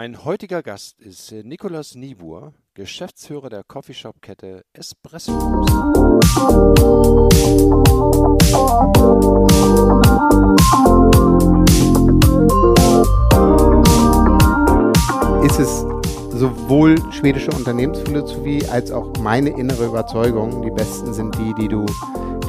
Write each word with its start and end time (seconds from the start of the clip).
Mein 0.00 0.24
heutiger 0.24 0.62
Gast 0.62 0.98
ist 0.98 1.30
äh, 1.30 1.42
Nikolaus 1.42 1.94
Niebuhr, 1.94 2.54
Geschäftsführer 2.72 3.50
der 3.50 3.64
Coffeeshop-Kette 3.64 4.64
Espresso. 4.72 5.32
Ist 15.44 15.58
es 15.60 15.84
sowohl 16.32 16.96
schwedische 17.12 17.50
Unternehmensphilosophie 17.50 18.66
als 18.68 18.90
auch 18.90 19.12
meine 19.18 19.50
innere 19.50 19.84
Überzeugung, 19.84 20.62
die 20.62 20.70
besten 20.70 21.12
sind 21.12 21.36
die, 21.36 21.52
die 21.60 21.68
du, 21.68 21.84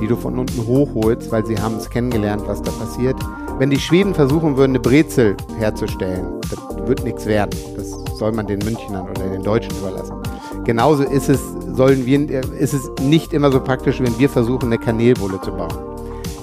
die 0.02 0.08
du 0.08 0.16
von 0.16 0.38
unten 0.38 0.66
hochholst, 0.66 1.32
weil 1.32 1.46
sie 1.46 1.58
haben 1.58 1.78
es 1.78 1.90
kennengelernt, 1.90 2.44
was 2.48 2.62
da 2.62 2.72
passiert. 2.72 3.16
Wenn 3.60 3.70
die 3.70 3.80
Schweden 3.80 4.14
versuchen 4.16 4.58
würden, 4.58 4.72
eine 4.72 4.80
Brezel 4.80 5.38
herzustellen, 5.58 6.42
das 6.42 6.88
wird 6.88 7.04
nichts 7.04 7.26
werden. 7.28 7.52
Das 7.78 7.92
soll 8.18 8.32
man 8.32 8.48
den 8.48 8.60
Münchnern 8.60 9.08
oder 9.08 9.30
den 9.30 9.44
Deutschen 9.44 9.72
überlassen. 9.78 10.16
Genauso 10.64 11.04
ist 11.04 11.30
es, 11.30 11.40
sollen 11.76 12.06
wir, 12.06 12.30
ist 12.60 12.74
es 12.74 12.90
nicht 13.02 13.34
immer 13.34 13.52
so 13.52 13.60
praktisch, 13.60 14.02
wenn 14.02 14.18
wir 14.18 14.30
versuchen, 14.30 14.66
eine 14.66 14.78
Kanelbulle 14.78 15.40
zu 15.42 15.52
bauen. 15.52 15.74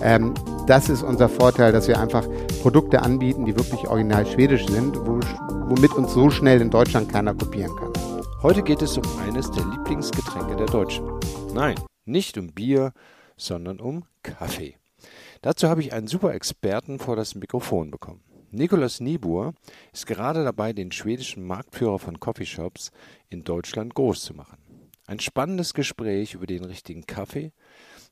Ähm, 0.02 0.34
das 0.66 0.88
ist 0.88 1.02
unser 1.02 1.28
Vorteil, 1.28 1.72
dass 1.72 1.88
wir 1.88 1.98
einfach 1.98 2.24
Produkte 2.62 3.02
anbieten, 3.02 3.44
die 3.44 3.56
wirklich 3.56 3.88
original 3.88 4.26
schwedisch 4.26 4.66
sind, 4.66 4.96
wo, 4.96 5.20
womit 5.68 5.92
uns 5.94 6.12
so 6.12 6.30
schnell 6.30 6.60
in 6.60 6.70
Deutschland 6.70 7.10
keiner 7.10 7.34
kopieren 7.34 7.74
kann. 7.76 7.92
Heute 8.42 8.62
geht 8.62 8.82
es 8.82 8.96
um 8.96 9.04
eines 9.26 9.50
der 9.50 9.64
Lieblingsgetränke 9.64 10.56
der 10.56 10.66
Deutschen. 10.66 11.04
Nein, 11.54 11.74
nicht 12.04 12.38
um 12.38 12.48
Bier, 12.48 12.92
sondern 13.38 13.80
um 13.80 14.04
Kaffee. 14.22 14.76
Dazu 15.40 15.68
habe 15.68 15.80
ich 15.80 15.92
einen 15.92 16.08
super 16.08 16.34
Experten 16.34 16.98
vor 16.98 17.16
das 17.16 17.34
Mikrofon 17.34 17.90
bekommen. 17.90 18.20
Nikolaus 18.50 19.00
Niebuhr 19.00 19.54
ist 19.92 20.06
gerade 20.06 20.42
dabei, 20.42 20.72
den 20.72 20.90
schwedischen 20.90 21.46
Marktführer 21.46 21.98
von 21.98 22.18
Coffeeshops 22.18 22.90
in 23.28 23.44
Deutschland 23.44 23.94
groß 23.94 24.22
zu 24.22 24.34
machen. 24.34 24.58
Ein 25.06 25.20
spannendes 25.20 25.74
Gespräch 25.74 26.34
über 26.34 26.46
den 26.46 26.64
richtigen 26.64 27.06
Kaffee, 27.06 27.52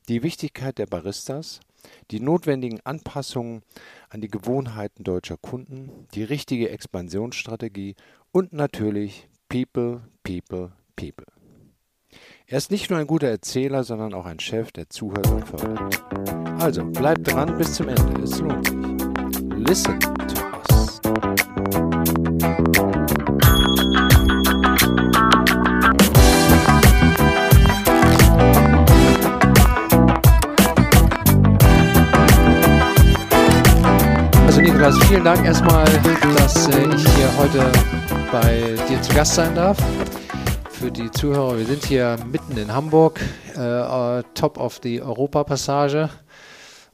die 0.09 0.23
Wichtigkeit 0.23 0.77
der 0.77 0.85
Baristas, 0.85 1.59
die 2.11 2.19
notwendigen 2.19 2.79
Anpassungen 2.83 3.61
an 4.09 4.21
die 4.21 4.29
Gewohnheiten 4.29 5.03
deutscher 5.03 5.37
Kunden, 5.37 6.07
die 6.13 6.23
richtige 6.23 6.69
Expansionsstrategie 6.69 7.95
und 8.31 8.53
natürlich 8.53 9.27
People, 9.49 10.01
People, 10.23 10.71
People. 10.95 11.36
Er 12.49 12.59
ist 12.59 12.71
nicht 12.71 12.89
nur 12.89 12.97
ein 12.97 13.07
guter 13.07 13.27
Erzähler, 13.27 13.83
sondern 13.83 14.13
auch 14.13 14.25
ein 14.25 14.39
Chef, 14.39 14.71
der 14.71 14.89
zuhört 14.89 15.29
und 15.29 15.45
fördert. 15.45 16.01
Also 16.61 16.85
bleibt 16.85 17.29
dran 17.29 17.57
bis 17.57 17.73
zum 17.73 17.89
Ende, 17.89 18.21
es 18.23 18.39
lohnt 18.39 18.65
sich. 18.65 18.77
Listen 19.57 19.99
to 19.99 20.41
us. 20.55 21.01
Also 34.45 34.61
Nikolas, 34.61 34.97
vielen 35.09 35.25
Dank 35.25 35.43
erstmal, 35.45 35.83
dass 36.37 36.69
äh, 36.69 36.95
ich 36.95 37.09
hier 37.09 37.29
heute 37.37 37.69
bei 38.31 38.73
dir 38.87 39.01
zu 39.01 39.13
Gast 39.13 39.35
sein 39.35 39.53
darf 39.53 39.77
für 40.77 40.91
die 40.91 41.09
Zuhörer, 41.09 41.57
wir 41.57 41.65
sind 41.65 41.85
hier 41.85 42.17
mitten 42.31 42.55
in 42.55 42.71
Hamburg, 42.71 43.19
äh, 43.55 44.21
top 44.35 44.59
of 44.59 44.79
the 44.83 45.01
Europapassage 45.01 46.11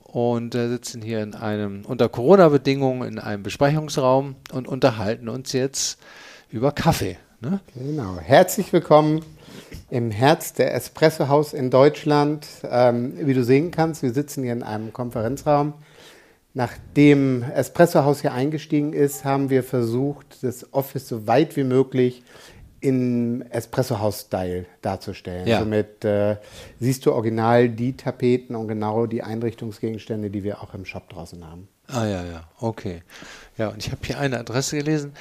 und 0.04 0.56
äh, 0.56 0.70
sitzen 0.70 1.02
hier 1.02 1.22
in 1.22 1.36
einem, 1.36 1.84
unter 1.86 2.08
Corona-Bedingungen 2.08 3.06
in 3.06 3.20
einem 3.20 3.44
Besprechungsraum 3.44 4.36
und 4.54 4.70
unterhalten 4.70 5.28
uns 5.28 5.52
jetzt 5.52 6.00
über 6.50 6.72
Kaffee. 6.72 7.18
Ne? 7.42 7.60
Genau. 7.76 8.20
Herzlich 8.20 8.72
willkommen 8.72 9.22
im 9.90 10.12
Herz 10.12 10.54
der 10.54 10.74
Espresso 10.74 11.28
Haus 11.28 11.52
in 11.52 11.70
Deutschland. 11.70 12.48
Ähm, 12.64 13.16
wie 13.18 13.34
du 13.34 13.44
sehen 13.44 13.72
kannst, 13.72 14.02
wir 14.02 14.14
sitzen 14.14 14.44
hier 14.44 14.54
in 14.54 14.64
einem 14.64 14.94
Konferenzraum. 14.94 15.74
Nachdem 16.54 17.44
Espresso 17.44 18.06
Haus 18.06 18.22
hier 18.22 18.32
eingestiegen 18.32 18.94
ist, 18.94 19.26
haben 19.26 19.50
wir 19.50 19.64
versucht, 19.64 20.42
das 20.42 20.72
Office 20.72 21.10
so 21.10 21.28
weit 21.28 21.58
wie 21.58 21.64
möglich 21.66 22.24
in 22.84 23.50
Espresso-House-Style 23.50 24.66
darzustellen. 24.82 25.48
Ja. 25.48 25.60
Somit 25.60 26.04
äh, 26.04 26.36
siehst 26.82 27.06
du 27.06 27.14
original 27.14 27.70
die 27.70 27.96
Tapeten 27.96 28.56
und 28.56 28.68
genau 28.68 29.06
die 29.06 29.24
Einrichtungsgegenstände, 29.24 30.30
die 30.30 30.44
wir 30.44 30.62
auch 30.62 30.74
im 30.74 30.84
Shop 30.84 31.08
draußen 31.10 31.50
haben. 31.50 31.70
Ah 31.88 32.06
ja, 32.06 32.24
ja, 32.26 32.44
okay. 32.60 33.02
Ja, 33.58 33.70
und 33.70 33.78
ich 33.78 33.92
habe 33.92 34.02
hier 34.04 34.20
eine 34.20 34.40
Adresse 34.40 34.78
gelesen, 34.78 35.14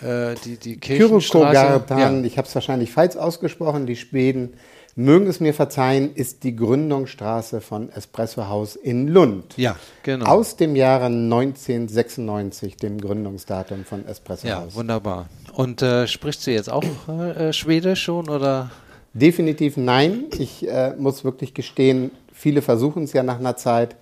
äh, 0.00 0.34
die, 0.44 0.56
die 0.56 0.78
Kirchenstraße. 0.78 1.84
Ja. 1.90 2.20
Ich 2.22 2.38
habe 2.38 2.48
es 2.48 2.54
wahrscheinlich 2.54 2.90
falsch 2.90 3.16
ausgesprochen, 3.16 3.86
die 3.86 3.96
Schweden 3.96 4.54
mögen 4.96 5.26
es 5.26 5.40
mir 5.40 5.54
verzeihen, 5.54 6.14
ist 6.14 6.44
die 6.44 6.54
Gründungsstraße 6.56 7.60
von 7.60 7.90
Espresso 7.90 8.48
House 8.48 8.76
in 8.76 9.08
Lund. 9.08 9.56
Ja, 9.56 9.76
genau. 10.02 10.26
Aus 10.26 10.56
dem 10.56 10.76
Jahre 10.76 11.06
1996, 11.06 12.76
dem 12.76 13.00
Gründungsdatum 13.00 13.84
von 13.84 14.06
Espresso 14.06 14.46
ja, 14.46 14.60
House. 14.60 14.74
Ja, 14.74 14.74
wunderbar. 14.74 15.28
Und 15.60 15.82
äh, 15.82 16.06
sprichst 16.06 16.46
du 16.46 16.52
jetzt 16.52 16.70
auch 16.70 16.82
äh, 17.06 17.52
Schwedisch 17.52 18.04
schon 18.04 18.30
oder? 18.30 18.70
Definitiv 19.12 19.76
nein. 19.76 20.24
Ich 20.38 20.66
äh, 20.66 20.94
muss 20.96 21.22
wirklich 21.22 21.52
gestehen, 21.52 22.12
viele 22.32 22.62
versuchen 22.62 23.04
es 23.04 23.12
ja 23.12 23.22
nach 23.22 23.38
einer 23.38 23.58
Zeit. 23.58 23.94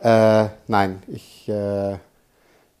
Äh, 0.00 0.46
nein, 0.68 1.02
ich 1.08 1.48
äh, 1.48 1.96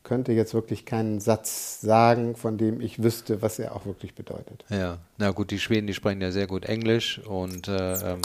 könnte 0.04 0.30
jetzt 0.30 0.54
wirklich 0.54 0.84
keinen 0.84 1.18
Satz 1.18 1.80
sagen, 1.80 2.36
von 2.36 2.56
dem 2.56 2.80
ich 2.80 3.02
wüsste, 3.02 3.42
was 3.42 3.58
er 3.58 3.74
auch 3.74 3.84
wirklich 3.84 4.14
bedeutet. 4.14 4.64
Ja, 4.68 4.98
na 5.18 5.32
gut, 5.32 5.50
die 5.50 5.58
Schweden, 5.58 5.88
die 5.88 5.94
sprechen 5.94 6.20
ja 6.20 6.30
sehr 6.30 6.46
gut 6.46 6.66
Englisch 6.66 7.18
und 7.18 7.66
äh, 7.66 8.12
ähm, 8.12 8.20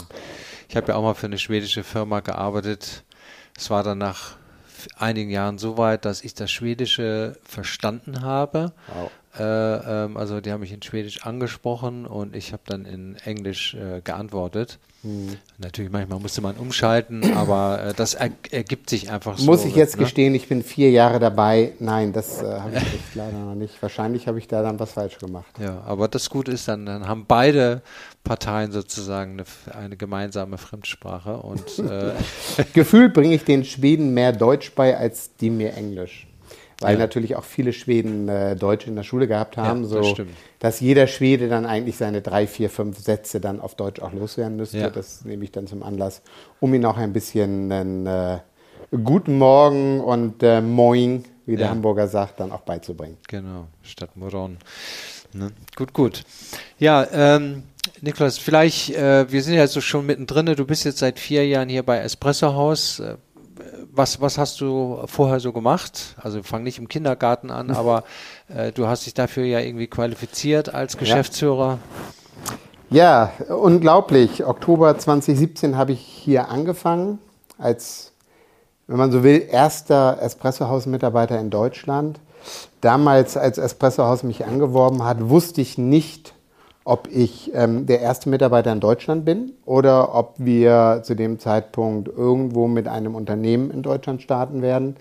ich 0.68 0.76
habe 0.76 0.86
ja 0.86 0.94
auch 0.94 1.02
mal 1.02 1.14
für 1.14 1.26
eine 1.26 1.38
schwedische 1.38 1.82
Firma 1.82 2.20
gearbeitet. 2.20 3.02
Es 3.58 3.70
war 3.70 3.82
dann 3.82 3.98
nach 3.98 4.36
einigen 4.96 5.30
Jahren 5.30 5.58
so 5.58 5.76
weit, 5.78 6.04
dass 6.04 6.22
ich 6.22 6.34
das 6.34 6.52
Schwedische 6.52 7.36
verstanden 7.42 8.22
habe. 8.22 8.72
Wow. 8.94 9.10
Äh, 9.38 9.42
ähm, 9.44 10.16
also 10.16 10.40
die 10.40 10.50
haben 10.50 10.60
mich 10.60 10.72
in 10.72 10.82
Schwedisch 10.82 11.24
angesprochen 11.24 12.04
und 12.04 12.34
ich 12.34 12.52
habe 12.52 12.62
dann 12.66 12.84
in 12.84 13.16
Englisch 13.24 13.74
äh, 13.74 14.00
geantwortet. 14.02 14.78
Hm. 15.02 15.36
Natürlich, 15.58 15.90
manchmal 15.90 16.18
musste 16.18 16.40
man 16.40 16.56
umschalten, 16.56 17.32
aber 17.36 17.82
äh, 17.82 17.94
das 17.94 18.14
er 18.14 18.30
ergibt 18.50 18.90
sich 18.90 19.10
einfach 19.10 19.38
so. 19.38 19.46
Muss 19.46 19.64
ich 19.64 19.76
jetzt 19.76 19.96
ne? 19.96 20.02
gestehen, 20.02 20.34
ich 20.34 20.48
bin 20.48 20.64
vier 20.64 20.90
Jahre 20.90 21.20
dabei. 21.20 21.72
Nein, 21.78 22.12
das 22.12 22.42
äh, 22.42 22.46
habe 22.46 22.76
ich 22.76 22.82
leider 23.14 23.38
noch 23.38 23.54
nicht. 23.54 23.80
Wahrscheinlich 23.80 24.26
habe 24.26 24.38
ich 24.38 24.48
da 24.48 24.62
dann 24.62 24.80
was 24.80 24.92
falsch 24.92 25.18
gemacht. 25.18 25.52
Ja, 25.60 25.80
aber 25.86 26.08
das 26.08 26.28
Gute 26.28 26.50
ist, 26.50 26.66
dann, 26.66 26.84
dann 26.84 27.06
haben 27.06 27.24
beide 27.26 27.82
Parteien 28.24 28.72
sozusagen 28.72 29.32
eine, 29.34 29.44
eine 29.78 29.96
gemeinsame 29.96 30.58
Fremdsprache. 30.58 31.36
Und, 31.36 31.78
äh 31.78 32.12
Gefühlt 32.74 33.14
bringe 33.14 33.34
ich 33.34 33.44
den 33.44 33.64
Schweden 33.64 34.12
mehr 34.12 34.32
Deutsch 34.32 34.72
bei, 34.74 34.96
als 34.96 35.36
die 35.36 35.50
mir 35.50 35.74
Englisch 35.74 36.26
weil 36.80 36.94
ja. 36.94 36.98
natürlich 36.98 37.36
auch 37.36 37.44
viele 37.44 37.72
Schweden 37.72 38.28
äh, 38.28 38.56
Deutsch 38.56 38.86
in 38.86 38.96
der 38.96 39.02
Schule 39.02 39.28
gehabt 39.28 39.56
haben, 39.56 39.82
ja, 39.82 39.88
so 39.88 40.00
das 40.00 40.26
dass 40.58 40.80
jeder 40.80 41.06
Schwede 41.06 41.48
dann 41.48 41.66
eigentlich 41.66 41.96
seine 41.96 42.22
drei, 42.22 42.46
vier, 42.46 42.70
fünf 42.70 42.98
Sätze 42.98 43.40
dann 43.40 43.60
auf 43.60 43.74
Deutsch 43.74 44.00
auch 44.00 44.12
loswerden 44.12 44.56
müsste. 44.56 44.78
Ja. 44.78 44.90
Das 44.90 45.24
nehme 45.24 45.44
ich 45.44 45.52
dann 45.52 45.66
zum 45.66 45.82
Anlass, 45.82 46.22
um 46.58 46.74
ihn 46.74 46.84
auch 46.84 46.96
ein 46.96 47.12
bisschen 47.12 47.70
einen 47.70 48.06
äh, 48.06 48.38
guten 49.04 49.38
Morgen 49.38 50.00
und 50.00 50.42
äh, 50.42 50.60
Moin, 50.60 51.24
wie 51.46 51.56
der 51.56 51.70
Hamburger 51.70 52.08
sagt, 52.08 52.40
dann 52.40 52.52
auch 52.52 52.60
beizubringen. 52.60 53.16
Genau, 53.28 53.66
statt 53.82 54.10
Moron. 54.14 54.58
Ne? 55.32 55.52
Gut, 55.76 55.92
gut. 55.92 56.22
Ja, 56.78 57.06
ähm, 57.12 57.64
Niklas, 58.00 58.38
vielleicht, 58.38 58.90
äh, 58.90 59.30
wir 59.30 59.42
sind 59.42 59.54
ja 59.54 59.66
so 59.66 59.80
schon 59.80 60.06
mittendrin. 60.06 60.46
Du 60.46 60.64
bist 60.66 60.84
jetzt 60.84 60.98
seit 60.98 61.18
vier 61.18 61.46
Jahren 61.46 61.68
hier 61.68 61.82
bei 61.82 61.98
Espresso 61.98 62.54
Haus. 62.54 63.00
Was, 64.00 64.18
was 64.18 64.38
hast 64.38 64.62
du 64.62 65.02
vorher 65.04 65.40
so 65.40 65.52
gemacht? 65.52 66.16
Also 66.22 66.42
fang 66.42 66.62
nicht 66.62 66.78
im 66.78 66.88
Kindergarten 66.88 67.50
an, 67.50 67.70
aber 67.70 68.04
äh, 68.48 68.72
du 68.72 68.86
hast 68.86 69.04
dich 69.04 69.12
dafür 69.12 69.44
ja 69.44 69.60
irgendwie 69.60 69.88
qualifiziert 69.88 70.72
als 70.72 70.96
Geschäftsführer. 70.96 71.78
Ja. 72.88 73.30
ja, 73.38 73.54
unglaublich. 73.54 74.46
Oktober 74.46 74.96
2017 74.96 75.76
habe 75.76 75.92
ich 75.92 76.00
hier 76.00 76.48
angefangen 76.48 77.18
als, 77.58 78.12
wenn 78.86 78.96
man 78.96 79.12
so 79.12 79.22
will, 79.22 79.46
erster 79.50 80.16
Espressohaus-Mitarbeiter 80.22 81.38
in 81.38 81.50
Deutschland. 81.50 82.20
Damals, 82.80 83.36
als 83.36 83.58
Espressohaus 83.58 84.22
mich 84.22 84.46
angeworben 84.46 85.04
hat, 85.04 85.28
wusste 85.28 85.60
ich 85.60 85.76
nicht, 85.76 86.32
ob 86.84 87.08
ich 87.12 87.52
ähm, 87.54 87.86
der 87.86 88.00
erste 88.00 88.28
Mitarbeiter 88.28 88.72
in 88.72 88.80
Deutschland 88.80 89.24
bin 89.24 89.52
oder 89.64 90.14
ob 90.14 90.34
wir 90.38 91.00
zu 91.04 91.14
dem 91.14 91.38
Zeitpunkt 91.38 92.08
irgendwo 92.08 92.68
mit 92.68 92.88
einem 92.88 93.14
Unternehmen 93.14 93.70
in 93.70 93.82
Deutschland 93.82 94.22
starten 94.22 94.62
werden. 94.62 94.96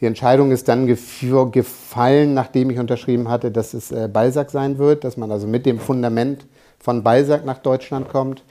Die 0.00 0.06
Entscheidung 0.06 0.50
ist 0.50 0.68
dann 0.68 0.86
gefallen, 0.86 2.34
nachdem 2.34 2.70
ich 2.70 2.78
unterschrieben 2.78 3.28
hatte, 3.28 3.50
dass 3.50 3.74
es 3.74 3.90
äh, 3.90 4.08
Balsac 4.12 4.50
sein 4.50 4.78
wird, 4.78 5.04
dass 5.04 5.16
man 5.16 5.30
also 5.30 5.46
mit 5.46 5.66
dem 5.66 5.78
Fundament 5.78 6.46
von 6.78 7.02
Balsac 7.02 7.44
nach 7.44 7.58
Deutschland 7.58 8.08
kommt. 8.08 8.44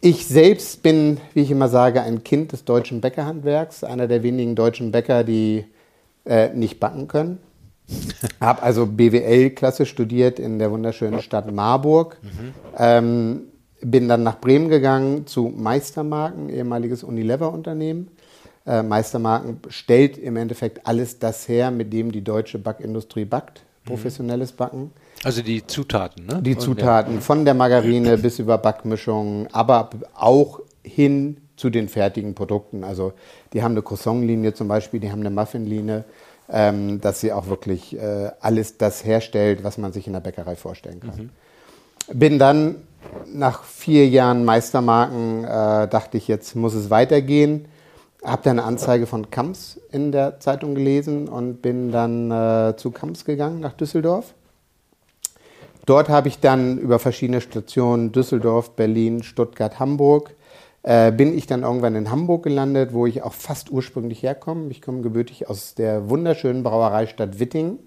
Ich 0.00 0.26
selbst 0.26 0.82
bin, 0.82 1.18
wie 1.32 1.42
ich 1.42 1.50
immer 1.50 1.68
sage, 1.68 2.02
ein 2.02 2.24
Kind 2.24 2.52
des 2.52 2.64
deutschen 2.64 3.00
Bäckerhandwerks, 3.00 3.84
einer 3.84 4.06
der 4.06 4.22
wenigen 4.22 4.54
deutschen 4.54 4.90
Bäcker, 4.90 5.22
die 5.22 5.64
äh, 6.26 6.48
nicht 6.50 6.80
backen 6.80 7.08
können. 7.08 7.38
Habe 8.40 8.62
also 8.62 8.86
BWL-Klasse 8.86 9.86
studiert 9.86 10.38
in 10.38 10.58
der 10.58 10.70
wunderschönen 10.70 11.20
Stadt 11.20 11.52
Marburg. 11.52 12.18
Mhm. 12.22 12.54
Ähm, 12.78 13.40
bin 13.80 14.08
dann 14.08 14.22
nach 14.22 14.40
Bremen 14.40 14.68
gegangen 14.68 15.26
zu 15.26 15.52
Meistermarken, 15.54 16.48
ehemaliges 16.48 17.04
Unilever-Unternehmen. 17.04 18.08
Äh, 18.66 18.82
Meistermarken 18.82 19.60
stellt 19.68 20.16
im 20.16 20.36
Endeffekt 20.36 20.86
alles 20.86 21.18
das 21.18 21.46
her, 21.48 21.70
mit 21.70 21.92
dem 21.92 22.10
die 22.10 22.24
deutsche 22.24 22.58
Backindustrie 22.58 23.26
backt, 23.26 23.62
professionelles 23.84 24.52
Backen. 24.52 24.90
Also 25.22 25.42
die 25.42 25.66
Zutaten, 25.66 26.26
ne? 26.26 26.40
Die 26.42 26.56
Zutaten, 26.56 27.20
von 27.20 27.44
der 27.44 27.52
Margarine 27.52 28.16
bis 28.22 28.38
über 28.38 28.56
Backmischungen, 28.56 29.48
aber 29.52 29.90
auch 30.14 30.60
hin 30.82 31.38
zu 31.56 31.68
den 31.68 31.88
fertigen 31.88 32.34
Produkten. 32.34 32.84
Also 32.84 33.12
die 33.52 33.62
haben 33.62 33.72
eine 33.72 33.82
Croissant-Linie 33.82 34.54
zum 34.54 34.68
Beispiel, 34.68 35.00
die 35.00 35.12
haben 35.12 35.20
eine 35.20 35.30
Muffin-Linie, 35.30 36.04
ähm, 36.50 37.00
dass 37.00 37.20
sie 37.20 37.32
auch 37.32 37.46
wirklich 37.46 37.96
äh, 37.98 38.30
alles 38.40 38.76
das 38.76 39.04
herstellt, 39.04 39.64
was 39.64 39.78
man 39.78 39.92
sich 39.92 40.06
in 40.06 40.12
der 40.12 40.20
Bäckerei 40.20 40.56
vorstellen 40.56 41.00
kann. 41.00 41.30
Mhm. 42.12 42.18
Bin 42.18 42.38
dann 42.38 42.76
nach 43.32 43.64
vier 43.64 44.08
Jahren 44.08 44.44
Meistermarken, 44.44 45.44
äh, 45.44 45.88
dachte 45.88 46.16
ich, 46.16 46.28
jetzt 46.28 46.54
muss 46.54 46.74
es 46.74 46.90
weitergehen. 46.90 47.66
Habe 48.22 48.42
dann 48.44 48.58
eine 48.58 48.66
Anzeige 48.66 49.06
von 49.06 49.30
Kamps 49.30 49.78
in 49.90 50.12
der 50.12 50.40
Zeitung 50.40 50.74
gelesen 50.74 51.28
und 51.28 51.60
bin 51.60 51.92
dann 51.92 52.30
äh, 52.30 52.76
zu 52.76 52.90
Kamps 52.90 53.24
gegangen 53.24 53.60
nach 53.60 53.74
Düsseldorf. 53.74 54.34
Dort 55.86 56.08
habe 56.08 56.28
ich 56.28 56.40
dann 56.40 56.78
über 56.78 56.98
verschiedene 56.98 57.42
Stationen 57.42 58.12
Düsseldorf, 58.12 58.70
Berlin, 58.70 59.22
Stuttgart, 59.22 59.78
Hamburg 59.78 60.34
äh, 60.84 61.12
bin 61.12 61.36
ich 61.36 61.46
dann 61.46 61.62
irgendwann 61.62 61.94
in 61.94 62.10
Hamburg 62.10 62.44
gelandet, 62.44 62.92
wo 62.92 63.06
ich 63.06 63.22
auch 63.22 63.32
fast 63.32 63.70
ursprünglich 63.70 64.22
herkomme. 64.22 64.70
Ich 64.70 64.82
komme 64.82 65.00
gebürtig 65.00 65.48
aus 65.48 65.74
der 65.74 66.10
wunderschönen 66.10 66.62
Brauereistadt 66.62 67.40
Witting. 67.40 67.78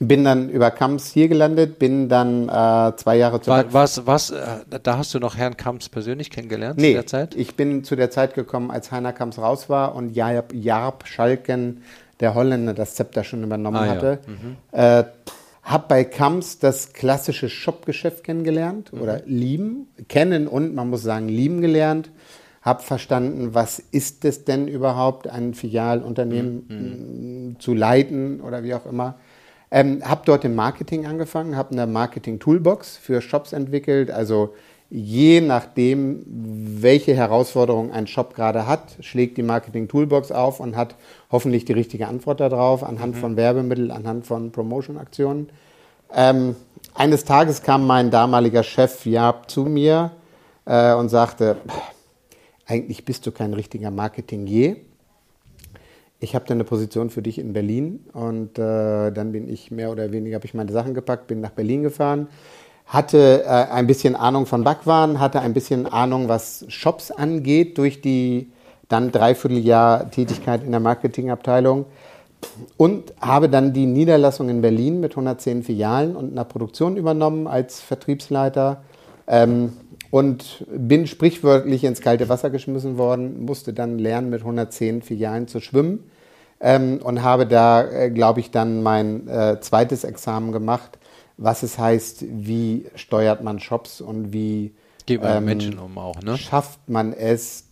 Bin 0.00 0.24
dann 0.24 0.48
über 0.48 0.72
Kamps 0.72 1.12
hier 1.12 1.28
gelandet, 1.28 1.78
bin 1.78 2.08
dann 2.08 2.48
äh, 2.48 2.96
zwei 2.96 3.16
Jahre 3.16 3.40
zurück. 3.40 3.68
Was, 3.70 4.08
was, 4.08 4.30
äh, 4.30 4.42
da 4.82 4.98
hast 4.98 5.14
du 5.14 5.20
noch 5.20 5.36
Herrn 5.36 5.56
Kamps 5.56 5.88
persönlich 5.88 6.30
kennengelernt 6.30 6.80
nee, 6.80 6.88
zu 6.88 6.94
der 6.94 7.06
Zeit? 7.06 7.34
Ich 7.36 7.54
bin 7.54 7.84
zu 7.84 7.94
der 7.94 8.10
Zeit 8.10 8.34
gekommen, 8.34 8.72
als 8.72 8.90
Heiner 8.90 9.12
Kamps 9.12 9.38
raus 9.38 9.68
war 9.68 9.94
und 9.94 10.10
Jarb, 10.16 10.52
Jarb 10.52 11.06
Schalken, 11.06 11.82
der 12.18 12.34
Holländer, 12.34 12.74
das 12.74 12.96
Zepter 12.96 13.22
schon 13.22 13.44
übernommen 13.44 13.76
ah, 13.76 13.86
hatte. 13.86 14.18
Ja. 14.26 14.32
Mhm. 14.32 15.06
Habe 15.64 15.86
bei 15.88 16.04
Kamps 16.04 16.58
das 16.58 16.92
klassische 16.92 17.48
Shopgeschäft 17.48 18.22
kennengelernt 18.22 18.92
mhm. 18.92 19.00
oder 19.00 19.22
lieben, 19.24 19.88
kennen 20.08 20.46
und 20.46 20.74
man 20.74 20.90
muss 20.90 21.02
sagen 21.02 21.28
lieben 21.28 21.62
gelernt. 21.62 22.10
Habe 22.60 22.82
verstanden, 22.82 23.54
was 23.54 23.78
ist 23.78 24.24
es 24.24 24.44
denn 24.44 24.68
überhaupt, 24.68 25.26
ein 25.26 25.54
Filialunternehmen 25.54 26.64
mhm. 26.68 27.48
Mm, 27.50 27.60
zu 27.60 27.74
leiten 27.74 28.40
oder 28.40 28.62
wie 28.62 28.74
auch 28.74 28.86
immer. 28.86 29.16
Ähm, 29.70 30.02
habe 30.04 30.22
dort 30.24 30.44
im 30.44 30.54
Marketing 30.54 31.06
angefangen, 31.06 31.56
habe 31.56 31.72
eine 31.72 31.86
Marketing-Toolbox 31.86 32.96
für 32.98 33.20
Shops 33.20 33.52
entwickelt, 33.52 34.10
also 34.10 34.54
je 34.96 35.40
nachdem, 35.40 36.22
welche 36.24 37.16
Herausforderung 37.16 37.90
ein 37.90 38.06
Shop 38.06 38.32
gerade 38.32 38.68
hat, 38.68 38.96
schlägt 39.00 39.36
die 39.36 39.42
Marketing 39.42 39.88
Toolbox 39.88 40.30
auf 40.30 40.60
und 40.60 40.76
hat 40.76 40.94
hoffentlich 41.32 41.64
die 41.64 41.72
richtige 41.72 42.06
Antwort 42.06 42.38
darauf, 42.38 42.84
anhand 42.84 43.16
mhm. 43.16 43.18
von 43.18 43.36
Werbemitteln, 43.36 43.90
anhand 43.90 44.24
von 44.24 44.52
Promotion-Aktionen. 44.52 45.48
Ähm, 46.14 46.54
eines 46.94 47.24
Tages 47.24 47.62
kam 47.62 47.88
mein 47.88 48.12
damaliger 48.12 48.62
Chef 48.62 49.04
Jab 49.04 49.50
zu 49.50 49.64
mir 49.64 50.12
äh, 50.64 50.94
und 50.94 51.08
sagte, 51.08 51.56
eigentlich 52.66 53.04
bist 53.04 53.26
du 53.26 53.32
kein 53.32 53.52
richtiger 53.52 53.90
Marketingier. 53.90 54.76
Ich 56.20 56.36
habe 56.36 56.44
da 56.46 56.54
eine 56.54 56.62
Position 56.62 57.10
für 57.10 57.20
dich 57.20 57.40
in 57.40 57.52
Berlin 57.52 58.06
und 58.12 58.60
äh, 58.60 59.10
dann 59.10 59.32
bin 59.32 59.48
ich 59.48 59.72
mehr 59.72 59.90
oder 59.90 60.12
weniger, 60.12 60.36
habe 60.36 60.46
ich 60.46 60.54
meine 60.54 60.70
Sachen 60.70 60.94
gepackt, 60.94 61.26
bin 61.26 61.40
nach 61.40 61.50
Berlin 61.50 61.82
gefahren, 61.82 62.28
hatte 62.86 63.44
äh, 63.44 63.48
ein 63.48 63.86
bisschen 63.86 64.14
Ahnung 64.14 64.46
von 64.46 64.64
Backwaren, 64.64 65.20
hatte 65.20 65.40
ein 65.40 65.54
bisschen 65.54 65.86
Ahnung, 65.86 66.28
was 66.28 66.64
Shops 66.68 67.10
angeht, 67.10 67.78
durch 67.78 68.00
die 68.00 68.50
dann 68.88 69.10
Dreivierteljahr 69.10 70.10
Tätigkeit 70.10 70.62
in 70.62 70.70
der 70.70 70.80
Marketingabteilung 70.80 71.86
und 72.76 73.14
habe 73.20 73.48
dann 73.48 73.72
die 73.72 73.86
Niederlassung 73.86 74.48
in 74.48 74.60
Berlin 74.60 75.00
mit 75.00 75.12
110 75.12 75.62
Filialen 75.62 76.14
und 76.14 76.32
einer 76.32 76.44
Produktion 76.44 76.96
übernommen 76.96 77.46
als 77.46 77.80
Vertriebsleiter 77.80 78.82
ähm, 79.26 79.72
und 80.10 80.64
bin 80.68 81.06
sprichwörtlich 81.06 81.84
ins 81.84 82.02
kalte 82.02 82.28
Wasser 82.28 82.50
geschmissen 82.50 82.98
worden, 82.98 83.44
musste 83.44 83.72
dann 83.72 83.98
lernen, 83.98 84.30
mit 84.30 84.40
110 84.40 85.02
Filialen 85.02 85.48
zu 85.48 85.60
schwimmen 85.60 86.10
ähm, 86.60 87.00
und 87.02 87.22
habe 87.22 87.46
da, 87.46 87.82
äh, 87.82 88.10
glaube 88.10 88.40
ich, 88.40 88.50
dann 88.50 88.82
mein 88.82 89.26
äh, 89.26 89.58
zweites 89.60 90.04
Examen 90.04 90.52
gemacht 90.52 90.98
was 91.36 91.62
es 91.62 91.78
heißt, 91.78 92.24
wie 92.28 92.86
steuert 92.94 93.42
man 93.42 93.60
Shops 93.60 94.00
und 94.00 94.32
wie 94.32 94.74
Geht 95.06 95.22
man 95.22 95.38
ähm, 95.38 95.44
Menschen 95.44 95.78
um 95.78 95.98
auch, 95.98 96.20
ne? 96.22 96.38
schafft 96.38 96.88
man 96.88 97.12
es, 97.12 97.64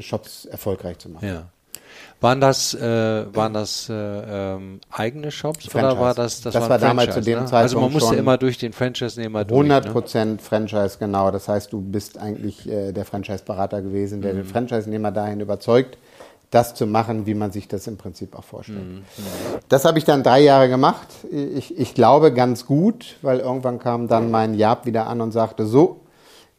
Shops 0.00 0.46
erfolgreich 0.46 0.98
zu 0.98 1.10
machen. 1.10 1.26
Ja. 1.26 1.46
Waren 2.20 2.40
das, 2.40 2.74
äh, 2.74 2.80
waren 3.34 3.54
das 3.54 3.88
äh, 3.88 3.94
ähm, 3.94 4.80
eigene 4.90 5.30
Shops 5.30 5.66
Franchise. 5.66 5.92
oder 5.92 6.00
war 6.00 6.14
das 6.14 6.40
das, 6.40 6.54
das 6.54 6.68
war 6.68 6.78
damals 6.78 7.14
zu 7.14 7.20
dem 7.20 7.38
ne? 7.40 7.44
Zeitpunkt 7.44 7.54
Also 7.54 7.80
man 7.80 7.92
musste 7.92 8.16
immer 8.16 8.36
durch 8.38 8.58
den 8.58 8.72
Franchise-Nehmer 8.72 9.44
durch. 9.44 9.56
100 9.56 9.92
Prozent 9.92 10.40
ne? 10.40 10.46
Franchise, 10.46 10.96
genau. 10.98 11.30
Das 11.30 11.46
heißt, 11.46 11.72
du 11.72 11.80
bist 11.80 12.18
eigentlich 12.18 12.68
äh, 12.68 12.90
der 12.92 13.04
Franchise-Berater 13.04 13.82
gewesen, 13.82 14.20
der 14.20 14.32
mhm. 14.32 14.38
den 14.38 14.46
Franchise-Nehmer 14.46 15.12
dahin 15.12 15.40
überzeugt, 15.40 15.96
das 16.50 16.74
zu 16.74 16.86
machen, 16.86 17.26
wie 17.26 17.34
man 17.34 17.52
sich 17.52 17.68
das 17.68 17.86
im 17.86 17.96
Prinzip 17.96 18.36
auch 18.36 18.44
vorstellt. 18.44 18.86
Mhm. 18.86 19.02
Das 19.68 19.84
habe 19.84 19.98
ich 19.98 20.04
dann 20.04 20.22
drei 20.22 20.40
Jahre 20.40 20.68
gemacht. 20.68 21.08
Ich, 21.30 21.78
ich 21.78 21.94
glaube 21.94 22.32
ganz 22.32 22.64
gut, 22.64 23.16
weil 23.20 23.40
irgendwann 23.40 23.78
kam 23.78 24.08
dann 24.08 24.30
mein 24.30 24.54
Jab 24.54 24.86
wieder 24.86 25.06
an 25.06 25.20
und 25.20 25.32
sagte, 25.32 25.66
so, 25.66 26.00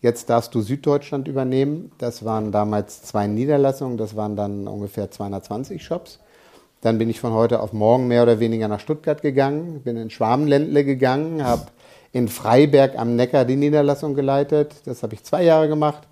jetzt 0.02 0.30
darfst 0.30 0.54
du 0.54 0.62
Süddeutschland 0.62 1.28
übernehmen. 1.28 1.92
Das 1.98 2.24
waren 2.24 2.52
damals 2.52 3.02
zwei 3.02 3.26
Niederlassungen, 3.26 3.98
das 3.98 4.16
waren 4.16 4.36
dann 4.36 4.68
ungefähr 4.68 5.10
220 5.10 5.84
Shops. 5.84 6.20
Dann 6.82 6.98
bin 6.98 7.10
ich 7.10 7.20
von 7.20 7.34
heute 7.34 7.60
auf 7.60 7.74
morgen 7.74 8.08
mehr 8.08 8.24
oder 8.24 8.40
weniger 8.40 8.68
nach 8.68 8.80
Stuttgart 8.80 9.22
gegangen, 9.22 9.82
bin 9.82 9.98
in 9.98 10.10
Schwabenländle 10.10 10.86
gegangen, 10.86 11.44
habe 11.44 11.66
in 12.14 12.28
Freiberg 12.28 12.98
am 12.98 13.16
Neckar 13.16 13.44
die 13.44 13.56
Niederlassung 13.56 14.14
geleitet. 14.14 14.76
Das 14.86 15.04
habe 15.04 15.16
ich 15.16 15.24
zwei 15.24 15.44
Jahre 15.44 15.68
gemacht. 15.68 16.08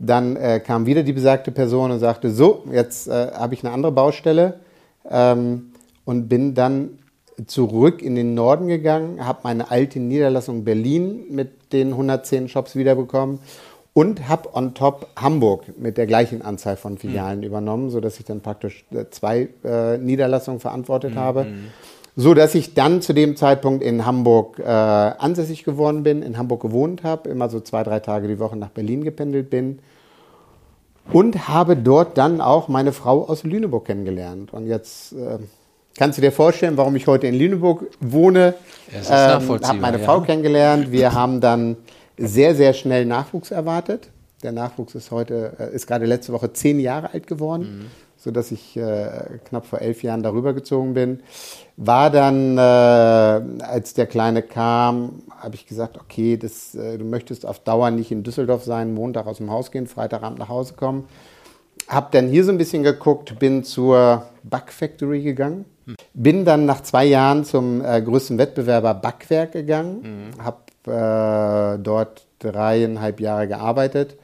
Dann 0.00 0.36
äh, 0.36 0.60
kam 0.60 0.86
wieder 0.86 1.02
die 1.02 1.12
besagte 1.12 1.52
Person 1.52 1.90
und 1.90 1.98
sagte, 1.98 2.30
so, 2.30 2.64
jetzt 2.72 3.06
äh, 3.06 3.32
habe 3.34 3.52
ich 3.52 3.62
eine 3.62 3.72
andere 3.72 3.92
Baustelle 3.92 4.60
ähm, 5.08 5.72
und 6.06 6.28
bin 6.28 6.54
dann 6.54 6.98
zurück 7.46 8.02
in 8.02 8.14
den 8.14 8.34
Norden 8.34 8.66
gegangen, 8.66 9.24
habe 9.24 9.40
meine 9.44 9.70
alte 9.70 10.00
Niederlassung 10.00 10.64
Berlin 10.64 11.24
mit 11.30 11.72
den 11.72 11.88
110 11.88 12.48
Shops 12.48 12.76
wiederbekommen 12.76 13.40
und 13.92 14.26
habe 14.26 14.54
on 14.54 14.72
top 14.74 15.08
Hamburg 15.16 15.78
mit 15.78 15.98
der 15.98 16.06
gleichen 16.06 16.42
Anzahl 16.42 16.76
von 16.76 16.96
Filialen 16.96 17.40
mhm. 17.40 17.44
übernommen, 17.44 17.90
sodass 17.90 18.18
ich 18.18 18.24
dann 18.24 18.40
praktisch 18.40 18.84
äh, 18.92 19.04
zwei 19.10 19.48
äh, 19.64 19.98
Niederlassungen 19.98 20.60
verantwortet 20.60 21.14
mhm. 21.14 21.18
habe. 21.18 21.46
So 22.20 22.34
dass 22.34 22.54
ich 22.54 22.74
dann 22.74 23.00
zu 23.00 23.14
dem 23.14 23.34
Zeitpunkt 23.34 23.82
in 23.82 24.04
Hamburg 24.04 24.58
äh, 24.58 24.64
ansässig 24.64 25.64
geworden 25.64 26.02
bin, 26.02 26.20
in 26.20 26.36
Hamburg 26.36 26.60
gewohnt 26.60 27.02
habe, 27.02 27.30
immer 27.30 27.48
so 27.48 27.60
zwei, 27.60 27.82
drei 27.82 28.00
Tage 28.00 28.28
die 28.28 28.38
Woche 28.38 28.56
nach 28.56 28.68
Berlin 28.68 29.04
gependelt 29.04 29.48
bin 29.48 29.78
und 31.10 31.48
habe 31.48 31.76
dort 31.76 32.18
dann 32.18 32.42
auch 32.42 32.68
meine 32.68 32.92
Frau 32.92 33.26
aus 33.26 33.42
Lüneburg 33.44 33.86
kennengelernt. 33.86 34.52
Und 34.52 34.66
jetzt 34.66 35.14
äh, 35.14 35.38
kannst 35.96 36.18
du 36.18 36.22
dir 36.22 36.30
vorstellen, 36.30 36.76
warum 36.76 36.94
ich 36.94 37.06
heute 37.06 37.26
in 37.26 37.38
Lüneburg 37.38 37.86
wohne. 38.00 38.52
Ähm, 39.08 39.48
habe 39.48 39.78
meine 39.80 39.98
ja. 39.98 40.04
Frau 40.04 40.20
kennengelernt. 40.20 40.92
Wir 40.92 41.14
haben 41.14 41.40
dann 41.40 41.78
sehr, 42.18 42.54
sehr 42.54 42.74
schnell 42.74 43.06
Nachwuchs 43.06 43.50
erwartet. 43.50 44.10
Der 44.42 44.52
Nachwuchs 44.52 44.94
ist 44.94 45.10
heute, 45.10 45.54
äh, 45.58 45.74
ist 45.74 45.86
gerade 45.86 46.04
letzte 46.04 46.34
Woche 46.34 46.52
zehn 46.52 46.80
Jahre 46.80 47.14
alt 47.14 47.26
geworden, 47.26 47.62
mhm. 47.62 47.86
Sodass 48.20 48.52
ich 48.52 48.76
äh, 48.76 49.38
knapp 49.46 49.66
vor 49.66 49.80
elf 49.80 50.02
Jahren 50.02 50.22
darüber 50.22 50.52
gezogen 50.52 50.92
bin. 50.94 51.20
War 51.76 52.10
dann, 52.10 52.58
äh, 52.58 53.64
als 53.64 53.94
der 53.94 54.06
Kleine 54.06 54.42
kam, 54.42 55.22
habe 55.38 55.54
ich 55.54 55.66
gesagt, 55.66 55.96
okay, 55.98 56.36
das, 56.36 56.74
äh, 56.74 56.98
du 56.98 57.04
möchtest 57.04 57.46
auf 57.46 57.60
Dauer 57.60 57.90
nicht 57.90 58.12
in 58.12 58.22
Düsseldorf 58.22 58.64
sein, 58.64 58.92
Montag 58.92 59.26
aus 59.26 59.38
dem 59.38 59.50
Haus 59.50 59.70
gehen, 59.70 59.86
Freitagabend 59.86 60.38
nach 60.38 60.50
Hause 60.50 60.74
kommen. 60.74 61.08
Hab 61.88 62.12
dann 62.12 62.28
hier 62.28 62.44
so 62.44 62.52
ein 62.52 62.58
bisschen 62.58 62.82
geguckt, 62.82 63.38
bin 63.38 63.64
zur 63.64 64.26
Back 64.42 64.70
Factory 64.70 65.22
gegangen, 65.22 65.64
hm. 65.86 65.96
bin 66.12 66.44
dann 66.44 66.66
nach 66.66 66.82
zwei 66.82 67.06
Jahren 67.06 67.44
zum 67.46 67.82
äh, 67.82 68.02
größten 68.02 68.36
Wettbewerber 68.36 68.92
Backwerk 68.92 69.52
gegangen, 69.52 70.32
mhm. 70.36 70.44
habe 70.44 71.76
äh, 71.76 71.82
dort 71.82 72.26
dreieinhalb 72.38 73.20
Jahre 73.20 73.48
gearbeitet. 73.48 74.16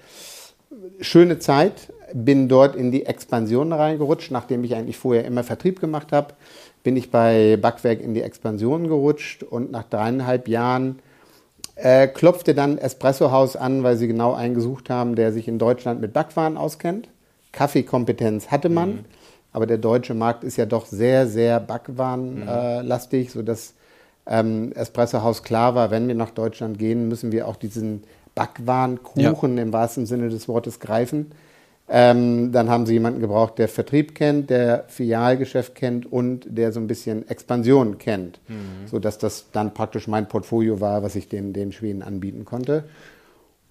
Schöne 1.00 1.38
Zeit, 1.38 1.92
bin 2.12 2.48
dort 2.48 2.76
in 2.76 2.90
die 2.90 3.06
Expansion 3.06 3.72
reingerutscht, 3.72 4.30
nachdem 4.30 4.64
ich 4.64 4.74
eigentlich 4.74 4.96
vorher 4.96 5.24
immer 5.24 5.44
Vertrieb 5.44 5.80
gemacht 5.80 6.12
habe 6.12 6.34
bin 6.86 6.96
ich 6.96 7.10
bei 7.10 7.58
Backwerk 7.60 8.00
in 8.00 8.14
die 8.14 8.22
Expansion 8.22 8.86
gerutscht 8.86 9.42
und 9.42 9.72
nach 9.72 9.82
dreieinhalb 9.82 10.46
Jahren 10.46 11.00
äh, 11.74 12.06
klopfte 12.06 12.54
dann 12.54 12.78
Espresso 12.78 13.32
House 13.32 13.56
an, 13.56 13.82
weil 13.82 13.96
sie 13.96 14.06
genau 14.06 14.34
einen 14.34 14.54
gesucht 14.54 14.88
haben, 14.88 15.16
der 15.16 15.32
sich 15.32 15.48
in 15.48 15.58
Deutschland 15.58 16.00
mit 16.00 16.12
Backwaren 16.12 16.56
auskennt. 16.56 17.08
Kaffeekompetenz 17.50 18.52
hatte 18.52 18.68
man. 18.68 18.88
Mhm. 18.90 19.04
aber 19.52 19.66
der 19.66 19.78
deutsche 19.78 20.14
Markt 20.14 20.44
ist 20.44 20.58
ja 20.58 20.64
doch 20.64 20.86
sehr, 20.86 21.26
sehr 21.26 21.58
backwarenlastig, 21.58 23.30
mhm. 23.30 23.32
sodass 23.32 23.74
ähm, 24.28 24.70
Espresso 24.76 25.22
House 25.22 25.42
klar 25.42 25.74
war, 25.74 25.90
wenn 25.90 26.06
wir 26.06 26.14
nach 26.14 26.30
Deutschland 26.30 26.78
gehen, 26.78 27.08
müssen 27.08 27.32
wir 27.32 27.48
auch 27.48 27.56
diesen 27.56 28.04
Backwarenkuchen 28.36 29.56
ja. 29.56 29.62
im 29.64 29.72
wahrsten 29.72 30.06
Sinne 30.06 30.28
des 30.28 30.46
Wortes 30.46 30.78
greifen. 30.78 31.32
Ähm, 31.88 32.50
dann 32.50 32.68
haben 32.68 32.84
sie 32.84 32.94
jemanden 32.94 33.20
gebraucht, 33.20 33.58
der 33.58 33.68
Vertrieb 33.68 34.16
kennt, 34.16 34.50
der 34.50 34.84
Filialgeschäft 34.88 35.76
kennt 35.76 36.10
und 36.10 36.44
der 36.48 36.72
so 36.72 36.80
ein 36.80 36.88
bisschen 36.88 37.28
Expansion 37.28 37.98
kennt, 37.98 38.40
mhm. 38.48 38.88
sodass 38.88 39.18
das 39.18 39.46
dann 39.52 39.72
praktisch 39.72 40.08
mein 40.08 40.26
Portfolio 40.26 40.80
war, 40.80 41.04
was 41.04 41.14
ich 41.14 41.28
den, 41.28 41.52
den 41.52 41.70
Schweden 41.70 42.02
anbieten 42.02 42.44
konnte. 42.44 42.84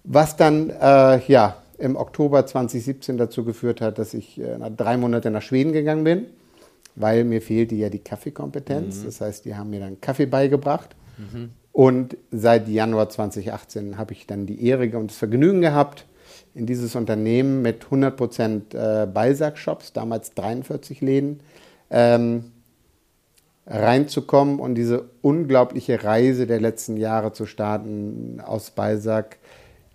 Was 0.04 0.36
dann 0.36 0.70
äh, 0.70 1.20
ja, 1.26 1.56
im 1.78 1.96
Oktober 1.96 2.46
2017 2.46 3.18
dazu 3.18 3.44
geführt 3.44 3.82
hat, 3.82 3.98
dass 3.98 4.14
ich 4.14 4.40
äh, 4.40 4.58
drei 4.74 4.96
Monate 4.96 5.30
nach 5.30 5.42
Schweden 5.42 5.72
gegangen 5.72 6.04
bin, 6.04 6.26
weil 6.94 7.24
mir 7.24 7.42
fehlte 7.42 7.74
ja 7.74 7.90
die 7.90 7.98
Kaffeekompetenz. 7.98 9.00
Mhm. 9.00 9.04
Das 9.04 9.20
heißt, 9.20 9.44
die 9.44 9.56
haben 9.56 9.68
mir 9.68 9.80
dann 9.80 10.00
Kaffee 10.00 10.26
beigebracht. 10.26 10.96
Mhm. 11.18 11.50
Und 11.72 12.16
seit 12.30 12.68
Januar 12.68 13.10
2018 13.10 13.98
habe 13.98 14.14
ich 14.14 14.26
dann 14.26 14.46
die 14.46 14.66
Ehre 14.66 14.96
und 14.96 15.10
das 15.10 15.18
Vergnügen 15.18 15.60
gehabt, 15.60 16.06
in 16.56 16.66
dieses 16.66 16.94
Unternehmen 16.96 17.60
mit 17.62 17.84
100% 17.84 18.74
äh, 18.74 19.06
Balsack-Shops, 19.06 19.92
damals 19.92 20.32
43 20.34 21.02
Läden, 21.02 21.40
ähm, 21.90 22.52
reinzukommen 23.66 24.58
und 24.58 24.74
diese 24.74 25.10
unglaubliche 25.22 26.02
Reise 26.02 26.46
der 26.46 26.60
letzten 26.60 26.96
Jahre 26.96 27.32
zu 27.32 27.46
starten 27.46 28.40
aus 28.44 28.70
Balsack. 28.70 29.36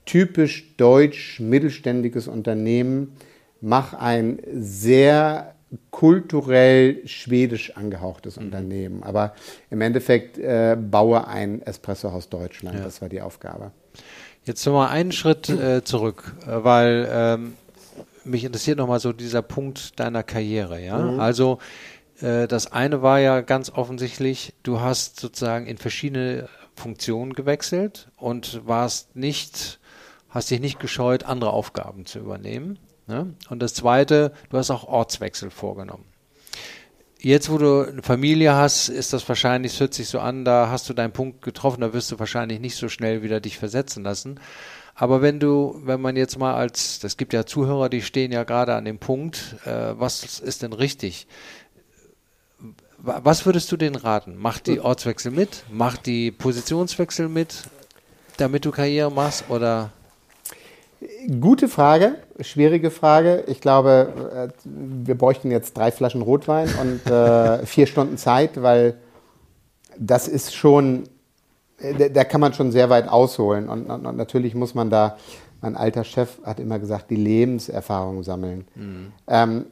Typisch 0.06 0.76
deutsch, 0.78 1.40
mittelständiges 1.40 2.28
Unternehmen, 2.28 3.14
mach 3.62 3.94
ein 3.94 4.40
sehr 4.54 5.56
kulturell 5.90 7.08
schwedisch 7.08 7.76
angehauchtes 7.78 8.38
mhm. 8.38 8.46
Unternehmen. 8.46 9.04
Aber 9.04 9.34
im 9.70 9.82
Endeffekt 9.82 10.38
äh, 10.38 10.76
baue 10.80 11.28
ein 11.28 11.62
Espressohaus 11.62 12.30
Deutschland. 12.30 12.78
Ja. 12.78 12.84
Das 12.84 13.02
war 13.02 13.10
die 13.10 13.22
Aufgabe. 13.22 13.72
Jetzt 14.46 14.66
nochmal 14.66 14.90
einen 14.90 15.12
Schritt 15.12 15.50
äh, 15.50 15.84
zurück, 15.84 16.36
äh, 16.48 16.64
weil 16.64 17.08
ähm, 17.12 17.54
mich 18.24 18.44
interessiert 18.44 18.78
nochmal 18.78 19.00
so 19.00 19.14
dieser 19.14 19.42
Punkt 19.42 20.00
deiner 20.00 20.24
Karriere. 20.24 20.84
Ja, 20.84 20.98
mhm. 20.98 21.20
also 21.20 21.60
äh, 22.22 22.48
das 22.48 22.72
eine 22.72 23.02
war 23.02 23.20
ja 23.20 23.42
ganz 23.42 23.70
offensichtlich, 23.70 24.54
du 24.64 24.80
hast 24.80 25.20
sozusagen 25.20 25.68
in 25.68 25.78
verschiedene 25.78 26.50
Funktionen 26.76 27.34
gewechselt 27.34 28.10
und 28.18 28.66
warst 28.66 29.16
nicht, 29.16 29.80
hast 30.30 30.50
dich 30.50 30.60
nicht 30.60 30.80
gescheut, 30.80 31.24
andere 31.24 31.52
Aufgaben 31.52 32.06
zu 32.06 32.20
übernehmen. 32.20 32.80
Ne? 33.08 33.34
Und 33.50 33.62
das 33.62 33.74
zweite, 33.74 34.34
du 34.50 34.58
hast 34.58 34.72
auch 34.72 34.86
Ortswechsel 34.88 35.52
vorgenommen. 35.52 36.06
Jetzt, 37.24 37.52
wo 37.52 37.60
du 37.60 37.88
eine 37.88 38.02
Familie 38.02 38.56
hast, 38.56 38.90
ist 38.90 39.14
das 39.14 39.30
wahrscheinlich, 39.30 39.74
es 39.74 39.80
hört 39.80 39.94
sich 39.94 40.10
so 40.10 40.20
an, 40.20 40.44
da 40.44 40.70
hast 40.72 40.90
du 40.90 40.96
deinen 40.96 41.14
Punkt 41.14 41.44
getroffen, 41.44 41.82
da 41.82 41.94
wirst 41.94 42.12
du 42.12 42.18
wahrscheinlich 42.18 42.60
nicht 42.60 42.76
so 42.76 42.90
schnell 42.90 43.22
wieder 43.22 43.40
dich 43.40 43.60
versetzen 43.60 44.04
lassen. 44.04 44.40
Aber 44.96 45.22
wenn 45.22 45.40
du, 45.40 45.80
wenn 45.84 46.02
man 46.02 46.16
jetzt 46.16 46.40
mal 46.40 46.56
als, 46.56 46.98
das 46.98 47.18
gibt 47.18 47.34
ja 47.34 47.46
Zuhörer, 47.46 47.90
die 47.90 48.02
stehen 48.02 48.32
ja 48.32 48.44
gerade 48.44 48.74
an 48.74 48.86
dem 48.86 48.98
Punkt, 48.98 49.56
äh, 49.66 49.94
was 50.00 50.40
ist 50.40 50.64
denn 50.64 50.74
richtig? 50.74 51.28
Was 52.98 53.46
würdest 53.46 53.72
du 53.72 53.78
denen 53.78 53.96
raten? 53.96 54.36
Mach 54.36 54.58
die 54.58 54.80
Ortswechsel 54.80 55.32
mit? 55.32 55.64
Mach 55.72 55.98
die 55.98 56.32
Positionswechsel 56.32 57.30
mit, 57.30 57.66
damit 58.38 58.66
du 58.66 58.72
Karriere 58.72 59.12
machst? 59.12 59.46
Oder 59.50 59.92
Gute 61.28 61.68
Frage, 61.68 62.16
schwierige 62.40 62.90
Frage. 62.90 63.44
Ich 63.48 63.62
glaube, 63.62 64.52
äh, 64.52 64.54
wir 64.66 65.16
bräuchten 65.16 65.52
jetzt 65.52 65.78
drei 65.78 65.92
Flaschen 65.92 66.22
Rotwein 66.22 66.70
und 66.80 67.12
äh, 67.12 67.66
vier 67.66 67.86
Stunden 67.86 68.18
Zeit, 68.18 68.62
weil 68.62 68.98
das 70.00 70.28
ist 70.28 70.56
schon, 70.56 71.04
äh, 71.78 72.10
da 72.10 72.24
kann 72.24 72.42
man 72.42 72.54
schon 72.54 72.72
sehr 72.72 72.90
weit 72.90 73.08
ausholen. 73.08 73.70
Und, 73.70 73.86
und, 73.86 74.06
und, 74.06 74.18
natürlich 74.18 74.56
muss 74.56 74.74
man 74.74 74.90
da, 74.90 75.18
mein 75.62 75.76
alter 75.76 76.04
Chef 76.04 76.40
hat 76.44 76.60
immer 76.60 76.80
gesagt, 76.80 77.12
die 77.12 77.18
Lebenserfahrung 77.18 78.24
sammeln. 78.24 78.66
Mhm. 78.74 79.14
Ähm, 79.28 79.66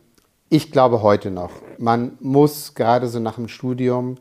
ich 0.50 0.72
glaube 0.72 1.02
heute 1.02 1.32
noch, 1.32 1.52
man 1.78 2.18
muss 2.20 2.76
gerade 2.76 3.08
so 3.08 3.20
nach 3.20 3.36
dem 3.36 3.48
Studium, 3.48 4.18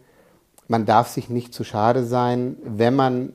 man 0.66 0.86
darf 0.86 1.08
sich 1.08 1.28
nicht 1.28 1.52
zu 1.52 1.64
schade 1.64 2.04
sein, 2.04 2.56
wenn 2.62 2.94
man 2.94 3.32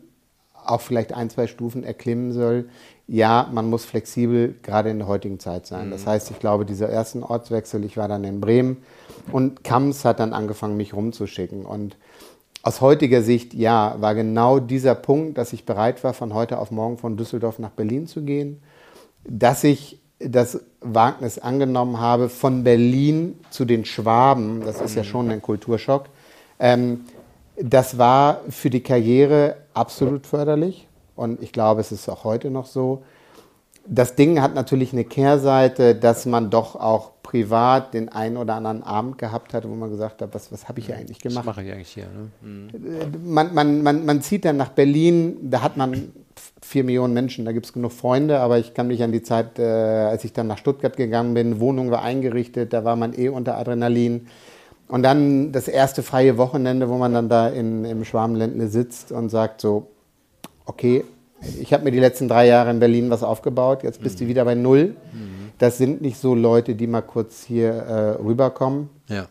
auch 0.66 0.82
vielleicht 0.82 1.14
ein, 1.14 1.30
zwei 1.30 1.48
Stufen 1.48 1.84
erklimmen 1.84 2.32
soll, 2.32 2.70
ja, 3.08 3.50
man 3.52 3.70
muss 3.70 3.86
flexibel 3.86 4.56
gerade 4.64 4.90
in 4.90 5.00
der 5.00 5.08
heutigen 5.08 5.40
Zeit 5.40 5.68
sein. 5.68 5.88
Mhm. 5.88 5.92
Das 5.92 6.08
heißt, 6.08 6.32
ich 6.32 6.40
glaube, 6.40 6.66
dieser 6.66 6.90
ersten 6.90 7.24
Ortswechsel, 7.24 7.84
ich 7.84 7.98
war 7.98 8.08
dann 8.08 8.24
in 8.24 8.40
Bremen 8.40 8.78
und 9.32 9.64
Kams 9.64 10.06
hat 10.06 10.20
dann 10.20 10.34
angefangen, 10.34 10.78
mich 10.78 10.94
rumzuschicken. 10.94 11.66
Und 11.66 11.98
aus 12.62 12.80
heutiger 12.80 13.22
Sicht, 13.22 13.54
ja, 13.54 13.98
war 14.00 14.16
genau 14.16 14.60
dieser 14.60 14.96
Punkt, 14.96 15.38
dass 15.38 15.52
ich 15.52 15.66
bereit 15.66 16.04
war, 16.04 16.14
von 16.14 16.34
heute 16.34 16.60
auf 16.60 16.72
morgen 16.72 16.98
von 16.98 17.18
Düsseldorf 17.18 17.60
nach 17.60 17.72
Berlin 17.72 18.08
zu 18.08 18.22
gehen, 18.24 18.62
dass 19.26 19.64
ich 19.66 20.00
das 20.20 20.62
Wagnis 20.80 21.40
angenommen 21.40 22.00
habe, 22.00 22.30
von 22.30 22.64
Berlin 22.64 23.38
zu 23.50 23.66
den 23.66 23.84
Schwaben, 23.84 24.62
das 24.62 24.80
ist 24.80 24.96
ja 24.96 25.04
mhm. 25.04 25.08
schon 25.08 25.32
ein 25.32 25.42
Kulturschock, 25.42 26.06
ähm, 26.60 27.02
das 27.58 27.98
war 27.98 28.42
für 28.50 28.70
die 28.70 28.82
Karriere 28.82 29.58
absolut 29.74 30.26
förderlich. 30.26 30.88
Und 31.16 31.42
ich 31.42 31.52
glaube, 31.52 31.82
es 31.82 31.92
ist 31.92 32.10
auch 32.10 32.24
heute 32.24 32.50
noch 32.50 32.66
so. 32.66 33.04
Das 33.86 34.16
Ding 34.16 34.42
hat 34.42 34.56
natürlich 34.56 34.94
eine 34.94 35.04
Kehrseite, 35.04 35.94
dass 35.94 36.26
man 36.26 36.50
doch 36.50 36.76
auch 36.76 37.12
privat 37.22 37.94
den 37.94 38.10
einen 38.10 38.38
oder 38.38 38.56
anderen 38.56 38.84
Abend 38.84 39.18
gehabt 39.18 39.54
hat, 39.54 39.68
wo 39.68 39.74
man 39.76 39.90
gesagt 39.90 40.22
hat, 40.22 40.34
was, 40.34 40.52
was 40.52 40.70
habe 40.70 40.80
ich 40.80 40.86
hier 40.86 40.96
eigentlich 40.96 41.20
gemacht? 41.20 41.46
Was 41.46 41.56
mache 41.56 41.64
ich 41.64 41.74
eigentlich 41.74 41.90
hier? 41.90 42.06
Ne? 42.06 42.30
Mhm. 42.42 43.34
Man, 43.34 43.54
man, 43.54 43.84
man, 43.84 44.06
man 44.06 44.22
zieht 44.22 44.46
dann 44.46 44.56
nach 44.56 44.70
Berlin, 44.70 45.50
da 45.50 45.62
hat 45.62 45.76
man 45.76 46.14
vier 46.62 46.84
Millionen 46.84 47.14
Menschen, 47.14 47.44
da 47.44 47.52
gibt 47.52 47.66
es 47.66 47.74
genug 47.74 47.92
Freunde, 47.92 48.40
aber 48.40 48.58
ich 48.58 48.74
kann 48.74 48.88
mich 48.88 49.04
an 49.04 49.12
die 49.12 49.22
Zeit, 49.22 49.60
äh, 49.60 49.64
als 49.64 50.24
ich 50.24 50.34
dann 50.34 50.48
nach 50.48 50.58
Stuttgart 50.58 50.96
gegangen 50.96 51.34
bin, 51.34 51.60
Wohnung 51.60 51.92
war 51.92 52.04
eingerichtet, 52.04 52.72
da 52.72 52.84
war 52.86 52.96
man 52.96 53.18
eh 53.18 53.30
unter 53.30 53.58
Adrenalin. 53.58 54.28
Und 54.88 55.04
dann 55.04 55.52
das 55.52 55.68
erste 55.68 56.04
freie 56.04 56.38
Wochenende, 56.38 56.90
wo 56.90 56.98
man 56.98 57.14
dann 57.14 57.30
da 57.30 57.50
in, 57.50 57.84
im 57.86 58.06
Schwarmländle 58.06 58.68
sitzt 58.68 59.12
und 59.12 59.30
sagt 59.30 59.62
so, 59.62 59.88
okay, 60.66 61.04
ich 61.60 61.74
habe 61.74 61.84
mir 61.84 61.92
die 61.92 62.00
letzten 62.00 62.28
drei 62.28 62.48
Jahre 62.48 62.72
in 62.72 62.80
Berlin 62.80 63.10
was 63.10 63.24
aufgebaut, 63.24 63.84
jetzt 63.84 64.02
bist 64.02 64.16
mhm. 64.20 64.26
du 64.26 64.30
wieder 64.30 64.46
bei 64.46 64.56
Null. 64.56 64.96
Mhm. 65.12 65.52
Das 65.58 65.78
sind 65.78 66.02
nicht 66.02 66.18
so 66.18 66.36
Leute, 66.36 66.76
die 66.76 66.88
mal 66.88 67.02
kurz 67.02 67.44
hier 67.44 67.72
äh, 67.72 68.22
rüberkommen. 68.22 68.90
Ja. 69.08 69.28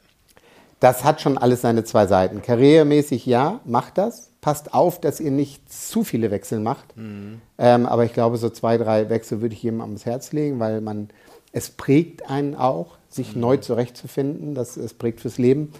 Das 0.81 1.05
hat 1.05 1.21
schon 1.21 1.39
alles 1.39 1.61
seine 1.61 1.85
zwei 1.85 2.07
Seiten. 2.07 2.43
Karrieremäßig 2.43 3.25
ja, 3.27 3.61
macht 3.65 3.99
das. 3.99 4.31
Passt 4.41 4.75
auf, 4.75 5.01
dass 5.01 5.21
ihr 5.21 5.31
nicht 5.31 5.73
zu 5.73 6.03
viele 6.03 6.31
Wechsel 6.31 6.59
macht. 6.59 6.97
Mhm. 6.97 7.41
Ähm, 7.59 7.87
aber 7.87 8.05
ich 8.05 8.13
glaube, 8.13 8.37
so 8.37 8.51
zwei, 8.51 8.79
drei 8.79 9.09
Wechsel 9.09 9.41
würde 9.41 9.55
ich 9.55 9.63
jedem 9.63 9.81
ans 9.81 10.07
Herz 10.07 10.33
legen, 10.33 10.59
weil 10.59 10.81
man, 10.81 11.11
es 11.53 11.71
prägt 11.71 12.29
einen 12.29 12.57
auch, 12.57 12.99
sich 13.09 13.35
mhm. 13.35 13.43
neu 13.43 13.57
zurechtzufinden. 13.59 14.55
Das, 14.55 14.77
es 14.77 14.95
prägt 14.95 15.21
fürs 15.21 15.39
Leben. 15.39 15.73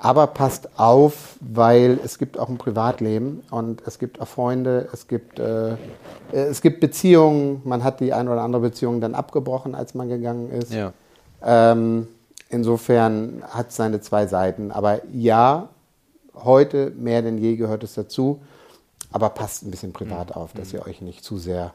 Aber 0.00 0.28
passt 0.28 0.78
auf, 0.78 1.36
weil 1.40 1.98
es 2.04 2.18
gibt 2.18 2.38
auch 2.38 2.48
ein 2.48 2.56
Privatleben 2.56 3.42
und 3.50 3.82
es 3.84 3.98
gibt 3.98 4.20
auch 4.20 4.28
Freunde, 4.28 4.88
es 4.92 5.08
gibt, 5.08 5.40
äh, 5.40 5.76
es 6.30 6.62
gibt 6.62 6.78
Beziehungen. 6.78 7.62
Man 7.64 7.82
hat 7.82 7.98
die 7.98 8.12
eine 8.12 8.30
oder 8.30 8.42
andere 8.42 8.62
Beziehung 8.62 9.00
dann 9.00 9.16
abgebrochen, 9.16 9.74
als 9.74 9.94
man 9.94 10.08
gegangen 10.08 10.50
ist. 10.52 10.72
Ja. 10.72 10.92
Ähm, 11.42 12.06
insofern 12.48 13.42
hat 13.48 13.70
es 13.70 13.76
seine 13.76 14.00
zwei 14.00 14.28
Seiten. 14.28 14.70
Aber 14.70 15.00
ja, 15.12 15.68
heute 16.32 16.92
mehr 16.96 17.22
denn 17.22 17.36
je 17.36 17.56
gehört 17.56 17.82
es 17.82 17.94
dazu. 17.94 18.40
Aber 19.10 19.30
passt 19.30 19.64
ein 19.64 19.72
bisschen 19.72 19.92
privat 19.92 20.30
mhm. 20.30 20.42
auf, 20.42 20.52
dass 20.52 20.72
ihr 20.72 20.86
euch 20.86 21.00
nicht 21.00 21.24
zu 21.24 21.38
sehr 21.38 21.74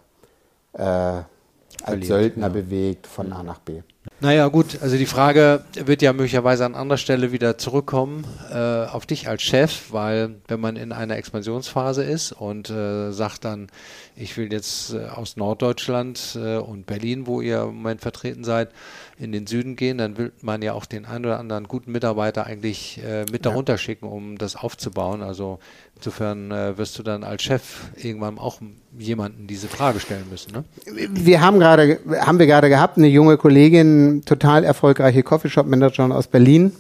äh, 0.71 0.81
als 0.81 2.07
Söldner 2.07 2.47
ja. 2.47 2.53
bewegt 2.53 3.05
von 3.05 3.33
A 3.33 3.43
nach 3.43 3.59
B. 3.59 3.81
Naja, 4.19 4.47
gut, 4.47 4.81
also 4.81 4.97
die 4.97 5.05
Frage 5.05 5.63
wird 5.75 6.01
ja 6.01 6.13
möglicherweise 6.13 6.65
an 6.65 6.75
anderer 6.75 6.97
Stelle 6.97 7.31
wieder 7.31 7.57
zurückkommen 7.57 8.25
äh, 8.51 8.85
auf 8.85 9.05
dich 9.05 9.27
als 9.27 9.43
Chef, 9.43 9.91
weil 9.91 10.35
wenn 10.47 10.59
man 10.59 10.75
in 10.75 10.91
einer 10.91 11.17
Expansionsphase 11.17 12.03
ist 12.03 12.31
und 12.31 12.69
äh, 12.69 13.11
sagt 13.11 13.45
dann, 13.45 13.67
ich 14.15 14.37
will 14.37 14.51
jetzt 14.51 14.93
äh, 14.93 15.07
aus 15.07 15.37
Norddeutschland 15.37 16.37
äh, 16.41 16.57
und 16.57 16.85
Berlin, 16.85 17.27
wo 17.27 17.41
ihr 17.41 17.63
im 17.63 17.75
Moment 17.75 18.01
vertreten 18.01 18.43
seid, 18.43 18.69
in 19.17 19.31
den 19.31 19.47
Süden 19.47 19.75
gehen, 19.75 19.97
dann 19.97 20.17
will 20.17 20.31
man 20.41 20.61
ja 20.61 20.73
auch 20.73 20.85
den 20.85 21.05
einen 21.05 21.25
oder 21.25 21.39
anderen 21.39 21.67
guten 21.67 21.91
Mitarbeiter 21.91 22.45
eigentlich 22.45 22.99
äh, 23.03 23.21
mit 23.21 23.45
ja. 23.45 23.51
darunter 23.51 23.77
schicken, 23.77 24.05
um 24.05 24.37
das 24.37 24.55
aufzubauen. 24.55 25.21
Also 25.21 25.59
insofern 25.95 26.51
äh, 26.51 26.77
wirst 26.77 26.97
du 26.97 27.03
dann 27.03 27.23
als 27.23 27.43
Chef 27.43 27.91
irgendwann 27.95 28.37
auch 28.37 28.59
jemanden 28.97 29.47
diese 29.47 29.67
Frage 29.67 29.99
stellen 29.99 30.25
müssen. 30.29 30.51
Ne? 30.51 30.63
Wir 30.85 31.41
haben 31.41 31.59
gerade, 31.59 31.99
haben 32.19 32.39
wir 32.39 32.47
gerade 32.47 32.69
gehabt, 32.69 32.97
eine 32.97 33.07
junge 33.07 33.37
Kollegin, 33.37 33.92
total 34.25 34.63
erfolgreiche 34.63 35.23
Coffeeshop-Managerin 35.23 36.11
aus 36.11 36.27
Berlin. 36.27 36.71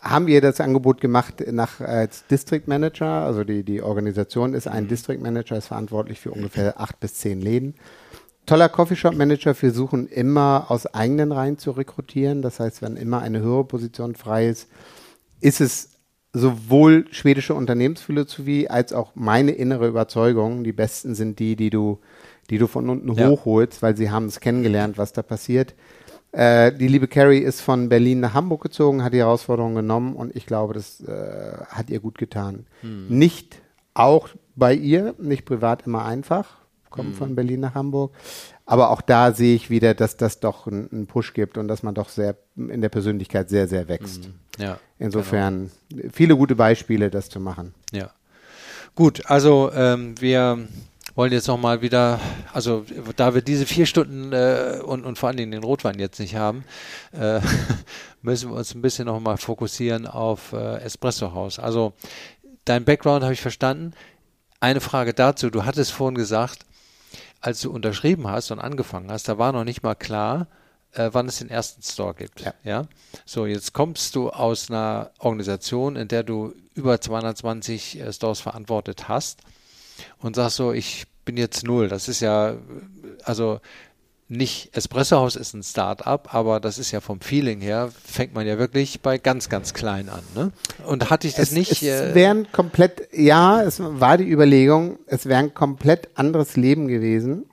Haben 0.00 0.26
wir 0.26 0.40
das 0.40 0.60
Angebot 0.60 1.00
gemacht 1.00 1.42
nach, 1.50 1.80
als 1.80 2.26
District 2.26 2.62
Manager, 2.66 3.06
also 3.06 3.42
die, 3.42 3.62
die 3.62 3.80
Organisation 3.82 4.52
ist 4.52 4.68
ein 4.68 4.86
District 4.86 5.20
Manager, 5.20 5.56
ist 5.56 5.68
verantwortlich 5.68 6.20
für 6.20 6.30
ungefähr 6.30 6.78
acht 6.78 7.00
bis 7.00 7.14
zehn 7.14 7.40
Läden. 7.40 7.74
toller 8.46 8.68
Coffeeshop-Manager. 8.68 9.50
Wir 9.50 9.54
versuchen 9.54 10.06
immer 10.06 10.66
aus 10.68 10.86
eigenen 10.86 11.32
Reihen 11.32 11.58
zu 11.58 11.70
rekrutieren. 11.70 12.42
Das 12.42 12.60
heißt, 12.60 12.82
wenn 12.82 12.96
immer 12.96 13.20
eine 13.20 13.40
höhere 13.40 13.64
Position 13.64 14.14
frei 14.14 14.48
ist, 14.48 14.68
ist 15.40 15.60
es 15.60 15.90
sowohl 16.32 17.06
schwedische 17.10 17.54
Unternehmensphilosophie 17.54 18.68
als 18.68 18.92
auch 18.92 19.12
meine 19.14 19.52
innere 19.52 19.86
Überzeugung. 19.86 20.64
Die 20.64 20.72
besten 20.72 21.14
sind 21.14 21.38
die, 21.38 21.56
die 21.56 21.70
du, 21.70 22.00
die 22.50 22.58
du 22.58 22.66
von 22.66 22.88
unten 22.88 23.12
ja. 23.14 23.28
hochholst, 23.28 23.82
weil 23.82 23.96
sie 23.96 24.10
haben 24.10 24.26
es 24.26 24.40
kennengelernt, 24.40 24.98
was 24.98 25.12
da 25.12 25.22
passiert. 25.22 25.74
Äh, 26.32 26.72
die 26.72 26.88
liebe 26.88 27.06
Carrie 27.06 27.38
ist 27.38 27.60
von 27.60 27.88
Berlin 27.88 28.20
nach 28.20 28.34
Hamburg 28.34 28.62
gezogen, 28.62 29.04
hat 29.04 29.12
die 29.12 29.18
Herausforderung 29.18 29.74
genommen 29.74 30.16
und 30.16 30.34
ich 30.34 30.46
glaube, 30.46 30.74
das 30.74 31.00
äh, 31.00 31.56
hat 31.68 31.90
ihr 31.90 32.00
gut 32.00 32.18
getan. 32.18 32.66
Hm. 32.80 33.06
Nicht 33.08 33.60
auch 33.94 34.28
bei 34.56 34.74
ihr, 34.74 35.14
nicht 35.18 35.44
privat 35.44 35.86
immer 35.86 36.04
einfach, 36.04 36.56
kommen 36.90 37.10
hm. 37.10 37.16
von 37.16 37.34
Berlin 37.36 37.60
nach 37.60 37.74
Hamburg. 37.74 38.12
Aber 38.66 38.90
auch 38.90 39.00
da 39.00 39.32
sehe 39.32 39.54
ich 39.54 39.70
wieder, 39.70 39.94
dass 39.94 40.16
das 40.16 40.40
doch 40.40 40.66
einen 40.66 41.06
Push 41.06 41.34
gibt 41.34 41.56
und 41.56 41.68
dass 41.68 41.82
man 41.82 41.94
doch 41.94 42.08
sehr 42.08 42.36
in 42.56 42.80
der 42.80 42.88
Persönlichkeit 42.88 43.48
sehr, 43.48 43.68
sehr 43.68 43.88
wächst. 43.88 44.24
Hm. 44.24 44.34
Ja, 44.58 44.78
Insofern 44.98 45.70
genau. 45.88 46.08
viele 46.12 46.36
gute 46.36 46.56
Beispiele, 46.56 47.10
das 47.10 47.28
zu 47.28 47.40
machen. 47.40 47.74
Ja. 47.92 48.10
Gut, 48.94 49.22
also 49.26 49.70
ähm, 49.74 50.14
wir 50.20 50.66
wollen 51.14 51.32
jetzt 51.32 51.46
nochmal 51.46 51.80
wieder, 51.80 52.20
also 52.52 52.84
da 53.16 53.34
wir 53.34 53.42
diese 53.42 53.66
vier 53.66 53.86
Stunden 53.86 54.32
äh, 54.32 54.80
und, 54.84 55.04
und 55.04 55.18
vor 55.18 55.28
allen 55.28 55.36
Dingen 55.36 55.52
den 55.52 55.62
Rotwein 55.62 55.98
jetzt 55.98 56.18
nicht 56.18 56.34
haben, 56.34 56.64
äh, 57.12 57.40
müssen 58.22 58.50
wir 58.50 58.56
uns 58.56 58.74
ein 58.74 58.82
bisschen 58.82 59.06
nochmal 59.06 59.36
fokussieren 59.36 60.06
auf 60.06 60.52
äh, 60.52 60.76
Espresso 60.78 61.32
House. 61.32 61.58
Also 61.58 61.92
dein 62.64 62.84
Background 62.84 63.22
habe 63.22 63.32
ich 63.32 63.40
verstanden. 63.40 63.92
Eine 64.60 64.80
Frage 64.80 65.14
dazu, 65.14 65.50
du 65.50 65.64
hattest 65.64 65.92
vorhin 65.92 66.16
gesagt, 66.16 66.66
als 67.40 67.60
du 67.60 67.70
unterschrieben 67.70 68.28
hast 68.28 68.50
und 68.50 68.58
angefangen 68.58 69.10
hast, 69.10 69.28
da 69.28 69.38
war 69.38 69.52
noch 69.52 69.64
nicht 69.64 69.82
mal 69.82 69.94
klar, 69.94 70.48
äh, 70.92 71.10
wann 71.12 71.28
es 71.28 71.38
den 71.38 71.50
ersten 71.50 71.82
Store 71.82 72.14
gibt. 72.14 72.40
Ja. 72.40 72.54
ja. 72.64 72.86
So, 73.24 73.46
jetzt 73.46 73.72
kommst 73.72 74.16
du 74.16 74.30
aus 74.30 74.70
einer 74.70 75.10
Organisation, 75.18 75.96
in 75.96 76.08
der 76.08 76.22
du 76.22 76.54
über 76.74 77.00
220 77.00 78.00
äh, 78.00 78.12
Stores 78.12 78.40
verantwortet 78.40 79.06
hast 79.08 79.42
und 80.18 80.36
sagst 80.36 80.56
so, 80.56 80.72
ich 80.72 81.06
bin 81.24 81.36
jetzt 81.36 81.64
null. 81.64 81.88
Das 81.88 82.08
ist 82.08 82.20
ja, 82.20 82.54
also 83.24 83.60
nicht 84.28 84.74
Espresso 84.76 85.16
House 85.18 85.36
ist 85.36 85.54
ein 85.54 85.62
Start-up, 85.62 86.34
aber 86.34 86.60
das 86.60 86.78
ist 86.78 86.90
ja 86.90 87.00
vom 87.00 87.20
Feeling 87.20 87.60
her, 87.60 87.90
fängt 88.04 88.34
man 88.34 88.46
ja 88.46 88.58
wirklich 88.58 89.00
bei 89.00 89.18
ganz, 89.18 89.48
ganz 89.48 89.74
klein 89.74 90.08
an. 90.08 90.22
Ne? 90.34 90.52
Und 90.86 91.10
hatte 91.10 91.26
ich 91.26 91.34
das 91.34 91.48
es, 91.48 91.52
nicht. 91.52 91.82
Es 91.82 91.82
äh, 91.82 92.14
wären 92.14 92.50
komplett, 92.50 93.08
ja, 93.12 93.62
es 93.62 93.80
war 93.80 94.16
die 94.16 94.28
Überlegung, 94.28 94.98
es 95.06 95.26
wäre 95.26 95.40
ein 95.40 95.54
komplett 95.54 96.08
anderes 96.14 96.56
Leben 96.56 96.88
gewesen. 96.88 97.46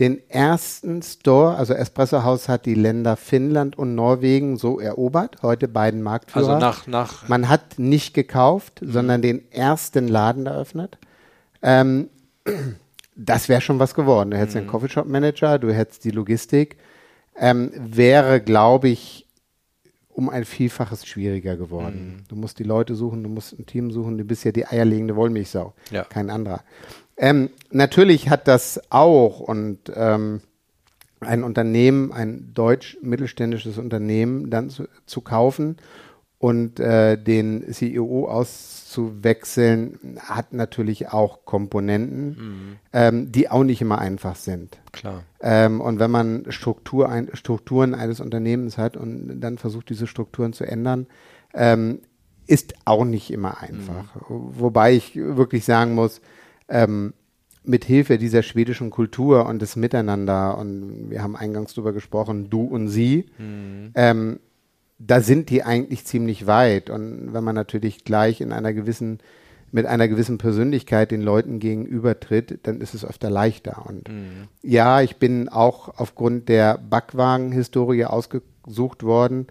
Den 0.00 0.20
ersten 0.28 1.02
Store, 1.02 1.56
also 1.56 1.74
Espresso 1.74 2.22
House 2.22 2.48
hat 2.48 2.66
die 2.66 2.74
Länder 2.74 3.16
Finnland 3.16 3.76
und 3.76 3.96
Norwegen 3.96 4.56
so 4.56 4.78
erobert, 4.78 5.42
heute 5.42 5.66
beiden 5.66 6.02
Marktführer. 6.02 6.54
Also 6.54 6.60
nach, 6.60 6.86
nach 6.86 7.28
Man 7.28 7.48
hat 7.48 7.78
nicht 7.80 8.14
gekauft, 8.14 8.82
mhm. 8.82 8.92
sondern 8.92 9.22
den 9.22 9.50
ersten 9.50 10.06
Laden 10.06 10.46
eröffnet. 10.46 10.98
Ähm, 11.62 12.08
das 13.16 13.48
wäre 13.48 13.60
schon 13.60 13.78
was 13.78 13.94
geworden. 13.94 14.30
Du 14.30 14.38
hättest 14.38 14.56
mhm. 14.56 14.60
den 14.60 14.68
Coffeeshop-Manager, 14.68 15.58
du 15.58 15.72
hättest 15.72 16.04
die 16.04 16.10
Logistik. 16.10 16.76
Ähm, 17.36 17.70
wäre, 17.76 18.40
glaube 18.40 18.88
ich, 18.88 19.26
um 20.08 20.28
ein 20.28 20.44
Vielfaches 20.44 21.06
schwieriger 21.06 21.56
geworden. 21.56 22.16
Mhm. 22.16 22.24
Du 22.28 22.34
musst 22.34 22.58
die 22.58 22.64
Leute 22.64 22.96
suchen, 22.96 23.22
du 23.22 23.28
musst 23.28 23.56
ein 23.56 23.66
Team 23.66 23.92
suchen, 23.92 24.18
du 24.18 24.24
bist 24.24 24.44
ja 24.44 24.50
die 24.50 24.66
eierlegende 24.66 25.14
Wollmilchsau, 25.14 25.74
ja. 25.92 26.02
kein 26.04 26.30
anderer. 26.30 26.64
Ähm, 27.16 27.50
natürlich 27.70 28.28
hat 28.28 28.48
das 28.48 28.80
auch 28.90 29.38
und 29.38 29.78
ähm, 29.94 30.40
ein 31.20 31.44
Unternehmen, 31.44 32.12
ein 32.12 32.52
deutsch-mittelständisches 32.54 33.78
Unternehmen 33.78 34.50
dann 34.50 34.70
zu, 34.70 34.88
zu 35.06 35.20
kaufen 35.20 35.76
und 36.38 36.78
äh, 36.78 37.20
den 37.20 37.72
CEO 37.72 38.28
auszuwechseln, 38.28 40.18
hat 40.20 40.52
natürlich 40.52 41.08
auch 41.08 41.44
Komponenten, 41.44 42.28
mhm. 42.28 42.76
ähm, 42.92 43.32
die 43.32 43.50
auch 43.50 43.64
nicht 43.64 43.80
immer 43.80 43.98
einfach 43.98 44.36
sind. 44.36 44.78
Klar. 44.92 45.24
Ähm, 45.40 45.80
und 45.80 45.98
wenn 45.98 46.12
man 46.12 46.44
Struktur 46.50 47.08
ein, 47.08 47.30
Strukturen 47.34 47.94
eines 47.94 48.20
Unternehmens 48.20 48.78
hat 48.78 48.96
und 48.96 49.40
dann 49.40 49.58
versucht, 49.58 49.90
diese 49.90 50.06
Strukturen 50.06 50.52
zu 50.52 50.64
ändern, 50.64 51.06
ähm, 51.54 52.00
ist 52.46 52.74
auch 52.84 53.04
nicht 53.04 53.32
immer 53.32 53.60
einfach. 53.60 54.14
Mhm. 54.28 54.52
Wobei 54.58 54.94
ich 54.94 55.16
wirklich 55.16 55.64
sagen 55.64 55.94
muss, 55.94 56.20
ähm, 56.68 57.14
mit 57.64 57.84
Hilfe 57.84 58.16
dieser 58.16 58.42
schwedischen 58.42 58.90
Kultur 58.90 59.46
und 59.46 59.60
des 59.60 59.76
Miteinander, 59.76 60.56
und 60.56 61.10
wir 61.10 61.22
haben 61.22 61.36
eingangs 61.36 61.74
darüber 61.74 61.92
gesprochen, 61.92 62.48
du 62.48 62.62
und 62.62 62.88
sie, 62.88 63.26
mhm. 63.38 63.90
ähm, 63.94 64.40
da 64.98 65.20
sind 65.20 65.50
die 65.50 65.62
eigentlich 65.62 66.04
ziemlich 66.04 66.46
weit. 66.46 66.90
Und 66.90 67.32
wenn 67.32 67.44
man 67.44 67.54
natürlich 67.54 68.04
gleich 68.04 68.40
in 68.40 68.52
einer 68.52 68.72
gewissen, 68.72 69.20
mit 69.70 69.86
einer 69.86 70.08
gewissen 70.08 70.38
Persönlichkeit 70.38 71.10
den 71.10 71.22
Leuten 71.22 71.60
gegenübertritt, 71.60 72.60
dann 72.64 72.80
ist 72.80 72.94
es 72.94 73.04
öfter 73.04 73.30
leichter. 73.30 73.86
Und 73.86 74.08
mhm. 74.08 74.48
ja, 74.62 75.00
ich 75.00 75.16
bin 75.16 75.48
auch 75.48 75.98
aufgrund 75.98 76.48
der 76.48 76.78
Backwagen-Historie 76.78 78.06
ausgesucht 78.06 79.04
worden, 79.04 79.46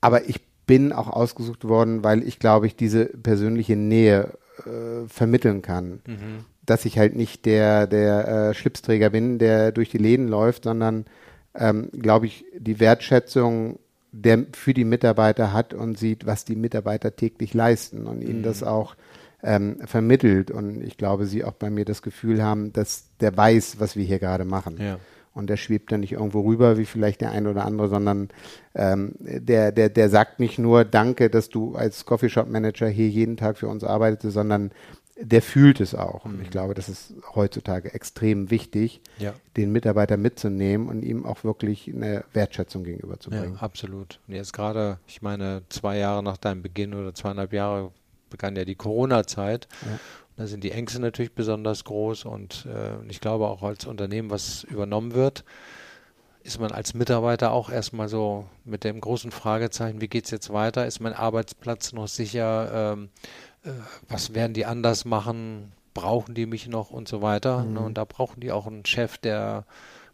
aber 0.00 0.28
ich 0.28 0.40
bin 0.66 0.92
auch 0.92 1.08
ausgesucht 1.08 1.66
worden, 1.66 2.04
weil 2.04 2.22
ich 2.22 2.38
glaube 2.38 2.66
ich 2.66 2.76
diese 2.76 3.06
persönliche 3.06 3.76
Nähe 3.76 4.34
äh, 4.64 5.06
vermitteln 5.08 5.62
kann. 5.62 6.00
Mhm. 6.06 6.44
Dass 6.64 6.84
ich 6.84 6.98
halt 6.98 7.16
nicht 7.16 7.46
der, 7.46 7.86
der 7.86 8.28
äh, 8.28 8.54
Schlipsträger 8.54 9.10
bin, 9.10 9.38
der 9.38 9.72
durch 9.72 9.88
die 9.90 9.98
Läden 9.98 10.28
läuft, 10.28 10.64
sondern 10.64 11.06
ähm, 11.54 11.90
glaube 11.92 12.26
ich, 12.26 12.44
die 12.56 12.78
Wertschätzung 12.78 13.78
der 14.12 14.46
für 14.52 14.74
die 14.74 14.84
Mitarbeiter 14.84 15.52
hat 15.52 15.74
und 15.74 15.98
sieht, 15.98 16.26
was 16.26 16.44
die 16.44 16.56
Mitarbeiter 16.56 17.14
täglich 17.14 17.54
leisten 17.54 18.06
und 18.06 18.22
ihnen 18.22 18.40
mhm. 18.40 18.44
das 18.44 18.62
auch 18.62 18.96
ähm, 19.42 19.78
vermittelt. 19.84 20.50
Und 20.50 20.82
ich 20.82 20.96
glaube, 20.96 21.26
sie 21.26 21.44
auch 21.44 21.52
bei 21.52 21.70
mir 21.70 21.84
das 21.84 22.02
Gefühl 22.02 22.42
haben, 22.42 22.72
dass 22.72 23.08
der 23.20 23.36
weiß, 23.36 23.76
was 23.78 23.96
wir 23.96 24.04
hier 24.04 24.18
gerade 24.18 24.44
machen. 24.44 24.78
Ja. 24.80 24.98
Und 25.34 25.48
der 25.48 25.56
schwebt 25.56 25.92
dann 25.92 26.00
nicht 26.00 26.12
irgendwo 26.12 26.40
rüber, 26.40 26.78
wie 26.78 26.84
vielleicht 26.84 27.20
der 27.20 27.30
eine 27.30 27.50
oder 27.50 27.64
andere, 27.64 27.88
sondern 27.88 28.28
ähm, 28.74 29.12
der, 29.20 29.70
der, 29.70 29.88
der 29.88 30.08
sagt 30.08 30.40
nicht 30.40 30.58
nur 30.58 30.84
Danke, 30.84 31.30
dass 31.30 31.48
du 31.48 31.76
als 31.76 32.04
Coffeeshop-Manager 32.06 32.88
hier 32.88 33.08
jeden 33.08 33.36
Tag 33.36 33.56
für 33.56 33.68
uns 33.68 33.84
arbeitest, 33.84 34.34
sondern 34.34 34.72
der 35.20 35.42
fühlt 35.42 35.80
es 35.80 35.94
auch. 35.94 36.24
Und 36.24 36.40
ich 36.40 36.48
mhm. 36.48 36.52
glaube, 36.52 36.74
das 36.74 36.88
ist 36.88 37.14
heutzutage 37.34 37.92
extrem 37.92 38.50
wichtig, 38.50 39.00
ja. 39.18 39.34
den 39.56 39.72
Mitarbeiter 39.72 40.16
mitzunehmen 40.16 40.88
und 40.88 41.02
ihm 41.02 41.26
auch 41.26 41.44
wirklich 41.44 41.92
eine 41.92 42.24
Wertschätzung 42.32 42.84
gegenüberzubringen. 42.84 43.54
Ja, 43.54 43.60
absolut. 43.60 44.20
Und 44.28 44.34
jetzt 44.34 44.52
gerade, 44.52 44.98
ich 45.06 45.22
meine, 45.22 45.62
zwei 45.68 45.98
Jahre 45.98 46.22
nach 46.22 46.36
deinem 46.36 46.62
Beginn 46.62 46.94
oder 46.94 47.14
zweieinhalb 47.14 47.52
Jahre 47.52 47.90
begann 48.30 48.56
ja 48.56 48.64
die 48.64 48.76
Corona-Zeit. 48.76 49.68
Ja. 49.82 49.98
Da 50.36 50.46
sind 50.46 50.62
die 50.62 50.70
Ängste 50.70 51.00
natürlich 51.00 51.34
besonders 51.34 51.82
groß 51.82 52.24
und 52.24 52.66
äh, 52.66 53.04
ich 53.08 53.20
glaube 53.20 53.48
auch 53.48 53.64
als 53.64 53.86
Unternehmen, 53.86 54.30
was 54.30 54.62
übernommen 54.64 55.14
wird, 55.14 55.44
ist 56.44 56.60
man 56.60 56.70
als 56.70 56.94
Mitarbeiter 56.94 57.50
auch 57.50 57.70
erstmal 57.70 58.08
so 58.08 58.46
mit 58.64 58.84
dem 58.84 59.00
großen 59.00 59.32
Fragezeichen, 59.32 60.00
wie 60.00 60.06
geht 60.06 60.26
es 60.26 60.30
jetzt 60.30 60.52
weiter? 60.52 60.86
Ist 60.86 61.00
mein 61.00 61.12
Arbeitsplatz 61.12 61.92
noch 61.92 62.06
sicher? 62.06 62.92
Ähm, 62.92 63.04
äh, 63.06 63.08
was 64.08 64.34
werden 64.34 64.54
die 64.54 64.66
anders 64.66 65.04
machen, 65.04 65.72
brauchen 65.94 66.34
die 66.34 66.46
mich 66.46 66.68
noch 66.68 66.90
und 66.90 67.08
so 67.08 67.22
weiter. 67.22 67.64
Ne? 67.64 67.80
Mhm. 67.80 67.86
Und 67.86 67.98
da 67.98 68.04
brauchen 68.04 68.40
die 68.40 68.52
auch 68.52 68.66
einen 68.66 68.84
Chef, 68.84 69.18
der 69.18 69.64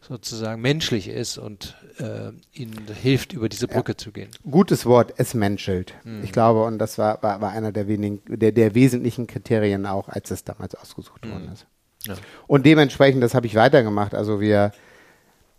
sozusagen 0.01 0.61
menschlich 0.61 1.07
ist 1.07 1.37
und 1.37 1.75
äh, 1.97 2.31
ihnen 2.53 2.87
hilft, 3.01 3.33
über 3.33 3.49
diese 3.49 3.67
Brücke 3.67 3.93
ja. 3.93 3.97
zu 3.97 4.11
gehen. 4.11 4.29
Gutes 4.49 4.85
Wort, 4.85 5.13
es 5.17 5.33
menschelt. 5.33 5.93
Mhm. 6.03 6.23
Ich 6.23 6.31
glaube, 6.31 6.63
und 6.63 6.77
das 6.79 6.97
war, 6.97 7.21
war, 7.23 7.41
war 7.41 7.51
einer 7.51 7.71
der, 7.71 7.87
wenigen, 7.87 8.21
der, 8.27 8.51
der 8.51 8.75
wesentlichen 8.75 9.25
Kriterien 9.27 9.85
auch, 9.85 10.07
als 10.09 10.31
es 10.31 10.43
damals 10.43 10.75
ausgesucht 10.75 11.25
mhm. 11.25 11.31
worden 11.31 11.49
ist. 11.53 11.65
Ja. 12.05 12.15
Und 12.45 12.65
dementsprechend, 12.65 13.23
das 13.23 13.33
habe 13.33 13.47
ich 13.47 13.55
weitergemacht. 13.55 14.13
Also 14.13 14.39
wir 14.39 14.71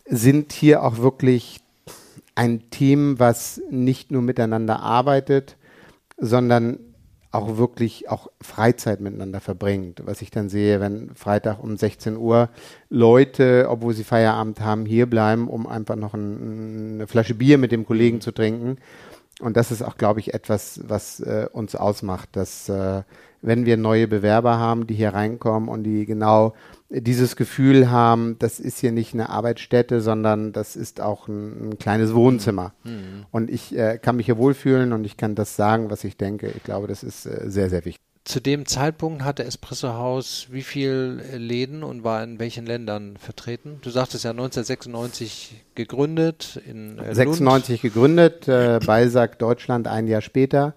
sind 0.09 0.53
hier 0.53 0.83
auch 0.85 0.99
wirklich 0.99 1.61
ein 2.37 2.71
Team, 2.71 3.19
was 3.19 3.61
nicht 3.71 4.13
nur 4.13 4.23
miteinander 4.23 4.81
arbeitet, 4.81 5.57
sondern 6.19 6.79
auch 7.37 7.57
wirklich 7.57 8.09
auch 8.09 8.29
Freizeit 8.41 9.01
miteinander 9.01 9.41
verbringt. 9.41 10.03
Was 10.05 10.23
ich 10.23 10.31
dann 10.31 10.49
sehe, 10.49 10.81
wenn 10.81 11.15
Freitag 11.15 11.63
um 11.63 11.77
16 11.77 12.17
Uhr 12.17 12.49
Leute, 12.91 13.67
obwohl 13.69 13.95
sie 13.95 14.05
Feierabend 14.05 14.61
haben, 14.61 14.87
hier 14.87 15.07
bleiben, 15.07 15.49
um 15.49 15.67
einfach 15.67 15.97
noch 15.97 16.15
ein, 16.15 16.95
eine 16.95 17.07
Flasche 17.07 17.35
Bier 17.35 17.59
mit 17.59 17.73
dem 17.73 17.87
Kollegen 17.87 18.21
zu 18.21 18.33
trinken. 18.33 18.79
Und 19.41 19.57
das 19.57 19.71
ist 19.71 19.83
auch, 19.83 19.97
glaube 19.97 20.21
ich, 20.21 20.33
etwas, 20.33 20.81
was 20.87 21.21
äh, 21.21 21.47
uns 21.53 21.77
ausmacht, 21.77 22.31
dass 22.33 22.69
äh, 22.69 23.03
wenn 23.43 23.67
wir 23.67 23.77
neue 23.77 24.09
Bewerber 24.09 24.59
haben, 24.59 24.87
die 24.87 24.95
hier 24.95 25.15
reinkommen 25.15 25.69
und 25.69 25.85
die 25.85 26.07
genau 26.07 26.55
dieses 26.89 27.37
Gefühl 27.37 27.91
haben, 27.91 28.39
das 28.39 28.61
ist 28.61 28.79
hier 28.79 28.93
nicht 28.93 29.13
eine 29.13 29.29
Arbeitsstätte, 29.29 30.01
sondern 30.01 30.53
das 30.53 30.77
ist 30.77 31.01
auch 31.01 31.27
ein, 31.27 31.71
ein 31.71 31.79
kleines 31.79 32.15
Wohnzimmer. 32.15 32.75
Mhm. 32.85 33.27
Und 33.31 33.51
ich 33.51 33.77
äh, 33.77 33.99
kann 33.99 34.17
mich 34.17 34.27
hier 34.27 34.39
wohlfühlen 34.39 34.93
und 34.93 35.05
ich 35.05 35.17
kann 35.17 35.35
das 35.35 35.57
sagen, 35.57 35.91
was 35.91 36.05
ich 36.05 36.17
denke. 36.17 36.53
Ich 36.57 36.63
glaube, 36.63 36.87
das 36.87 37.03
ist 37.03 37.27
äh, 37.27 37.51
sehr, 37.51 37.71
sehr 37.71 37.85
wichtig. 37.85 38.03
zu 38.25 38.41
dem 38.41 38.67
Zeitpunkt 38.67 39.25
hatte 39.25 39.45
Espresso 39.45 39.95
House 39.95 40.47
wie 40.51 40.63
viele 40.63 41.37
Läden 41.37 41.83
und 41.83 42.05
war 42.05 42.23
in 42.23 42.39
welchen 42.39 42.67
Ländern 42.67 43.17
vertreten? 43.17 43.79
Du 43.83 43.91
sagtest 43.91 44.25
ja 44.25 44.31
1996 44.31 45.65
gegründet 45.75 46.61
in 46.67 46.99
äh, 46.99 47.15
96 47.15 47.83
gegründet, 47.83 48.47
äh, 48.47 48.79
Balsack 48.85 49.41
Deutschland 49.41 49.89
ein 49.89 50.07
Jahr 50.07 50.23
später. 50.23 50.75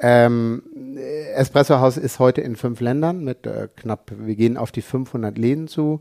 Ähm, 0.00 0.62
Espresso 1.34 1.80
House 1.80 1.96
ist 1.96 2.18
heute 2.18 2.40
in 2.40 2.56
fünf 2.56 2.80
Ländern 2.80 3.24
mit 3.24 3.46
äh, 3.46 3.68
knapp, 3.76 4.12
wir 4.16 4.36
gehen 4.36 4.56
auf 4.56 4.72
die 4.72 4.82
500 4.82 5.36
Läden 5.36 5.68
zu. 5.68 6.00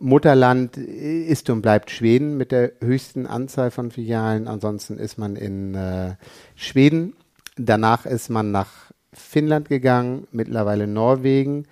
Mutterland 0.00 0.76
ist 0.76 1.50
und 1.50 1.62
bleibt 1.62 1.90
Schweden 1.90 2.36
mit 2.36 2.50
der 2.52 2.72
höchsten 2.80 3.26
Anzahl 3.26 3.70
von 3.70 3.90
Filialen. 3.90 4.48
Ansonsten 4.48 4.98
ist 4.98 5.18
man 5.18 5.36
in 5.36 5.74
äh, 5.74 6.16
Schweden. 6.56 7.14
Danach 7.56 8.04
ist 8.04 8.28
man 8.28 8.50
nach 8.50 8.90
Finnland 9.12 9.68
gegangen, 9.68 10.26
mittlerweile 10.32 10.88
Norwegen. 10.88 11.66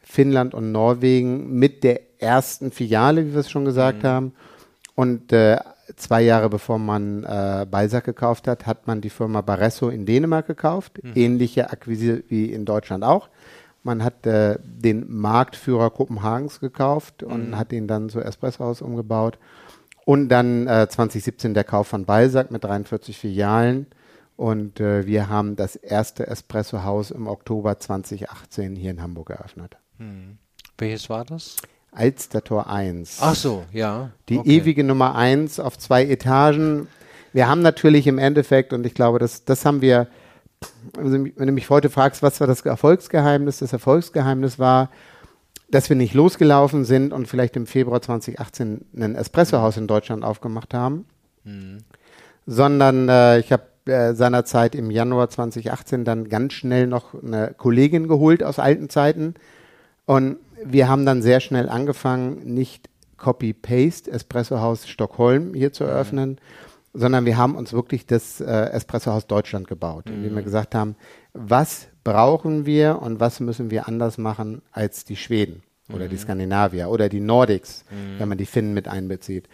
Finnland 0.00 0.54
und 0.54 0.70
Norwegen 0.70 1.58
mit 1.58 1.82
der 1.82 2.00
ersten 2.18 2.70
Filiale, 2.70 3.26
wie 3.26 3.32
wir 3.32 3.40
es 3.40 3.50
schon 3.50 3.64
gesagt 3.64 4.04
mhm. 4.04 4.08
haben. 4.08 4.32
Und 4.94 5.32
äh, 5.32 5.58
zwei 5.96 6.22
Jahre 6.22 6.48
bevor 6.48 6.78
man 6.78 7.24
äh, 7.24 7.66
Balsack 7.70 8.04
gekauft 8.04 8.48
hat, 8.48 8.66
hat 8.66 8.86
man 8.86 9.00
die 9.00 9.10
Firma 9.10 9.40
Baresso 9.40 9.88
in 9.88 10.06
Dänemark 10.06 10.46
gekauft. 10.46 11.02
Mhm. 11.02 11.12
Ähnliche 11.14 11.70
Akquise 11.70 12.24
wie 12.28 12.52
in 12.52 12.64
Deutschland 12.64 13.04
auch. 13.04 13.28
Man 13.82 14.02
hat 14.02 14.26
äh, 14.26 14.58
den 14.62 15.04
Marktführer 15.08 15.90
Kopenhagens 15.90 16.60
gekauft 16.60 17.22
und 17.22 17.50
mhm. 17.50 17.58
hat 17.58 17.72
ihn 17.72 17.86
dann 17.86 18.08
zu 18.08 18.20
Espresso 18.20 18.64
Haus 18.64 18.82
umgebaut. 18.82 19.38
Und 20.06 20.28
dann 20.28 20.66
äh, 20.66 20.88
2017 20.88 21.54
der 21.54 21.64
Kauf 21.64 21.88
von 21.88 22.04
Balsack 22.04 22.50
mit 22.50 22.64
43 22.64 23.18
Filialen. 23.18 23.86
Und 24.36 24.80
äh, 24.80 25.06
wir 25.06 25.28
haben 25.28 25.54
das 25.56 25.76
erste 25.76 26.26
Espresso-Haus 26.26 27.10
im 27.10 27.26
Oktober 27.28 27.78
2018 27.78 28.74
hier 28.74 28.90
in 28.90 29.00
Hamburg 29.00 29.30
eröffnet. 29.30 29.76
Hm. 29.98 30.38
Welches 30.76 31.08
war 31.08 31.24
das? 31.24 31.56
Alster 31.94 32.42
Tor 32.42 32.68
1. 32.68 33.18
Ach 33.20 33.34
so, 33.34 33.64
ja. 33.72 34.10
Die 34.28 34.38
okay. 34.38 34.56
ewige 34.58 34.84
Nummer 34.84 35.14
1 35.14 35.60
auf 35.60 35.78
zwei 35.78 36.04
Etagen. 36.04 36.88
Wir 37.32 37.48
haben 37.48 37.62
natürlich 37.62 38.06
im 38.06 38.18
Endeffekt, 38.18 38.72
und 38.72 38.86
ich 38.86 38.94
glaube, 38.94 39.18
das, 39.18 39.44
das 39.44 39.64
haben 39.64 39.80
wir, 39.80 40.08
wenn 40.94 41.32
du 41.34 41.52
mich 41.52 41.70
heute 41.70 41.90
fragst, 41.90 42.22
was 42.22 42.40
war 42.40 42.46
das 42.46 42.62
Erfolgsgeheimnis? 42.62 43.58
Das 43.58 43.72
Erfolgsgeheimnis 43.72 44.58
war, 44.58 44.90
dass 45.70 45.88
wir 45.88 45.96
nicht 45.96 46.14
losgelaufen 46.14 46.84
sind 46.84 47.12
und 47.12 47.26
vielleicht 47.26 47.56
im 47.56 47.66
Februar 47.66 48.00
2018 48.00 48.84
ein 48.96 49.14
Espresso-Haus 49.16 49.76
in 49.76 49.86
Deutschland 49.86 50.24
aufgemacht 50.24 50.74
haben, 50.74 51.06
mhm. 51.44 51.78
sondern 52.46 53.08
äh, 53.08 53.40
ich 53.40 53.50
habe 53.50 53.64
äh, 53.86 54.14
seinerzeit 54.14 54.74
im 54.74 54.90
Januar 54.90 55.30
2018 55.30 56.04
dann 56.04 56.28
ganz 56.28 56.52
schnell 56.52 56.86
noch 56.86 57.14
eine 57.22 57.54
Kollegin 57.56 58.08
geholt 58.08 58.42
aus 58.42 58.58
alten 58.58 58.88
Zeiten. 58.88 59.34
Und 60.06 60.36
wir 60.64 60.88
haben 60.88 61.06
dann 61.06 61.22
sehr 61.22 61.40
schnell 61.40 61.68
angefangen, 61.68 62.54
nicht 62.54 62.88
Copy-Paste 63.16 64.10
Espresso 64.10 64.60
Haus 64.60 64.86
Stockholm 64.88 65.54
hier 65.54 65.72
zu 65.72 65.84
mhm. 65.84 65.90
eröffnen, 65.90 66.30
mhm. 66.30 66.98
sondern 66.98 67.24
wir 67.24 67.36
haben 67.36 67.54
uns 67.54 67.72
wirklich 67.72 68.06
das 68.06 68.40
äh, 68.40 68.70
Espresso 68.70 69.12
Haus 69.12 69.26
Deutschland 69.26 69.68
gebaut, 69.68 70.06
mhm. 70.06 70.16
indem 70.16 70.36
wir 70.36 70.42
gesagt 70.42 70.74
haben, 70.74 70.96
was 71.32 71.88
brauchen 72.02 72.66
wir 72.66 73.00
und 73.00 73.20
was 73.20 73.40
müssen 73.40 73.70
wir 73.70 73.88
anders 73.88 74.18
machen 74.18 74.62
als 74.72 75.04
die 75.04 75.16
Schweden 75.16 75.62
oder 75.92 76.06
mhm. 76.06 76.10
die 76.10 76.18
Skandinavier 76.18 76.88
oder 76.88 77.08
die 77.08 77.20
Nordics, 77.20 77.84
mhm. 77.90 78.20
wenn 78.20 78.28
man 78.28 78.38
die 78.38 78.46
Finnen 78.46 78.74
mit 78.74 78.88
einbezieht. 78.88 79.48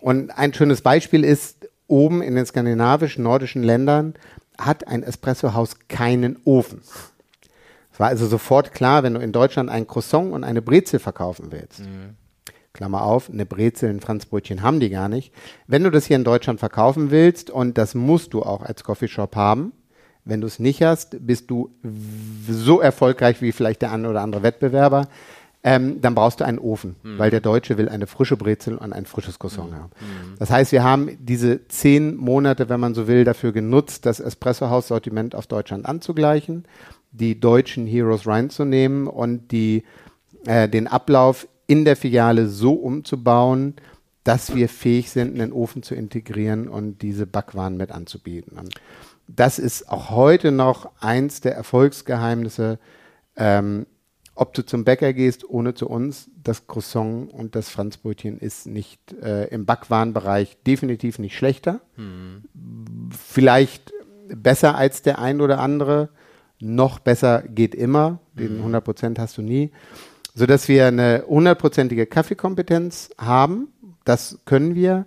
Und 0.00 0.30
ein 0.30 0.52
schönes 0.54 0.80
Beispiel 0.80 1.24
ist, 1.24 1.68
oben 1.86 2.22
in 2.22 2.34
den 2.34 2.46
skandinavischen, 2.46 3.22
nordischen 3.22 3.62
Ländern 3.62 4.14
hat 4.58 4.88
ein 4.88 5.02
Espressohaus 5.02 5.76
keinen 5.88 6.38
Ofen. 6.44 6.80
War 8.02 8.08
also 8.08 8.26
sofort 8.26 8.72
klar, 8.72 9.04
wenn 9.04 9.14
du 9.14 9.20
in 9.20 9.30
Deutschland 9.30 9.70
ein 9.70 9.86
Croissant 9.86 10.32
und 10.32 10.42
eine 10.42 10.60
Brezel 10.60 10.98
verkaufen 10.98 11.52
willst. 11.52 11.82
Mhm. 11.82 12.16
Klammer 12.72 13.04
auf, 13.04 13.30
eine 13.30 13.46
Brezel, 13.46 13.90
ein 13.90 14.00
Franzbrötchen 14.00 14.60
haben 14.60 14.80
die 14.80 14.90
gar 14.90 15.08
nicht. 15.08 15.32
Wenn 15.68 15.84
du 15.84 15.90
das 15.90 16.06
hier 16.06 16.16
in 16.16 16.24
Deutschland 16.24 16.58
verkaufen 16.58 17.12
willst, 17.12 17.48
und 17.48 17.78
das 17.78 17.94
musst 17.94 18.34
du 18.34 18.42
auch 18.42 18.62
als 18.62 18.82
Coffeeshop 18.82 19.36
haben, 19.36 19.70
wenn 20.24 20.40
du 20.40 20.48
es 20.48 20.58
nicht 20.58 20.82
hast, 20.82 21.24
bist 21.24 21.48
du 21.48 21.70
so 22.48 22.80
erfolgreich 22.80 23.40
wie 23.40 23.52
vielleicht 23.52 23.82
der 23.82 23.92
eine 23.92 24.10
oder 24.10 24.22
andere 24.22 24.42
Wettbewerber, 24.42 25.06
ähm, 25.62 26.00
dann 26.00 26.16
brauchst 26.16 26.40
du 26.40 26.44
einen 26.44 26.58
Ofen, 26.58 26.96
mhm. 27.04 27.20
weil 27.20 27.30
der 27.30 27.40
Deutsche 27.40 27.78
will 27.78 27.88
eine 27.88 28.08
frische 28.08 28.36
Brezel 28.36 28.78
und 28.78 28.92
ein 28.92 29.06
frisches 29.06 29.38
Croissant 29.38 29.70
mhm. 29.70 29.76
haben. 29.76 29.90
Mhm. 30.00 30.34
Das 30.40 30.50
heißt, 30.50 30.72
wir 30.72 30.82
haben 30.82 31.16
diese 31.20 31.68
zehn 31.68 32.16
Monate, 32.16 32.68
wenn 32.68 32.80
man 32.80 32.94
so 32.94 33.06
will, 33.06 33.22
dafür 33.22 33.52
genutzt, 33.52 34.06
das 34.06 34.18
Espresso-Haus-Sortiment 34.18 35.36
auf 35.36 35.46
Deutschland 35.46 35.86
anzugleichen, 35.86 36.64
die 37.12 37.38
deutschen 37.38 37.86
Heroes 37.86 38.26
reinzunehmen 38.26 39.06
und 39.06 39.52
die, 39.52 39.84
äh, 40.46 40.68
den 40.68 40.86
Ablauf 40.88 41.46
in 41.66 41.84
der 41.84 41.96
Filiale 41.96 42.48
so 42.48 42.72
umzubauen, 42.72 43.74
dass 44.24 44.54
wir 44.54 44.68
fähig 44.68 45.10
sind, 45.10 45.34
einen 45.34 45.52
Ofen 45.52 45.82
zu 45.82 45.94
integrieren 45.94 46.68
und 46.68 47.02
diese 47.02 47.26
Backwaren 47.26 47.76
mit 47.76 47.90
anzubieten. 47.90 48.58
Und 48.58 48.74
das 49.28 49.58
ist 49.58 49.88
auch 49.88 50.10
heute 50.10 50.52
noch 50.52 50.90
eins 51.00 51.40
der 51.40 51.54
Erfolgsgeheimnisse 51.54 52.78
ähm, 53.36 53.86
ob 54.34 54.54
du 54.54 54.64
zum 54.64 54.84
Bäcker 54.84 55.12
gehst, 55.12 55.48
ohne 55.48 55.74
zu 55.74 55.88
uns, 55.88 56.30
das 56.42 56.66
Croissant 56.66 57.32
und 57.32 57.54
das 57.54 57.68
Franzbrötchen 57.68 58.38
ist 58.38 58.66
nicht 58.66 59.12
äh, 59.22 59.44
im 59.48 59.66
Backwarenbereich 59.66 60.56
definitiv 60.66 61.18
nicht 61.18 61.36
schlechter. 61.36 61.80
Mhm. 61.96 62.44
Vielleicht 63.10 63.92
besser 64.34 64.76
als 64.76 65.02
der 65.02 65.18
ein 65.18 65.40
oder 65.40 65.60
andere. 65.60 66.08
Noch 66.64 67.00
besser 67.00 67.42
geht 67.42 67.74
immer. 67.74 68.20
Den 68.34 68.58
100 68.58 68.80
mhm. 68.80 68.84
Prozent 68.84 69.18
hast 69.18 69.36
du 69.36 69.42
nie. 69.42 69.72
Sodass 70.32 70.68
wir 70.68 70.86
eine 70.86 71.24
hundertprozentige 71.26 72.06
Kaffeekompetenz 72.06 73.10
haben. 73.18 73.72
Das 74.04 74.38
können 74.44 74.76
wir. 74.76 75.06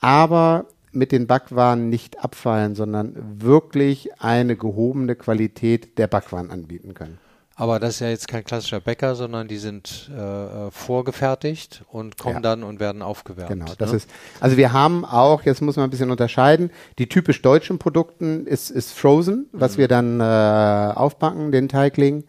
Aber 0.00 0.66
mit 0.92 1.10
den 1.10 1.26
Backwaren 1.26 1.88
nicht 1.88 2.22
abfallen, 2.22 2.74
sondern 2.74 3.14
wirklich 3.40 4.20
eine 4.20 4.54
gehobene 4.54 5.16
Qualität 5.16 5.96
der 5.96 6.08
Backwaren 6.08 6.50
anbieten 6.50 6.92
können. 6.92 7.18
Aber 7.62 7.78
das 7.78 7.90
ist 7.90 8.00
ja 8.00 8.08
jetzt 8.08 8.26
kein 8.26 8.42
klassischer 8.42 8.80
Bäcker, 8.80 9.14
sondern 9.14 9.46
die 9.46 9.56
sind 9.56 10.10
äh, 10.12 10.68
vorgefertigt 10.72 11.84
und 11.92 12.18
kommen 12.18 12.34
ja. 12.34 12.40
dann 12.40 12.64
und 12.64 12.80
werden 12.80 13.02
aufgewärmt. 13.02 13.50
Genau, 13.50 13.72
das 13.78 13.92
ne? 13.92 13.98
ist. 13.98 14.10
Also 14.40 14.56
wir 14.56 14.72
haben 14.72 15.04
auch, 15.04 15.44
jetzt 15.44 15.62
muss 15.62 15.76
man 15.76 15.84
ein 15.84 15.90
bisschen 15.90 16.10
unterscheiden, 16.10 16.72
die 16.98 17.08
typisch 17.08 17.40
deutschen 17.40 17.78
Produkten 17.78 18.48
ist, 18.48 18.70
ist 18.70 18.90
Frozen, 18.90 19.48
was 19.52 19.76
mhm. 19.76 19.78
wir 19.78 19.86
dann 19.86 20.18
äh, 20.18 20.92
aufbacken, 20.98 21.52
den 21.52 21.68
Teigling. 21.68 22.24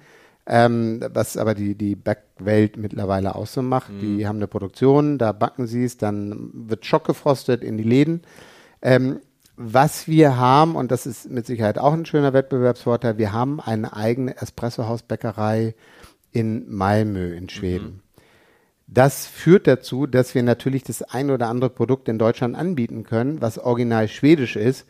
Ähm, 0.45 1.03
was 1.11 1.35
aber 1.35 1.55
die, 1.55 1.73
die 1.73 1.95
Backwelt 1.95 2.77
mittlerweile 2.77 3.33
auch 3.33 3.47
so 3.47 3.63
macht. 3.63 3.91
Mhm. 3.91 4.17
Die 4.17 4.27
haben 4.27 4.35
eine 4.35 4.47
Produktion, 4.47 5.17
da 5.17 5.31
backen 5.31 5.65
sie 5.65 5.83
es, 5.83 5.97
dann 5.97 6.51
wird 6.53 6.85
schockgefrostet 6.85 7.63
in 7.63 7.77
die 7.77 7.83
Läden. 7.83 8.21
Ähm, 8.83 9.19
was 9.55 10.07
wir 10.07 10.37
haben, 10.37 10.75
und 10.75 10.91
das 10.91 11.05
ist 11.05 11.29
mit 11.29 11.45
Sicherheit 11.45 11.77
auch 11.77 11.93
ein 11.93 12.05
schöner 12.05 12.33
Wettbewerbsvorteil, 12.33 13.17
wir 13.17 13.33
haben 13.33 13.59
eine 13.59 13.95
eigene 13.95 14.35
Espressohausbäckerei 14.37 15.75
in 16.31 16.69
Malmö 16.73 17.33
in 17.33 17.49
Schweden. 17.49 17.85
Mhm. 17.85 17.99
Das 18.87 19.25
führt 19.25 19.67
dazu, 19.67 20.07
dass 20.07 20.35
wir 20.35 20.43
natürlich 20.43 20.83
das 20.83 21.01
ein 21.01 21.31
oder 21.31 21.47
andere 21.47 21.69
Produkt 21.69 22.09
in 22.09 22.19
Deutschland 22.19 22.55
anbieten 22.55 23.03
können, 23.03 23.41
was 23.41 23.57
original 23.57 24.07
schwedisch 24.07 24.55
ist, 24.55 24.85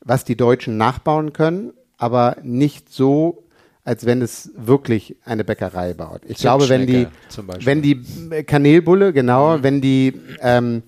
was 0.00 0.24
die 0.24 0.36
Deutschen 0.36 0.76
nachbauen 0.76 1.32
können, 1.32 1.72
aber 1.98 2.36
nicht 2.42 2.90
so, 2.92 3.44
als 3.84 4.06
wenn 4.06 4.22
es 4.22 4.52
wirklich 4.56 5.16
eine 5.24 5.44
Bäckerei 5.44 5.94
baut. 5.94 6.22
Ich 6.26 6.38
glaube, 6.38 6.68
wenn 6.68 6.86
die, 6.86 7.08
wenn 7.60 7.82
die 7.82 8.02
Kanelbulle, 8.44 9.12
genau, 9.12 9.58
mhm. 9.58 9.62
wenn 9.62 9.80
die 9.80 10.20
ähm, 10.40 10.82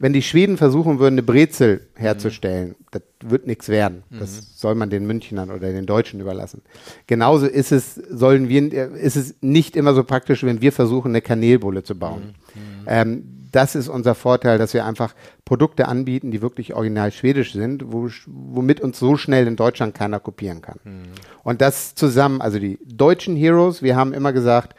wenn 0.00 0.14
die 0.14 0.22
Schweden 0.22 0.56
versuchen 0.56 0.98
würden, 0.98 1.14
eine 1.14 1.22
Brezel 1.22 1.86
herzustellen, 1.94 2.70
mhm. 2.70 2.74
das 2.90 3.02
wird 3.22 3.46
nichts 3.46 3.68
werden. 3.68 4.02
Das 4.10 4.36
mhm. 4.36 4.46
soll 4.54 4.74
man 4.74 4.88
den 4.88 5.06
Münchnern 5.06 5.50
oder 5.50 5.70
den 5.70 5.84
Deutschen 5.84 6.20
überlassen. 6.20 6.62
Genauso 7.06 7.46
ist 7.46 7.70
es, 7.70 7.94
sollen 7.94 8.48
wir, 8.48 8.92
ist 8.94 9.16
es 9.16 9.34
nicht 9.42 9.76
immer 9.76 9.92
so 9.92 10.02
praktisch, 10.02 10.42
wenn 10.42 10.62
wir 10.62 10.72
versuchen, 10.72 11.10
eine 11.10 11.20
Kanelbulle 11.20 11.84
zu 11.84 11.96
bauen. 11.96 12.34
Mhm. 12.54 12.60
mhm. 12.60 12.86
Ähm, 12.86 13.24
das 13.52 13.74
ist 13.74 13.88
unser 13.88 14.14
Vorteil, 14.14 14.58
dass 14.58 14.74
wir 14.74 14.84
einfach 14.84 15.12
Produkte 15.44 15.88
anbieten, 15.88 16.30
die 16.30 16.40
wirklich 16.40 16.72
original 16.72 17.10
schwedisch 17.10 17.52
sind, 17.52 17.82
wo, 17.92 18.08
womit 18.26 18.80
uns 18.80 19.00
so 19.00 19.16
schnell 19.16 19.48
in 19.48 19.56
Deutschland 19.56 19.92
keiner 19.92 20.20
kopieren 20.20 20.62
kann. 20.62 20.78
Mhm. 20.84 21.02
Und 21.42 21.60
das 21.60 21.96
zusammen, 21.96 22.40
also 22.40 22.60
die 22.60 22.78
deutschen 22.84 23.34
Heroes, 23.34 23.82
wir 23.82 23.96
haben 23.96 24.12
immer 24.12 24.32
gesagt, 24.32 24.76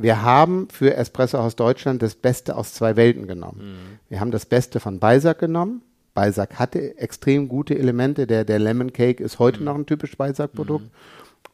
wir 0.00 0.22
haben 0.22 0.68
für 0.70 0.94
Espresso 0.94 1.38
aus 1.38 1.56
Deutschland 1.56 2.02
das 2.02 2.14
Beste 2.14 2.56
aus 2.56 2.72
zwei 2.72 2.96
Welten 2.96 3.26
genommen. 3.26 3.60
Mhm. 3.60 3.98
Wir 4.08 4.20
haben 4.20 4.30
das 4.30 4.46
Beste 4.46 4.80
von 4.80 4.98
Balzac 4.98 5.38
genommen. 5.38 5.82
Balzac 6.14 6.58
hatte 6.58 6.96
extrem 6.98 7.48
gute 7.48 7.78
Elemente. 7.78 8.26
Der, 8.26 8.44
der 8.44 8.58
Lemon 8.58 8.92
Cake 8.92 9.22
ist 9.22 9.38
heute 9.38 9.60
mhm. 9.60 9.64
noch 9.66 9.74
ein 9.74 9.86
typisch 9.86 10.16
Balzac-Produkt. 10.16 10.84
Mhm. 10.84 10.90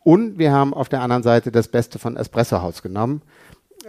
Und 0.05 0.39
wir 0.39 0.53
haben 0.53 0.75
auf 0.75 0.89
der 0.89 1.01
anderen 1.01 1.23
Seite 1.23 1.51
das 1.51 1.69
Beste 1.69 1.99
von 1.99 2.17
Espresso 2.17 2.61
House 2.61 2.83
genommen, 2.83 3.23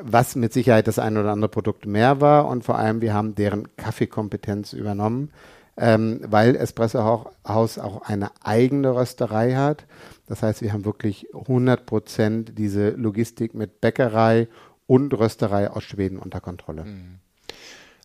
was 0.01 0.35
mit 0.35 0.53
Sicherheit 0.53 0.87
das 0.87 0.99
ein 0.99 1.17
oder 1.17 1.31
andere 1.31 1.49
Produkt 1.49 1.85
mehr 1.85 2.21
war. 2.21 2.47
Und 2.47 2.63
vor 2.63 2.77
allem, 2.77 3.01
wir 3.01 3.13
haben 3.13 3.35
deren 3.35 3.75
Kaffeekompetenz 3.75 4.73
übernommen. 4.73 5.31
ähm, 5.77 6.21
weil 6.25 6.55
Espresso 6.55 7.31
Haus 7.47 7.77
auch 7.79 8.01
eine 8.03 8.31
eigene 8.43 8.95
Rösterei 8.95 9.55
hat. 9.55 9.85
Das 10.27 10.41
heißt, 10.41 10.61
wir 10.61 10.73
haben 10.73 10.85
wirklich 10.85 11.27
100 11.33 11.85
Prozent 11.85 12.57
diese 12.57 12.91
Logistik 12.91 13.53
mit 13.53 13.81
Bäckerei 13.81 14.47
und 14.87 15.13
Rösterei 15.13 15.69
aus 15.69 15.83
Schweden 15.83 16.17
unter 16.17 16.41
Kontrolle. 16.41 16.85
Mhm. 16.85 17.19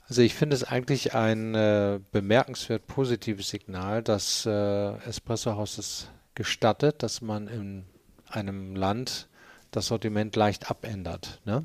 Also 0.08 0.22
ich 0.22 0.34
finde 0.34 0.56
es 0.56 0.64
eigentlich 0.64 1.14
ein 1.14 1.54
äh, 1.54 2.00
bemerkenswert 2.10 2.86
positives 2.88 3.48
Signal, 3.48 4.02
dass 4.02 4.44
äh, 4.44 4.96
Espresso 5.08 5.54
House 5.54 5.78
es 5.78 6.08
gestattet, 6.34 7.02
dass 7.04 7.20
man 7.20 7.46
in 7.46 7.84
einem 8.28 8.74
Land 8.74 9.28
das 9.70 9.86
Sortiment 9.86 10.34
leicht 10.34 10.68
abändert. 10.68 11.40
Ne? 11.44 11.64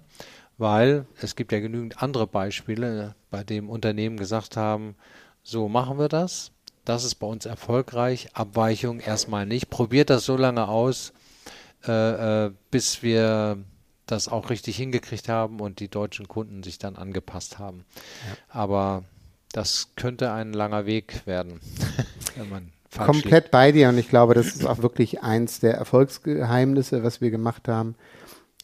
Weil 0.57 1.07
es 1.21 1.35
gibt 1.35 1.51
ja 1.51 1.59
genügend 1.59 2.03
andere 2.03 2.27
Beispiele, 2.27 3.15
bei 3.31 3.43
denen 3.43 3.67
Unternehmen 3.67 4.17
gesagt 4.17 4.57
haben, 4.57 4.95
so 5.41 5.67
machen 5.67 5.97
wir 5.97 6.07
das, 6.07 6.51
das 6.85 7.03
ist 7.03 7.15
bei 7.15 7.27
uns 7.27 7.45
erfolgreich, 7.45 8.29
Abweichung 8.33 8.99
erstmal 8.99 9.45
nicht. 9.45 9.69
Probiert 9.69 10.09
das 10.09 10.25
so 10.25 10.37
lange 10.37 10.67
aus, 10.67 11.13
äh, 11.87 12.45
äh, 12.45 12.51
bis 12.71 13.03
wir 13.03 13.57
das 14.05 14.27
auch 14.27 14.49
richtig 14.49 14.77
hingekriegt 14.77 15.29
haben 15.29 15.59
und 15.59 15.79
die 15.79 15.89
deutschen 15.89 16.27
Kunden 16.27 16.63
sich 16.63 16.77
dann 16.77 16.95
angepasst 16.95 17.57
haben. 17.59 17.85
Ja. 18.27 18.61
Aber 18.61 19.03
das 19.51 19.89
könnte 19.95 20.31
ein 20.31 20.53
langer 20.53 20.85
Weg 20.85 21.25
werden, 21.25 21.59
wenn 22.35 22.49
man 22.49 22.71
komplett 22.95 23.51
bei 23.51 23.71
dir 23.71 23.89
und 23.89 23.97
ich 23.97 24.09
glaube, 24.09 24.35
das 24.35 24.47
ist 24.47 24.65
auch 24.65 24.81
wirklich 24.81 25.21
eins 25.21 25.59
der 25.59 25.73
Erfolgsgeheimnisse, 25.73 27.03
was 27.03 27.19
wir 27.19 27.31
gemacht 27.31 27.67
haben, 27.67 27.95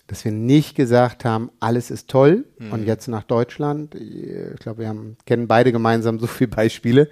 dass 0.07 0.23
wir 0.23 0.31
nicht 0.31 0.75
gesagt 0.75 1.25
haben, 1.25 1.51
alles 1.59 1.91
ist 1.91 2.09
toll 2.09 2.45
mhm. 2.59 2.71
und 2.71 2.85
jetzt 2.85 3.07
nach 3.07 3.23
Deutschland. 3.23 3.95
Ich 3.95 4.59
glaube, 4.59 4.79
wir 4.79 4.87
haben, 4.87 5.17
kennen 5.25 5.47
beide 5.47 5.71
gemeinsam 5.71 6.19
so 6.19 6.27
viele 6.27 6.49
Beispiele 6.49 7.09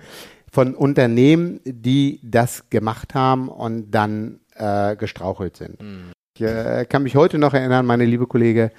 von 0.52 0.76
Unternehmen, 0.76 1.60
die 1.66 2.20
das 2.24 2.70
gemacht 2.70 3.14
haben 3.14 3.50
und 3.50 3.92
dann 3.92 4.40
äh, 4.56 4.96
gestrauchelt 4.96 5.58
sind. 5.58 5.82
Mhm. 5.82 6.12
Ich 6.36 6.42
äh, 6.42 6.86
kann 6.88 7.04
mich 7.04 7.16
heute 7.16 7.38
noch 7.38 7.54
erinnern, 7.54 7.86
meine 7.86 8.06
liebe 8.06 8.28
Kollege 8.28 8.72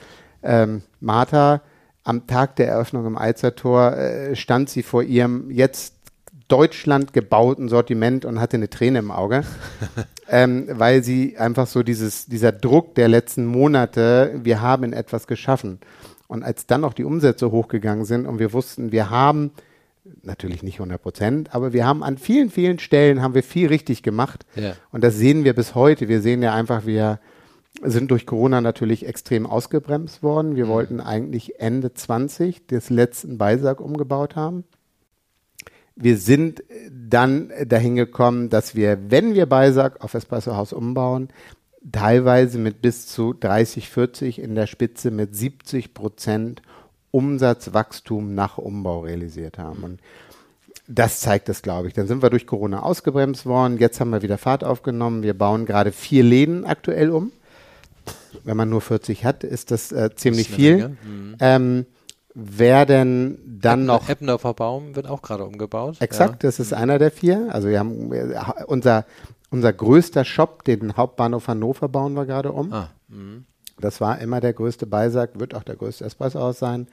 ähm, 0.43 0.83
Martha, 1.01 1.63
am 2.03 2.27
Tag 2.27 2.57
der 2.57 2.69
Eröffnung 2.69 3.07
im 3.07 3.19
Alzertor 3.19 3.97
äh, 3.97 4.37
stand 4.37 4.71
sie 4.71 4.83
vor 4.83 5.03
ihrem 5.03 5.51
jetzt 5.51 5.95
Deutschland 6.49 7.13
gebauten 7.13 7.69
Sortiment 7.69 8.25
und 8.25 8.41
hatte 8.41 8.57
eine 8.57 8.69
Träne 8.69 8.99
im 8.99 9.11
Auge, 9.11 9.45
ähm, 10.29 10.67
weil 10.73 11.05
sie 11.05 11.39
einfach 11.39 11.67
so 11.67 11.83
dieses, 11.83 12.27
dieser 12.27 12.53
Druck 12.53 12.95
der 12.97 13.09
letzten 13.09 13.47
Monate, 13.47 14.35
wir 14.43 14.61
haben 14.61 14.93
etwas 14.93 15.27
geschaffen. 15.27 15.79
Und 16.27 16.43
als 16.43 16.67
dann 16.67 16.85
auch 16.85 16.95
die 16.95 17.05
Umsätze 17.05 17.51
hochgegangen 17.51 18.05
sind 18.05 18.27
und 18.27 18.39
wir 18.39 18.53
wussten, 18.53 18.93
wir 18.93 19.11
haben 19.11 19.53
natürlich 20.23 20.63
nicht 20.63 20.77
100 20.77 21.01
Prozent, 21.01 21.55
aber 21.55 21.73
wir 21.73 21.87
haben 21.87 22.03
an 22.03 22.19
vielen, 22.19 22.51
vielen 22.51 22.79
Stellen 22.79 23.23
haben 23.23 23.35
wir 23.35 23.43
viel 23.43 23.69
richtig 23.69 24.03
gemacht. 24.03 24.47
Ja. 24.57 24.75
Und 24.91 25.05
das 25.05 25.17
sehen 25.17 25.45
wir 25.45 25.55
bis 25.55 25.75
heute. 25.75 26.09
Wir 26.09 26.23
sehen 26.23 26.43
ja 26.43 26.55
einfach, 26.55 26.87
wir 26.87 27.21
sind 27.83 28.11
durch 28.11 28.27
Corona 28.27 28.61
natürlich 28.61 29.07
extrem 29.07 29.47
ausgebremst 29.47 30.23
worden. 30.23 30.57
Wir 30.57 30.67
mhm. 30.67 30.71
wollten 30.71 31.01
eigentlich 31.01 31.61
Ende 31.61 31.95
20 31.95 32.67
des 32.67 32.91
letzten 32.91 33.39
Beisack 33.39 33.81
umgebaut 33.81 34.37
haben. 34.37 34.65
Wir 35.97 36.17
sind 36.17 36.63
dann 36.91 37.53
dahin 37.67 37.95
gekommen, 37.95 38.49
dass 38.49 38.75
wir, 38.75 38.99
wenn 39.11 39.35
wir 39.35 39.47
Beisack 39.47 40.03
auf 40.03 40.15
Espresso 40.15 40.57
Haus 40.57 40.73
umbauen, 40.73 41.29
teilweise 41.93 42.59
mit 42.59 42.81
bis 42.81 43.07
zu 43.07 43.35
30, 43.35 43.89
40, 43.89 44.39
in 44.39 44.55
der 44.55 44.67
Spitze 44.67 45.11
mit 45.11 45.35
70 45.35 45.93
Prozent 45.93 46.63
Umsatzwachstum 47.11 48.35
nach 48.35 48.59
Umbau 48.59 49.01
realisiert 49.01 49.59
haben. 49.59 49.83
Und 49.83 50.01
das 50.87 51.21
zeigt 51.21 51.49
es, 51.49 51.63
glaube 51.63 51.89
ich. 51.89 51.95
Dann 51.95 52.07
sind 52.07 52.23
wir 52.23 52.31
durch 52.31 52.47
Corona 52.47 52.83
ausgebremst 52.83 53.47
worden. 53.47 53.79
Jetzt 53.79 54.01
haben 54.01 54.11
wir 54.11 54.23
wieder 54.23 54.39
Fahrt 54.39 54.65
aufgenommen. 54.65 55.23
Wir 55.23 55.35
bauen 55.35 55.67
gerade 55.67 55.93
vier 55.93 56.23
Läden 56.23 56.65
aktuell 56.65 57.11
um 57.11 57.33
wenn 58.45 58.57
man 58.57 58.69
nur 58.69 58.81
40 58.81 59.25
hat, 59.25 59.45
ist 59.45 59.71
das 59.71 59.93
äh, 59.93 60.11
ziemlich 60.15 60.49
das 60.49 60.57
viel. 60.57 60.89
Mhm. 60.89 61.37
Ähm, 61.41 61.87
werden 62.35 63.59
dann 63.61 63.87
noch. 63.87 64.09
Eppendorfer 64.09 64.55
Baum 64.55 64.95
wird 64.95 65.09
auch 65.09 65.21
gerade 65.21 65.45
umgebaut. 65.45 65.97
Exakt, 66.01 66.43
ja. 66.43 66.49
das 66.49 66.61
ist 66.61 66.73
einer 66.73 66.99
der 66.99 67.11
vier. 67.11 67.49
Also 67.51 67.69
wir 67.69 67.79
haben 67.81 68.13
unser, 68.67 69.05
unser 69.51 69.73
größter 69.73 70.25
Shop, 70.25 70.65
den 70.65 70.97
Hauptbahnhof 70.97 71.49
Hannover, 71.49 71.89
bauen 71.89 72.15
wir 72.15 72.27
gerade 72.27 72.53
um. 72.53 72.73
Ah, 72.73 72.91
mhm. 73.09 73.47
Das 73.81 74.01
war 74.01 74.21
immer 74.21 74.41
der 74.41 74.53
größte 74.53 74.87
Beisack, 74.87 75.39
wird 75.39 75.55
auch 75.55 75.63
der 75.63 75.77
größte 75.77 76.05
Espresso 76.05 76.53
sein. 76.53 76.87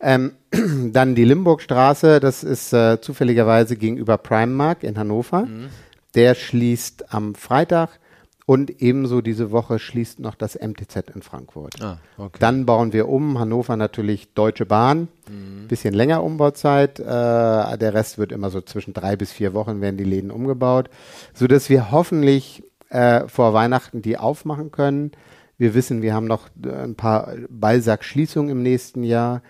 Ähm, 0.00 0.32
dann 0.92 1.14
die 1.14 1.24
Limburgstraße, 1.24 2.20
das 2.20 2.42
ist 2.42 2.72
äh, 2.72 3.00
zufälligerweise 3.00 3.76
gegenüber 3.76 4.16
Primark 4.18 4.82
in 4.82 4.98
Hannover. 4.98 5.42
Mhm. 5.42 5.68
Der 6.14 6.34
schließt 6.34 7.12
am 7.12 7.34
Freitag. 7.34 8.00
Und 8.46 8.82
ebenso 8.82 9.20
diese 9.20 9.52
Woche 9.52 9.78
schließt 9.78 10.18
noch 10.18 10.34
das 10.34 10.58
MTZ 10.60 11.10
in 11.14 11.22
Frankfurt. 11.22 11.80
Ah, 11.80 11.98
okay. 12.18 12.38
Dann 12.40 12.66
bauen 12.66 12.92
wir 12.92 13.08
um. 13.08 13.38
Hannover 13.38 13.76
natürlich 13.76 14.34
Deutsche 14.34 14.66
Bahn. 14.66 15.06
Mhm. 15.28 15.68
Bisschen 15.68 15.94
länger 15.94 16.24
Umbauzeit. 16.24 16.98
Äh, 16.98 17.04
der 17.04 17.94
Rest 17.94 18.18
wird 18.18 18.32
immer 18.32 18.50
so 18.50 18.60
zwischen 18.60 18.92
drei 18.92 19.14
bis 19.14 19.30
vier 19.30 19.54
Wochen 19.54 19.80
werden 19.80 19.98
die 19.98 20.04
Läden 20.04 20.32
umgebaut, 20.32 20.90
sodass 21.32 21.68
wir 21.70 21.92
hoffentlich 21.92 22.64
äh, 22.88 23.28
vor 23.28 23.54
Weihnachten 23.54 24.02
die 24.02 24.18
aufmachen 24.18 24.72
können. 24.72 25.12
Wir 25.60 25.74
wissen, 25.74 26.00
wir 26.00 26.14
haben 26.14 26.26
noch 26.26 26.48
äh, 26.64 26.70
ein 26.70 26.94
paar 26.94 27.34
Ballsack-Schließungen 27.50 28.50
im 28.50 28.62
nächsten 28.62 29.04
Jahr. 29.04 29.42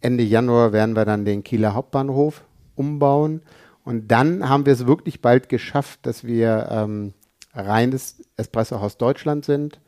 Ende 0.00 0.22
Januar 0.22 0.72
werden 0.72 0.94
wir 0.94 1.04
dann 1.04 1.24
den 1.24 1.42
Kieler 1.42 1.74
Hauptbahnhof 1.74 2.44
umbauen. 2.76 3.42
Und 3.82 4.12
dann 4.12 4.48
haben 4.48 4.64
wir 4.64 4.72
es 4.72 4.86
wirklich 4.86 5.22
bald 5.22 5.48
geschafft, 5.48 5.98
dass 6.06 6.22
wir 6.22 6.68
ähm, 6.70 7.14
reines 7.52 8.22
Espresso-Haus 8.36 8.96
Deutschland 8.96 9.44
sind. 9.44 9.80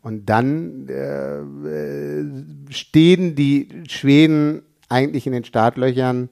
Und 0.00 0.30
dann 0.30 0.88
äh, 0.88 2.72
stehen 2.72 3.34
die 3.34 3.68
Schweden 3.86 4.62
eigentlich 4.88 5.26
in 5.26 5.34
den 5.34 5.44
Startlöchern, 5.44 6.30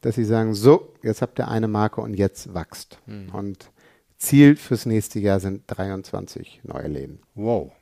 dass 0.00 0.14
sie 0.14 0.24
sagen, 0.24 0.54
so, 0.54 0.94
jetzt 1.02 1.20
habt 1.20 1.38
ihr 1.38 1.48
eine 1.48 1.68
Marke 1.68 2.00
und 2.00 2.14
jetzt 2.14 2.54
wächst. 2.54 2.98
Mhm. 3.04 3.28
Und 3.30 3.70
Ziel 4.16 4.56
fürs 4.56 4.86
nächste 4.86 5.18
Jahr 5.18 5.38
sind 5.38 5.64
23 5.66 6.62
neue 6.64 6.88
Läden. 6.88 7.20
Wow. 7.34 7.72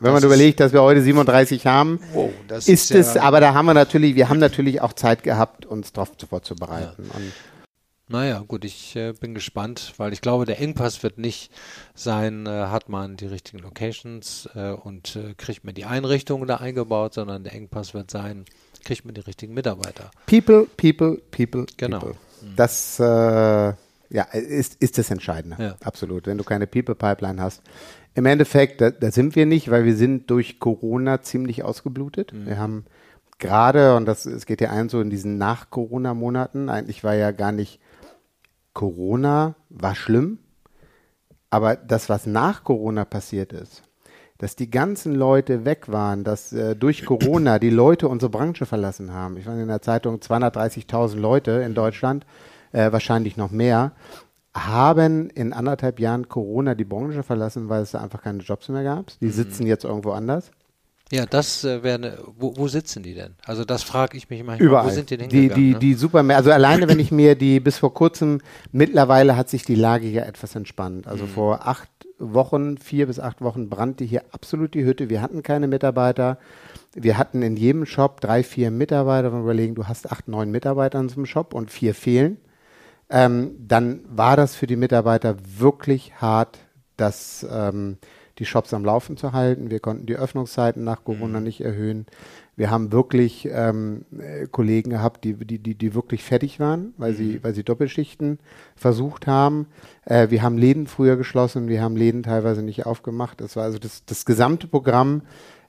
Wenn 0.00 0.12
das 0.12 0.22
man 0.22 0.24
überlegt, 0.24 0.60
dass 0.60 0.72
wir 0.72 0.82
heute 0.82 1.02
37 1.02 1.66
haben, 1.66 2.00
wow, 2.12 2.30
ist, 2.50 2.68
ist 2.68 2.90
es, 2.90 3.16
aber 3.16 3.40
da 3.40 3.54
haben 3.54 3.66
wir 3.66 3.74
natürlich, 3.74 4.16
wir 4.16 4.28
haben 4.28 4.40
natürlich 4.40 4.80
auch 4.80 4.92
Zeit 4.92 5.22
gehabt, 5.22 5.66
uns 5.66 5.92
darauf 5.92 6.10
vorzubereiten. 6.28 7.04
Ja. 7.12 7.20
Naja, 8.06 8.44
gut, 8.46 8.66
ich 8.66 8.94
äh, 8.96 9.12
bin 9.12 9.34
gespannt, 9.34 9.94
weil 9.96 10.12
ich 10.12 10.20
glaube, 10.20 10.44
der 10.44 10.60
Engpass 10.60 11.02
wird 11.02 11.16
nicht 11.16 11.50
sein, 11.94 12.44
äh, 12.46 12.50
hat 12.50 12.90
man 12.90 13.16
die 13.16 13.26
richtigen 13.26 13.60
Locations 13.60 14.46
äh, 14.54 14.72
und 14.72 15.16
äh, 15.16 15.34
kriegt 15.34 15.64
man 15.64 15.74
die 15.74 15.86
Einrichtungen 15.86 16.46
da 16.46 16.56
eingebaut, 16.56 17.14
sondern 17.14 17.44
der 17.44 17.54
Engpass 17.54 17.94
wird 17.94 18.10
sein, 18.10 18.44
kriegt 18.84 19.06
man 19.06 19.14
die 19.14 19.22
richtigen 19.22 19.54
Mitarbeiter. 19.54 20.10
People, 20.26 20.66
people, 20.76 21.16
people. 21.30 21.64
Genau. 21.78 22.00
People. 22.00 22.16
Mhm. 22.42 22.56
Das 22.56 23.00
äh, 23.00 23.72
ja, 24.10 24.24
ist, 24.24 24.76
ist 24.82 24.98
das 24.98 25.10
Entscheidende. 25.10 25.56
Ja. 25.62 25.76
Absolut. 25.82 26.26
Wenn 26.26 26.38
du 26.38 26.44
keine 26.44 26.66
People-Pipeline 26.66 27.40
hast. 27.40 27.62
Im 28.14 28.26
Endeffekt, 28.26 28.80
da, 28.80 28.90
da, 28.90 29.10
sind 29.10 29.34
wir 29.34 29.46
nicht, 29.46 29.70
weil 29.70 29.84
wir 29.84 29.96
sind 29.96 30.30
durch 30.30 30.60
Corona 30.60 31.22
ziemlich 31.22 31.64
ausgeblutet. 31.64 32.32
Mhm. 32.32 32.46
Wir 32.46 32.58
haben 32.58 32.84
gerade, 33.38 33.96
und 33.96 34.06
das 34.06 34.26
es 34.26 34.46
geht 34.46 34.60
ja 34.60 34.70
ein 34.70 34.88
so 34.88 35.00
in 35.00 35.10
diesen 35.10 35.38
Nach-Corona-Monaten, 35.38 36.68
eigentlich 36.68 37.02
war 37.02 37.14
ja 37.14 37.32
gar 37.32 37.52
nicht 37.52 37.80
Corona 38.72 39.54
war 39.70 39.94
schlimm, 39.94 40.38
aber 41.50 41.76
das, 41.76 42.08
was 42.08 42.26
nach 42.26 42.64
Corona 42.64 43.04
passiert 43.04 43.52
ist, 43.52 43.82
dass 44.38 44.56
die 44.56 44.70
ganzen 44.70 45.14
Leute 45.14 45.64
weg 45.64 45.90
waren, 45.90 46.24
dass 46.24 46.52
äh, 46.52 46.74
durch 46.74 47.04
Corona 47.04 47.60
die 47.60 47.70
Leute 47.70 48.08
unsere 48.08 48.30
Branche 48.30 48.66
verlassen 48.66 49.12
haben. 49.12 49.36
Ich 49.36 49.44
fand 49.44 49.60
in 49.60 49.68
der 49.68 49.80
Zeitung 49.80 50.16
230.000 50.16 51.16
Leute 51.16 51.52
in 51.52 51.74
Deutschland, 51.74 52.26
äh, 52.74 52.92
wahrscheinlich 52.92 53.36
noch 53.36 53.50
mehr, 53.50 53.92
haben 54.54 55.30
in 55.30 55.52
anderthalb 55.52 55.98
Jahren 55.98 56.28
Corona 56.28 56.74
die 56.74 56.84
Branche 56.84 57.22
verlassen, 57.22 57.68
weil 57.68 57.82
es 57.82 57.92
da 57.92 58.00
einfach 58.00 58.22
keine 58.22 58.40
Jobs 58.40 58.68
mehr 58.68 58.84
gab. 58.84 59.06
Die 59.20 59.26
mhm. 59.26 59.32
sitzen 59.32 59.66
jetzt 59.66 59.84
irgendwo 59.84 60.12
anders. 60.12 60.50
Ja, 61.12 61.26
das 61.26 61.64
äh, 61.64 61.82
wäre, 61.82 61.98
ne, 61.98 62.18
wo, 62.38 62.56
wo, 62.56 62.66
sitzen 62.66 63.02
die 63.02 63.14
denn? 63.14 63.34
Also 63.44 63.64
das 63.64 63.82
frage 63.82 64.16
ich 64.16 64.30
mich 64.30 64.42
manchmal. 64.42 64.66
Überall. 64.66 64.86
Wo 64.86 64.90
sind 64.90 65.10
die 65.10 65.16
denn 65.16 65.28
die, 65.28 65.48
die, 65.48 65.72
ne? 65.72 65.78
die 65.78 65.94
Supermärkte, 65.94 66.38
also 66.38 66.50
alleine 66.50 66.88
wenn 66.88 66.98
ich 66.98 67.12
mir 67.12 67.34
die, 67.34 67.60
bis 67.60 67.78
vor 67.78 67.92
kurzem, 67.92 68.40
mittlerweile 68.72 69.36
hat 69.36 69.48
sich 69.48 69.64
die 69.64 69.74
Lage 69.74 70.06
hier 70.06 70.26
etwas 70.26 70.54
entspannt. 70.54 71.06
Also 71.06 71.24
mhm. 71.24 71.28
vor 71.28 71.66
acht 71.66 71.90
Wochen, 72.18 72.78
vier 72.78 73.06
bis 73.06 73.20
acht 73.20 73.42
Wochen 73.42 73.68
brannte 73.68 74.04
hier 74.04 74.22
absolut 74.30 74.74
die 74.74 74.84
Hütte. 74.84 75.10
Wir 75.10 75.20
hatten 75.20 75.42
keine 75.42 75.68
Mitarbeiter. 75.68 76.38
Wir 76.94 77.18
hatten 77.18 77.42
in 77.42 77.56
jedem 77.56 77.86
Shop 77.86 78.20
drei, 78.20 78.42
vier 78.42 78.70
Mitarbeiter. 78.70 79.32
Wenn 79.32 79.40
wir 79.40 79.44
überlegen, 79.44 79.74
du 79.74 79.86
hast 79.86 80.10
acht, 80.10 80.26
neun 80.28 80.50
Mitarbeiter 80.50 80.98
in 81.00 81.08
so 81.08 81.16
einem 81.16 81.26
Shop 81.26 81.54
und 81.54 81.70
vier 81.70 81.94
fehlen. 81.94 82.38
Ähm, 83.14 83.52
dann 83.60 84.00
war 84.08 84.36
das 84.36 84.56
für 84.56 84.66
die 84.66 84.74
Mitarbeiter 84.74 85.36
wirklich 85.56 86.20
hart, 86.20 86.58
dass 86.96 87.46
ähm, 87.48 87.98
die 88.40 88.44
Shops 88.44 88.74
am 88.74 88.84
Laufen 88.84 89.16
zu 89.16 89.32
halten. 89.32 89.70
Wir 89.70 89.78
konnten 89.78 90.06
die 90.06 90.16
Öffnungszeiten 90.16 90.82
nach 90.82 91.04
Corona 91.04 91.38
mhm. 91.38 91.44
nicht 91.44 91.60
erhöhen. 91.60 92.06
Wir 92.56 92.72
haben 92.72 92.90
wirklich 92.90 93.48
ähm, 93.52 94.04
äh, 94.18 94.48
Kollegen 94.48 94.90
gehabt, 94.90 95.22
die, 95.22 95.34
die, 95.34 95.60
die, 95.60 95.76
die 95.76 95.94
wirklich 95.94 96.24
fertig 96.24 96.58
waren, 96.58 96.92
weil, 96.96 97.12
mhm. 97.12 97.16
sie, 97.16 97.44
weil 97.44 97.54
sie 97.54 97.62
Doppelschichten 97.62 98.40
versucht 98.74 99.28
haben. 99.28 99.68
Äh, 100.06 100.30
wir 100.30 100.42
haben 100.42 100.58
Läden 100.58 100.88
früher 100.88 101.14
geschlossen, 101.16 101.68
wir 101.68 101.82
haben 101.82 101.94
Läden 101.94 102.24
teilweise 102.24 102.62
nicht 102.64 102.84
aufgemacht. 102.84 103.40
Das 103.40 103.54
war 103.54 103.62
also 103.62 103.78
das, 103.78 104.04
das 104.06 104.24
gesamte 104.24 104.66
Programm, 104.66 105.22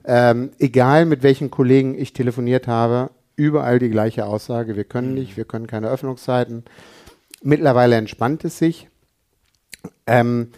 ähm, 0.04 0.50
egal 0.58 1.06
mit 1.06 1.22
welchen 1.22 1.52
Kollegen 1.52 1.96
ich 1.96 2.12
telefoniert 2.12 2.66
habe, 2.66 3.10
überall 3.36 3.78
die 3.78 3.90
gleiche 3.90 4.26
Aussage. 4.26 4.74
Wir 4.74 4.84
können 4.84 5.10
mhm. 5.10 5.14
nicht, 5.14 5.36
wir 5.36 5.44
können 5.44 5.68
keine 5.68 5.88
Öffnungszeiten. 5.90 6.64
Mittlerweile 7.42 7.96
entspannt 7.96 8.44
es 8.44 8.58
sich. 8.58 8.88
Ähm, 10.06 10.52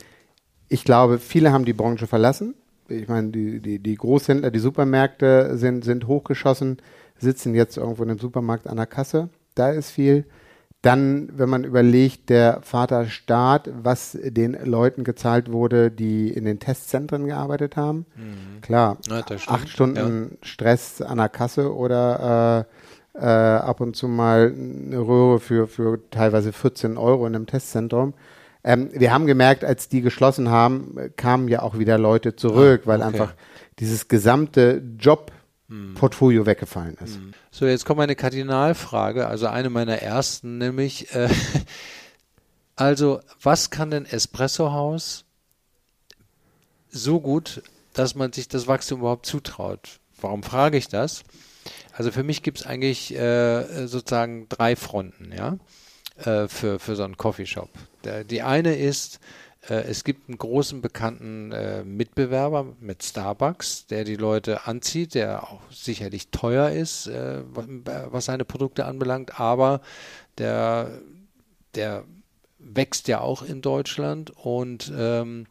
ich 0.69 0.85
glaube, 0.85 1.19
viele 1.19 1.53
haben 1.53 1.65
die 1.65 1.73
Branche 1.73 2.07
verlassen 2.07 2.55
ich 2.89 3.09
meine, 3.09 3.31
die, 3.31 3.61
die, 3.61 3.79
die 3.79 3.95
Großhändler, 3.95 4.51
die 4.51 4.59
Supermärkte 4.59 5.57
sind, 5.57 5.85
sind 5.85 6.07
hochgeschossen, 6.07 6.79
sitzen 7.19 7.55
jetzt 7.55 7.77
irgendwo 7.77 8.03
in 8.03 8.11
einem 8.11 8.19
Supermarkt 8.19 8.67
an 8.67 8.77
der 8.77 8.87
Kasse. 8.87 9.29
Da 9.55 9.71
ist 9.71 9.91
viel. 9.91 10.25
Dann, 10.81 11.29
wenn 11.37 11.49
man 11.49 11.65
überlegt, 11.65 12.31
der 12.31 12.61
Vaterstaat, 12.63 13.69
was 13.83 14.17
den 14.23 14.57
Leuten 14.65 15.03
gezahlt 15.03 15.51
wurde, 15.51 15.91
die 15.91 16.31
in 16.31 16.45
den 16.45 16.61
Testzentren 16.61 17.27
gearbeitet 17.27 17.77
haben. 17.77 18.07
Mhm. 18.15 18.61
Klar, 18.61 18.99
ja, 19.09 19.25
acht 19.49 19.69
Stunden 19.69 20.29
ja. 20.31 20.47
Stress 20.47 21.03
an 21.03 21.19
der 21.19 21.29
Kasse 21.29 21.75
oder 21.75 22.67
äh, 22.69 22.88
äh, 23.21 23.25
ab 23.25 23.81
und 23.81 23.97
zu 23.97 24.09
mal 24.09 24.55
eine 24.55 24.99
Röhre 24.99 25.41
für, 25.41 25.67
für 25.67 25.99
teilweise 26.11 26.53
14 26.53 26.97
Euro 26.97 27.27
in 27.27 27.35
einem 27.35 27.47
Testzentrum. 27.47 28.15
Ähm, 28.65 28.91
wir 28.93 29.13
haben 29.13 29.27
gemerkt, 29.27 29.65
als 29.65 29.89
die 29.89 30.01
geschlossen 30.01 30.51
haben, 30.51 30.97
kamen 31.17 31.49
ja 31.49 31.63
auch 31.63 31.79
wieder 31.79 31.99
Leute 31.99 32.37
zurück, 32.37 32.83
ah, 32.85 32.89
weil 32.89 33.03
einfach 33.03 33.35
dieses 33.79 34.09
gesamte 34.09 34.83
Jobportfolio 34.99 36.47
weggefallen 36.47 36.97
ist. 37.03 37.17
Hm. 37.17 37.33
So, 37.51 37.67
jetzt 37.67 37.85
kommt 37.85 37.99
meine 37.99 38.17
Kardinalfrage, 38.17 39.27
also 39.27 39.47
eine 39.47 39.71
meiner 39.71 40.03
ersten, 40.03 40.59
nämlich, 40.59 41.15
äh, 41.15 41.29
also 42.77 43.21
was 43.43 43.71
kann 43.71 43.91
denn 43.91 44.07
Espresso 44.07 44.73
House 44.73 45.25
so 46.91 47.21
gut, 47.21 47.63
dass 47.95 48.15
man 48.15 48.33
sich 48.33 48.49
das 48.49 48.67
Wachstum 48.67 49.01
überhaupt 49.01 49.27
zutraut? 49.27 50.01
Warum 50.21 50.43
frage 50.43 50.77
ich 50.77 50.89
das? 50.89 51.23
Also 51.93 52.11
für 52.11 52.23
mich 52.23 52.43
gibt 52.43 52.61
es 52.61 52.67
eigentlich 52.67 53.15
äh, 53.15 53.87
sozusagen 53.87 54.49
drei 54.49 54.77
Fronten, 54.77 55.33
ja, 55.33 55.59
äh, 56.25 56.49
für, 56.49 56.79
für 56.79 56.97
so 56.97 57.05
einen 57.05 57.17
Coffeeshop. 57.17 57.71
Die 58.31 58.43
eine 58.43 58.77
ist, 58.77 59.21
äh, 59.69 59.83
es 59.83 60.05
gibt 60.05 60.29
einen 60.29 60.39
großen 60.39 60.81
bekannten 60.81 61.53
äh, 61.53 61.85
Mitbewerber 61.85 62.77
mit 62.81 63.03
Starbucks, 63.03 63.87
der 63.87 64.05
die 64.05 64.17
Leute 64.17 64.67
anzieht, 64.67 65.15
der 65.15 65.45
auch 65.45 65.61
sicherlich 65.71 66.31
teuer 66.31 66.71
ist, 66.71 67.07
äh, 67.09 67.43
was 67.45 68.27
seine 68.27 68.45
Produkte 68.45 68.85
anbelangt, 68.85 69.41
aber 69.41 69.81
der, 70.39 71.01
der 71.75 72.05
wächst 72.59 73.09
ja 73.09 73.21
auch 73.21 73.43
in 73.43 73.63
Deutschland 73.63 74.31
und 74.31 74.93
ähm, 74.97 75.47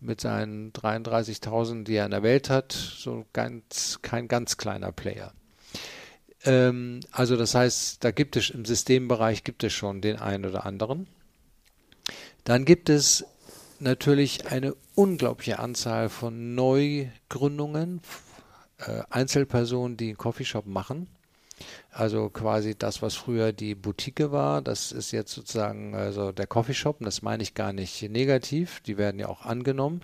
mit 0.00 0.20
seinen 0.20 0.72
33.000, 0.72 1.84
die 1.84 1.96
er 1.96 2.04
in 2.04 2.12
der 2.12 2.22
Welt 2.22 2.50
hat, 2.50 2.72
so 2.72 3.26
ganz, 3.32 3.98
kein 4.02 4.28
ganz 4.28 4.56
kleiner 4.56 4.92
Player. 4.92 5.32
Ähm, 6.44 7.00
also 7.10 7.36
das 7.36 7.54
heißt, 7.54 8.04
da 8.04 8.10
gibt 8.10 8.36
es 8.36 8.50
im 8.50 8.64
Systembereich 8.64 9.44
gibt 9.44 9.64
es 9.64 9.72
schon 9.72 10.00
den 10.00 10.16
einen 10.16 10.44
oder 10.46 10.66
anderen. 10.66 11.06
Dann 12.44 12.64
gibt 12.64 12.88
es 12.88 13.24
natürlich 13.80 14.46
eine 14.46 14.74
unglaubliche 14.94 15.58
Anzahl 15.58 16.08
von 16.08 16.54
Neugründungen, 16.54 18.00
äh, 18.78 19.02
Einzelpersonen, 19.10 19.96
die 19.96 20.08
einen 20.08 20.18
Coffeeshop 20.18 20.66
machen. 20.66 21.08
Also 21.90 22.28
quasi 22.30 22.76
das, 22.76 23.02
was 23.02 23.16
früher 23.16 23.52
die 23.52 23.74
Boutique 23.74 24.30
war, 24.30 24.62
das 24.62 24.92
ist 24.92 25.10
jetzt 25.10 25.32
sozusagen 25.32 25.94
also 25.94 26.30
der 26.30 26.46
Coffeeshop. 26.46 27.00
Und 27.00 27.06
das 27.06 27.22
meine 27.22 27.42
ich 27.42 27.54
gar 27.54 27.72
nicht 27.72 28.02
negativ. 28.02 28.80
Die 28.80 28.96
werden 28.96 29.18
ja 29.18 29.28
auch 29.28 29.44
angenommen 29.44 30.02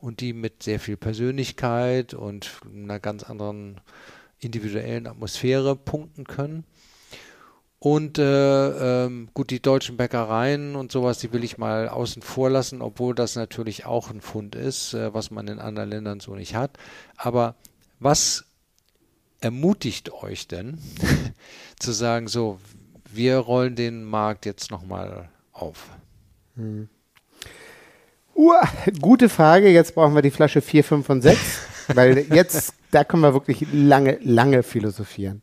und 0.00 0.20
die 0.20 0.32
mit 0.32 0.64
sehr 0.64 0.80
viel 0.80 0.96
Persönlichkeit 0.96 2.14
und 2.14 2.50
einer 2.74 2.98
ganz 2.98 3.22
anderen 3.22 3.80
individuellen 4.38 5.06
Atmosphäre 5.06 5.76
punkten 5.76 6.24
können. 6.24 6.64
Und 7.78 8.18
äh, 8.18 9.04
ähm, 9.04 9.28
gut, 9.34 9.50
die 9.50 9.60
deutschen 9.60 9.96
Bäckereien 9.96 10.76
und 10.76 10.90
sowas, 10.90 11.18
die 11.18 11.32
will 11.32 11.44
ich 11.44 11.58
mal 11.58 11.88
außen 11.88 12.22
vor 12.22 12.50
lassen, 12.50 12.80
obwohl 12.80 13.14
das 13.14 13.36
natürlich 13.36 13.84
auch 13.84 14.10
ein 14.10 14.22
Fund 14.22 14.54
ist, 14.54 14.94
äh, 14.94 15.12
was 15.12 15.30
man 15.30 15.46
in 15.46 15.58
anderen 15.58 15.90
Ländern 15.90 16.20
so 16.20 16.34
nicht 16.34 16.54
hat. 16.54 16.78
Aber 17.16 17.54
was 18.00 18.44
ermutigt 19.40 20.12
euch 20.12 20.48
denn 20.48 20.78
zu 21.78 21.92
sagen, 21.92 22.28
so, 22.28 22.58
wir 23.12 23.38
rollen 23.38 23.76
den 23.76 24.04
Markt 24.04 24.46
jetzt 24.46 24.70
nochmal 24.70 25.28
auf? 25.52 25.90
Hm. 26.56 26.88
Uh, 28.34 28.52
gute 29.00 29.28
Frage. 29.28 29.70
Jetzt 29.70 29.94
brauchen 29.94 30.14
wir 30.14 30.22
die 30.22 30.30
Flasche 30.30 30.60
4, 30.60 30.84
5 30.84 31.08
und 31.08 31.22
6, 31.22 31.38
weil 31.94 32.18
jetzt, 32.34 32.74
da 32.96 33.04
können 33.04 33.22
wir 33.22 33.34
wirklich 33.34 33.66
lange, 33.74 34.18
lange 34.22 34.62
philosophieren. 34.62 35.42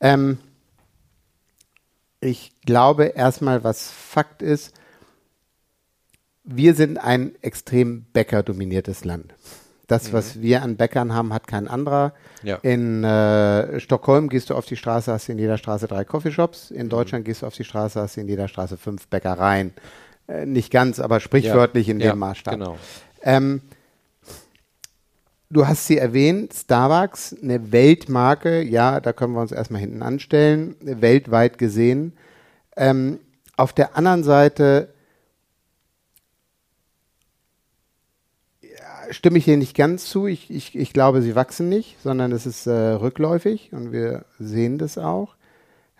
Ähm, 0.00 0.38
ich 2.20 2.52
glaube 2.64 3.04
erstmal, 3.04 3.64
was 3.64 3.90
Fakt 3.90 4.40
ist, 4.40 4.72
wir 6.42 6.74
sind 6.74 6.96
ein 6.96 7.34
extrem 7.42 8.06
bäckerdominiertes 8.14 9.04
Land. 9.04 9.34
Das, 9.88 10.08
mhm. 10.08 10.12
was 10.14 10.40
wir 10.40 10.62
an 10.62 10.78
Bäckern 10.78 11.12
haben, 11.12 11.34
hat 11.34 11.46
kein 11.46 11.68
anderer. 11.68 12.14
Ja. 12.42 12.56
In 12.62 13.04
äh, 13.04 13.78
Stockholm 13.78 14.30
gehst 14.30 14.48
du 14.48 14.54
auf 14.54 14.64
die 14.64 14.76
Straße, 14.76 15.12
hast 15.12 15.28
du 15.28 15.32
in 15.32 15.38
jeder 15.38 15.58
Straße 15.58 15.86
drei 15.86 16.04
Coffeeshops. 16.04 16.70
In 16.70 16.86
mhm. 16.86 16.90
Deutschland 16.90 17.26
gehst 17.26 17.42
du 17.42 17.46
auf 17.46 17.54
die 17.54 17.64
Straße, 17.64 18.00
hast 18.00 18.16
du 18.16 18.22
in 18.22 18.28
jeder 18.28 18.48
Straße 18.48 18.78
fünf 18.78 19.06
Bäckereien. 19.08 19.74
Äh, 20.28 20.46
nicht 20.46 20.72
ganz, 20.72 20.98
aber 20.98 21.20
sprichwörtlich 21.20 21.88
ja. 21.88 21.92
in 21.92 21.98
dem 21.98 22.06
ja, 22.06 22.14
Maßstab. 22.14 22.54
Genau. 22.54 22.78
Ähm, 23.22 23.60
du 25.50 25.66
hast 25.66 25.86
sie 25.86 25.98
erwähnt, 25.98 26.54
Starbucks, 26.54 27.36
eine 27.42 27.72
Weltmarke, 27.72 28.62
ja, 28.62 29.00
da 29.00 29.12
können 29.12 29.34
wir 29.34 29.40
uns 29.40 29.52
erstmal 29.52 29.80
hinten 29.80 30.02
anstellen, 30.02 30.76
weltweit 30.80 31.58
gesehen. 31.58 32.12
Ähm, 32.76 33.18
auf 33.56 33.72
der 33.72 33.96
anderen 33.96 34.22
Seite 34.22 34.94
ja, 38.62 39.12
stimme 39.12 39.38
ich 39.38 39.44
hier 39.44 39.56
nicht 39.56 39.76
ganz 39.76 40.06
zu. 40.06 40.26
Ich, 40.26 40.50
ich, 40.50 40.76
ich 40.76 40.92
glaube, 40.92 41.20
sie 41.20 41.34
wachsen 41.34 41.68
nicht, 41.68 42.00
sondern 42.00 42.32
es 42.32 42.46
ist 42.46 42.66
äh, 42.66 42.70
rückläufig 42.70 43.72
und 43.72 43.92
wir 43.92 44.24
sehen 44.38 44.78
das 44.78 44.96
auch. 44.96 45.34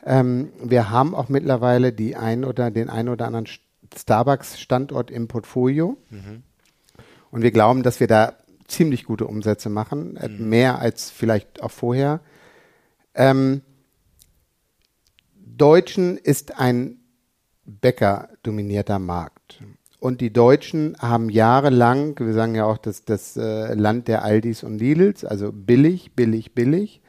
Ähm, 0.07 0.53
wir 0.63 0.91
haben 0.91 1.15
auch 1.15 1.29
mittlerweile 1.29 1.93
die 1.93 2.17
ein 2.17 2.45
oder 2.45 2.71
den 2.71 2.89
einen 2.89 3.11
oder 3.11 3.27
anderen 3.27 3.49
Starbucks-Standort 3.95 5.11
im 5.11 5.29
Portfolio. 5.29 5.99
Mhm. 6.09 6.45
Und 7.31 7.43
wir 7.43 7.51
glauben, 7.51 7.83
dass 7.83 8.01
wir 8.01 8.07
da 8.07 8.35
ziemlich 8.71 9.05
gute 9.05 9.27
Umsätze 9.27 9.69
machen, 9.69 10.17
äh, 10.17 10.29
mhm. 10.29 10.49
mehr 10.49 10.79
als 10.79 11.11
vielleicht 11.11 11.63
auch 11.63 11.71
vorher. 11.71 12.21
Ähm, 13.15 13.63
Deutschen 15.35 16.17
ist 16.17 16.59
ein 16.59 16.99
Bäcker-dominierter 17.65 18.99
Markt. 18.99 19.63
Und 19.99 20.23
die 20.23 20.33
Deutschen 20.33 20.97
haben 20.99 21.29
jahrelang, 21.29 22.19
wir 22.19 22.33
sagen 22.33 22.55
ja 22.55 22.65
auch 22.65 22.79
das, 22.79 23.05
das 23.05 23.37
äh, 23.37 23.75
Land 23.75 24.09
der 24.09 24.25
Aldis 24.25 24.63
und 24.63 24.79
Lidls, 24.79 25.25
also 25.27 25.53
billig, 25.53 26.13
billig, 26.17 26.55
billig. 26.55 27.03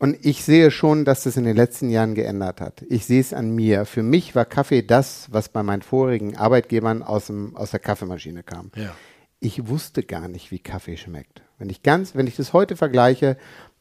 Und 0.00 0.16
ich 0.24 0.42
sehe 0.42 0.70
schon, 0.72 1.04
dass 1.04 1.22
das 1.22 1.36
in 1.36 1.44
den 1.44 1.54
letzten 1.54 1.90
Jahren 1.90 2.14
geändert 2.14 2.60
hat. 2.60 2.84
Ich 2.88 3.06
sehe 3.06 3.20
es 3.20 3.32
an 3.32 3.54
mir. 3.54 3.84
Für 3.84 4.02
mich 4.02 4.34
war 4.34 4.46
Kaffee 4.46 4.82
das, 4.82 5.28
was 5.30 5.50
bei 5.50 5.62
meinen 5.62 5.82
vorigen 5.82 6.36
Arbeitgebern 6.36 7.02
aus, 7.02 7.26
dem, 7.26 7.54
aus 7.54 7.70
der 7.70 7.80
Kaffeemaschine 7.80 8.42
kam. 8.42 8.72
Ja 8.74 8.92
ich 9.40 9.68
wusste 9.68 10.02
gar 10.02 10.28
nicht, 10.28 10.50
wie 10.50 10.58
Kaffee 10.58 10.96
schmeckt. 10.96 11.42
Wenn 11.58 11.70
ich 11.70 11.82
ganz, 11.82 12.14
wenn 12.14 12.26
ich 12.26 12.36
das 12.36 12.52
heute 12.52 12.76
vergleiche, 12.76 13.36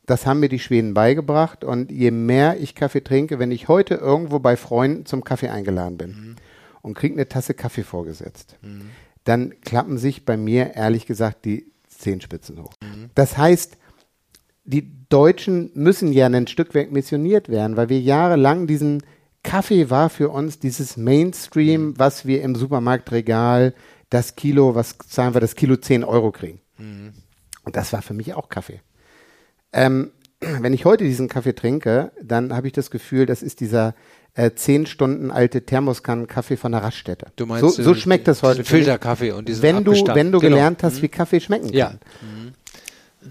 das 0.06 0.26
haben 0.26 0.40
mir 0.40 0.50
die 0.50 0.60
Schweden 0.60 0.94
beigebracht 0.94 1.64
und 1.64 1.92
je 1.92 2.12
mehr 2.12 2.60
ich 2.60 2.74
Kaffee 2.74 3.04
trinke, 3.04 3.38
wenn 3.38 3.52
ich 3.52 3.68
heute 3.68 3.96
irgendwo 3.96 4.40
bei 4.40 4.58
Freunden 4.58 5.06
zum 5.06 5.24
Kaffee 5.24 5.50
eingeladen 5.50 5.98
bin 5.98 6.10
mhm. 6.10 6.36
und 6.82 6.96
kriege 6.96 7.14
eine 7.14 7.30
Tasse 7.30 7.54
Kaffee 7.54 7.84
vorgesetzt, 7.84 8.58
mhm. 8.62 8.90
dann 9.26 9.54
klappen 9.62 9.98
sich 9.98 10.26
bei 10.26 10.36
mir 10.36 10.76
ehrlich 10.76 11.06
gesagt 11.06 11.46
die 11.46 11.72
Zehenspitzen 11.88 12.62
hoch. 12.62 12.74
Mhm. 12.82 13.12
Das 13.14 13.38
heißt, 13.38 13.78
die 14.64 14.92
Deutschen 15.10 15.72
müssen 15.74 16.12
ja 16.14 16.26
ein 16.26 16.48
Stück 16.48 16.74
weit 16.74 16.92
missioniert 16.92 17.50
werden, 17.50 17.78
weil 17.78 17.90
wir 17.90 18.00
jahrelang 18.00 18.66
diesen 18.66 19.04
Kaffee 19.44 19.90
war 19.90 20.10
für 20.10 20.30
uns 20.30 20.60
dieses 20.60 20.98
Mainstream, 20.98 21.90
mhm. 21.90 22.00
was 22.00 22.26
wir 22.26 22.42
im 22.42 22.56
Supermarktregal 22.56 23.74
das 24.10 24.36
Kilo, 24.36 24.76
was 24.76 24.98
zahlen 25.08 25.34
wir, 25.34 25.42
das 25.42 25.56
Kilo 25.56 25.76
10 25.76 26.04
Euro 26.04 26.32
kriegen. 26.32 26.62
Mhm. 26.78 27.14
Und 27.64 27.76
das 27.76 27.94
war 27.94 28.02
für 28.02 28.14
mich 28.14 28.34
auch 28.34 28.50
Kaffee. 28.50 28.82
Ähm, 29.74 30.12
wenn 30.40 30.74
ich 30.74 30.86
heute 30.86 31.04
diesen 31.04 31.28
Kaffee 31.28 31.54
trinke, 31.54 32.12
dann 32.22 32.56
habe 32.56 32.68
ich 32.68 32.74
das 32.74 32.92
Gefühl, 32.92 33.26
das 33.26 33.44
ist 33.44 33.60
dieser 33.60 33.94
äh, 34.36 34.52
zehn 34.52 34.86
Stunden 34.86 35.32
alte 35.32 35.66
Thermoskannen-Kaffee 35.66 36.58
von 36.58 36.72
der 36.72 36.84
Raststätte. 36.84 37.28
Du 37.36 37.46
meinst, 37.46 37.76
so, 37.76 37.84
so 37.84 37.94
schmeckt 37.94 38.28
das 38.28 38.44
heute. 38.44 38.64
Filterkaffee 38.64 39.32
und 39.32 39.50
diesen 39.50 39.62
Wenn 39.62 39.84
du, 39.84 39.92
wenn 39.92 40.32
du 40.32 40.40
genau. 40.40 40.56
gelernt 40.56 40.84
hast, 40.84 40.98
mhm. 40.98 41.02
wie 41.04 41.08
Kaffee 41.10 41.40
schmecken 41.40 41.70
ja. 41.74 41.88
kann. 41.88 42.00
Mhm. 42.22 42.54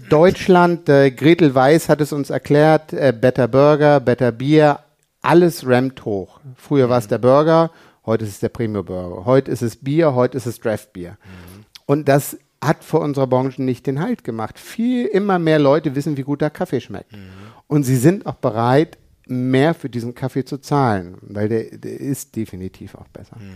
Deutschland, 0.09 0.87
äh, 0.87 1.11
Gretel 1.11 1.55
Weiß 1.55 1.89
hat 1.89 1.99
es 2.01 2.13
uns 2.13 2.29
erklärt, 2.29 2.93
äh, 2.93 3.13
Better 3.19 3.47
Burger, 3.47 3.99
Better 3.99 4.31
Bier, 4.31 4.79
alles 5.21 5.65
rammt 5.65 6.05
hoch. 6.05 6.39
Früher 6.55 6.89
war 6.89 6.99
es 6.99 7.07
der 7.07 7.17
Burger, 7.17 7.71
heute 8.09 8.25
ist 8.25 8.31
es 8.31 8.39
der 8.39 8.49
Premium 8.49 8.85
Burger. 8.85 9.25
Heute 9.25 9.51
ist 9.51 9.61
es 9.61 9.77
Bier, 9.77 10.13
heute 10.15 10.37
ist 10.37 10.45
es 10.45 10.59
Draft 10.59 10.93
Bier. 10.93 11.11
Mhm. 11.11 11.65
Und 11.85 12.07
das 12.09 12.37
hat 12.63 12.83
vor 12.83 13.01
unserer 13.01 13.27
Branche 13.27 13.63
nicht 13.63 13.87
den 13.87 14.01
Halt 14.01 14.23
gemacht. 14.23 14.59
Viel, 14.59 15.05
immer 15.05 15.39
mehr 15.39 15.59
Leute 15.59 15.95
wissen, 15.95 16.17
wie 16.17 16.23
gut 16.23 16.41
der 16.41 16.49
Kaffee 16.49 16.81
schmeckt. 16.81 17.13
Mhm. 17.13 17.29
Und 17.67 17.83
sie 17.83 17.95
sind 17.95 18.25
auch 18.25 18.35
bereit, 18.35 18.97
mehr 19.27 19.73
für 19.73 19.89
diesen 19.89 20.15
Kaffee 20.15 20.43
zu 20.43 20.57
zahlen, 20.57 21.17
weil 21.21 21.47
der, 21.47 21.77
der 21.77 21.99
ist 21.99 22.35
definitiv 22.35 22.95
auch 22.95 23.07
besser. 23.09 23.37
Mhm. 23.39 23.53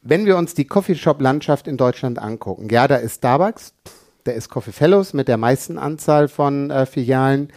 Wenn 0.00 0.26
wir 0.26 0.36
uns 0.36 0.54
die 0.54 0.64
Coffeeshop-Landschaft 0.64 1.66
in 1.66 1.76
Deutschland 1.76 2.18
angucken, 2.20 2.68
ja, 2.70 2.86
da 2.86 2.96
ist 2.96 3.16
Starbucks, 3.16 3.74
da 4.24 4.32
ist 4.32 4.48
Coffee 4.48 4.72
Fellows 4.72 5.12
mit 5.12 5.28
der 5.28 5.36
meisten 5.36 5.76
Anzahl 5.76 6.28
von 6.28 6.70
äh, 6.70 6.86
Filialen. 6.86 7.48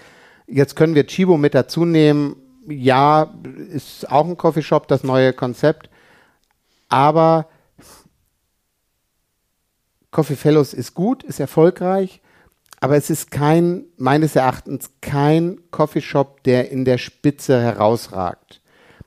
Jetzt 0.48 0.76
können 0.76 0.96
wir 0.96 1.06
Chibo 1.06 1.38
mit 1.38 1.54
dazu 1.54 1.86
nehmen. 1.86 2.36
Ja, 2.68 3.34
ist 3.70 4.10
auch 4.12 4.26
ein 4.26 4.38
Coffeeshop, 4.38 4.88
das 4.88 5.04
neue 5.04 5.34
Konzept. 5.34 5.90
Aber 6.90 7.48
Coffee 10.12 10.36
Fellows 10.36 10.74
ist 10.74 10.94
gut, 10.94 11.24
ist 11.24 11.40
erfolgreich, 11.40 12.22
aber 12.82 12.98
es 12.98 13.10
ist 13.10 13.32
kein, 13.32 13.86
meines 13.98 14.36
Erachtens, 14.36 14.92
kein 15.02 15.60
Coffeeshop, 15.72 16.44
der 16.44 16.70
in 16.70 16.84
der 16.84 16.98
Spitze 16.98 17.62
herausragt. 17.62 18.62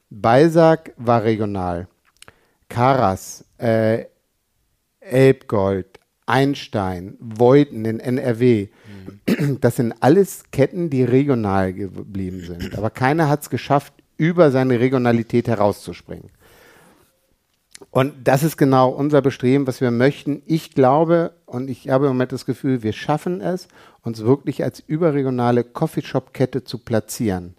Balzac 0.09 0.95
war 0.97 1.25
regional. 1.25 1.89
Karas, 2.69 3.45
äh, 3.59 4.07
Elbgold, 5.01 6.01
Einstein, 6.27 7.17
Voiten 7.21 7.85
in 7.85 8.01
NRW. 8.01 8.69
Mhm. 9.27 9.61
Das 9.61 9.77
sind 9.77 9.95
alles 10.01 10.45
Ketten, 10.53 10.91
die 10.91 11.05
regional 11.05 11.73
geblieben 11.73 12.41
sind. 12.41 12.77
Aber 12.77 12.91
keiner 12.91 13.29
hat 13.29 13.43
es 13.43 13.51
geschafft, 13.51 13.93
über 14.17 14.51
seine 14.51 14.81
Regionalität 14.81 15.49
herauszuspringen. 15.49 16.31
Und 17.91 18.15
das 18.25 18.43
ist 18.43 18.57
genau 18.57 18.91
unser 18.91 19.21
Bestreben, 19.23 19.67
was 19.67 19.81
wir 19.81 19.91
möchten. 19.91 20.43
Ich 20.47 20.73
glaube 20.75 21.33
und 21.47 21.71
ich 21.71 21.89
habe 21.89 22.07
im 22.07 22.13
Moment 22.13 22.33
das 22.33 22.47
Gefühl, 22.47 22.83
wir 22.83 22.93
schaffen 22.93 23.41
es, 23.41 23.69
uns 24.03 24.25
wirklich 24.25 24.65
als 24.65 24.83
überregionale 24.87 25.65
Coffeeshop-Kette 25.65 26.65
zu 26.65 26.79
platzieren, 26.79 27.55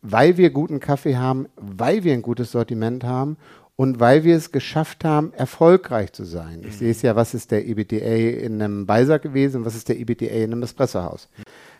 weil 0.00 0.36
wir 0.36 0.50
guten 0.50 0.80
Kaffee 0.80 1.16
haben, 1.16 1.46
weil 1.56 2.04
wir 2.04 2.12
ein 2.12 2.22
gutes 2.22 2.52
Sortiment 2.52 3.04
haben 3.04 3.36
und 3.82 4.00
weil 4.00 4.24
wir 4.24 4.36
es 4.36 4.52
geschafft 4.52 5.04
haben, 5.04 5.32
erfolgreich 5.34 6.12
zu 6.12 6.24
sein. 6.24 6.62
Ich 6.66 6.76
sehe 6.76 6.90
es 6.90 7.02
ja, 7.02 7.16
was 7.16 7.34
ist 7.34 7.50
der 7.50 7.66
EBTA 7.66 8.44
in 8.44 8.62
einem 8.62 8.86
Beiser 8.86 9.18
gewesen, 9.18 9.64
was 9.64 9.74
ist 9.74 9.88
der 9.88 9.98
EBTA 9.98 10.26
in 10.26 10.52
einem 10.52 10.62
Espressohaus. 10.62 11.28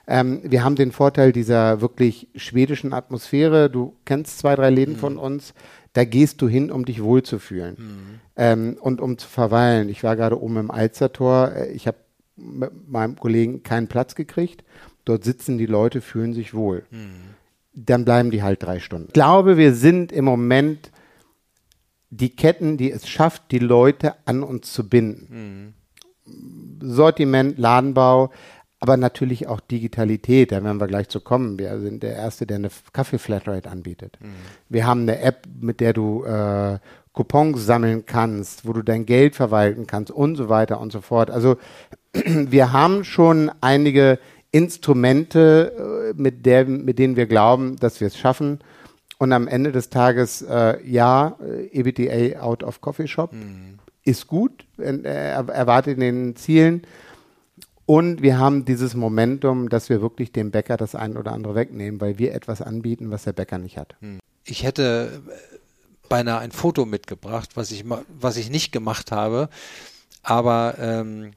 Ähm, 0.09 0.41
wir 0.43 0.65
haben 0.65 0.75
den 0.75 0.91
Vorteil 0.91 1.33
dieser 1.33 1.81
wirklich 1.81 2.29
schwedischen 2.35 2.93
Atmosphäre. 2.93 3.71
Du 3.71 3.95
kennst 4.05 4.39
zwei, 4.39 4.57
drei 4.57 4.71
Läden 4.71 4.95
mhm. 4.95 4.99
von 4.99 5.17
uns 5.17 5.55
da 5.93 6.05
gehst 6.05 6.41
du 6.41 6.49
hin, 6.49 6.71
um 6.71 6.85
dich 6.85 7.03
wohlzufühlen 7.03 7.77
mhm. 7.79 8.21
ähm, 8.37 8.77
und 8.81 9.01
um 9.01 9.19
zu 9.19 9.29
verweilen. 9.29 9.89
Ich 9.89 10.03
war 10.03 10.17
gerade 10.17 10.41
oben 10.41 10.57
im 10.57 10.71
Alzertor, 10.71 11.53
äh, 11.55 11.73
ich 11.73 11.87
habe 11.87 11.99
mit 12.37 12.89
meinem 12.89 13.17
Kollegen 13.17 13.63
keinen 13.63 13.89
Platz 13.89 14.15
gekriegt. 14.15 14.65
Dort 15.05 15.25
sitzen 15.25 15.59
die 15.59 15.67
Leute, 15.67 16.01
fühlen 16.01 16.33
sich 16.33 16.55
wohl. 16.55 16.85
Mhm. 16.91 17.35
Dann 17.75 18.05
bleiben 18.05 18.31
die 18.31 18.43
halt 18.43 18.63
drei 18.63 18.81
Stunden. 18.81 19.09
Ich 19.09 19.13
glaube, 19.13 19.57
wir 19.57 19.75
sind 19.75 20.13
im 20.13 20.25
Moment 20.25 20.92
die 22.13 22.37
Ketten, 22.37 22.77
die 22.77 22.91
es 22.93 23.09
schafft, 23.09 23.51
die 23.51 23.59
Leute 23.59 24.15
an 24.27 24.43
uns 24.43 24.73
zu 24.73 24.87
binden. 24.87 25.75
Mhm. 26.29 26.93
Sortiment, 26.95 27.59
Ladenbau, 27.59 28.31
aber 28.81 28.99
natürlich 28.99 29.47
auch 29.47 29.61
Digitalität, 29.61 30.53
da 30.53 30.63
werden 30.63 30.79
wir 30.79 30.89
gleich 30.89 31.09
zu 31.09 31.21
kommen. 31.21 31.59
Wir 31.59 31.81
sind 31.81 32.03
der 32.03 32.15
Erste, 32.15 32.47
der 32.47 32.57
eine 32.57 32.69
Kaffee-Flatrate 32.93 33.71
anbietet. 33.71 34.19
Mhm. 34.21 34.27
Wir 34.69 34.87
haben 34.87 35.03
eine 35.03 35.21
App, 35.21 35.47
mit 35.59 35.81
der 35.81 35.95
du 35.95 36.25
äh, 36.25 36.79
Coupons 37.15 37.65
sammeln 37.65 38.05
kannst, 38.05 38.67
wo 38.67 38.75
du 38.75 38.83
dein 38.83 39.07
Geld 39.07 39.35
verwalten 39.35 39.87
kannst 39.87 40.11
und 40.11 40.37
so 40.37 40.51
weiter 40.51 40.81
und 40.81 40.93
so 40.93 41.01
fort. 41.01 41.31
Also 41.31 41.57
wir 42.13 42.73
haben 42.75 43.05
schon 43.05 43.51
einige 43.63 44.19
Instrumente, 44.51 46.13
äh, 46.15 46.21
mit, 46.21 46.45
der, 46.45 46.67
mit 46.67 46.99
denen 46.99 47.17
wir 47.17 47.27
glauben, 47.27 47.77
dass 47.77 48.01
wir 48.01 48.09
es 48.09 48.19
schaffen. 48.19 48.59
Und 49.23 49.33
am 49.33 49.47
Ende 49.47 49.71
des 49.71 49.89
Tages, 49.89 50.43
äh, 50.43 50.85
ja, 50.85 51.39
äh, 51.41 51.67
EBTA 51.67 52.41
out 52.41 52.65
of 52.65 52.81
Coffee 52.81 53.07
Shop 53.07 53.33
mhm. 53.33 53.79
ist 54.03 54.27
gut, 54.27 54.67
äh, 54.79 55.01
erwartet 55.05 55.95
in 55.95 56.01
den 56.01 56.35
Zielen. 56.35 56.83
Und 57.87 58.21
wir 58.21 58.41
haben 58.41 58.65
dieses 58.65 58.97
Momentum, 58.97 59.69
dass 59.69 59.89
wir 59.91 60.03
wirklich 60.03 60.33
dem 60.33 60.51
Bäcker 60.51 60.77
das 60.77 60.97
ein 60.97 61.17
oder 61.17 61.31
andere 61.31 61.55
wegnehmen, 61.55 62.01
weil 62.01 62.19
wir 62.19 62.35
etwas 62.35 62.63
anbieten, 62.63 63.13
was 63.13 63.23
der 63.23 63.33
Bäcker 63.33 63.59
nicht 63.59 63.79
hat. 63.79 63.95
Hm. 64.01 64.19
Ich 64.43 64.65
hätte 64.65 65.23
beinahe 66.09 66.41
ein 66.41 66.51
Foto 66.51 66.85
mitgebracht, 66.85 67.51
was 67.55 67.71
ich, 67.71 67.85
was 68.09 68.37
ich 68.37 68.51
nicht 68.51 68.73
gemacht 68.73 69.13
habe. 69.13 69.51
Aber 70.25 70.75
ähm, 70.81 71.31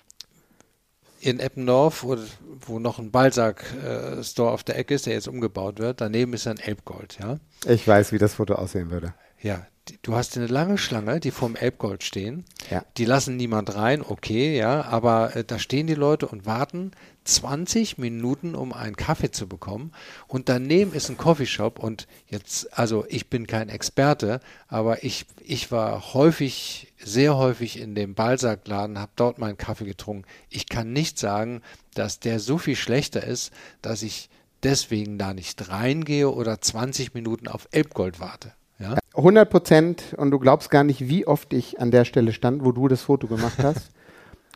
in 1.26 1.40
Eppendorf, 1.40 2.04
wo, 2.04 2.18
wo 2.62 2.78
noch 2.78 3.00
ein 3.00 3.10
Balzac-Store 3.10 4.50
äh, 4.50 4.54
auf 4.54 4.64
der 4.64 4.78
Ecke 4.78 4.94
ist, 4.94 5.08
der 5.08 5.14
jetzt 5.14 5.28
umgebaut 5.28 5.80
wird, 5.80 6.00
daneben 6.00 6.34
ist 6.34 6.46
ein 6.46 6.60
Elbgold, 6.60 7.18
ja. 7.20 7.40
Ich 7.68 7.88
weiß, 7.88 8.12
wie 8.12 8.20
das 8.20 8.36
Foto 8.36 8.54
aussehen 8.54 8.92
würde. 8.92 9.16
Ja, 9.42 9.66
du 10.04 10.16
hast 10.16 10.38
eine 10.38 10.46
lange 10.46 10.78
Schlange, 10.78 11.20
die 11.20 11.32
vorm 11.32 11.56
Elbgold 11.56 12.04
stehen. 12.04 12.46
Ja. 12.70 12.86
Die 12.98 13.06
lassen 13.06 13.38
niemand 13.38 13.76
rein, 13.76 14.04
okay, 14.08 14.56
ja, 14.56 14.84
aber 14.84 15.36
äh, 15.36 15.44
da 15.44 15.58
stehen 15.58 15.88
die 15.88 15.96
Leute 15.96 16.28
und 16.28 16.46
warten 16.46 16.92
20 17.26 17.98
Minuten, 17.98 18.56
um 18.56 18.72
einen 18.72 18.96
Kaffee 18.96 19.32
zu 19.32 19.48
bekommen. 19.48 19.92
Und 20.28 20.48
daneben 20.48 20.94
ist 20.94 21.10
ein 21.10 21.18
Coffeeshop 21.18 21.80
und 21.80 22.08
jetzt, 22.28 22.78
also 22.78 23.06
ich 23.10 23.30
bin 23.30 23.48
kein 23.48 23.70
Experte, 23.70 24.40
aber 24.68 25.04
ich, 25.04 25.26
ich 25.44 25.72
war 25.72 26.14
häufig, 26.14 26.94
sehr 27.04 27.36
häufig 27.36 27.80
in 27.80 27.96
dem 27.96 28.14
Balsack-Laden, 28.14 29.00
habe 29.00 29.12
dort 29.16 29.40
meinen 29.40 29.58
Kaffee 29.58 29.86
getrunken. 29.86 30.26
Ich 30.50 30.70
kann 30.70 30.94
nicht 30.94 31.20
sagen, 31.20 31.62
dass 31.96 32.20
der 32.20 32.40
so 32.40 32.58
viel 32.58 32.76
schlechter 32.76 33.24
ist, 33.24 33.52
dass 33.82 34.04
ich 34.04 34.30
deswegen 34.64 35.18
da 35.18 35.34
nicht 35.34 35.70
reingehe 35.70 36.30
oder 36.32 36.62
20 36.62 37.14
Minuten 37.14 37.48
auf 37.48 37.68
Elbgold 37.72 38.20
warte. 38.20 38.54
Ja? 38.80 38.98
100 39.16 39.50
Prozent 39.50 40.04
und 40.18 40.32
du 40.32 40.40
glaubst 40.40 40.70
gar 40.70 40.84
nicht, 40.84 41.08
wie 41.08 41.26
oft 41.26 41.54
ich 41.54 41.80
an 41.80 41.92
der 41.92 42.06
Stelle 42.06 42.34
stand, 42.34 42.64
wo 42.64 42.72
du 42.72 42.88
das 42.88 43.02
Foto 43.02 43.28
gemacht 43.28 43.58
hast 43.60 43.92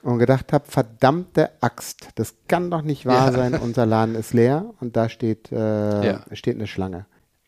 und 0.04 0.20
gedacht 0.20 0.54
habe, 0.54 0.66
verdammte 0.68 1.50
Axt, 1.62 2.10
das 2.16 2.36
kann 2.48 2.72
doch 2.72 2.82
nicht 2.82 3.06
wahr 3.06 3.32
ja. 3.32 3.34
sein, 3.34 3.56
unser 3.56 3.86
Laden 3.86 4.16
ist 4.16 4.34
leer 4.34 4.74
und 4.80 4.96
da 4.96 5.10
steht, 5.10 5.52
äh, 5.52 6.06
ja. 6.06 6.26
steht 6.34 6.56
eine 6.56 6.68
Schlange. 6.68 7.06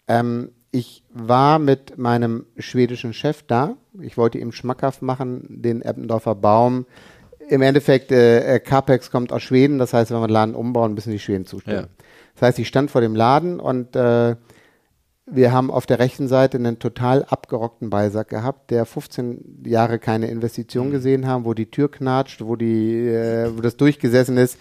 Ähm, 0.07 0.51
ich 0.71 1.03
war 1.13 1.59
mit 1.59 1.97
meinem 1.97 2.45
schwedischen 2.57 3.13
Chef 3.13 3.43
da. 3.43 3.75
Ich 4.01 4.17
wollte 4.17 4.37
ihm 4.37 4.51
schmackhaft 4.51 5.01
machen, 5.01 5.45
den 5.49 5.81
Eppendorfer 5.81 6.35
Baum. 6.35 6.85
Im 7.49 7.61
Endeffekt, 7.61 8.11
äh, 8.11 8.55
äh 8.55 8.59
Capex 8.59 9.11
kommt 9.11 9.33
aus 9.33 9.43
Schweden, 9.43 9.79
das 9.79 9.93
heißt, 9.93 10.11
wenn 10.11 10.19
wir 10.19 10.27
den 10.27 10.33
Laden 10.33 10.55
umbauen, 10.55 10.93
müssen 10.93 11.11
die 11.11 11.19
Schweden 11.19 11.45
zustimmen. 11.45 11.87
Ja. 11.89 12.05
Das 12.35 12.43
heißt, 12.43 12.59
ich 12.59 12.67
stand 12.67 12.89
vor 12.89 13.01
dem 13.01 13.15
Laden 13.15 13.59
und 13.59 13.95
äh, 13.95 14.35
wir 15.25 15.51
haben 15.51 15.71
auf 15.71 15.85
der 15.85 15.99
rechten 15.99 16.27
Seite 16.27 16.57
einen 16.57 16.79
total 16.79 17.23
abgerockten 17.23 17.89
Beisack 17.89 18.29
gehabt, 18.29 18.71
der 18.71 18.85
15 18.85 19.63
Jahre 19.65 19.99
keine 19.99 20.27
Investition 20.27 20.87
mhm. 20.87 20.91
gesehen 20.91 21.27
haben, 21.27 21.45
wo 21.45 21.53
die 21.53 21.69
Tür 21.69 21.89
knatscht, 21.91 22.41
wo, 22.41 22.55
die, 22.55 23.07
äh, 23.07 23.55
wo 23.55 23.61
das 23.61 23.77
durchgesessen 23.77 24.37
ist. 24.37 24.57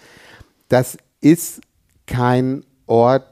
Das 0.69 0.97
ist 1.19 1.61
kein 2.05 2.63
Ort, 2.85 3.25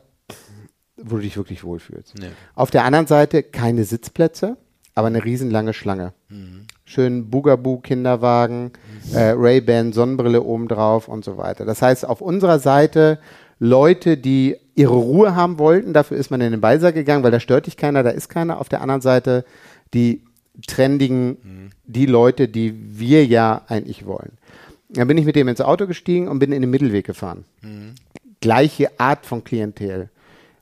wo 0.98 1.18
du 1.18 1.22
dich 1.22 1.38
wirklich 1.38 1.64
wohlfühlst. 1.64 2.16
Nee. 2.20 2.30
Auf 2.56 2.72
der 2.72 2.84
anderen 2.84 3.08
Seite 3.08 3.44
keine 3.44 3.84
Sitzplätze, 3.84 4.58
aber 4.96 5.08
eine 5.08 5.24
riesenlange 5.24 5.74
Schlange. 5.74 6.14
Mhm. 6.30 6.66
Schön 6.84 7.30
Bugaboo 7.30 7.78
Kinderwagen, 7.78 8.74
mhm. 9.12 9.16
äh, 9.16 9.30
Ray-Ban 9.32 9.94
Sonnenbrille 9.94 10.42
obendrauf 10.42 11.08
und 11.08 11.24
so 11.24 11.38
weiter. 11.38 11.64
Das 11.66 11.82
heißt, 11.82 12.06
auf 12.06 12.22
unserer 12.22 12.60
Seite 12.60 13.20
Leute, 13.60 14.18
die 14.18 14.58
ihre 14.80 14.96
Ruhe 14.96 15.36
haben 15.36 15.60
wollten. 15.60 15.92
Dafür 15.92 16.16
ist 16.16 16.32
man 16.32 16.40
in 16.40 16.52
den 16.52 16.62
Beiser 16.62 16.94
gegangen, 16.94 17.22
weil 17.22 17.32
da 17.32 17.42
stört 17.42 17.68
dich 17.68 17.76
keiner, 17.76 18.02
da 18.02 18.12
ist 18.12 18.30
keiner. 18.30 18.62
Auf 18.62 18.70
der 18.70 18.82
anderen 18.82 19.02
Seite 19.02 19.44
die 19.94 20.22
trendigen, 20.68 21.38
mhm. 21.44 21.70
die 21.86 22.06
Leute, 22.06 22.48
die 22.48 22.98
wir 22.98 23.26
ja 23.26 23.64
eigentlich 23.68 24.06
wollen. 24.06 24.38
Dann 24.88 25.10
bin 25.10 25.18
ich 25.18 25.26
mit 25.26 25.36
dem 25.36 25.50
ins 25.50 25.60
Auto 25.60 25.86
gestiegen 25.86 26.30
und 26.30 26.40
bin 26.40 26.54
in 26.54 26.62
den 26.62 26.72
Mittelweg 26.72 27.06
gefahren. 27.06 27.44
Mhm. 27.62 27.96
Gleiche 28.40 28.98
Art 28.98 29.26
von 29.26 29.44
Klientel. 29.44 30.10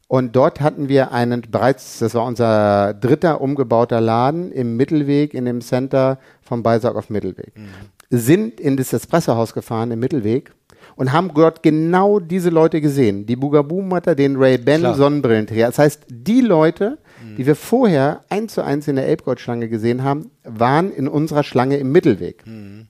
Und 0.08 0.36
dort 0.36 0.62
hatten 0.62 0.90
wir 0.90 1.12
einen 1.12 1.42
bereits, 1.42 2.00
das 2.00 2.16
war 2.16 2.26
unser 2.26 2.96
dritter 2.96 3.40
umgebauter 3.40 4.02
Laden 4.02 4.52
im 4.52 4.78
Mittelweg, 4.78 5.36
in 5.36 5.46
dem 5.46 5.62
Center 5.62 6.18
vom 6.42 6.64
Beisack 6.64 6.96
auf 6.96 7.12
Mittelweg. 7.12 7.56
Mhm. 7.56 7.68
Sind 8.10 8.60
in 8.60 8.78
das 8.78 8.94
Espressohaus 8.94 9.54
gefahren 9.54 9.92
im 9.92 10.00
Mittelweg 10.00 10.54
und 10.98 11.14
haben 11.14 11.32
dort 11.34 11.64
genau 11.64 12.20
diese 12.20 12.50
Leute 12.50 12.82
gesehen. 12.82 13.26
Die 13.26 13.36
Bugaboom-Mutter, 13.36 14.16
den 14.16 14.36
Ray-Ban 14.36 14.96
Sonnenbrillenträger. 14.96 15.68
Das 15.68 15.80
heißt, 15.80 16.02
die 16.10 16.42
Leute, 16.42 16.98
mhm. 17.24 17.36
die 17.38 17.46
wir 17.46 17.56
vorher 17.56 18.24
eins 18.30 18.56
zu 18.56 18.64
eins 18.64 18.88
in 18.88 18.98
der 18.98 19.08
Elbgold-Schlange 19.08 19.70
gesehen 19.70 20.04
haben, 20.04 20.32
waren 20.44 20.92
in 20.92 21.08
unserer 21.08 21.44
Schlange 21.44 21.78
im 21.78 21.92
Mittelweg. 21.92 22.46
Mhm. 22.46 22.88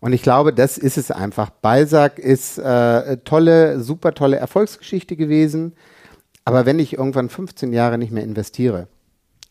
Und 0.00 0.12
ich 0.12 0.22
glaube, 0.22 0.52
das 0.52 0.76
ist 0.76 0.98
es 0.98 1.10
einfach. 1.10 1.48
Balzac 1.50 2.18
ist 2.18 2.58
äh, 2.58 3.16
tolle, 3.18 3.80
super 3.80 4.12
tolle 4.12 4.36
Erfolgsgeschichte 4.36 5.16
gewesen. 5.16 5.72
Aber 6.44 6.66
wenn 6.66 6.78
ich 6.78 6.98
irgendwann 6.98 7.30
15 7.30 7.72
Jahre 7.72 7.96
nicht 7.96 8.12
mehr 8.12 8.24
investiere, 8.24 8.88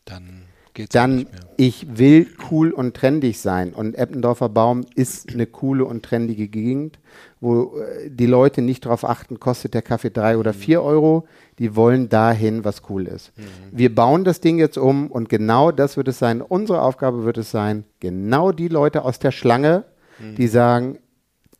Dann 0.04 0.43
geht's 0.74 0.92
dann 0.92 1.26
ich 1.56 1.98
will 1.98 2.26
cool 2.50 2.70
und 2.72 2.96
trendig 2.96 3.40
sein. 3.40 3.72
Und 3.72 3.94
Eppendorfer 3.94 4.48
Baum 4.48 4.84
ist 4.94 5.32
eine 5.32 5.46
coole 5.46 5.84
und 5.84 6.02
trendige 6.02 6.48
Gegend, 6.48 6.98
wo 7.40 7.78
äh, 7.78 8.10
die 8.10 8.26
Leute 8.26 8.60
nicht 8.60 8.84
darauf 8.84 9.04
achten, 9.04 9.40
kostet 9.40 9.74
der 9.74 9.82
Kaffee 9.82 10.10
drei 10.10 10.36
oder 10.36 10.52
vier 10.52 10.82
Euro. 10.82 11.26
Die 11.58 11.76
wollen 11.76 12.08
dahin, 12.08 12.64
was 12.64 12.82
cool 12.88 13.06
ist. 13.06 13.32
Wir 13.70 13.94
bauen 13.94 14.24
das 14.24 14.40
Ding 14.40 14.58
jetzt 14.58 14.76
um 14.76 15.10
und 15.10 15.28
genau 15.28 15.70
das 15.70 15.96
wird 15.96 16.08
es 16.08 16.18
sein. 16.18 16.42
Unsere 16.42 16.82
Aufgabe 16.82 17.24
wird 17.24 17.38
es 17.38 17.50
sein, 17.52 17.84
genau 18.00 18.50
die 18.50 18.68
Leute 18.68 19.04
aus 19.04 19.20
der 19.20 19.30
Schlange, 19.30 19.84
die 20.36 20.48
sagen, 20.48 20.98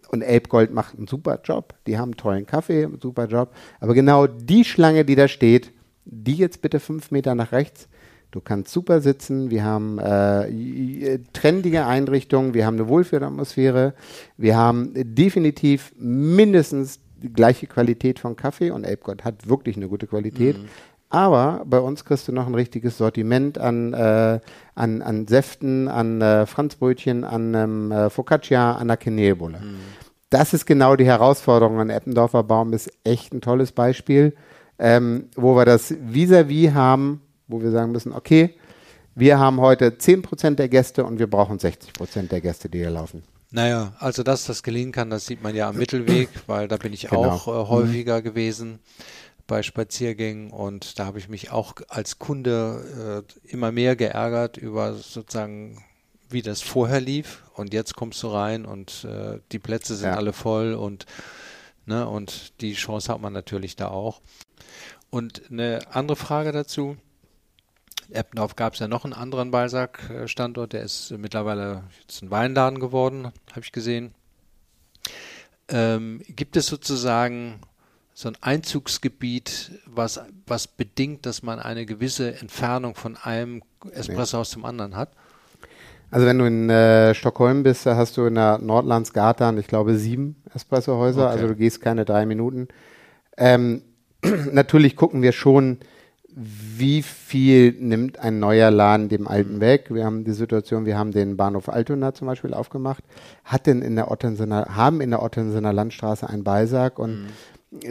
und 0.08 0.24
Ape 0.24 0.48
Gold 0.48 0.72
macht 0.72 0.96
einen 0.96 1.06
super 1.06 1.40
Job, 1.42 1.74
die 1.86 1.98
haben 1.98 2.10
einen 2.10 2.16
tollen 2.16 2.46
Kaffee, 2.46 2.84
einen 2.84 3.00
super 3.00 3.26
Job, 3.26 3.52
aber 3.80 3.94
genau 3.94 4.26
die 4.26 4.64
Schlange, 4.64 5.04
die 5.04 5.16
da 5.16 5.28
steht, 5.28 5.72
die 6.04 6.34
jetzt 6.34 6.62
bitte 6.62 6.80
fünf 6.80 7.10
Meter 7.10 7.34
nach 7.34 7.52
rechts, 7.52 7.88
Du 8.34 8.40
kannst 8.40 8.72
super 8.72 9.00
sitzen. 9.00 9.52
Wir 9.52 9.62
haben 9.62 10.00
äh, 10.00 11.20
trendige 11.32 11.86
Einrichtungen. 11.86 12.52
Wir 12.52 12.66
haben 12.66 12.74
eine 12.74 12.88
Wohlfühlatmosphäre. 12.88 13.94
Wir 14.36 14.56
haben 14.56 14.90
definitiv 14.92 15.92
mindestens 15.96 16.98
die 17.22 17.32
gleiche 17.32 17.68
Qualität 17.68 18.18
von 18.18 18.34
Kaffee 18.34 18.72
und 18.72 18.84
Apegott 18.84 19.22
hat 19.22 19.48
wirklich 19.48 19.76
eine 19.76 19.86
gute 19.86 20.08
Qualität. 20.08 20.56
Aber 21.10 21.62
bei 21.64 21.78
uns 21.78 22.04
kriegst 22.04 22.26
du 22.26 22.32
noch 22.32 22.48
ein 22.48 22.56
richtiges 22.56 22.98
Sortiment 22.98 23.56
an, 23.56 23.94
äh, 23.94 24.40
an, 24.74 25.00
an 25.00 25.28
Säften, 25.28 25.86
an 25.86 26.20
äh, 26.20 26.44
Franzbrötchen, 26.46 27.22
an 27.22 27.54
ähm, 27.54 27.92
äh, 27.92 28.10
Focaccia, 28.10 28.72
an 28.72 28.88
der 28.88 28.96
Kanelbulle. 28.96 29.60
Das 30.30 30.52
ist 30.54 30.66
genau 30.66 30.96
die 30.96 31.06
Herausforderung 31.06 31.78
an 31.78 31.88
Eppendorfer 31.88 32.42
Baum, 32.42 32.72
ist 32.72 32.90
echt 33.04 33.32
ein 33.32 33.40
tolles 33.40 33.70
Beispiel, 33.70 34.34
ähm, 34.80 35.26
wo 35.36 35.54
wir 35.54 35.64
das 35.64 35.94
vis-à-vis 35.94 36.74
haben, 36.74 37.20
wo 37.48 37.60
wir 37.62 37.70
sagen 37.70 37.92
müssen, 37.92 38.12
okay, 38.12 38.54
wir 39.14 39.38
haben 39.38 39.60
heute 39.60 39.90
10% 39.90 40.56
der 40.56 40.68
Gäste 40.68 41.04
und 41.04 41.18
wir 41.18 41.28
brauchen 41.28 41.58
60% 41.58 42.28
der 42.28 42.40
Gäste, 42.40 42.68
die 42.68 42.78
hier 42.78 42.90
laufen. 42.90 43.22
Naja, 43.50 43.94
also 44.00 44.22
dass 44.24 44.46
das 44.46 44.62
gelingen 44.64 44.90
kann, 44.90 45.10
das 45.10 45.26
sieht 45.26 45.42
man 45.42 45.54
ja 45.54 45.68
am 45.68 45.76
Mittelweg, 45.76 46.28
weil 46.48 46.66
da 46.66 46.76
bin 46.76 46.92
ich 46.92 47.08
Genau. 47.08 47.30
auch 47.30 47.46
äh, 47.46 47.68
häufiger 47.68 48.20
gewesen 48.22 48.80
bei 49.46 49.62
Spaziergängen 49.62 50.50
und 50.50 50.98
da 50.98 51.04
habe 51.06 51.18
ich 51.18 51.28
mich 51.28 51.52
auch 51.52 51.74
als 51.88 52.18
Kunde 52.18 53.24
äh, 53.44 53.48
immer 53.52 53.70
mehr 53.70 53.94
geärgert 53.94 54.56
über 54.56 54.94
sozusagen, 54.94 55.84
wie 56.30 56.42
das 56.42 56.62
vorher 56.62 57.00
lief 57.00 57.44
und 57.54 57.72
jetzt 57.74 57.94
kommst 57.94 58.22
du 58.22 58.28
rein 58.28 58.64
und 58.64 59.04
äh, 59.04 59.38
die 59.52 59.58
Plätze 59.60 59.94
sind 59.94 60.08
Ja. 60.08 60.16
alle 60.16 60.32
voll 60.32 60.72
und 60.74 61.04
ne, 61.86 62.08
und 62.08 62.60
die 62.62 62.72
Chance 62.72 63.12
hat 63.12 63.20
man 63.20 63.32
natürlich 63.34 63.76
da 63.76 63.88
auch. 63.88 64.20
Und 65.10 65.42
eine 65.50 65.80
andere 65.92 66.16
Frage 66.16 66.50
dazu. 66.50 66.96
In 68.08 68.14
Eppendorf 68.14 68.56
gab 68.56 68.74
es 68.74 68.80
ja 68.80 68.88
noch 68.88 69.04
einen 69.04 69.14
anderen 69.14 69.50
Balsac-Standort, 69.50 70.72
der 70.72 70.82
ist 70.82 71.12
mittlerweile 71.16 71.84
jetzt 72.00 72.22
ein 72.22 72.30
Weinladen 72.30 72.78
geworden, 72.78 73.32
habe 73.50 73.60
ich 73.60 73.72
gesehen. 73.72 74.12
Ähm, 75.68 76.20
gibt 76.28 76.56
es 76.56 76.66
sozusagen 76.66 77.60
so 78.12 78.28
ein 78.28 78.36
Einzugsgebiet, 78.40 79.72
was, 79.86 80.20
was 80.46 80.66
bedingt, 80.66 81.26
dass 81.26 81.42
man 81.42 81.58
eine 81.58 81.86
gewisse 81.86 82.38
Entfernung 82.38 82.94
von 82.94 83.16
einem 83.16 83.62
Espressohaus 83.92 84.50
zum 84.50 84.64
anderen 84.64 84.94
hat? 84.94 85.10
Also 86.10 86.26
wenn 86.26 86.38
du 86.38 86.44
in 86.44 86.70
äh, 86.70 87.12
Stockholm 87.14 87.64
bist, 87.64 87.86
da 87.86 87.96
hast 87.96 88.16
du 88.16 88.26
in 88.26 88.36
der 88.36 88.58
Nordlandsgatan, 88.58 89.58
ich 89.58 89.66
glaube, 89.66 89.96
sieben 89.96 90.36
Espressohäuser, 90.54 91.24
Okay. 91.24 91.32
also 91.32 91.48
du 91.48 91.56
gehst 91.56 91.80
keine 91.80 92.04
drei 92.04 92.24
Minuten. 92.24 92.68
Ähm, 93.36 93.82
natürlich 94.52 94.94
gucken 94.94 95.22
wir 95.22 95.32
schon, 95.32 95.78
wie 96.36 97.02
viel 97.02 97.76
nimmt 97.78 98.18
ein 98.18 98.40
neuer 98.40 98.70
Laden 98.70 99.08
dem 99.08 99.28
alten 99.28 99.60
weg. 99.60 99.86
Wir 99.90 100.04
haben 100.04 100.24
die 100.24 100.32
Situation, 100.32 100.84
wir 100.84 100.98
haben 100.98 101.12
den 101.12 101.36
Bahnhof 101.36 101.68
Altona 101.68 102.12
zum 102.12 102.26
Beispiel 102.26 102.54
aufgemacht, 102.54 103.04
hat 103.44 103.66
denn 103.66 103.82
in 103.82 103.94
der 103.94 104.10
Ottensener, 104.10 104.66
haben 104.74 105.00
in 105.00 105.10
der 105.10 105.22
Ottensener 105.22 105.72
Landstraße 105.72 106.28
einen 106.28 106.42
Beisack 106.42 106.98
und 106.98 107.26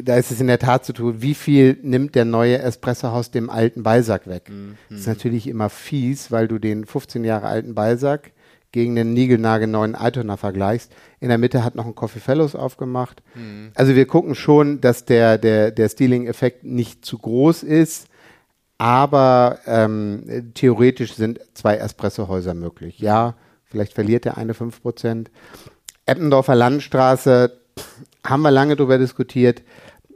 da 0.04 0.16
ist 0.18 0.32
es 0.32 0.39
in 0.41 0.48
der 0.48 0.60
Tat 0.60 0.86
zu 0.86 0.94
tun, 0.94 1.22
wie 1.22 1.34
viel 1.34 1.78
nimmt 1.82 2.16
der 2.16 2.26
neue 2.26 2.60
Espressohaus 2.60 3.32
dem 3.32 3.50
alten 3.50 3.84
Beisack 3.84 4.28
weg. 4.28 4.50
Das 4.89 5.00
ist 5.02 5.08
natürlich 5.08 5.48
immer 5.48 5.70
fies, 5.70 6.32
weil 6.32 6.48
du 6.48 6.60
den 6.60 6.86
15 6.86 7.24
Jahre 7.24 7.48
alten 7.48 7.76
Beisack 7.76 8.32
gegen 8.72 8.96
den 8.96 9.14
niegelnagelneuen 9.14 9.96
Altona 9.96 10.36
vergleichst. 10.36 10.91
In 11.20 11.30
der 11.30 11.38
Mitte 11.38 11.64
hat 11.64 11.76
noch 11.76 11.86
ein 11.86 11.96
Coffee 11.96 12.20
Fellows 12.20 12.56
aufgemacht. 12.56 13.22
Also 13.76 13.96
wir 13.96 14.06
gucken 14.06 14.36
schon, 14.36 14.82
dass 14.82 15.06
der, 15.06 15.38
der, 15.38 15.72
der 15.72 15.89
Stealing-Effekt 15.89 16.64
nicht 16.64 17.06
zu 17.06 17.18
groß 17.18 17.64
ist, 17.64 18.08
aber 18.78 19.60
ähm, 19.66 20.52
theoretisch 20.54 21.14
sind 21.14 21.40
zwei 21.54 21.78
Espressohäuser 21.78 22.54
möglich. 22.54 23.00
Ja, 23.00 23.36
vielleicht 23.66 23.94
verliert 23.94 24.26
der 24.26 24.38
eine 24.38 24.54
5%. 24.54 25.28
Eppendorfer 26.06 26.56
Landstraße 26.56 27.58
haben 28.26 28.42
wir 28.42 28.52
lange 28.52 28.76
darüber 28.76 28.98
diskutiert. 28.98 29.64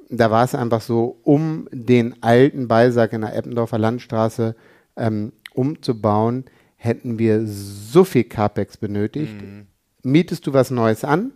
Da 0.10 0.32
war 0.32 0.44
es 0.44 0.56
einfach 0.56 0.82
so, 0.82 1.20
um 1.24 1.68
den 1.72 2.22
alten 2.24 2.68
Beisack 2.68 3.14
in 3.14 3.22
der 3.22 3.36
Eppendorfer 3.36 3.78
Landstraße 3.78 4.56
ähm, 4.96 5.34
umzubauen, 5.54 6.46
hätten 6.76 7.20
wir 7.20 7.46
so 7.46 8.04
viel 8.04 8.24
CAPEX 8.24 8.78
benötigt. 8.78 9.34
Mietest 10.04 10.48
du 10.48 10.54
was 10.54 10.72
Neues 10.72 11.04
an, 11.04 11.34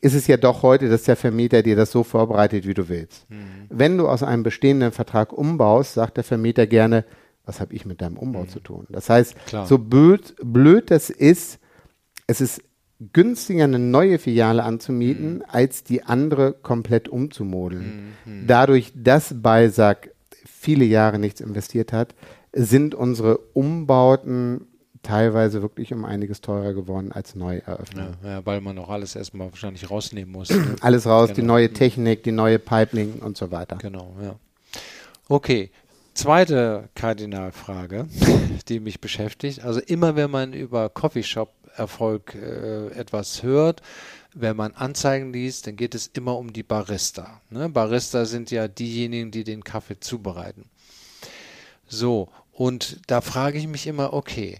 ist 0.00 0.14
es 0.14 0.26
ja 0.26 0.36
doch 0.36 0.62
heute, 0.62 0.88
dass 0.88 1.04
der 1.04 1.16
Vermieter 1.16 1.62
dir 1.62 1.76
das 1.76 1.90
so 1.90 2.02
vorbereitet, 2.02 2.66
wie 2.66 2.74
du 2.74 2.88
willst. 2.88 3.26
Wenn 3.68 3.98
du 3.98 4.08
aus 4.08 4.22
einem 4.22 4.42
bestehenden 4.42 4.92
Vertrag 4.92 5.32
umbaust, 5.32 5.94
sagt 5.94 6.16
der 6.16 6.24
Vermieter 6.24 6.66
gerne, 6.66 7.04
was 7.44 7.60
habe 7.60 7.74
ich 7.74 7.86
mit 7.86 8.02
deinem 8.02 8.18
Umbau 8.18 8.44
zu 8.44 8.60
tun? 8.60 8.86
Das 8.90 9.08
heißt, 9.08 9.36
Klar. 9.46 9.66
so 9.66 9.78
blöd, 9.78 10.34
blöd 10.42 10.90
das 10.90 11.10
ist, 11.10 11.58
es 12.26 12.40
ist 12.40 12.60
günstiger, 13.12 13.64
eine 13.64 13.78
neue 13.78 14.18
Filiale 14.18 14.64
anzumieten, 14.64 15.42
als 15.46 15.84
die 15.84 16.02
andere 16.02 16.52
komplett 16.52 17.08
umzumodeln. 17.08 18.14
Dadurch, 18.46 18.92
dass 18.96 19.40
Balsac 19.42 20.10
viele 20.44 20.84
Jahre 20.84 21.18
nichts 21.18 21.40
investiert 21.40 21.92
hat, 21.92 22.14
sind 22.52 22.94
unsere 22.94 23.38
Umbauten 23.38 24.66
teilweise 25.06 25.62
wirklich 25.62 25.92
um 25.92 26.04
einiges 26.04 26.40
teurer 26.40 26.72
geworden 26.74 27.12
als 27.12 27.34
neu 27.34 27.58
eröffnet. 27.58 28.14
Ja, 28.22 28.30
ja, 28.30 28.46
weil 28.46 28.60
man 28.60 28.78
auch 28.78 28.88
alles 28.88 29.14
erstmal 29.16 29.50
wahrscheinlich 29.50 29.88
rausnehmen 29.90 30.32
muss. 30.32 30.50
ne? 30.50 30.76
Alles 30.80 31.06
raus, 31.06 31.28
die 31.30 31.40
Genau. 31.40 31.54
neue 31.54 31.72
Technik, 31.72 32.22
die 32.24 32.32
neue 32.32 32.58
Pipeline 32.58 33.14
und 33.20 33.36
so 33.36 33.50
weiter. 33.50 33.76
Genau, 33.76 34.14
ja. 34.22 34.36
Okay, 35.28 35.70
zweite 36.14 36.88
Kardinalfrage, 36.94 38.06
die 38.68 38.80
mich 38.80 39.00
beschäftigt. 39.00 39.62
Also 39.64 39.80
immer 39.80 40.16
wenn 40.16 40.30
man 40.30 40.52
über 40.52 40.88
Coffeeshop-Erfolg 40.88 42.34
äh, 42.34 42.88
etwas 42.88 43.42
hört, 43.42 43.82
wenn 44.34 44.56
man 44.56 44.72
Anzeigen 44.74 45.32
liest, 45.32 45.66
dann 45.66 45.76
geht 45.76 45.94
es 45.94 46.08
immer 46.08 46.36
um 46.36 46.52
die 46.52 46.62
Barista. 46.62 47.40
Ne? 47.50 47.68
Barista 47.68 48.24
sind 48.26 48.50
ja 48.50 48.68
diejenigen, 48.68 49.30
die 49.30 49.44
den 49.44 49.64
Kaffee 49.64 49.98
zubereiten. 49.98 50.64
So, 51.88 52.28
und 52.52 53.00
da 53.06 53.20
frage 53.20 53.58
ich 53.58 53.66
mich 53.66 53.86
immer, 53.86 54.12
okay, 54.12 54.58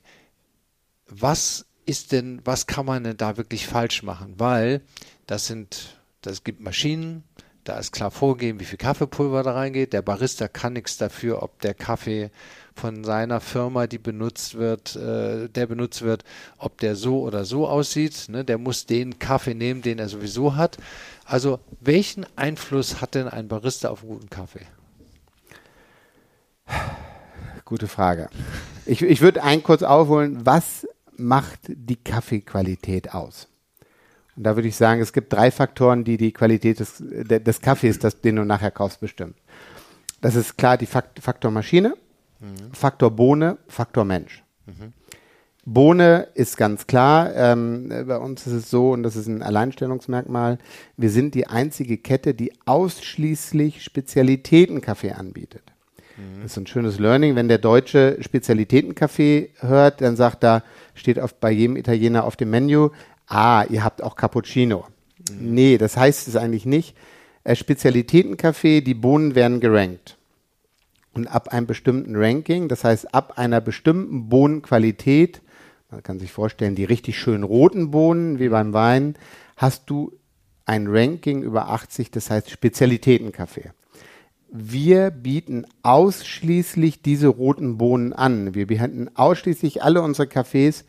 was 1.09 1.67
ist 1.85 2.13
denn, 2.13 2.41
was 2.45 2.67
kann 2.67 2.87
man 2.87 3.05
denn 3.05 3.17
da 3.17 3.37
wirklich 3.37 3.67
falsch 3.67 4.03
machen? 4.03 4.35
Weil 4.39 4.83
das 5.27 5.47
sind, 5.47 6.01
das 6.21 6.45
gibt 6.45 6.61
Maschinen, 6.61 7.23
da 7.67 7.79
ist 7.79 7.93
klar 7.93 8.11
vorgegeben, 8.13 8.61
wie 8.61 8.65
viel 8.65 8.79
Kaffeepulver 8.79 9.43
da 9.43 9.53
reingeht. 9.53 9.93
Der 9.93 10.03
Barista 10.03 10.47
kann 10.47 10.75
nichts 10.75 10.99
dafür, 10.99 11.43
ob 11.43 11.61
der 11.61 11.75
Kaffee 11.75 12.31
von 12.75 13.03
seiner 13.03 13.41
Firma, 13.41 13.87
die 13.87 13.99
benutzt 13.99 14.55
wird, 14.55 14.95
äh, 14.95 15.49
der 15.49 15.67
benutzt 15.67 16.03
wird, 16.03 16.23
ob 16.59 16.79
der 16.79 16.95
so 16.95 17.23
oder 17.23 17.45
so 17.45 17.67
aussieht. 17.67 18.29
Ne? 18.29 18.45
Der 18.45 18.59
muss 18.59 18.87
den 18.87 19.19
Kaffee 19.19 19.55
nehmen, 19.55 19.83
den 19.83 19.99
er 19.99 20.09
sowieso 20.09 20.55
hat. 20.55 20.77
Also 21.25 21.59
welchen 21.81 22.25
Einfluss 22.37 23.01
hat 23.01 23.17
denn 23.17 23.27
ein 23.27 23.49
Barista 23.49 23.89
auf 23.89 24.03
einen 24.03 24.13
guten 24.13 24.31
Kaffee? 24.31 24.67
Gute 27.65 27.89
Frage. 27.89 28.29
Ich, 28.85 29.03
ich 29.03 29.21
würde 29.21 29.43
ein 29.43 29.65
kurz 29.65 29.83
aufholen, 29.83 30.47
was 30.47 30.87
macht 31.19 31.61
die 31.69 31.97
Kaffeequalität 31.97 33.14
aus? 33.14 33.49
Und 34.37 34.43
da 34.45 34.55
würde 34.57 34.69
ich 34.69 34.77
sagen, 34.77 35.01
es 35.01 35.12
gibt 35.12 35.33
drei 35.33 35.51
Faktoren, 35.51 36.05
die 36.05 36.17
die 36.19 36.33
Qualität 36.33 36.81
des, 36.81 36.97
de- 36.99 37.41
des 37.41 37.61
Kaffees, 37.61 37.99
das, 37.99 38.21
den 38.21 38.37
du 38.37 38.45
nachher 38.45 38.71
kaufst, 38.71 39.01
bestimmen. 39.01 39.35
Das 40.21 40.35
ist 40.35 40.59
klar 40.59 40.77
die 40.77 40.87
Fakt, 40.87 41.21
Faktor 41.21 41.51
Maschine, 41.51 41.95
Faktor 42.73 43.11
Bohne, 43.11 43.57
Faktor 43.67 44.05
Mensch. 44.05 44.43
Bohne 45.64 46.29
ist 46.35 46.57
ganz 46.57 46.87
klar. 46.87 47.35
Ähm, 47.35 47.89
bei 48.07 48.19
uns 48.19 48.47
ist 48.47 48.53
es 48.53 48.71
so, 48.71 48.93
und 48.93 49.03
das 49.03 49.17
ist 49.17 49.27
ein 49.27 49.43
Alleinstellungsmerkmal, 49.43 50.59
wir 50.97 51.11
sind 51.11 51.35
die 51.35 51.47
einzige 51.47 51.97
Kette, 51.99 52.35
die 52.35 52.53
ausschließlich 52.67 53.83
Spezialitätenkaffee 53.83 55.12
anbietet. 55.12 55.62
Das 56.43 56.53
ist 56.53 56.57
ein 56.59 56.67
schönes 56.67 56.99
Learning. 56.99 57.35
Wenn 57.37 57.49
der 57.49 57.59
Deutsche 57.59 58.17
Spezialitätenkaffee 58.21 59.51
hört, 59.59 60.01
dann 60.01 60.17
sagt 60.17 60.45
er, 60.45 60.62
steht 60.97 61.21
auf, 61.21 61.35
bei 61.35 61.51
jedem 61.51 61.77
Italiener 61.77 62.25
auf 62.25 62.37
dem 62.37 62.51
Menü, 62.51 62.89
ah, 63.29 63.65
ihr 63.69 63.85
habt 63.85 64.03
auch 64.03 64.17
Cappuccino. 64.17 64.87
Mhm. 65.31 65.55
Nee, 65.55 65.79
das 65.79 65.97
heißt 65.97 66.29
es 66.29 66.37
eigentlich 66.37 66.67
nicht. 66.67 66.97
Äh, 67.45 67.55
Spezialitätenkaffee, 67.55 68.81
die 68.81 68.95
Bohnen 68.95 69.35
werden 69.35 69.61
gerankt. 69.61 70.17
Und 71.13 71.29
ab 71.29 71.49
einem 71.49 71.67
bestimmten 71.67 72.17
Ranking, 72.17 72.69
das 72.69 72.85
heißt 72.85 73.15
ab 73.15 73.39
einer 73.39 73.61
bestimmten 73.61 74.29
Bohnenqualität, 74.29 75.41
man 75.91 76.03
kann 76.03 76.19
sich 76.19 76.33
vorstellen, 76.33 76.75
die 76.75 76.85
richtig 76.85 77.19
schön 77.19 77.43
roten 77.43 77.91
Bohnen 77.91 78.39
wie 78.39 78.49
beim 78.49 78.73
Wein, 78.73 79.15
hast 79.57 79.89
du 79.89 80.13
ein 80.67 80.89
Ranking 80.89 81.43
über 81.43 81.71
80, 81.71 82.11
das 82.11 82.29
heißt 82.29 82.51
Spezialitätenkaffee. 82.51 83.71
Wir 84.49 85.11
bieten 85.11 85.67
ausschließlich 85.83 87.03
diese 87.03 87.29
roten 87.29 87.79
Bohnen 87.79 88.13
an. 88.13 88.55
Wir 88.55 88.67
bieten 88.67 89.11
ausschließlich 89.15 89.83
alle 89.83 90.03
unsere 90.03 90.29
Cafés 90.29 90.85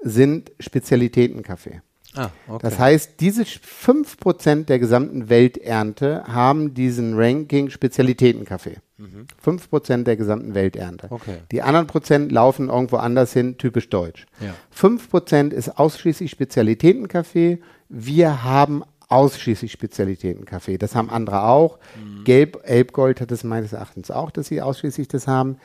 sind 0.00 0.52
Spezialitätenkaffee. 0.60 1.80
Ah, 2.14 2.30
okay. 2.48 2.58
Das 2.62 2.78
heißt, 2.78 3.20
diese 3.20 3.42
5% 3.42 4.64
der 4.64 4.78
gesamten 4.78 5.28
Welternte 5.28 6.24
haben 6.26 6.74
diesen 6.74 7.14
Ranking 7.14 7.68
Spezialitätenkaffee. 7.70 8.76
Mhm. 8.96 9.26
5% 9.44 10.04
der 10.04 10.16
gesamten 10.16 10.54
Welternte. 10.54 11.08
Okay. 11.10 11.38
Die 11.52 11.60
anderen 11.62 11.86
Prozent 11.86 12.32
laufen 12.32 12.68
irgendwo 12.68 12.96
anders 12.96 13.32
hin, 13.32 13.58
typisch 13.58 13.90
deutsch. 13.90 14.26
Ja. 14.40 14.54
5% 14.74 15.52
ist 15.52 15.78
ausschließlich 15.78 16.30
Spezialitätenkaffee. 16.30 17.58
Wir 17.88 18.42
haben 18.42 18.82
ausschließlich 19.08 19.72
Spezialitätenkaffee. 19.72 20.78
Das 20.78 20.94
haben 20.94 21.10
andere 21.10 21.44
auch. 21.44 21.78
Mhm. 22.02 22.24
Gelb, 22.24 22.60
Elbgold 22.64 23.20
hat 23.20 23.30
es 23.30 23.44
meines 23.44 23.72
Erachtens 23.72 24.10
auch, 24.10 24.30
dass 24.30 24.48
sie 24.48 24.60
ausschließlich 24.60 25.08
das 25.08 25.26
haben. 25.26 25.58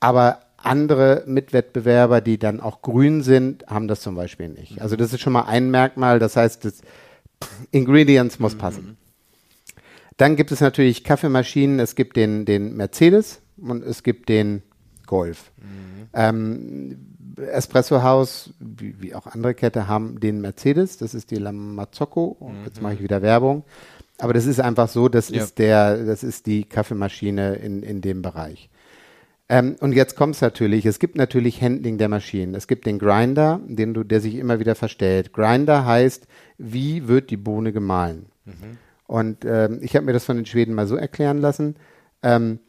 Aber 0.00 0.40
andere 0.56 1.24
Mitwettbewerber, 1.26 2.20
die 2.20 2.38
dann 2.38 2.60
auch 2.60 2.82
grün 2.82 3.22
sind, 3.22 3.66
haben 3.66 3.86
das 3.86 4.00
zum 4.00 4.14
Beispiel 4.14 4.48
nicht. 4.48 4.80
Also 4.80 4.96
das 4.96 5.12
ist 5.12 5.20
schon 5.20 5.32
mal 5.32 5.42
ein 5.42 5.70
Merkmal. 5.70 6.18
Das 6.18 6.36
heißt, 6.36 6.64
das 6.64 6.80
Ingredients 7.70 8.38
muss 8.38 8.54
passen. 8.54 8.96
Dann 10.16 10.36
gibt 10.36 10.52
es 10.52 10.60
natürlich 10.60 11.04
Kaffeemaschinen. 11.04 11.80
Es 11.80 11.94
gibt 11.94 12.16
den, 12.16 12.44
den 12.44 12.76
Mercedes 12.76 13.42
und 13.56 13.84
es 13.84 14.02
gibt 14.02 14.28
den 14.28 14.62
Golf. 15.06 15.52
Mhm. 15.58 16.08
Ähm, 16.14 17.13
Espresso 17.36 18.02
House, 18.02 18.50
wie, 18.58 19.00
wie, 19.00 19.14
auch 19.14 19.26
andere 19.26 19.54
Kette, 19.54 19.88
haben 19.88 20.20
den 20.20 20.40
Mercedes. 20.40 20.98
Das 20.98 21.14
ist 21.14 21.30
die 21.30 21.36
Lamazzocco. 21.36 22.36
Mhm. 22.40 22.64
Jetzt 22.64 22.82
mache 22.82 22.94
ich 22.94 23.02
wieder 23.02 23.22
Werbung. 23.22 23.64
Aber 24.18 24.32
das 24.32 24.46
ist 24.46 24.60
einfach 24.60 24.88
so, 24.88 25.08
das 25.08 25.30
ja. 25.30 25.42
ist 25.42 25.58
der, 25.58 26.04
das 26.04 26.22
ist 26.22 26.46
die 26.46 26.64
Kaffeemaschine 26.64 27.56
in, 27.56 27.82
in 27.82 28.00
dem 28.00 28.22
Bereich. 28.22 28.70
Ähm, 29.48 29.76
und 29.80 29.92
jetzt 29.92 30.16
kommt 30.16 30.36
es 30.36 30.40
natürlich, 30.40 30.86
es 30.86 30.98
gibt 30.98 31.16
natürlich 31.16 31.60
Handling 31.60 31.98
der 31.98 32.08
Maschinen. 32.08 32.54
Es 32.54 32.66
gibt 32.66 32.86
den 32.86 32.98
Grinder, 32.98 33.60
den 33.66 33.92
du, 33.92 34.04
der 34.04 34.20
sich 34.20 34.36
immer 34.36 34.58
wieder 34.58 34.74
verstellt. 34.74 35.32
Grinder 35.32 35.84
heißt, 35.84 36.26
wie 36.56 37.08
wird 37.08 37.30
die 37.30 37.36
Bohne 37.36 37.72
gemahlen? 37.72 38.26
Mhm. 38.44 38.78
Und 39.06 39.44
ähm, 39.44 39.80
ich 39.82 39.96
habe 39.96 40.06
mir 40.06 40.12
das 40.12 40.24
von 40.24 40.36
den 40.36 40.46
Schweden 40.46 40.74
mal 40.74 40.86
so 40.86 40.96
erklären 40.96 41.38
lassen. 41.38 41.76
Ähm, 42.22 42.60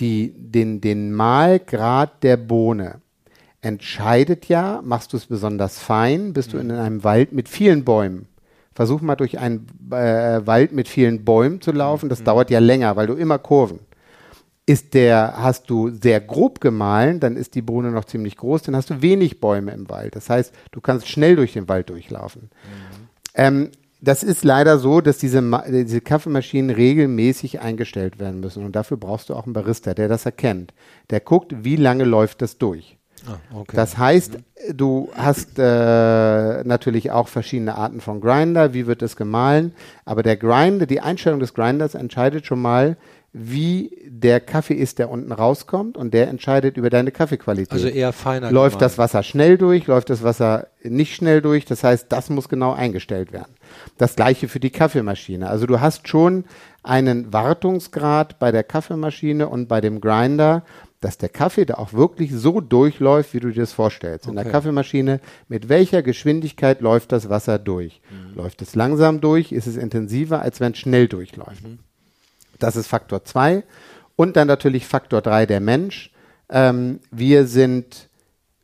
die, 0.00 0.32
den, 0.36 0.80
den 0.80 1.12
Mahlgrad 1.12 2.22
der 2.22 2.36
Bohne 2.36 3.00
entscheidet 3.62 4.46
ja, 4.46 4.80
machst 4.82 5.12
du 5.12 5.16
es 5.16 5.26
besonders 5.26 5.78
fein, 5.78 6.32
bist 6.32 6.52
mhm. 6.52 6.52
du 6.52 6.64
in 6.64 6.70
einem 6.72 7.04
Wald 7.04 7.32
mit 7.32 7.48
vielen 7.48 7.84
Bäumen. 7.84 8.26
Versuch 8.74 9.00
mal 9.00 9.16
durch 9.16 9.38
einen 9.38 9.66
äh, 9.90 10.46
Wald 10.46 10.72
mit 10.72 10.88
vielen 10.88 11.24
Bäumen 11.24 11.60
zu 11.60 11.72
laufen. 11.72 12.08
Das 12.08 12.20
mhm. 12.20 12.24
dauert 12.24 12.50
ja 12.50 12.60
länger, 12.60 12.96
weil 12.96 13.06
du 13.06 13.14
immer 13.14 13.38
Kurven. 13.38 13.80
Ist 14.64 14.94
der, 14.94 15.34
hast 15.36 15.68
du 15.68 15.90
sehr 15.90 16.20
grob 16.20 16.60
gemahlen, 16.60 17.18
dann 17.20 17.36
ist 17.36 17.54
die 17.54 17.62
Bohne 17.62 17.90
noch 17.90 18.04
ziemlich 18.04 18.36
groß, 18.36 18.62
dann 18.62 18.76
hast 18.76 18.88
du 18.88 19.02
wenig 19.02 19.40
Bäume 19.40 19.72
im 19.72 19.90
Wald. 19.90 20.14
Das 20.16 20.30
heißt, 20.30 20.54
du 20.70 20.80
kannst 20.80 21.08
schnell 21.08 21.36
durch 21.36 21.52
den 21.52 21.68
Wald 21.68 21.90
durchlaufen. 21.90 22.42
Mhm. 22.42 23.08
Ähm, 23.34 23.70
das 24.00 24.22
ist 24.22 24.44
leider 24.44 24.78
so, 24.78 25.00
dass 25.00 25.18
diese, 25.18 25.42
diese 25.68 26.00
Kaffeemaschinen 26.00 26.70
regelmäßig 26.74 27.60
eingestellt 27.60 28.18
werden 28.18 28.40
müssen. 28.40 28.64
Und 28.64 28.76
dafür 28.76 28.96
brauchst 28.96 29.28
du 29.28 29.34
auch 29.34 29.44
einen 29.44 29.52
Barista, 29.52 29.94
der 29.94 30.08
das 30.08 30.24
erkennt. 30.24 30.72
Der 31.10 31.20
guckt, 31.20 31.64
wie 31.64 31.76
lange 31.76 32.04
läuft 32.04 32.42
das 32.42 32.58
durch. 32.58 32.96
Ah, 33.26 33.36
okay. 33.54 33.76
Das 33.76 33.98
heißt, 33.98 34.38
du 34.72 35.10
hast 35.14 35.58
äh, 35.58 36.64
natürlich 36.64 37.10
auch 37.10 37.28
verschiedene 37.28 37.74
Arten 37.74 38.00
von 38.00 38.20
Grinder, 38.20 38.72
wie 38.72 38.86
wird 38.86 39.02
es 39.02 39.16
gemahlen, 39.16 39.74
aber 40.06 40.22
der 40.22 40.38
Grinder, 40.38 40.86
die 40.86 41.00
Einstellung 41.00 41.38
des 41.38 41.52
Grinders 41.52 41.94
entscheidet 41.94 42.46
schon 42.46 42.62
mal, 42.62 42.96
wie 43.32 43.96
der 44.06 44.40
Kaffee 44.40 44.74
ist, 44.74 44.98
der 44.98 45.08
unten 45.08 45.30
rauskommt 45.30 45.96
und 45.96 46.12
der 46.12 46.28
entscheidet 46.28 46.76
über 46.76 46.90
deine 46.90 47.12
Kaffeequalität. 47.12 47.72
Also 47.72 47.86
eher 47.86 48.12
feiner. 48.12 48.50
Läuft 48.50 48.78
gemahlen. 48.78 48.80
das 48.80 48.98
Wasser 48.98 49.22
schnell 49.22 49.56
durch, 49.56 49.86
läuft 49.86 50.10
das 50.10 50.24
Wasser 50.24 50.66
nicht 50.82 51.14
schnell 51.14 51.40
durch, 51.40 51.64
das 51.64 51.84
heißt, 51.84 52.06
das 52.10 52.28
muss 52.28 52.48
genau 52.48 52.72
eingestellt 52.72 53.32
werden. 53.32 53.54
Das 53.98 54.16
gleiche 54.16 54.48
für 54.48 54.58
die 54.58 54.70
Kaffeemaschine. 54.70 55.48
Also 55.48 55.66
du 55.66 55.80
hast 55.80 56.08
schon 56.08 56.44
einen 56.82 57.32
Wartungsgrad 57.32 58.40
bei 58.40 58.50
der 58.50 58.64
Kaffeemaschine 58.64 59.48
und 59.48 59.68
bei 59.68 59.80
dem 59.80 60.00
Grinder, 60.00 60.64
dass 61.00 61.16
der 61.16 61.28
Kaffee 61.28 61.64
da 61.64 61.74
auch 61.74 61.92
wirklich 61.92 62.32
so 62.32 62.60
durchläuft, 62.60 63.32
wie 63.32 63.40
du 63.40 63.50
dir 63.50 63.60
das 63.60 63.72
vorstellst. 63.72 64.26
Okay. 64.26 64.36
In 64.36 64.42
der 64.42 64.50
Kaffeemaschine, 64.50 65.20
mit 65.48 65.68
welcher 65.68 66.02
Geschwindigkeit 66.02 66.80
läuft 66.80 67.12
das 67.12 67.28
Wasser 67.28 67.58
durch? 67.60 68.00
Mhm. 68.10 68.36
Läuft 68.36 68.60
es 68.60 68.74
langsam 68.74 69.20
durch? 69.20 69.52
Ist 69.52 69.68
es 69.68 69.76
intensiver, 69.76 70.42
als 70.42 70.58
wenn 70.58 70.72
es 70.72 70.78
schnell 70.78 71.06
durchläuft? 71.06 71.64
Mhm. 71.64 71.78
Das 72.62 72.76
ist 72.76 72.86
Faktor 72.86 73.24
2. 73.24 73.64
Und 74.16 74.36
dann 74.36 74.48
natürlich 74.48 74.86
Faktor 74.86 75.22
3 75.22 75.46
der 75.46 75.60
Mensch. 75.60 76.12
Ähm, 76.48 77.00
wir 77.10 77.46
sind, 77.46 78.08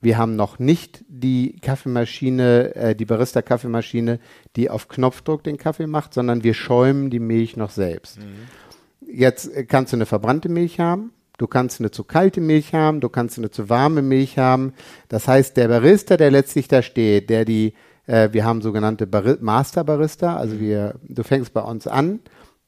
wir 0.00 0.18
haben 0.18 0.36
noch 0.36 0.58
nicht 0.58 1.04
die 1.08 1.58
Kaffeemaschine, 1.60 2.74
äh, 2.74 2.94
die 2.94 3.04
Barista-Kaffeemaschine, 3.04 4.20
die 4.56 4.70
auf 4.70 4.88
Knopfdruck 4.88 5.42
den 5.42 5.56
Kaffee 5.56 5.86
macht, 5.86 6.14
sondern 6.14 6.44
wir 6.44 6.54
schäumen 6.54 7.10
die 7.10 7.20
Milch 7.20 7.56
noch 7.56 7.70
selbst. 7.70 8.18
Mhm. 8.18 9.08
Jetzt 9.08 9.54
äh, 9.54 9.64
kannst 9.64 9.92
du 9.92 9.96
eine 9.96 10.06
verbrannte 10.06 10.48
Milch 10.48 10.78
haben 10.78 11.12
Du 11.38 11.46
kannst 11.46 11.80
eine 11.80 11.90
zu 11.90 12.04
kalte 12.04 12.40
Milch 12.40 12.72
haben, 12.72 13.00
du 13.00 13.08
kannst 13.08 13.38
eine 13.38 13.50
zu 13.50 13.68
warme 13.68 14.02
Milch 14.02 14.38
haben. 14.38 14.72
Das 15.08 15.28
heißt, 15.28 15.56
der 15.56 15.68
Barista, 15.68 16.16
der 16.16 16.30
letztlich 16.30 16.68
da 16.68 16.80
steht, 16.82 17.28
der 17.28 17.44
die, 17.44 17.74
äh, 18.06 18.30
wir 18.32 18.44
haben 18.44 18.62
sogenannte 18.62 19.06
Bar 19.06 19.36
Master 19.40 19.84
Barista, 19.84 20.36
also 20.36 20.58
wir, 20.58 20.94
du 21.02 21.22
fängst 21.22 21.52
bei 21.52 21.60
uns 21.60 21.86
an 21.86 22.20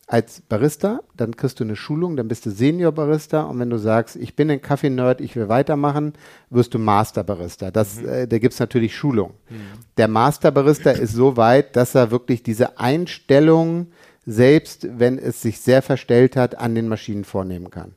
als 0.08 0.40
Barista, 0.40 1.00
dann 1.16 1.36
kriegst 1.36 1.60
du 1.60 1.64
eine 1.64 1.76
Schulung, 1.76 2.16
dann 2.16 2.28
bist 2.28 2.46
du 2.46 2.50
Senior 2.50 2.92
Barista 2.92 3.42
und 3.42 3.58
wenn 3.60 3.68
du 3.68 3.76
sagst, 3.76 4.16
ich 4.16 4.34
bin 4.34 4.50
ein 4.50 4.62
Kaffee-Nerd, 4.62 5.20
ich 5.20 5.36
will 5.36 5.48
weitermachen, 5.48 6.14
wirst 6.48 6.72
du 6.72 6.78
Master 6.78 7.22
Barista. 7.22 7.70
Das, 7.70 8.00
mhm. 8.00 8.08
äh, 8.08 8.26
da 8.26 8.38
gibt's 8.38 8.58
natürlich 8.58 8.96
Schulung. 8.96 9.34
Mhm. 9.50 9.56
Der 9.98 10.08
Master 10.08 10.50
Barista 10.50 10.90
ist 10.90 11.12
so 11.12 11.36
weit, 11.36 11.76
dass 11.76 11.94
er 11.94 12.10
wirklich 12.10 12.42
diese 12.42 12.78
Einstellung, 12.78 13.88
selbst 14.24 14.88
wenn 14.98 15.18
es 15.18 15.42
sich 15.42 15.60
sehr 15.60 15.82
verstellt 15.82 16.36
hat, 16.36 16.58
an 16.58 16.74
den 16.74 16.88
Maschinen 16.88 17.24
vornehmen 17.24 17.70
kann 17.70 17.94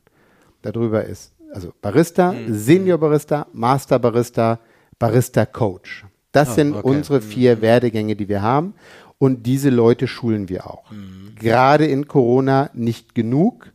darüber 0.62 1.06
ist. 1.06 1.32
Also 1.54 1.74
Barista, 1.82 2.34
mhm. 2.34 2.54
Senior 2.54 2.98
Barista, 2.98 3.48
Master 3.54 4.00
Barista, 4.00 4.60
Barista 5.00 5.46
Coach. 5.46 6.06
Das 6.32 6.52
oh, 6.52 6.54
sind 6.54 6.76
okay. 6.76 6.88
unsere 6.88 7.22
vier 7.22 7.58
mhm. 7.58 7.62
Werdegänge, 7.62 8.16
die 8.16 8.30
wir 8.30 8.42
haben. 8.42 8.74
Und 9.22 9.46
diese 9.46 9.70
Leute 9.70 10.08
schulen 10.08 10.50
wir 10.50 10.66
auch. 10.66 10.90
Mhm. 10.90 11.36
Gerade 11.36 11.86
in 11.86 12.08
Corona 12.08 12.72
nicht 12.74 13.14
genug. 13.14 13.72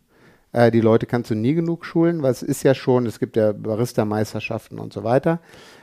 Äh, 0.51 0.73
die 0.73 0.81
Leute 0.81 1.07
kannst 1.07 1.31
du 1.31 1.37
nie 1.37 1.55
genug 1.55 1.85
schulen, 1.85 2.21
weil 2.21 2.33
es 2.33 2.43
ist 2.43 2.65
ja 2.65 2.75
schon, 2.75 3.07
es 3.07 3.21
gibt 3.21 3.37
ja 3.37 3.53
Barista-Meisterschaften 3.53 4.81
und 4.81 4.93
so 4.93 5.05
weiter. 5.05 5.39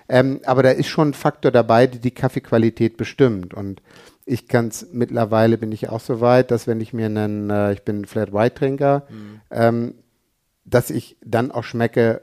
Ähm, 0.10 0.42
aber 0.44 0.64
da 0.64 0.72
ist 0.72 0.88
schon 0.88 1.12
ein 1.12 1.14
Faktor 1.14 1.50
dabei, 1.50 1.88
die 1.88 2.00
die 2.00 2.12
Kaffeequalität 2.12 2.98
bestimmt. 2.98 3.54
Und 3.54 3.82
ich 4.26 4.50
kann 4.50 4.68
es 4.68 4.90
mittlerweile 4.92 5.58
bin 5.58 5.72
ich 5.72 5.88
auch 5.88 6.02
so 6.02 6.20
weit, 6.20 6.52
dass 6.52 6.68
wenn 6.68 6.82
ich 6.82 6.92
mir 6.92 7.06
einen, 7.06 7.50
äh, 7.50 7.72
ich 7.72 7.84
bin 7.84 8.04
Flat 8.04 8.34
White 8.34 8.56
Trinker, 8.56 9.08
mhm. 9.10 9.40
ähm, 9.50 9.96
dass 10.66 10.90
ich 10.90 11.16
dann 11.24 11.52
auch 11.52 11.64
schmecke, 11.64 12.22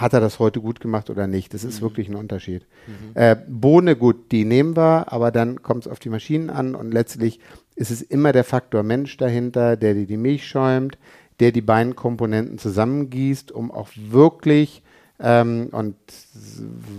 hat 0.00 0.12
er 0.12 0.20
das 0.20 0.38
heute 0.38 0.60
gut 0.60 0.80
gemacht 0.80 1.10
oder 1.10 1.26
nicht. 1.26 1.54
Das 1.54 1.64
ist 1.64 1.80
mhm. 1.80 1.84
wirklich 1.84 2.08
ein 2.08 2.14
Unterschied. 2.14 2.66
Mhm. 2.86 3.10
Äh, 3.14 3.36
Bohne, 3.48 3.96
gut, 3.96 4.32
die 4.32 4.44
nehmen 4.44 4.76
wir, 4.76 5.12
aber 5.12 5.30
dann 5.30 5.62
kommt 5.62 5.86
es 5.86 5.92
auf 5.92 5.98
die 5.98 6.10
Maschinen 6.10 6.50
an 6.50 6.74
und 6.74 6.92
letztlich 6.92 7.40
ist 7.74 7.90
es 7.90 8.02
immer 8.02 8.32
der 8.32 8.44
Faktor 8.44 8.82
Mensch 8.82 9.16
dahinter, 9.16 9.76
der 9.76 9.94
dir 9.94 10.06
die 10.06 10.16
Milch 10.16 10.46
schäumt, 10.46 10.98
der 11.40 11.52
die 11.52 11.60
beiden 11.60 11.96
Komponenten 11.96 12.58
zusammengießt, 12.58 13.52
um 13.52 13.70
auch 13.70 13.88
wirklich 13.96 14.82
ähm, 15.18 15.68
und 15.72 15.96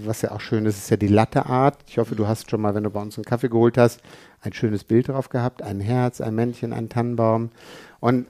was 0.05 0.23
ja 0.23 0.31
auch 0.31 0.41
schön 0.41 0.65
ist, 0.65 0.77
ist 0.77 0.89
ja 0.89 0.97
die 0.97 1.07
Latteart. 1.07 1.77
Ich 1.87 1.99
hoffe, 1.99 2.15
du 2.15 2.23
mhm. 2.23 2.27
hast 2.27 2.49
schon 2.49 2.61
mal, 2.61 2.73
wenn 2.73 2.83
du 2.83 2.89
bei 2.89 3.01
uns 3.01 3.17
einen 3.17 3.25
Kaffee 3.25 3.49
geholt 3.49 3.77
hast, 3.77 4.01
ein 4.41 4.53
schönes 4.53 4.83
Bild 4.83 5.09
drauf 5.09 5.29
gehabt, 5.29 5.61
ein 5.61 5.79
Herz, 5.79 6.21
ein 6.21 6.33
Männchen, 6.33 6.73
ein 6.73 6.89
Tannenbaum. 6.89 7.51
Und 7.99 8.25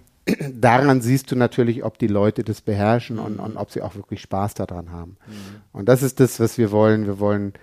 daran 0.53 1.01
siehst 1.01 1.31
du 1.31 1.35
natürlich, 1.35 1.83
ob 1.83 1.97
die 1.97 2.07
Leute 2.07 2.43
das 2.43 2.61
beherrschen 2.61 3.19
und, 3.19 3.39
und 3.39 3.57
ob 3.57 3.71
sie 3.71 3.81
auch 3.81 3.95
wirklich 3.95 4.21
Spaß 4.21 4.55
daran 4.55 4.91
haben. 4.91 5.17
Mhm. 5.27 5.61
Und 5.71 5.89
das 5.89 6.03
ist 6.03 6.19
das, 6.19 6.39
was 6.39 6.57
wir 6.57 6.71
wollen. 6.71 7.05
Wir 7.05 7.19
wollen, 7.19 7.53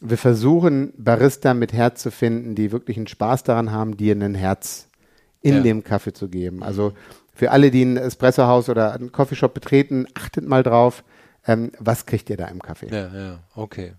wir 0.00 0.18
versuchen, 0.18 0.92
Barista 0.96 1.54
mit 1.54 1.72
Herz 1.72 2.02
zu 2.02 2.10
finden, 2.10 2.54
die 2.54 2.72
wirklich 2.72 2.96
einen 2.96 3.06
Spaß 3.06 3.44
daran 3.44 3.72
haben, 3.72 3.96
dir 3.96 4.14
ein 4.14 4.34
Herz 4.34 4.88
in 5.40 5.56
ja. 5.56 5.62
dem 5.62 5.84
Kaffee 5.84 6.12
zu 6.12 6.28
geben. 6.28 6.62
Also 6.62 6.92
für 7.34 7.50
alle, 7.50 7.70
die 7.70 7.84
ein 7.84 7.96
Espressohaus 7.96 8.68
oder 8.68 8.92
einen 8.92 9.12
Coffeeshop 9.12 9.54
betreten, 9.54 10.06
achtet 10.14 10.46
mal 10.46 10.62
drauf. 10.62 11.04
Ähm, 11.46 11.72
was 11.78 12.06
kriegt 12.06 12.30
ihr 12.30 12.36
da 12.36 12.46
im 12.46 12.62
Kaffee? 12.62 12.88
Ja, 12.88 13.14
ja, 13.14 13.38
okay. 13.54 13.94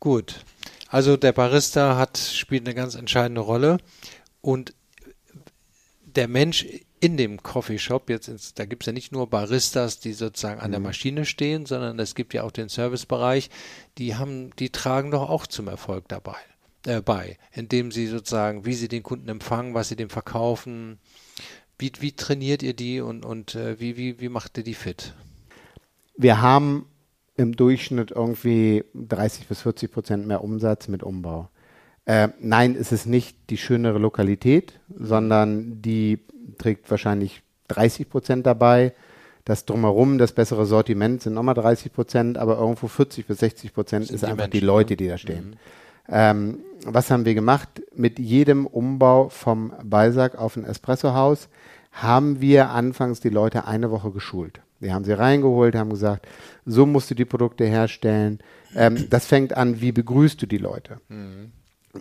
Gut. 0.00 0.44
Also 0.88 1.16
der 1.16 1.32
Barista 1.32 1.96
hat, 1.96 2.18
spielt 2.18 2.66
eine 2.66 2.74
ganz 2.74 2.96
entscheidende 2.96 3.42
Rolle 3.42 3.78
und 4.40 4.74
der 6.16 6.26
Mensch 6.26 6.66
in 7.00 7.16
dem 7.16 7.42
Coffeeshop, 7.42 8.10
jetzt 8.10 8.28
ins, 8.28 8.54
da 8.54 8.66
gibt 8.66 8.82
es 8.82 8.86
ja 8.86 8.92
nicht 8.92 9.10
nur 9.10 9.28
Baristas, 9.28 10.00
die 10.00 10.12
sozusagen 10.12 10.60
an 10.60 10.70
der 10.70 10.80
mhm. 10.80 10.86
Maschine 10.86 11.24
stehen, 11.24 11.64
sondern 11.64 11.98
es 11.98 12.14
gibt 12.14 12.34
ja 12.34 12.42
auch 12.42 12.50
den 12.50 12.68
Servicebereich, 12.68 13.50
die 13.96 14.16
haben, 14.16 14.54
die 14.58 14.70
tragen 14.70 15.10
doch 15.10 15.28
auch 15.28 15.46
zum 15.46 15.68
Erfolg 15.68 16.08
dabei, 16.08 16.36
äh, 16.86 17.00
bei, 17.00 17.38
indem 17.52 17.90
sie 17.90 18.06
sozusagen, 18.06 18.66
wie 18.66 18.74
sie 18.74 18.88
den 18.88 19.02
Kunden 19.02 19.28
empfangen, 19.30 19.72
was 19.72 19.88
sie 19.88 19.96
dem 19.96 20.10
verkaufen, 20.10 20.98
wie, 21.78 21.90
wie 22.00 22.12
trainiert 22.12 22.62
ihr 22.62 22.74
die 22.74 23.00
und, 23.00 23.24
und 23.24 23.54
äh, 23.54 23.80
wie, 23.80 23.96
wie, 23.96 24.20
wie 24.20 24.28
macht 24.28 24.58
ihr 24.58 24.64
die 24.64 24.74
fit? 24.74 25.14
Wir 26.16 26.42
haben 26.42 26.84
im 27.36 27.56
Durchschnitt 27.56 28.10
irgendwie 28.10 28.84
30 28.92 29.46
bis 29.46 29.62
40 29.62 29.90
Prozent 29.90 30.26
mehr 30.26 30.44
Umsatz 30.44 30.88
mit 30.88 31.02
Umbau. 31.02 31.48
Äh, 32.06 32.28
nein, 32.40 32.76
es 32.78 32.92
ist 32.92 33.06
nicht 33.06 33.36
die 33.50 33.56
schönere 33.56 33.98
Lokalität, 33.98 34.80
sondern 34.88 35.82
die 35.82 36.20
trägt 36.58 36.90
wahrscheinlich 36.90 37.42
30 37.68 38.08
Prozent 38.08 38.46
dabei. 38.46 38.92
Das 39.44 39.64
drumherum, 39.64 40.18
das 40.18 40.32
bessere 40.32 40.66
Sortiment 40.66 41.22
sind 41.22 41.34
nochmal 41.34 41.54
30 41.54 41.92
Prozent, 41.92 42.38
aber 42.38 42.58
irgendwo 42.58 42.88
40 42.88 43.26
bis 43.26 43.38
60 43.38 43.72
Prozent 43.72 44.10
ist 44.10 44.24
einfach 44.24 44.44
Menschen, 44.44 44.50
die 44.52 44.60
Leute, 44.60 44.92
ne? 44.92 44.96
die 44.98 45.08
da 45.08 45.18
stehen. 45.18 45.50
Mhm. 45.50 45.54
Ähm, 46.08 46.58
was 46.84 47.10
haben 47.10 47.24
wir 47.24 47.34
gemacht? 47.34 47.82
Mit 47.94 48.18
jedem 48.18 48.66
Umbau 48.66 49.28
vom 49.28 49.72
Balsack 49.82 50.36
auf 50.36 50.56
ein 50.56 50.64
Espressohaus 50.64 51.48
haben 51.92 52.40
wir 52.40 52.70
anfangs 52.70 53.20
die 53.20 53.28
Leute 53.28 53.66
eine 53.66 53.90
Woche 53.90 54.10
geschult. 54.10 54.60
Wir 54.78 54.94
haben 54.94 55.04
sie 55.04 55.12
reingeholt, 55.12 55.74
haben 55.74 55.90
gesagt, 55.90 56.26
so 56.64 56.86
musst 56.86 57.10
du 57.10 57.14
die 57.14 57.24
Produkte 57.24 57.64
herstellen. 57.64 58.38
Ähm, 58.74 59.08
das 59.10 59.26
fängt 59.26 59.56
an, 59.56 59.80
wie 59.80 59.92
begrüßt 59.92 60.40
du 60.40 60.46
die 60.46 60.58
Leute? 60.58 61.00
Mhm. 61.08 61.52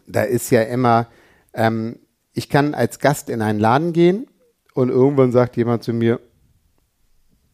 Da 0.07 0.23
ist 0.23 0.49
ja 0.51 0.61
immer, 0.61 1.07
ähm, 1.53 1.99
ich 2.33 2.49
kann 2.49 2.73
als 2.73 2.99
Gast 2.99 3.29
in 3.29 3.41
einen 3.41 3.59
Laden 3.59 3.93
gehen 3.93 4.27
und 4.73 4.89
irgendwann 4.89 5.31
sagt 5.31 5.57
jemand 5.57 5.83
zu 5.83 5.93
mir, 5.93 6.19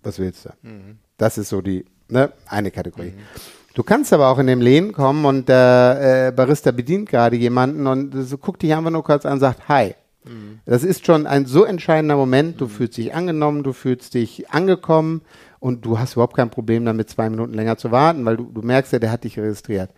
was 0.03 0.19
willst 0.19 0.45
du? 0.45 0.49
Mhm. 0.61 0.99
Das 1.17 1.37
ist 1.37 1.49
so 1.49 1.61
die 1.61 1.85
ne, 2.09 2.31
eine 2.47 2.71
Kategorie. 2.71 3.11
Mhm. 3.11 3.73
Du 3.73 3.83
kannst 3.83 4.13
aber 4.13 4.29
auch 4.29 4.39
in 4.39 4.47
dem 4.47 4.61
Lehnen 4.61 4.93
kommen 4.93 5.25
und 5.25 5.49
der 5.49 6.27
äh, 6.27 6.31
Barista 6.31 6.71
bedient 6.71 7.09
gerade 7.09 7.35
jemanden 7.35 7.87
und 7.87 8.13
so 8.13 8.37
guckt 8.37 8.61
dich 8.61 8.73
einfach 8.73 8.91
nur 8.91 9.03
kurz 9.03 9.25
an 9.25 9.33
und 9.33 9.39
sagt 9.39 9.67
Hi. 9.67 9.95
Mhm. 10.23 10.59
Das 10.65 10.83
ist 10.83 11.05
schon 11.05 11.27
ein 11.27 11.45
so 11.45 11.65
entscheidender 11.65 12.15
Moment. 12.15 12.61
Du 12.61 12.65
mhm. 12.65 12.69
fühlst 12.69 12.97
dich 12.97 13.13
angenommen, 13.13 13.63
du 13.63 13.73
fühlst 13.73 14.13
dich 14.13 14.49
angekommen 14.49 15.21
und 15.59 15.85
du 15.85 15.99
hast 15.99 16.13
überhaupt 16.13 16.35
kein 16.35 16.49
Problem 16.49 16.85
damit, 16.85 17.09
zwei 17.09 17.29
Minuten 17.29 17.53
länger 17.53 17.77
zu 17.77 17.91
warten, 17.91 18.23
weil 18.25 18.37
du, 18.37 18.45
du 18.45 18.61
merkst 18.61 18.93
ja, 18.93 18.99
der 18.99 19.11
hat 19.11 19.23
dich 19.23 19.37
registriert. 19.37 19.89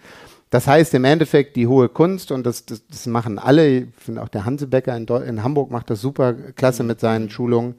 Das 0.49 0.65
heißt 0.65 0.93
im 0.93 1.03
Endeffekt 1.03 1.55
die 1.55 1.67
hohe 1.67 1.89
Kunst 1.89 2.31
und 2.31 2.45
das, 2.45 2.65
das, 2.65 2.87
das 2.87 3.05
machen 3.05 3.37
alle. 3.37 3.67
Ich 3.67 3.85
finde 3.97 4.23
auch 4.23 4.29
der 4.29 4.45
Hansebecker 4.45 4.95
in, 4.95 5.05
in, 5.05 5.43
Hamburg 5.43 5.71
macht 5.71 5.89
das 5.89 5.99
super 5.99 6.33
klasse 6.33 6.83
mit 6.83 6.99
seinen 6.99 7.25
mhm. 7.25 7.29
Schulungen. 7.29 7.75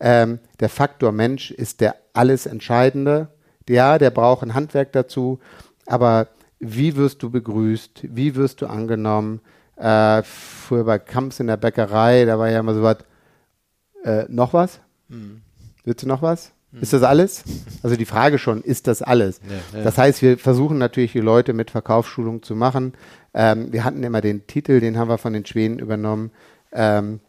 Ähm, 0.00 0.38
der 0.60 0.68
Faktor 0.68 1.12
Mensch 1.12 1.50
ist 1.50 1.80
der 1.80 1.96
alles 2.12 2.46
Entscheidende. 2.46 3.28
Ja, 3.68 3.98
der 3.98 4.10
braucht 4.10 4.42
ein 4.42 4.54
Handwerk 4.54 4.92
dazu, 4.92 5.38
aber 5.86 6.28
wie 6.58 6.96
wirst 6.96 7.22
du 7.22 7.30
begrüßt? 7.30 8.00
Wie 8.02 8.34
wirst 8.34 8.60
du 8.60 8.66
angenommen? 8.66 9.40
Äh, 9.76 10.22
früher 10.24 10.84
bei 10.84 10.98
Kamps 10.98 11.40
in 11.40 11.46
der 11.46 11.56
Bäckerei, 11.56 12.24
da 12.24 12.38
war 12.38 12.50
ja 12.50 12.60
immer 12.60 12.74
so 12.74 12.82
was, 12.82 12.98
äh, 14.04 14.24
noch 14.28 14.52
was? 14.52 14.80
Mhm. 15.08 15.42
Willst 15.84 16.02
du 16.02 16.08
noch 16.08 16.20
was? 16.20 16.52
Ist 16.72 16.92
das 16.92 17.02
alles? 17.02 17.42
Also 17.82 17.96
die 17.96 18.04
Frage 18.04 18.38
schon, 18.38 18.62
ist 18.62 18.86
das 18.86 19.02
alles? 19.02 19.40
Ja, 19.48 19.78
ja. 19.78 19.84
Das 19.84 19.98
heißt, 19.98 20.22
wir 20.22 20.38
versuchen 20.38 20.78
natürlich 20.78 21.12
die 21.12 21.20
Leute 21.20 21.52
mit 21.52 21.70
Verkaufsschulung 21.70 22.42
zu 22.42 22.54
machen. 22.54 22.94
Ähm, 23.34 23.72
wir 23.72 23.84
hatten 23.84 24.02
immer 24.04 24.20
den 24.20 24.46
Titel, 24.46 24.80
den 24.80 24.96
haben 24.96 25.08
wir 25.08 25.18
von 25.18 25.32
den 25.32 25.44
Schweden 25.44 25.78
übernommen. 25.78 26.30
Ähm, 26.72 27.20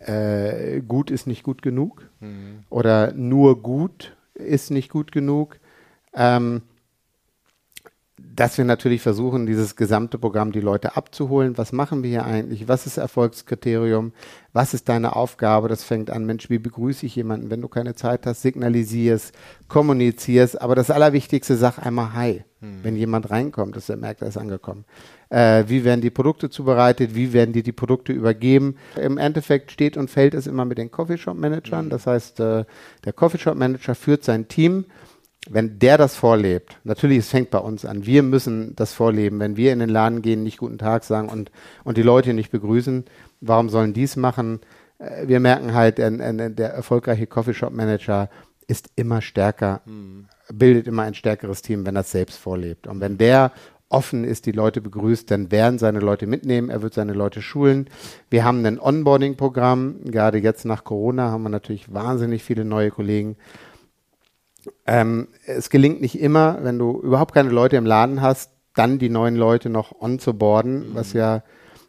äh, 0.00 0.80
gut 0.80 1.10
ist 1.10 1.26
nicht 1.26 1.42
gut 1.42 1.62
genug 1.62 2.08
mhm. 2.20 2.64
oder 2.70 3.12
nur 3.12 3.62
gut 3.62 4.14
ist 4.34 4.70
nicht 4.70 4.90
gut 4.90 5.10
genug. 5.10 5.58
Ähm, 6.12 6.62
dass 8.34 8.58
wir 8.58 8.64
natürlich 8.64 9.00
versuchen, 9.00 9.46
dieses 9.46 9.76
gesamte 9.76 10.18
Programm 10.18 10.50
die 10.50 10.60
Leute 10.60 10.96
abzuholen. 10.96 11.56
Was 11.56 11.72
machen 11.72 12.02
wir 12.02 12.10
hier 12.10 12.24
eigentlich? 12.24 12.66
Was 12.66 12.86
ist 12.86 12.96
Erfolgskriterium? 12.96 14.12
Was 14.52 14.74
ist 14.74 14.88
deine 14.88 15.14
Aufgabe? 15.14 15.68
Das 15.68 15.84
fängt 15.84 16.10
an, 16.10 16.26
Mensch, 16.26 16.50
wie 16.50 16.58
begrüße 16.58 17.06
ich 17.06 17.14
jemanden? 17.14 17.50
Wenn 17.50 17.60
du 17.60 17.68
keine 17.68 17.94
Zeit 17.94 18.26
hast, 18.26 18.42
signalisierst, 18.42 19.34
kommunizierst. 19.68 20.60
Aber 20.60 20.74
das 20.74 20.90
Allerwichtigste, 20.90 21.56
sag 21.56 21.78
einmal 21.78 22.14
Hi, 22.14 22.44
hm. 22.60 22.80
wenn 22.82 22.96
jemand 22.96 23.30
reinkommt, 23.30 23.76
dass 23.76 23.88
er 23.88 23.96
merkt, 23.96 24.22
er 24.22 24.28
ist 24.28 24.36
angekommen. 24.36 24.84
Äh, 25.28 25.64
wie 25.68 25.84
werden 25.84 26.00
die 26.00 26.10
Produkte 26.10 26.50
zubereitet? 26.50 27.14
Wie 27.14 27.32
werden 27.32 27.52
dir 27.52 27.62
die 27.62 27.72
Produkte 27.72 28.12
übergeben? 28.12 28.76
Im 29.00 29.16
Endeffekt 29.16 29.70
steht 29.70 29.96
und 29.96 30.10
fällt 30.10 30.34
es 30.34 30.48
immer 30.48 30.64
mit 30.64 30.78
den 30.78 30.90
Coffeeshop-Managern. 30.90 31.84
Hm. 31.84 31.90
Das 31.90 32.06
heißt, 32.08 32.40
äh, 32.40 32.64
der 33.04 33.12
Coffeeshop-Manager 33.12 33.94
führt 33.94 34.24
sein 34.24 34.48
Team 34.48 34.86
wenn 35.48 35.78
der 35.78 35.98
das 35.98 36.16
vorlebt, 36.16 36.78
natürlich, 36.84 37.18
es 37.18 37.28
fängt 37.28 37.50
bei 37.50 37.58
uns 37.58 37.84
an, 37.84 38.06
wir 38.06 38.22
müssen 38.22 38.74
das 38.76 38.92
vorleben. 38.92 39.40
Wenn 39.40 39.56
wir 39.56 39.72
in 39.72 39.78
den 39.78 39.90
Laden 39.90 40.22
gehen, 40.22 40.42
nicht 40.42 40.58
guten 40.58 40.78
Tag 40.78 41.04
sagen 41.04 41.28
und, 41.28 41.50
und 41.84 41.96
die 41.98 42.02
Leute 42.02 42.32
nicht 42.32 42.50
begrüßen, 42.50 43.04
warum 43.40 43.68
sollen 43.68 43.92
die 43.92 44.04
es 44.04 44.16
machen? 44.16 44.60
Äh, 44.98 45.28
wir 45.28 45.40
merken 45.40 45.74
halt, 45.74 45.98
der, 45.98 46.10
der 46.10 46.70
erfolgreiche 46.70 47.26
Coffeeshop-Manager 47.26 48.30
ist 48.66 48.90
immer 48.96 49.20
stärker, 49.20 49.82
mhm. 49.84 50.26
bildet 50.52 50.86
immer 50.86 51.02
ein 51.02 51.14
stärkeres 51.14 51.60
Team, 51.60 51.84
wenn 51.84 51.96
er 51.96 52.00
es 52.02 52.10
selbst 52.10 52.38
vorlebt. 52.38 52.86
Und 52.86 53.00
wenn 53.00 53.18
der 53.18 53.52
offen 53.90 54.24
ist, 54.24 54.46
die 54.46 54.52
Leute 54.52 54.80
begrüßt, 54.80 55.30
dann 55.30 55.52
werden 55.52 55.78
seine 55.78 56.00
Leute 56.00 56.26
mitnehmen, 56.26 56.70
er 56.70 56.80
wird 56.80 56.94
seine 56.94 57.12
Leute 57.12 57.42
schulen. 57.42 57.88
Wir 58.30 58.44
haben 58.44 58.64
ein 58.64 58.80
Onboarding-Programm, 58.80 60.06
gerade 60.06 60.38
jetzt 60.38 60.64
nach 60.64 60.84
Corona 60.84 61.30
haben 61.30 61.42
wir 61.42 61.50
natürlich 61.50 61.92
wahnsinnig 61.92 62.42
viele 62.42 62.64
neue 62.64 62.90
Kollegen 62.90 63.36
ähm, 64.86 65.28
es 65.46 65.70
gelingt 65.70 66.00
nicht 66.00 66.18
immer, 66.18 66.58
wenn 66.62 66.78
du 66.78 67.00
überhaupt 67.00 67.34
keine 67.34 67.50
Leute 67.50 67.76
im 67.76 67.86
Laden 67.86 68.20
hast, 68.20 68.50
dann 68.74 68.98
die 68.98 69.08
neuen 69.08 69.36
Leute 69.36 69.70
noch 69.70 70.00
on 70.00 70.18
zu 70.18 70.34
boarden, 70.34 70.90
mhm. 70.90 70.94
was 70.94 71.12
ja 71.12 71.42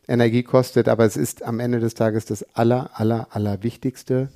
Energie 0.07 0.43
kostet. 0.43 0.87
Aber 0.87 1.05
es 1.05 1.17
ist 1.17 1.43
am 1.43 1.59
Ende 1.59 1.79
des 1.79 1.93
Tages 1.93 2.25
das 2.25 2.43
aller, 2.55 2.91
aller, 2.93 3.27
aller 3.31 3.63
Wichtigste, 3.63 4.29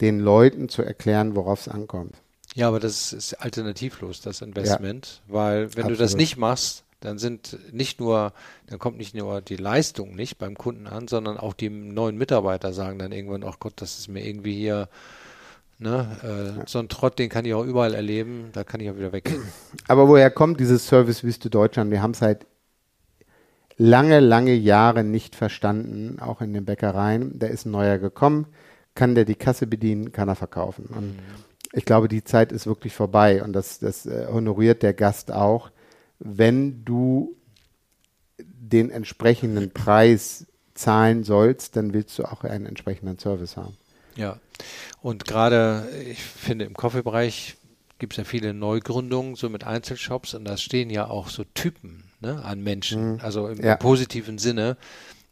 den 0.00 0.20
Leuten 0.20 0.68
zu 0.68 0.82
erklären, 0.82 1.34
worauf 1.34 1.60
es 1.60 1.68
ankommt. 1.68 2.16
Ja, 2.54 2.68
aber 2.68 2.80
das 2.80 3.12
ist 3.12 3.34
alternativlos, 3.34 4.20
das 4.20 4.40
Investment, 4.40 5.22
ja, 5.28 5.34
weil 5.34 5.60
wenn 5.74 5.84
absolut. 5.84 5.90
du 5.90 5.96
das 5.96 6.16
nicht 6.16 6.36
machst, 6.36 6.84
dann 7.00 7.18
sind 7.18 7.56
nicht 7.72 8.00
nur, 8.00 8.32
dann 8.66 8.78
kommt 8.78 8.98
nicht 8.98 9.14
nur 9.14 9.40
die 9.40 9.56
Leistung 9.56 10.16
nicht 10.16 10.38
beim 10.38 10.56
Kunden 10.56 10.86
an, 10.86 11.06
sondern 11.06 11.36
auch 11.36 11.52
die 11.52 11.70
neuen 11.70 12.16
Mitarbeiter 12.16 12.72
sagen 12.72 12.98
dann 12.98 13.12
irgendwann, 13.12 13.44
ach 13.44 13.60
Gott, 13.60 13.74
das 13.76 13.98
ist 13.98 14.08
mir 14.08 14.26
irgendwie 14.26 14.56
hier 14.56 14.88
Ne? 15.78 16.58
Äh. 16.58 16.66
So 16.66 16.80
ein 16.80 16.88
Trott, 16.88 17.18
den 17.18 17.28
kann 17.28 17.44
ich 17.44 17.54
auch 17.54 17.64
überall 17.64 17.94
erleben, 17.94 18.50
da 18.52 18.64
kann 18.64 18.80
ich 18.80 18.90
auch 18.90 18.96
wieder 18.96 19.12
weggehen. 19.12 19.42
Aber 19.88 20.08
woher 20.08 20.30
kommt 20.30 20.58
dieses 20.60 20.88
Servicewüste 20.88 21.50
Deutschland? 21.50 21.90
Wir 21.90 22.02
haben 22.02 22.10
es 22.10 22.22
halt 22.22 22.46
lange, 23.76 24.18
lange 24.20 24.54
Jahre 24.54 25.04
nicht 25.04 25.36
verstanden, 25.36 26.18
auch 26.20 26.40
in 26.40 26.52
den 26.52 26.64
Bäckereien. 26.64 27.38
Da 27.38 27.46
ist 27.46 27.64
ein 27.64 27.70
neuer 27.70 27.98
gekommen, 27.98 28.46
kann 28.94 29.14
der 29.14 29.24
die 29.24 29.36
Kasse 29.36 29.66
bedienen, 29.68 30.10
kann 30.10 30.28
er 30.28 30.34
verkaufen. 30.34 30.86
Und 30.86 31.16
mhm. 31.16 31.18
ich 31.72 31.84
glaube, 31.84 32.08
die 32.08 32.24
Zeit 32.24 32.50
ist 32.50 32.66
wirklich 32.66 32.94
vorbei 32.94 33.42
und 33.42 33.52
das, 33.52 33.78
das 33.78 34.04
äh, 34.04 34.26
honoriert 34.30 34.82
der 34.82 34.94
Gast 34.94 35.30
auch. 35.30 35.70
Wenn 36.18 36.84
du 36.84 37.36
den 38.36 38.90
entsprechenden 38.90 39.70
Preis 39.70 40.46
zahlen 40.74 41.22
sollst, 41.22 41.76
dann 41.76 41.92
willst 41.92 42.18
du 42.18 42.24
auch 42.24 42.42
einen 42.42 42.66
entsprechenden 42.66 43.18
Service 43.18 43.56
haben. 43.56 43.76
Ja, 44.18 44.38
und 45.00 45.24
gerade, 45.24 45.88
ich 46.10 46.20
finde, 46.20 46.64
im 46.64 46.74
Coffee-Bereich 46.74 47.56
gibt 47.98 48.14
es 48.14 48.16
ja 48.18 48.24
viele 48.24 48.52
Neugründungen, 48.52 49.36
so 49.36 49.48
mit 49.48 49.64
Einzelshops, 49.64 50.34
und 50.34 50.44
da 50.44 50.56
stehen 50.56 50.90
ja 50.90 51.08
auch 51.08 51.28
so 51.28 51.44
Typen 51.54 52.04
ne, 52.20 52.42
an 52.44 52.60
Menschen, 52.60 53.12
mhm. 53.14 53.20
also 53.22 53.48
im, 53.48 53.62
ja. 53.62 53.74
im, 53.74 53.78
positiven 53.78 54.38
Sinne, 54.38 54.76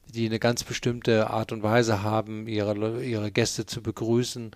die 0.06 0.26
eine 0.26 0.38
ganz 0.38 0.62
bestimmte 0.62 1.30
Art 1.30 1.50
und 1.50 1.64
Weise 1.64 2.02
haben, 2.02 2.46
ihre, 2.46 3.02
ihre 3.02 3.32
Gäste 3.32 3.66
zu 3.66 3.82
begrüßen 3.82 4.52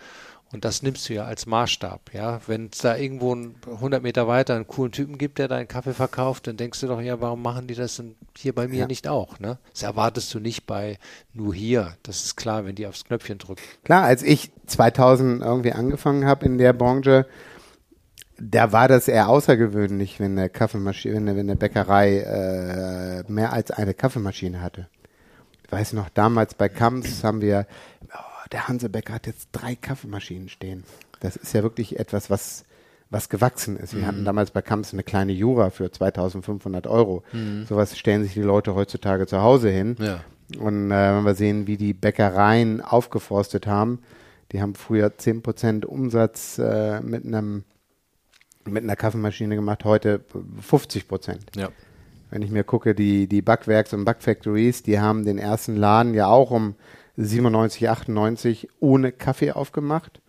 und 0.53 0.65
das 0.65 0.83
nimmst 0.83 1.09
du 1.09 1.15
ja 1.15 1.25
als 1.25 1.47
Maßstab, 1.47 2.13
ja. 2.13 2.41
Wenn 2.47 2.71
es 2.73 2.79
da 2.79 2.97
irgendwo 2.97 3.37
100 3.73 4.03
Meter 4.03 4.27
weiter 4.27 4.57
einen 4.57 4.67
coolen 4.67 4.91
Typen 4.91 5.17
gibt, 5.17 5.39
der 5.39 5.47
deinen 5.47 5.69
Kaffee 5.69 5.95
verkauft, 5.95 6.49
dann 6.49 6.57
denkst 6.57 6.81
du 6.81 6.89
doch, 6.89 7.01
ja, 7.01 7.21
warum 7.21 7.41
machen 7.41 7.69
die 7.69 7.75
das 7.75 7.97
denn 7.97 8.17
hier 8.37 8.53
bei 8.53 8.67
mir 8.67 8.81
ja. 8.81 8.87
nicht 8.89 9.07
auch, 9.07 9.39
ne? 9.39 9.59
Das 9.73 9.85
erwartest 9.85 10.35
du 10.35 10.41
nicht 10.41 10.67
bei 10.67 10.99
nur 11.33 11.55
hier. 11.55 11.95
Das 12.03 12.25
ist 12.25 12.37
klar, 12.37 12.65
wenn 12.65 12.75
die 12.75 12.87
aufs 12.89 13.05
Knöpfchen 13.05 13.39
drücken. 13.39 13.63
Klar, 13.85 14.03
als 14.03 14.25
ich 14.25 14.51
2000 14.67 15.43
irgendwie 15.43 15.73
angefangen 15.73 16.27
habe 16.27 16.47
in 16.47 16.59
der 16.59 16.73
Branche, 16.73 17.27
da 18.41 18.73
war 18.73 18.89
das 18.89 19.07
eher 19.07 19.29
außergewöhnlich, 19.29 20.19
wenn 20.19 20.37
eine 20.37 20.49
Kaffeemaschine, 20.49 21.37
wenn 21.37 21.49
eine, 21.49 21.57
Bäckerei 21.57 22.19
äh, 22.19 23.31
mehr 23.31 23.53
als 23.53 23.71
eine 23.71 23.95
Kaffeemaschine 23.95 24.63
hatte. 24.63 24.89
Ich 25.65 25.71
weiß 25.71 25.93
noch, 25.93 26.09
damals 26.09 26.55
bei 26.55 26.69
Kamps 26.69 27.23
haben 27.23 27.41
wir 27.41 27.67
der 28.53 28.69
Hansebecker 28.69 29.15
hat 29.15 29.27
jetzt 29.27 29.49
drei 29.53 29.75
Kaffeemaschinen 29.77 30.49
stehen. 30.49 30.85
Das 31.21 31.37
ist 31.37 31.53
ja 31.53 31.63
wirklich 31.63 31.99
etwas, 31.99 32.31
was, 32.31 32.65
was 33.11 33.29
gewachsen 33.29 33.77
ist. 33.77 33.95
Wir 33.95 34.03
mhm. 34.03 34.07
hatten 34.07 34.25
damals 34.25 34.51
bei 34.51 34.63
Kamps 34.63 34.93
eine 34.93 35.03
kleine 35.03 35.33
Jura 35.33 35.71
für 35.71 35.91
2500 35.91 36.87
Euro. 36.87 37.23
Mhm. 37.33 37.67
Sowas 37.67 37.99
stellen 37.99 38.23
sich 38.23 38.35
die 38.35 38.43
Leute 38.43 38.75
heutzutage 38.75 39.27
zu 39.27 39.43
Hause 39.43 39.71
hin. 39.71 39.97
Ja. 39.99 40.25
Und 40.59 40.91
äh, 40.91 41.17
wenn 41.17 41.25
wir 41.25 41.35
sehen, 41.35 41.67
wie 41.67 41.77
die 41.77 41.95
Bäckereien 41.95 42.81
aufgeforstet 42.81 43.67
haben, 43.67 44.01
die 44.53 44.61
haben 44.61 44.75
früher 44.75 45.09
10% 45.09 45.85
Umsatz 45.85 46.59
äh, 46.59 47.01
mit 47.01 47.25
einem 47.25 47.65
mit 48.67 48.85
einer 48.85 48.97
Kaffeemaschine 48.97 49.57
gemacht, 49.57 49.85
heute 49.85 50.21
50 50.61 51.07
Ja. 51.57 51.71
Wenn 52.31 52.43
ich 52.43 52.51
mir 52.51 52.63
gucke, 52.63 52.95
die, 52.95 53.27
die 53.27 53.43
Backwerks 53.43 53.93
und 53.93 54.05
Backfactories, 54.05 54.83
die 54.83 55.01
haben 55.01 55.25
den 55.25 55.39
ersten 55.39 55.77
Laden 55.77 56.15
ja 56.15 56.27
auch 56.27 56.51
um 56.51 56.75
97, 57.25 57.89
98 57.89 58.69
ohne 58.81 59.13
Kaffee 59.13 59.53
aufgemacht. 59.53 60.21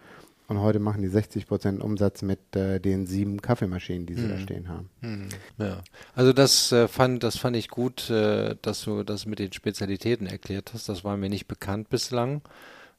Und 0.47 0.59
heute 0.59 0.79
machen 0.79 1.01
die 1.01 1.07
60 1.07 1.47
Prozent 1.47 1.81
Umsatz 1.81 2.23
mit 2.23 2.57
äh, 2.57 2.81
den 2.81 3.07
sieben 3.07 3.41
Kaffeemaschinen, 3.41 4.05
die 4.05 4.15
sie 4.15 4.23
hm. 4.23 4.29
da 4.29 4.37
stehen 4.37 4.67
haben. 4.67 4.89
Hm. 4.99 5.29
Ja, 5.57 5.81
also 6.13 6.33
das 6.33 6.73
äh, 6.73 6.89
fand, 6.89 7.23
das 7.23 7.37
fand 7.37 7.55
ich 7.55 7.69
gut, 7.69 8.09
äh, 8.09 8.55
dass 8.61 8.83
du 8.83 9.03
das 9.03 9.25
mit 9.25 9.39
den 9.39 9.53
Spezialitäten 9.53 10.27
erklärt 10.27 10.71
hast. 10.73 10.89
Das 10.89 11.05
war 11.05 11.15
mir 11.15 11.29
nicht 11.29 11.47
bekannt 11.47 11.89
bislang. 11.89 12.41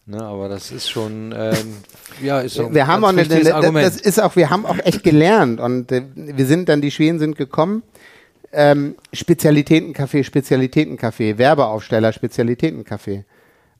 Ne, 0.06 0.20
aber 0.20 0.48
das 0.48 0.72
ist 0.72 0.88
schon, 0.88 1.32
ähm, 1.36 1.76
ja, 2.22 2.40
ist 2.40 2.54
so 2.54 2.74
wir 2.74 2.86
haben 2.88 3.04
auch 3.04 3.10
eine, 3.10 3.24
das 3.24 4.00
ist 4.00 4.20
auch, 4.20 4.34
wir 4.34 4.50
haben 4.50 4.66
auch 4.66 4.78
echt 4.78 5.04
gelernt 5.04 5.60
und 5.60 5.92
äh, 5.92 6.02
wir 6.14 6.46
sind 6.46 6.68
dann, 6.68 6.80
die 6.80 6.90
Schweden 6.90 7.20
sind 7.20 7.36
gekommen, 7.36 7.84
ähm, 8.50 8.96
Spezialitätencafé, 9.12 10.24
Spezialitätencafé, 10.24 11.38
Werbeaufsteller, 11.38 12.12
Spezialitätencafé 12.12 13.24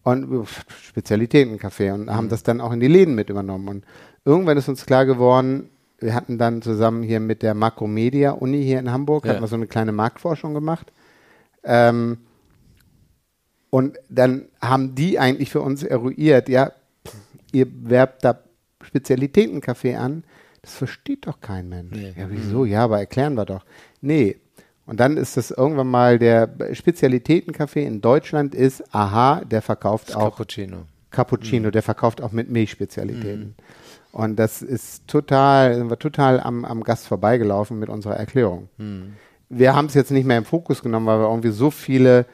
und 0.03 0.47
Spezialitätencafé 0.85 1.93
und 1.93 2.11
haben 2.11 2.27
mhm. 2.27 2.31
das 2.31 2.43
dann 2.43 2.61
auch 2.61 2.73
in 2.73 2.81
die 2.81 2.89
Läden 2.89 3.15
mit 3.15 3.31
übernommen. 3.31 3.69
Und 3.69 3.85
irgendwann 4.25 4.59
ist 4.59 4.69
uns 4.69 4.87
klar 4.87 5.07
geworden, 5.07 5.69
wir 5.99 6.15
hatten 6.15 6.37
dann 6.37 6.63
zusammen 6.63 7.03
hier 7.03 7.21
mit 7.21 7.43
der 7.43 7.55
Makromedia 7.55 8.33
Uni 8.33 8.63
hier 8.63 8.81
in 8.81 8.91
Hamburg, 8.91 9.25
ja. 9.25 9.31
hatten 9.31 9.43
wir 9.43 9.49
so 9.49 9.57
eine 9.57 9.69
kleine 9.69 9.93
Marktforschung 9.93 10.53
gemacht. 10.55 10.93
Ähm, 11.63 12.19
und 13.71 13.99
dann 14.09 14.49
haben 14.61 14.95
die 14.95 15.19
eigentlich 15.19 15.51
für 15.51 15.61
uns 15.61 15.83
eruiert, 15.83 16.49
ja, 16.49 16.73
ihr 17.53 17.67
werbt 17.89 18.25
da 18.25 18.41
Spezialitätencafé 18.83 19.97
an, 19.97 20.25
das 20.61 20.75
versteht 20.75 21.27
doch 21.27 21.41
kein 21.41 21.69
Mensch. 21.69 21.97
Nee. 21.97 22.15
Ja, 22.17 22.27
wieso? 22.29 22.65
Ja, 22.65 22.85
aber 22.85 22.99
erklären 22.99 23.35
wir 23.35 23.45
doch. 23.45 23.65
Nee, 24.01 24.37
und 24.87 24.99
dann 25.01 25.17
ist 25.17 25.37
das 25.37 25.51
irgendwann 25.51 25.89
mal 25.89 26.19
der 26.19 26.49
Spezialitätencafé 26.75 27.81
in 27.81 28.01
Deutschland 28.01 28.55
ist, 28.55 28.83
aha, 28.95 29.43
der 29.45 29.63
verkauft 29.63 30.11
das 30.11 30.17
auch 30.17 30.31
Cappuccino. 30.31 30.79
Cappuccino, 31.11 31.69
mhm. 31.69 31.73
der 31.73 31.83
verkauft 31.83 32.21
auch 32.21 32.33
mit 32.33 32.51
Milchspezialitäten. 32.51 33.41
Mhm. 33.41 33.55
Und 34.13 34.37
das 34.37 34.61
ist 34.61 35.07
total, 35.07 35.75
sind 35.75 35.89
wir 35.89 35.99
total 35.99 36.41
am, 36.41 36.65
am 36.65 36.83
Gast 36.83 37.07
vorbeigelaufen 37.07 37.79
mit 37.79 37.89
unserer 37.89 38.17
Erklärung. 38.17 38.69
Mhm. 38.77 39.15
Wir 39.49 39.75
haben 39.75 39.87
es 39.87 39.95
jetzt 39.95 40.11
nicht 40.11 40.27
mehr 40.27 40.39
im 40.39 40.45
Fokus 40.45 40.83
genommen, 40.83 41.07
weil 41.07 41.21
wir 41.21 41.29
irgendwie 41.29 41.51
so 41.51 41.71
viele 41.71 42.27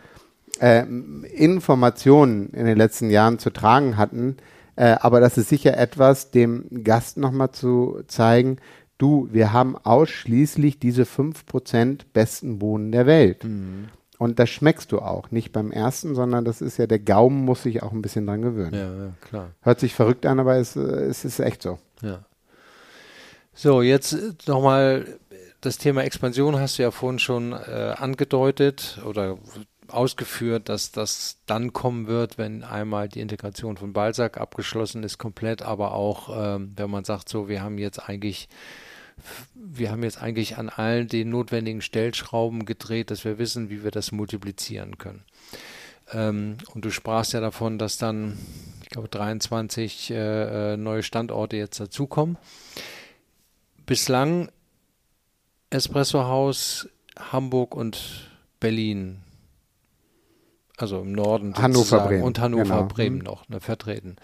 äh, 0.61 0.85
Informationen 0.85 2.51
in 2.51 2.65
den 2.65 2.79
letzten 2.79 3.11
Jahren 3.11 3.39
zu 3.39 3.51
tragen 3.51 3.97
hatten. 3.97 4.37
Äh, 4.77 4.97
aber 5.01 5.21
das 5.21 5.37
ist 5.37 5.49
sicher 5.49 5.77
etwas, 5.77 6.31
dem 6.31 6.85
Gast 6.85 7.17
nochmal 7.17 7.51
zu 7.51 8.01
zeigen, 8.07 8.59
du, 8.99 9.29
wir 9.31 9.53
haben 9.53 9.77
ausschließlich 9.77 10.79
diese 10.79 11.05
5% 11.05 12.01
besten 12.13 12.59
Bohnen 12.59 12.93
der 12.93 13.07
Welt. 13.07 13.45
Mhm. 13.45 13.89
Und 14.19 14.41
das 14.41 14.51
schmeckst 14.51 14.91
du 14.91 14.99
auch. 14.99 15.31
Nicht 15.31 15.53
beim 15.53 15.71
ersten, 15.71 16.15
sondern 16.17 16.45
das 16.45 16.61
ist 16.61 16.77
ja, 16.77 16.87
der 16.89 16.99
Gaumen 16.99 17.45
muss 17.45 17.63
sich 17.63 17.83
auch 17.83 17.93
ein 17.93 18.03
bisschen 18.03 18.27
dran 18.27 18.43
gewöhnen. 18.43 18.75
Ja, 18.75 19.05
ja 19.05 19.13
klar. 19.21 19.51
Hört 19.63 19.79
sich 19.79 19.95
verrückt 19.95 20.27
an, 20.27 20.41
aber 20.41 20.57
es, 20.57 20.75
es 20.75 21.25
ist 21.25 21.39
echt 21.39 21.63
so. 21.63 21.79
Ja. 22.03 22.25
So, 23.55 23.81
jetzt 23.83 24.47
nochmal 24.49 25.19
das 25.61 25.79
Thema 25.79 26.03
Expansion 26.03 26.59
hast 26.59 26.79
du 26.79 26.83
ja 26.83 26.91
vorhin 26.91 27.19
schon 27.19 27.53
äh, 27.53 27.95
angedeutet 27.97 29.01
oder 29.05 29.39
ausgeführt, 29.91 30.69
dass 30.69 30.93
das 30.93 31.39
dann 31.47 31.73
kommen 31.73 32.07
wird, 32.07 32.39
wenn 32.39 32.65
einmal 32.65 33.09
die 33.09 33.21
Integration 33.21 33.77
von 33.77 33.93
Balsac 33.93 34.39
abgeschlossen 34.39 35.03
ist, 35.03 35.19
komplett, 35.19 35.63
aber 35.63 35.95
auch, 35.95 36.57
ähm, 36.57 36.73
wenn 36.77 36.91
man 36.91 37.05
sagt, 37.05 37.29
so, 37.29 37.49
wir 37.49 37.63
haben 37.63 37.79
jetzt 37.79 38.09
eigentlich 38.09 38.49
wir 39.55 39.91
haben 39.91 40.03
jetzt 40.03 40.23
eigentlich 40.23 40.59
an 40.59 40.69
allen 40.69 41.09
den 41.09 41.31
notwendigen 41.31 41.83
Stellschrauben 41.83 42.65
gedreht, 42.67 43.11
dass 43.11 43.25
wir 43.25 43.39
wissen, 43.39 43.71
wie 43.71 43.83
wir 43.83 43.91
das 43.91 44.13
multiplizieren 44.13 44.99
können. 44.99 45.25
Ähm, 46.13 46.59
und 46.75 46.85
du 46.85 46.91
sprachst 46.91 47.33
ja 47.33 47.41
davon, 47.41 47.79
dass 47.79 47.99
dann, 47.99 48.39
ich 48.83 48.91
glaube, 48.91 49.09
23 49.09 50.11
äh, 50.11 50.73
äh, 50.73 50.77
neue 50.77 51.03
Standorte 51.03 51.57
jetzt 51.57 51.81
dazukommen. 51.81 52.39
Bislang 53.87 54.51
Espresso 55.71 56.25
Haus, 56.25 56.89
Hamburg 57.19 57.75
und 57.75 58.31
Berlin. 58.61 59.23
Also 60.79 61.01
im 61.01 61.13
Norden 61.13 61.55
Hannover, 61.57 62.07
Bremen. 62.07 62.23
und 62.23 62.39
Hannover, 62.39 62.63
genau. 62.63 62.85
Bremen 62.85 63.19
noch 63.19 63.49
ne, 63.49 63.61
vertreten. 63.61 64.17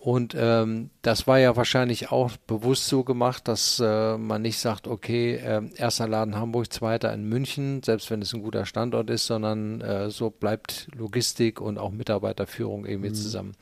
Und 0.00 0.34
ähm, 0.36 0.90
das 1.02 1.28
war 1.28 1.38
ja 1.38 1.54
wahrscheinlich 1.54 2.10
auch 2.10 2.32
bewusst 2.48 2.88
so 2.88 3.04
gemacht, 3.04 3.46
dass 3.46 3.78
äh, 3.78 4.18
man 4.18 4.42
nicht 4.42 4.58
sagt, 4.58 4.88
okay, 4.88 5.36
äh, 5.36 5.62
erster 5.76 6.08
Laden 6.08 6.34
Hamburg, 6.34 6.72
zweiter 6.72 7.14
in 7.14 7.28
München, 7.28 7.84
selbst 7.84 8.10
wenn 8.10 8.20
es 8.20 8.34
ein 8.34 8.42
guter 8.42 8.66
Standort 8.66 9.10
ist, 9.10 9.26
sondern 9.26 9.80
äh, 9.80 10.10
so 10.10 10.28
bleibt 10.30 10.88
Logistik 10.96 11.60
und 11.60 11.78
auch 11.78 11.92
Mitarbeiterführung 11.92 12.84
irgendwie 12.84 13.10
mhm. 13.10 13.14
zusammen. 13.14 13.52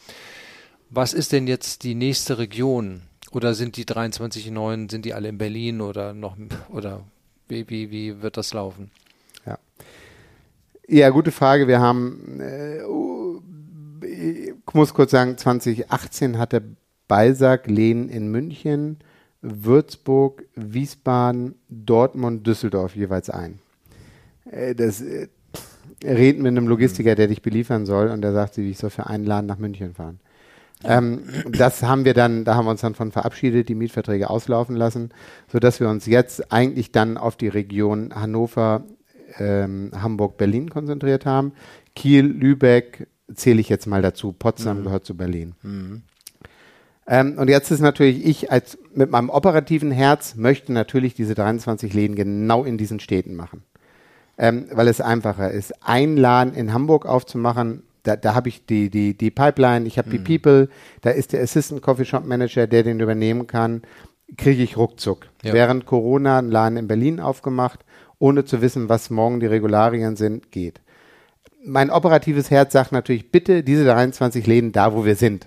Was 0.88 1.12
ist 1.12 1.32
denn 1.32 1.46
jetzt 1.46 1.84
die 1.84 1.94
nächste 1.94 2.38
Region? 2.38 3.02
Oder 3.32 3.52
sind 3.52 3.76
die 3.76 3.84
23 3.84 4.50
neuen, 4.50 4.88
sind 4.88 5.04
die 5.04 5.12
alle 5.12 5.28
in 5.28 5.36
Berlin 5.36 5.82
oder 5.82 6.14
noch, 6.14 6.38
oder 6.70 7.04
wie, 7.48 7.68
wie, 7.68 7.90
wie 7.90 8.22
wird 8.22 8.38
das 8.38 8.54
laufen? 8.54 8.90
Ja. 10.90 11.10
Gute 11.10 11.30
Frage. 11.30 11.68
Wir 11.68 11.80
haben 11.80 12.40
äh, 12.40 12.80
ich 14.70 14.74
muss 14.74 14.94
kurz 14.94 15.10
sagen, 15.10 15.36
2018 15.36 16.38
hatte 16.38 16.62
Balsack 17.08 17.66
Lehn 17.66 18.08
in 18.08 18.30
München, 18.30 18.98
Würzburg, 19.42 20.44
Wiesbaden, 20.54 21.54
Dortmund, 21.68 22.46
Düsseldorf 22.46 22.94
jeweils 22.94 23.30
ein. 23.30 23.58
Äh, 24.50 24.74
das 24.74 25.00
äh, 25.00 25.28
redet 26.04 26.42
mit 26.42 26.48
einem 26.48 26.68
Logistiker, 26.68 27.14
der 27.14 27.28
dich 27.28 27.42
beliefern 27.42 27.86
soll, 27.86 28.08
und 28.08 28.22
der 28.22 28.32
sagt, 28.32 28.58
ich 28.58 28.78
soll 28.78 28.90
für 28.90 29.06
einen 29.06 29.24
Laden 29.24 29.46
nach 29.46 29.58
München 29.58 29.94
fahren. 29.94 30.20
Ähm, 30.82 31.22
das 31.50 31.82
haben 31.82 32.04
wir 32.04 32.14
dann, 32.14 32.44
da 32.44 32.54
haben 32.54 32.64
wir 32.64 32.70
uns 32.70 32.80
dann 32.80 32.94
von 32.94 33.12
verabschiedet, 33.12 33.68
die 33.68 33.74
Mietverträge 33.74 34.30
auslaufen 34.30 34.76
lassen, 34.76 35.10
sodass 35.48 35.78
wir 35.80 35.88
uns 35.88 36.06
jetzt 36.06 36.52
eigentlich 36.52 36.90
dann 36.90 37.18
auf 37.18 37.36
die 37.36 37.48
Region 37.48 38.14
Hannover, 38.14 38.84
ähm, 39.38 39.90
Hamburg, 39.94 40.36
Berlin 40.36 40.70
konzentriert 40.70 41.26
haben. 41.26 41.52
Kiel, 41.94 42.26
Lübeck, 42.26 43.06
zähle 43.34 43.60
ich 43.60 43.68
jetzt 43.68 43.86
mal 43.86 44.02
dazu. 44.02 44.32
Potsdam 44.32 44.80
mhm. 44.80 44.84
gehört 44.84 45.04
zu 45.04 45.16
Berlin. 45.16 45.54
Mhm. 45.62 46.02
Ähm, 47.06 47.38
und 47.38 47.48
jetzt 47.48 47.70
ist 47.70 47.80
natürlich 47.80 48.24
ich 48.24 48.52
als 48.52 48.78
mit 48.94 49.10
meinem 49.10 49.30
operativen 49.30 49.90
Herz 49.90 50.36
möchte 50.36 50.72
natürlich 50.72 51.14
diese 51.14 51.34
23 51.34 51.92
Läden 51.92 52.14
genau 52.14 52.64
in 52.64 52.78
diesen 52.78 53.00
Städten 53.00 53.34
machen. 53.34 53.62
Ähm, 54.38 54.68
weil 54.72 54.88
es 54.88 55.00
einfacher 55.00 55.50
ist. 55.50 55.74
Ein 55.84 56.16
Laden 56.16 56.54
in 56.54 56.72
Hamburg 56.72 57.04
aufzumachen, 57.04 57.82
da, 58.04 58.16
da 58.16 58.34
habe 58.34 58.48
ich 58.48 58.64
die, 58.64 58.88
die, 58.88 59.16
die 59.16 59.30
Pipeline, 59.30 59.86
ich 59.86 59.98
habe 59.98 60.08
mhm. 60.08 60.12
die 60.12 60.38
People, 60.38 60.68
da 61.02 61.10
ist 61.10 61.32
der 61.32 61.42
Assistant 61.42 61.82
Coffee 61.82 62.06
Shop 62.06 62.24
Manager, 62.24 62.66
der 62.66 62.82
den 62.82 63.00
übernehmen 63.00 63.46
kann, 63.46 63.82
kriege 64.36 64.62
ich 64.62 64.76
ruckzuck. 64.76 65.26
Ja. 65.42 65.52
Während 65.52 65.84
Corona 65.84 66.38
einen 66.38 66.50
Laden 66.50 66.78
in 66.78 66.88
Berlin 66.88 67.20
aufgemacht, 67.20 67.84
ohne 68.20 68.44
zu 68.44 68.62
wissen, 68.62 68.88
was 68.88 69.10
morgen 69.10 69.40
die 69.40 69.46
Regularien 69.46 70.14
sind, 70.14 70.52
geht 70.52 70.80
mein 71.64 71.90
operatives 71.90 72.50
Herz 72.50 72.72
sagt 72.72 72.92
natürlich, 72.92 73.30
bitte 73.30 73.62
diese 73.62 73.84
23 73.84 74.46
Läden 74.46 74.72
da, 74.72 74.94
wo 74.94 75.04
wir 75.04 75.16
sind. 75.16 75.46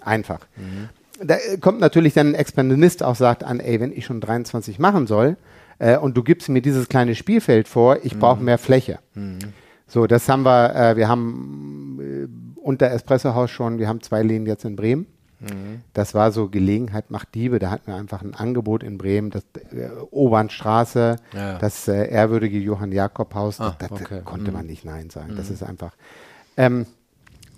Einfach. 0.00 0.40
Mhm. 0.56 0.88
Da 1.22 1.36
kommt 1.60 1.80
natürlich 1.80 2.12
dann 2.12 2.28
ein 2.28 2.34
Expansionist 2.34 3.02
auch 3.02 3.14
sagt 3.14 3.44
an, 3.44 3.60
ey, 3.60 3.80
wenn 3.80 3.92
ich 3.92 4.04
schon 4.04 4.20
23 4.20 4.78
machen 4.78 5.06
soll 5.06 5.36
äh, 5.78 5.96
und 5.96 6.16
du 6.16 6.22
gibst 6.22 6.48
mir 6.48 6.60
dieses 6.60 6.88
kleine 6.88 7.14
Spielfeld 7.14 7.68
vor, 7.68 7.98
ich 8.02 8.18
brauche 8.18 8.40
mhm. 8.40 8.46
mehr 8.46 8.58
Fläche. 8.58 8.98
Mhm. 9.14 9.38
So, 9.86 10.06
das 10.06 10.28
haben 10.28 10.42
wir, 10.42 10.74
äh, 10.74 10.96
wir 10.96 11.08
haben 11.08 11.98
äh, 12.00 12.58
unter 12.60 12.90
Espresso 12.90 13.34
Haus 13.34 13.50
schon, 13.50 13.78
wir 13.78 13.86
haben 13.86 14.02
zwei 14.02 14.22
Läden 14.22 14.46
jetzt 14.46 14.64
in 14.64 14.76
Bremen. 14.76 15.06
Das 15.92 16.14
war 16.14 16.32
so 16.32 16.48
Gelegenheit 16.48 17.10
macht 17.10 17.34
Diebe. 17.34 17.58
Da 17.58 17.70
hatten 17.70 17.88
wir 17.88 17.96
einfach 17.96 18.22
ein 18.22 18.34
Angebot 18.34 18.82
in 18.82 18.98
Bremen, 18.98 19.30
das 19.30 19.44
äh, 19.72 19.88
Obernstraße, 20.10 21.16
ja. 21.32 21.58
das 21.58 21.88
äh, 21.88 22.08
ehrwürdige 22.08 22.58
Johann 22.58 22.92
Jakob 22.92 23.34
Haus. 23.34 23.60
Ah, 23.60 23.76
das, 23.78 23.90
das 23.90 24.00
okay. 24.00 24.22
konnte 24.24 24.50
mhm. 24.50 24.56
man 24.56 24.66
nicht 24.66 24.84
Nein 24.84 25.10
sagen. 25.10 25.32
Mhm. 25.32 25.36
Das 25.36 25.50
ist 25.50 25.62
einfach. 25.62 25.92
Ähm, 26.56 26.86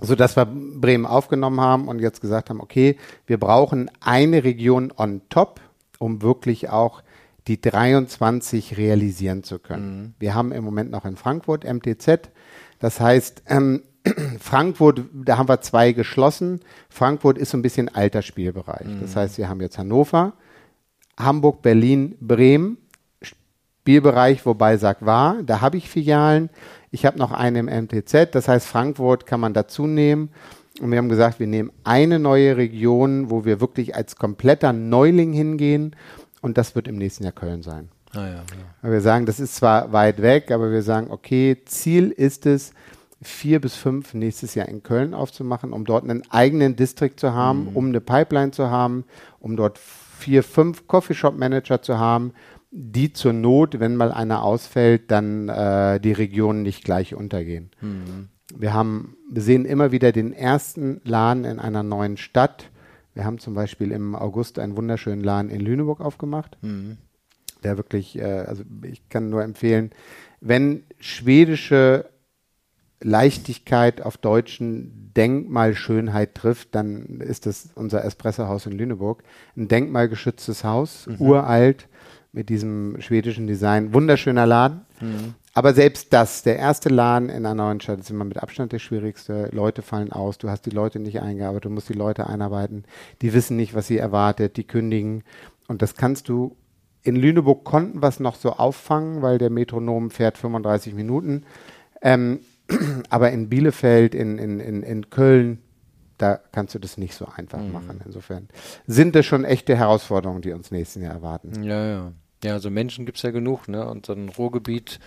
so 0.00 0.14
dass 0.14 0.36
wir 0.36 0.46
Bremen 0.46 1.06
aufgenommen 1.06 1.60
haben 1.60 1.88
und 1.88 2.00
jetzt 2.00 2.20
gesagt 2.20 2.50
haben, 2.50 2.60
okay, 2.60 2.96
wir 3.26 3.38
brauchen 3.38 3.90
eine 4.00 4.44
Region 4.44 4.92
on 4.94 5.22
top, 5.30 5.60
um 5.98 6.22
wirklich 6.22 6.68
auch 6.68 7.02
die 7.46 7.60
23 7.60 8.76
realisieren 8.76 9.42
zu 9.42 9.58
können. 9.58 10.00
Mhm. 10.00 10.14
Wir 10.18 10.34
haben 10.34 10.52
im 10.52 10.64
Moment 10.64 10.90
noch 10.90 11.04
in 11.04 11.16
Frankfurt 11.16 11.64
MTZ. 11.64 12.30
Das 12.78 13.00
heißt, 13.00 13.44
ähm, 13.46 13.82
Frankfurt, 14.40 15.02
da 15.12 15.38
haben 15.38 15.48
wir 15.48 15.60
zwei 15.60 15.92
geschlossen. 15.92 16.60
Frankfurt 16.88 17.38
ist 17.38 17.50
so 17.50 17.58
ein 17.58 17.62
bisschen 17.62 17.88
alter 17.88 18.22
Spielbereich. 18.22 18.86
Mhm. 18.86 19.00
Das 19.00 19.16
heißt, 19.16 19.38
wir 19.38 19.48
haben 19.48 19.60
jetzt 19.60 19.78
Hannover, 19.78 20.34
Hamburg, 21.18 21.62
Berlin, 21.62 22.16
Bremen. 22.20 22.78
Spielbereich, 23.86 24.44
wobei 24.44 24.78
sagt 24.78 25.06
war, 25.06 25.42
da 25.44 25.60
habe 25.60 25.76
ich 25.76 25.88
Filialen. 25.88 26.50
Ich 26.90 27.06
habe 27.06 27.18
noch 27.18 27.30
eine 27.30 27.60
im 27.60 27.66
MTZ, 27.66 28.34
das 28.34 28.48
heißt 28.48 28.66
Frankfurt 28.66 29.26
kann 29.26 29.38
man 29.38 29.54
dazu 29.54 29.86
nehmen. 29.86 30.30
Und 30.80 30.90
wir 30.90 30.98
haben 30.98 31.08
gesagt, 31.08 31.40
wir 31.40 31.46
nehmen 31.46 31.70
eine 31.84 32.18
neue 32.18 32.56
Region, 32.56 33.30
wo 33.30 33.44
wir 33.44 33.60
wirklich 33.60 33.94
als 33.94 34.16
kompletter 34.16 34.72
Neuling 34.72 35.32
hingehen. 35.32 35.94
Und 36.42 36.58
das 36.58 36.74
wird 36.74 36.88
im 36.88 36.96
nächsten 36.96 37.24
Jahr 37.24 37.32
Köln 37.32 37.62
sein. 37.62 37.88
Ah, 38.12 38.26
ja, 38.26 38.42
ja. 38.82 38.90
Wir 38.90 39.00
sagen, 39.00 39.26
das 39.26 39.40
ist 39.40 39.54
zwar 39.54 39.92
weit 39.92 40.20
weg, 40.20 40.50
aber 40.50 40.70
wir 40.70 40.82
sagen, 40.82 41.10
okay, 41.10 41.56
Ziel 41.64 42.10
ist 42.10 42.46
es, 42.46 42.72
vier 43.22 43.60
bis 43.60 43.74
fünf 43.74 44.14
nächstes 44.14 44.54
Jahr 44.54 44.68
in 44.68 44.82
Köln 44.82 45.14
aufzumachen, 45.14 45.72
um 45.72 45.84
dort 45.84 46.04
einen 46.04 46.22
eigenen 46.30 46.76
Distrikt 46.76 47.18
zu 47.20 47.32
haben, 47.32 47.70
mhm. 47.70 47.76
um 47.76 47.86
eine 47.86 48.00
Pipeline 48.00 48.50
zu 48.50 48.70
haben, 48.70 49.04
um 49.40 49.56
dort 49.56 49.78
vier, 49.78 50.42
fünf 50.42 50.86
Coffeeshop-Manager 50.86 51.82
zu 51.82 51.98
haben 51.98 52.32
die 52.78 53.12
zur 53.12 53.32
Not, 53.32 53.80
wenn 53.80 53.96
mal 53.96 54.12
einer 54.12 54.42
ausfällt, 54.42 55.10
dann 55.10 55.48
äh, 55.48 55.98
die 55.98 56.12
Regionen 56.12 56.62
nicht 56.62 56.84
gleich 56.84 57.14
untergehen. 57.14 57.70
Mhm. 57.80 58.28
Wir 58.54 58.74
haben, 58.74 59.16
wir 59.30 59.42
sehen 59.42 59.64
immer 59.64 59.92
wieder 59.92 60.12
den 60.12 60.32
ersten 60.32 61.00
Laden 61.04 61.44
in 61.44 61.58
einer 61.58 61.82
neuen 61.82 62.18
Stadt. 62.18 62.70
Wir 63.14 63.24
haben 63.24 63.38
zum 63.38 63.54
Beispiel 63.54 63.92
im 63.92 64.14
August 64.14 64.58
einen 64.58 64.76
wunderschönen 64.76 65.24
Laden 65.24 65.50
in 65.50 65.60
Lüneburg 65.60 66.00
aufgemacht, 66.00 66.58
mhm. 66.60 66.98
der 67.64 67.78
wirklich, 67.78 68.18
äh, 68.18 68.44
also 68.46 68.62
ich 68.82 69.08
kann 69.08 69.30
nur 69.30 69.42
empfehlen, 69.42 69.90
wenn 70.40 70.84
schwedische 71.00 72.10
Leichtigkeit 73.00 74.00
auf 74.02 74.16
deutschen 74.16 75.12
Denkmalschönheit 75.16 76.34
trifft, 76.34 76.74
dann 76.74 77.20
ist 77.20 77.46
das 77.46 77.70
unser 77.74 78.04
Espressohaus 78.04 78.66
in 78.66 78.72
Lüneburg. 78.72 79.22
Ein 79.56 79.68
denkmalgeschütztes 79.68 80.64
Haus, 80.64 81.06
mhm. 81.06 81.20
uralt, 81.20 81.88
mit 82.32 82.48
diesem 82.48 83.00
schwedischen 83.00 83.46
Design. 83.46 83.94
Wunderschöner 83.94 84.46
Laden. 84.46 84.82
Mhm. 85.00 85.34
Aber 85.54 85.72
selbst 85.72 86.12
das, 86.12 86.42
der 86.42 86.58
erste 86.58 86.90
Laden 86.90 87.30
in 87.30 87.46
einer 87.46 87.54
neuen 87.54 87.80
Stadt, 87.80 88.00
ist 88.00 88.10
immer 88.10 88.26
mit 88.26 88.36
Abstand 88.36 88.72
der 88.72 88.78
schwierigste. 88.78 89.48
Leute 89.52 89.80
fallen 89.80 90.12
aus, 90.12 90.36
du 90.36 90.50
hast 90.50 90.66
die 90.66 90.70
Leute 90.70 90.98
nicht 90.98 91.22
eingearbeitet, 91.22 91.64
du 91.64 91.70
musst 91.70 91.88
die 91.88 91.94
Leute 91.94 92.26
einarbeiten. 92.26 92.84
Die 93.22 93.32
wissen 93.32 93.56
nicht, 93.56 93.74
was 93.74 93.86
sie 93.86 93.96
erwartet, 93.96 94.58
die 94.58 94.64
kündigen. 94.64 95.24
Und 95.66 95.80
das 95.80 95.94
kannst 95.94 96.28
du. 96.28 96.56
In 97.02 97.16
Lüneburg 97.16 97.64
konnten 97.64 98.02
wir 98.02 98.08
es 98.08 98.20
noch 98.20 98.34
so 98.34 98.52
auffangen, 98.52 99.22
weil 99.22 99.38
der 99.38 99.48
Metronom 99.48 100.10
fährt 100.10 100.36
35 100.36 100.92
Minuten. 100.92 101.44
Ähm, 102.02 102.40
aber 103.10 103.30
in 103.32 103.48
Bielefeld, 103.48 104.14
in, 104.14 104.38
in, 104.38 104.60
in, 104.60 104.82
in 104.82 105.10
Köln, 105.10 105.58
da 106.18 106.40
kannst 106.52 106.74
du 106.74 106.78
das 106.78 106.96
nicht 106.96 107.14
so 107.14 107.26
einfach 107.26 107.60
mhm. 107.60 107.72
machen. 107.72 108.00
Insofern 108.04 108.48
sind 108.86 109.14
das 109.14 109.26
schon 109.26 109.44
echte 109.44 109.76
Herausforderungen, 109.76 110.42
die 110.42 110.52
uns 110.52 110.70
nächsten 110.70 111.02
Jahr 111.02 111.14
erwarten. 111.14 111.62
Ja, 111.62 111.86
ja. 111.86 112.12
Ja, 112.44 112.52
also 112.52 112.70
Menschen 112.70 113.06
gibt 113.06 113.16
es 113.16 113.22
ja 113.22 113.30
genug, 113.30 113.66
ne? 113.66 113.88
Und 113.88 114.06
so 114.06 114.12
ein 114.12 114.28
Ruhrgebiet 114.28 115.00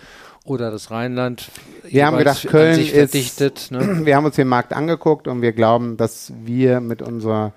oder 0.44 0.70
das 0.70 0.90
Rheinland. 0.90 1.50
Wir 1.84 2.04
haben 2.04 2.18
gedacht, 2.18 2.46
Köln 2.48 2.80
ist 2.80 2.90
verdichtet. 2.90 3.68
Ne? 3.70 4.00
Wir 4.04 4.16
haben 4.16 4.24
uns 4.24 4.34
den 4.34 4.48
Markt 4.48 4.72
angeguckt 4.72 5.28
und 5.28 5.40
wir 5.40 5.52
glauben, 5.52 5.96
dass 5.96 6.32
wir 6.42 6.80
mit 6.80 7.02
unserer 7.02 7.52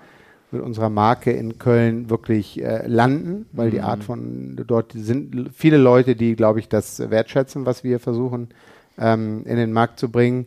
mit 0.52 0.62
unserer 0.62 0.88
Marke 0.88 1.32
in 1.32 1.58
Köln 1.58 2.08
wirklich 2.08 2.62
äh, 2.62 2.86
landen, 2.86 3.46
weil 3.52 3.66
mhm. 3.66 3.70
die 3.72 3.80
Art 3.80 4.04
von 4.04 4.54
dort 4.64 4.92
sind 4.92 5.50
viele 5.52 5.78
Leute, 5.78 6.14
die, 6.14 6.36
glaube 6.36 6.60
ich, 6.60 6.68
das 6.68 7.10
wertschätzen, 7.10 7.66
was 7.66 7.82
wir 7.82 7.98
versuchen 7.98 8.50
ähm, 8.98 9.44
in 9.44 9.56
den 9.56 9.72
Markt 9.72 9.98
zu 9.98 10.10
bringen. 10.10 10.46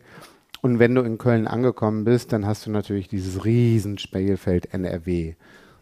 Und 0.60 0.78
wenn 0.78 0.94
du 0.94 1.02
in 1.02 1.18
Köln 1.18 1.46
angekommen 1.46 2.04
bist, 2.04 2.32
dann 2.32 2.46
hast 2.46 2.66
du 2.66 2.70
natürlich 2.70 3.08
dieses 3.08 3.44
riesen 3.44 3.98
Spielfeld 3.98 4.74
NRW 4.74 5.34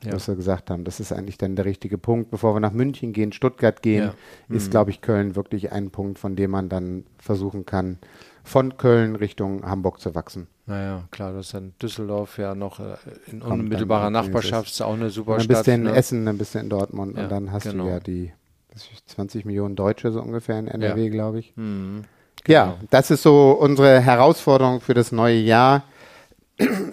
ja. 0.05 0.13
was 0.13 0.29
wir 0.29 0.37
gesagt 0.37 0.71
haben. 0.71 0.85
Das 0.85 1.01
ist 1.01 1.13
eigentlich 1.13 1.39
dann 1.39 1.57
der 1.57 1.65
richtige 1.65 1.99
Punkt. 1.99 2.31
Bevor 2.31 2.55
wir 2.55 2.61
nach 2.61 2.73
München 2.73 3.13
gehen, 3.13 3.33
Stuttgart 3.33 3.83
gehen, 3.83 4.05
ja. 4.05 4.55
ist, 4.55 4.67
mhm. 4.67 4.71
glaube 4.71 4.91
ich, 4.91 5.01
Köln 5.01 5.37
wirklich 5.37 5.73
ein 5.73 5.91
Punkt, 5.91 6.19
von 6.19 6.37
dem 6.37 6.51
man 6.51 6.69
dann 6.69 7.05
versuchen 7.19 7.67
kann, 7.67 7.99
von 8.45 8.77
Köln 8.77 9.17
Richtung 9.17 9.65
Hamburg 9.67 10.01
zu 10.01 10.15
wachsen. 10.15 10.47
Naja, 10.67 11.05
klar, 11.11 11.33
das 11.33 11.47
ist 11.47 11.55
dann 11.55 11.75
Düsseldorf 11.81 12.39
ja 12.39 12.55
noch 12.55 12.81
äh, 12.81 12.97
in 13.27 13.41
Kommt 13.41 13.63
unmittelbarer 13.63 14.11
Nachbarschaft, 14.11 14.71
ist 14.71 14.83
auch 14.83 14.95
eine 14.95 15.11
super 15.11 15.37
dann 15.37 15.43
Stadt. 15.43 15.51
Dann 15.51 15.59
bist 15.59 15.67
du 15.67 15.73
in 15.73 15.83
ne? 15.83 15.95
Essen, 15.95 16.27
dann 16.27 16.39
bist 16.39 16.55
du 16.55 16.59
in 16.59 16.69
Dortmund 16.69 17.17
ja, 17.17 17.25
und 17.25 17.31
dann 17.31 17.53
hast 17.53 17.65
genau. 17.65 17.85
du 17.85 17.91
ja 17.91 18.01
die 18.01 18.33
20 19.07 19.45
Millionen 19.45 19.77
Deutsche 19.77 20.13
so 20.13 20.21
ungefähr 20.21 20.59
in 20.59 20.69
NRW, 20.69 21.09
glaube 21.09 21.39
ich. 21.39 21.57
Mhm. 21.57 22.05
Ja, 22.47 22.77
das 22.91 23.11
ist 23.11 23.23
so 23.23 23.53
unsere 23.53 24.01
Herausforderung 24.01 24.81
für 24.81 24.95
das 24.95 25.13
neue 25.13 25.39
Jahr 25.39 25.85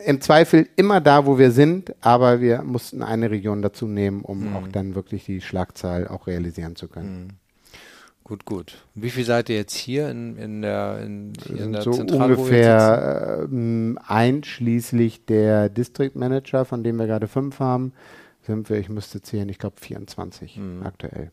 im 0.06 0.20
Zweifel 0.20 0.68
immer 0.76 1.00
da, 1.00 1.26
wo 1.26 1.38
wir 1.38 1.52
sind, 1.52 1.94
aber 2.02 2.42
wir 2.42 2.64
mussten 2.64 3.02
eine 3.02 3.32
Region 3.32 3.62
dazu 3.62 3.88
nehmen, 3.88 4.22
um 4.22 4.50
mhm. 4.50 4.56
auch 4.56 4.68
dann 4.68 4.96
wirklich 4.96 5.26
die 5.26 5.42
Schlagzahl 5.42 6.08
auch 6.08 6.28
realisieren 6.28 6.76
zu 6.76 6.88
können. 6.88 7.24
Mhm. 7.24 7.28
Gut, 8.26 8.46
gut. 8.46 8.78
Wie 8.96 9.10
viel 9.10 9.26
seid 9.26 9.50
ihr 9.50 9.58
jetzt 9.58 9.76
hier 9.76 10.10
in, 10.10 10.38
in 10.38 10.62
der, 10.62 11.02
in, 11.02 11.34
in 11.50 11.74
der 11.74 11.82
so 11.82 11.92
Zentrale? 11.92 12.38
Ungefähr 12.38 13.48
äh, 13.52 13.96
einschließlich 14.08 15.26
der 15.26 15.68
District 15.68 16.12
Manager, 16.14 16.64
von 16.64 16.84
dem 16.84 16.96
wir 16.98 17.08
gerade 17.08 17.28
fünf 17.28 17.60
haben, 17.60 17.92
sind 18.46 18.70
wir, 18.70 18.78
ich 18.78 18.88
müsste 18.88 19.22
zählen, 19.22 19.50
ich 19.50 19.60
glaube 19.60 19.76
24 19.80 20.58
mhm. 20.58 20.84
aktuell. 20.84 21.32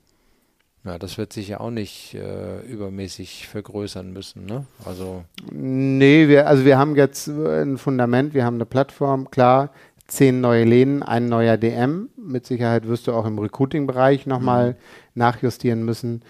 Ja, 0.85 0.99
das 0.99 1.19
wird 1.19 1.33
sich 1.33 1.49
ja 1.49 1.61
auch 1.61 1.71
nicht 1.71 2.15
äh, 2.15 2.61
übermäßig 2.63 3.49
vergrößern 3.49 4.13
müssen, 4.13 4.47
ne? 4.47 4.65
Also. 4.87 5.25
Nee, 5.53 6.29
wir, 6.29 6.47
also 6.47 6.65
wir 6.65 6.79
haben 6.79 6.97
jetzt 6.97 7.29
ein 7.29 7.77
Fundament, 7.77 8.33
wir 8.33 8.47
haben 8.47 8.55
eine 8.55 8.65
Plattform, 8.65 9.31
klar, 9.31 9.71
zehn 10.07 10.41
neue 10.41 10.65
Läden, 10.65 11.03
ein 11.03 11.29
neuer 11.29 11.59
DM. 11.59 12.09
Mit 12.17 12.47
Sicherheit 12.47 12.89
wirst 12.89 13.07
du 13.07 13.13
auch 13.13 13.27
im 13.27 13.39
Recruiting-Bereich 13.39 14.27
nochmal 14.27 14.71
mhm. 14.71 14.77
nachjustieren 15.15 15.85
müssen. 15.85 16.23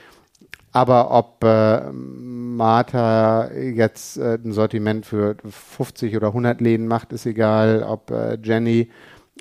Aber 0.72 1.10
ob 1.10 1.42
äh, 1.42 1.90
Martha 1.92 3.50
jetzt 3.52 4.18
äh, 4.18 4.34
ein 4.34 4.52
Sortiment 4.52 5.04
für 5.04 5.36
50 5.48 6.16
oder 6.16 6.28
100 6.28 6.60
Läden 6.60 6.86
macht, 6.86 7.12
ist 7.12 7.26
egal. 7.26 7.82
Ob 7.82 8.10
äh, 8.10 8.38
Jenny 8.42 8.90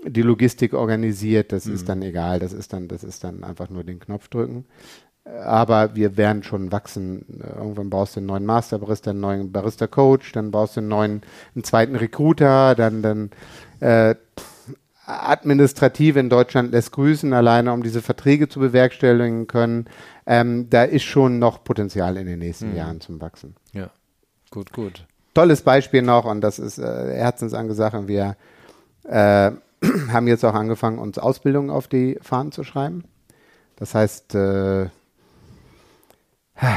die 0.06 0.22
Logistik 0.22 0.74
organisiert, 0.74 1.52
das 1.52 1.66
mhm. 1.66 1.74
ist 1.74 1.90
dann 1.90 2.02
egal, 2.02 2.40
das 2.40 2.54
ist 2.54 2.74
dann, 2.74 2.88
das 2.88 3.04
ist 3.04 3.24
dann 3.24 3.44
einfach 3.44 3.70
nur 3.70 3.84
den 3.84 4.00
Knopf 4.00 4.28
drücken. 4.30 4.66
Aber 5.26 5.96
wir 5.96 6.18
werden 6.18 6.42
schon 6.42 6.72
wachsen. 6.72 7.26
Irgendwann 7.56 7.90
baust 7.90 8.16
du 8.16 8.20
einen 8.20 8.28
neuen 8.28 8.46
Master 8.46 8.80
Barista, 8.80 9.12
einen 9.12 9.20
neuen 9.20 9.52
Barista 9.52 9.86
Coach, 9.86 10.32
dann 10.32 10.50
baust 10.50 10.76
du 10.76 10.80
einen 10.80 10.90
neuen, 10.90 11.22
einen 11.54 11.64
zweiten 11.64 11.96
Recruiter, 11.96 12.74
dann, 12.74 13.04
dann 13.04 13.30
äh, 13.80 14.16
administrativ 15.06 16.16
in 16.16 16.30
Deutschland 16.30 16.72
lässt 16.72 16.92
grüßen, 16.94 17.34
alleine 17.34 17.74
um 17.74 17.84
diese 17.84 18.02
Verträge 18.02 18.48
zu 18.48 18.60
bewerkstelligen 18.60 19.48
können. 19.48 19.86
Ähm, 20.26 20.70
da 20.70 20.84
ist 20.84 21.04
schon 21.04 21.40
noch 21.40 21.64
Potenzial 21.64 22.18
in 22.18 22.26
den 22.26 22.40
nächsten 22.40 22.72
mhm. 22.72 22.78
Jahren 22.78 23.02
zum 23.02 23.20
Wachsen. 23.22 23.56
Ja, 23.74 23.90
gut, 24.52 24.72
gut. 24.72 25.06
Tolles 25.34 25.62
Beispiel 25.62 26.02
noch, 26.02 26.26
und 26.26 26.42
das 26.42 26.60
ist 26.60 26.80
äh, 26.80 26.84
Herzensangesache, 26.84 28.08
wir 28.08 28.36
äh, 29.04 29.52
haben 30.12 30.28
jetzt 30.28 30.44
auch 30.46 30.54
angefangen, 30.54 31.00
uns 31.00 31.18
Ausbildungen 31.18 31.70
auf 31.70 31.88
die 31.88 32.18
Fahnen 32.22 32.52
zu 32.52 32.64
schreiben. 32.64 33.04
Das 33.76 33.96
heißt, 33.96 34.36
äh, 34.36 34.88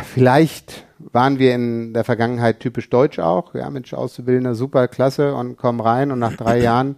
vielleicht 0.04 0.86
waren 0.98 1.38
wir 1.38 1.54
in 1.54 1.92
der 1.94 2.04
Vergangenheit 2.04 2.60
typisch 2.60 2.88
deutsch 2.88 3.18
auch. 3.18 3.54
Ja, 3.54 3.68
Mensch, 3.70 3.92
Auszubildender, 3.92 4.54
super, 4.54 4.86
klasse 4.88 5.34
und 5.34 5.56
kommen 5.56 5.80
rein 5.80 6.12
und 6.12 6.18
nach 6.18 6.36
drei 6.36 6.58
Jahren, 6.62 6.96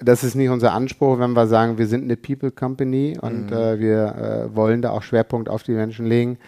das 0.00 0.24
ist 0.24 0.34
nicht 0.34 0.48
unser 0.48 0.72
Anspruch, 0.72 1.18
wenn 1.18 1.32
wir 1.32 1.46
sagen, 1.46 1.76
wir 1.76 1.86
sind 1.86 2.04
eine 2.04 2.16
People 2.16 2.50
Company 2.50 3.18
und 3.20 3.46
mhm. 3.46 3.56
äh, 3.56 3.78
wir 3.78 4.48
äh, 4.50 4.56
wollen 4.56 4.80
da 4.80 4.90
auch 4.90 5.02
Schwerpunkt 5.02 5.48
auf 5.48 5.62
die 5.62 5.72
Menschen 5.72 6.06
legen. 6.06 6.38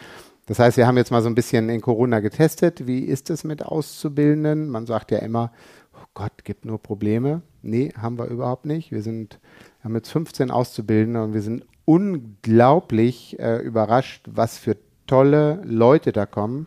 Das 0.47 0.59
heißt, 0.59 0.77
wir 0.77 0.87
haben 0.87 0.97
jetzt 0.97 1.11
mal 1.11 1.23
so 1.23 1.29
ein 1.29 1.35
bisschen 1.35 1.69
in 1.69 1.81
Corona 1.81 2.21
getestet. 2.21 2.87
Wie 2.87 3.01
ist 3.01 3.31
es 3.31 3.45
mit 3.45 3.65
Auszubildenden? 3.65 4.69
Man 4.69 4.87
sagt 4.87 5.11
ja 5.11 5.19
immer, 5.19 5.53
oh 5.95 6.07
Gott, 6.15 6.45
gibt 6.45 6.65
nur 6.65 6.83
Probleme. 6.83 7.43
Nee, 7.63 7.93
haben 8.01 8.19
wir 8.19 8.27
überhaupt 8.27 8.67
nicht. 8.67 8.91
Wir 8.91 9.03
sind, 9.03 9.39
haben 9.83 9.95
jetzt 9.95 10.11
15 10.11 10.51
Auszubildende 10.51 11.23
und 11.23 11.35
wir 11.35 11.43
sind 11.43 11.65
unglaublich 11.85 13.39
äh, 13.39 13.59
überrascht, 13.59 14.29
was 14.31 14.59
für 14.59 14.77
tolle 15.07 15.61
Leute 15.65 16.13
da 16.13 16.27
kommen. 16.27 16.67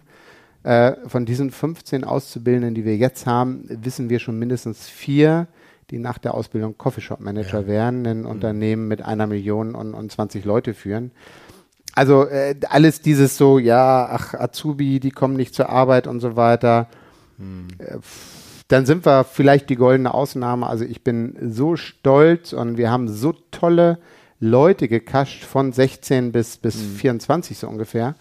Äh, 0.63 0.93
von 1.07 1.25
diesen 1.25 1.51
15 1.51 2.03
Auszubildenden, 2.03 2.73
die 2.73 2.85
wir 2.85 2.95
jetzt 2.95 3.25
haben, 3.25 3.65
wissen 3.69 4.09
wir 4.09 4.19
schon 4.19 4.39
mindestens 4.39 4.87
vier, 4.87 5.47
die 5.89 5.99
nach 5.99 6.17
der 6.17 6.33
Ausbildung 6.33 6.77
Coffeeshop-Manager 6.77 7.61
ja. 7.61 7.67
werden, 7.67 8.05
ein 8.07 8.19
mhm. 8.21 8.25
Unternehmen 8.25 8.87
mit 8.87 9.01
einer 9.01 9.27
Million 9.27 9.75
und, 9.75 9.93
und 9.93 10.11
20 10.11 10.45
Leute 10.45 10.73
führen. 10.73 11.11
Also 11.95 12.25
äh, 12.27 12.55
alles 12.69 13.01
dieses 13.01 13.37
so, 13.37 13.59
ja, 13.59 14.07
ach, 14.09 14.33
Azubi, 14.33 14.99
die 14.99 15.11
kommen 15.11 15.35
nicht 15.35 15.53
zur 15.53 15.69
Arbeit 15.69 16.07
und 16.07 16.21
so 16.21 16.35
weiter. 16.35 16.87
Mhm. 17.37 17.67
Äh, 17.77 17.97
dann 18.67 18.85
sind 18.85 19.05
wir 19.05 19.23
vielleicht 19.23 19.69
die 19.69 19.75
goldene 19.75 20.13
Ausnahme. 20.13 20.67
Also 20.67 20.85
ich 20.85 21.03
bin 21.03 21.35
so 21.41 21.75
stolz 21.75 22.53
und 22.53 22.77
wir 22.77 22.89
haben 22.91 23.07
so 23.07 23.33
tolle 23.51 23.99
Leute 24.39 24.87
gekascht 24.87 25.43
von 25.43 25.71
16 25.71 26.31
bis, 26.31 26.57
bis 26.57 26.75
mhm. 26.75 26.95
24 26.95 27.57
so 27.57 27.67
ungefähr. 27.67 28.15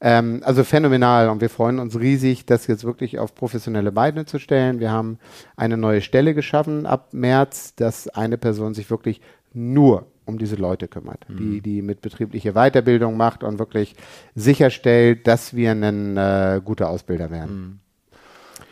Ähm, 0.00 0.42
also 0.44 0.64
phänomenal 0.64 1.28
und 1.28 1.40
wir 1.40 1.50
freuen 1.50 1.78
uns 1.78 1.98
riesig, 1.98 2.46
das 2.46 2.66
jetzt 2.66 2.84
wirklich 2.84 3.18
auf 3.18 3.34
professionelle 3.34 3.92
Beine 3.92 4.26
zu 4.26 4.38
stellen. 4.38 4.80
Wir 4.80 4.90
haben 4.90 5.18
eine 5.56 5.76
neue 5.76 6.00
Stelle 6.00 6.34
geschaffen 6.34 6.86
ab 6.86 7.08
März, 7.12 7.74
dass 7.74 8.08
eine 8.08 8.38
Person 8.38 8.74
sich 8.74 8.90
wirklich 8.90 9.20
nur 9.52 10.06
um 10.26 10.38
diese 10.38 10.56
Leute 10.56 10.88
kümmert, 10.88 11.28
mhm. 11.28 11.36
die, 11.36 11.60
die 11.60 11.82
mit 11.82 12.00
betrieblicher 12.00 12.52
Weiterbildung 12.52 13.16
macht 13.16 13.42
und 13.42 13.58
wirklich 13.58 13.94
sicherstellt, 14.34 15.26
dass 15.26 15.54
wir 15.54 15.72
ein 15.72 16.16
äh, 16.16 16.60
guter 16.64 16.88
Ausbilder 16.88 17.30
werden. 17.30 17.56
Mhm. 17.56 17.80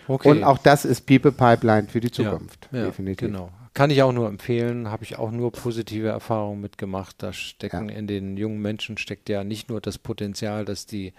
Okay. 0.09 0.31
Und 0.31 0.45
auch 0.45 0.59
das 0.59 0.85
ist 0.85 1.07
People 1.07 1.33
Pipeline 1.33 1.89
für 1.89 2.01
die 2.01 2.11
Zukunft. 2.11 2.69
Ja, 2.73 2.87
definitiv. 2.87 3.29
Genau. 3.29 3.51
Kann 3.75 3.91
ich 3.91 4.03
auch 4.03 4.13
nur 4.13 4.29
empfehlen, 4.29 4.91
habe 4.91 5.05
ich 5.05 5.19
auch 5.19 5.31
nur 5.31 5.51
positive 5.51 6.09
Erfahrungen 6.09 6.61
mitgemacht. 6.61 7.17
Da 7.19 7.33
stecken 7.33 7.89
ja. 7.89 7.95
in 7.95 8.07
den 8.07 8.37
jungen 8.37 8.61
Menschen 8.61 8.99
steckt 8.99 9.29
ja 9.29 9.45
nicht 9.45 9.71
nur 9.71 9.81
das 9.81 9.97
Potenzial, 9.97 10.65
dass 10.65 10.85
die 10.87 11.15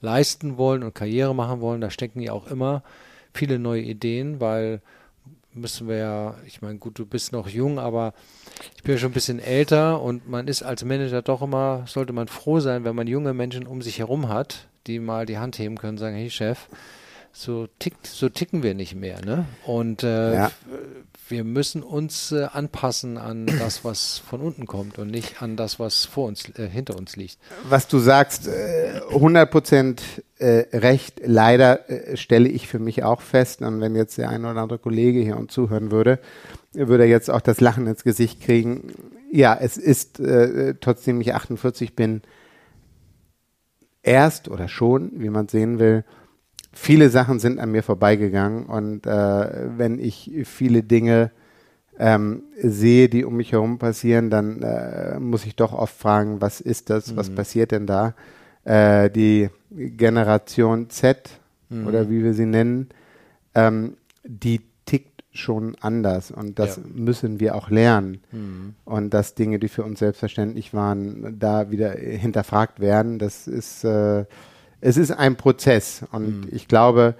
leisten 0.00 0.58
wollen 0.58 0.82
und 0.82 0.94
Karriere 0.94 1.34
machen 1.34 1.60
wollen, 1.60 1.80
da 1.80 1.90
stecken 1.90 2.20
ja 2.20 2.32
auch 2.32 2.48
immer 2.48 2.82
viele 3.32 3.58
neue 3.58 3.82
Ideen, 3.82 4.40
weil 4.40 4.82
müssen 5.54 5.88
wir 5.88 5.96
ja, 5.96 6.34
ich 6.46 6.62
meine, 6.62 6.78
gut, 6.78 6.98
du 6.98 7.06
bist 7.06 7.32
noch 7.32 7.48
jung, 7.48 7.78
aber 7.78 8.14
ich 8.76 8.82
bin 8.82 8.94
ja 8.94 8.98
schon 8.98 9.10
ein 9.10 9.14
bisschen 9.14 9.38
älter 9.38 10.00
und 10.00 10.28
man 10.28 10.48
ist 10.48 10.62
als 10.62 10.84
Manager 10.84 11.22
doch 11.22 11.42
immer, 11.42 11.84
sollte 11.86 12.12
man 12.12 12.28
froh 12.28 12.60
sein, 12.60 12.84
wenn 12.84 12.96
man 12.96 13.06
junge 13.06 13.34
Menschen 13.34 13.66
um 13.66 13.82
sich 13.82 13.98
herum 13.98 14.28
hat, 14.28 14.66
die 14.86 14.98
mal 14.98 15.26
die 15.26 15.38
Hand 15.38 15.58
heben 15.58 15.76
können 15.76 15.92
und 15.92 15.98
sagen, 15.98 16.16
hey 16.16 16.30
Chef, 16.30 16.68
so 17.32 17.66
tickt, 17.78 18.06
so 18.06 18.28
ticken 18.28 18.62
wir 18.62 18.74
nicht 18.74 18.94
mehr, 18.94 19.24
ne? 19.24 19.46
Und 19.64 20.02
äh, 20.02 20.34
ja. 20.34 20.50
wir 21.28 21.44
müssen 21.44 21.82
uns 21.82 22.30
äh, 22.30 22.46
anpassen 22.52 23.16
an 23.16 23.46
das, 23.58 23.84
was 23.84 24.18
von 24.18 24.42
unten 24.42 24.66
kommt 24.66 24.98
und 24.98 25.10
nicht 25.10 25.40
an 25.40 25.56
das, 25.56 25.80
was 25.80 26.04
vor 26.04 26.28
uns, 26.28 26.48
äh, 26.58 26.68
hinter 26.68 26.96
uns 26.96 27.16
liegt. 27.16 27.38
Was 27.68 27.88
du 27.88 27.98
sagst, 27.98 28.48
100 28.48 29.48
äh, 29.48 29.50
Prozent 29.50 30.02
äh, 30.38 30.66
recht. 30.76 31.22
Leider 31.24 31.88
äh, 31.88 32.16
stelle 32.18 32.48
ich 32.48 32.68
für 32.68 32.78
mich 32.78 33.02
auch 33.02 33.22
fest, 33.22 33.62
und 33.62 33.80
wenn 33.80 33.96
jetzt 33.96 34.18
der 34.18 34.28
ein 34.28 34.44
oder 34.44 34.60
andere 34.60 34.78
Kollege 34.78 35.20
hier 35.20 35.38
uns 35.38 35.52
zuhören 35.54 35.90
würde, 35.90 36.18
würde 36.74 37.04
er 37.04 37.10
jetzt 37.10 37.30
auch 37.30 37.40
das 37.40 37.60
Lachen 37.60 37.86
ins 37.86 38.04
Gesicht 38.04 38.42
kriegen. 38.42 38.92
Ja, 39.30 39.56
es 39.58 39.78
ist 39.78 40.20
trotzdem 40.80 41.20
ich 41.22 41.34
48 41.34 41.96
bin, 41.96 42.20
erst 44.02 44.48
oder 44.48 44.68
schon, 44.68 45.12
wie 45.14 45.30
man 45.30 45.48
sehen 45.48 45.78
will, 45.78 46.04
viele 46.72 47.10
Sachen 47.10 47.38
sind 47.38 47.58
an 47.58 47.70
mir 47.70 47.82
vorbeigegangen 47.82 48.66
und 48.66 49.06
äh, 49.06 49.78
wenn 49.78 49.98
ich 49.98 50.30
viele 50.44 50.82
Dinge 50.82 51.30
ähm, 51.98 52.42
sehe, 52.60 53.08
die 53.08 53.24
um 53.24 53.36
mich 53.36 53.52
herum 53.52 53.78
passieren, 53.78 54.30
dann 54.30 54.62
äh, 54.62 55.20
muss 55.20 55.44
ich 55.44 55.56
doch 55.56 55.72
oft 55.72 55.94
fragen, 55.96 56.40
was 56.40 56.60
ist 56.60 56.90
das, 56.90 57.16
was 57.16 57.30
mhm. 57.30 57.34
passiert 57.34 57.70
denn 57.70 57.86
da? 57.86 58.14
Äh, 58.64 59.10
die 59.10 59.50
Generation 59.70 60.88
Z 60.90 61.30
mhm. 61.68 61.86
oder 61.86 62.08
wie 62.08 62.24
wir 62.24 62.34
sie 62.34 62.46
nennen, 62.46 62.88
ähm, 63.54 63.96
die 64.24 64.60
tickt 64.86 65.24
schon 65.32 65.76
anders 65.80 66.30
und 66.30 66.58
das 66.58 66.76
ja. 66.76 66.82
müssen 66.94 67.40
wir 67.40 67.54
auch 67.54 67.70
lernen. 67.70 68.22
Mhm. 68.32 68.74
Und 68.84 69.10
dass 69.12 69.34
Dinge, 69.34 69.58
die 69.58 69.68
für 69.68 69.84
uns 69.84 69.98
selbstverständlich 69.98 70.72
waren, 70.72 71.38
da 71.38 71.70
wieder 71.70 71.92
hinterfragt 71.92 72.80
werden, 72.80 73.18
das 73.18 73.46
ist 73.46 73.84
äh, 73.84 74.24
es 74.82 74.96
ist 74.96 75.12
ein 75.12 75.36
Prozess 75.36 76.04
und 76.12 76.40
mhm. 76.40 76.48
ich 76.50 76.68
glaube, 76.68 77.14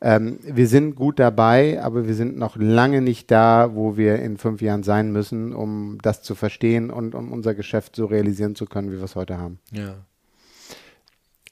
ähm, 0.00 0.38
wir 0.42 0.68
sind 0.68 0.94
gut 0.94 1.18
dabei, 1.18 1.82
aber 1.82 2.06
wir 2.06 2.14
sind 2.14 2.38
noch 2.38 2.56
lange 2.56 3.02
nicht 3.02 3.30
da, 3.30 3.74
wo 3.74 3.96
wir 3.96 4.20
in 4.20 4.38
fünf 4.38 4.62
Jahren 4.62 4.84
sein 4.84 5.10
müssen, 5.10 5.52
um 5.52 5.98
das 6.00 6.22
zu 6.22 6.36
verstehen 6.36 6.90
und 6.90 7.16
um 7.16 7.32
unser 7.32 7.54
Geschäft 7.54 7.96
so 7.96 8.06
realisieren 8.06 8.54
zu 8.54 8.66
können, 8.66 8.92
wie 8.92 8.96
wir 8.96 9.04
es 9.04 9.16
heute 9.16 9.38
haben. 9.38 9.58
Ja. 9.72 9.96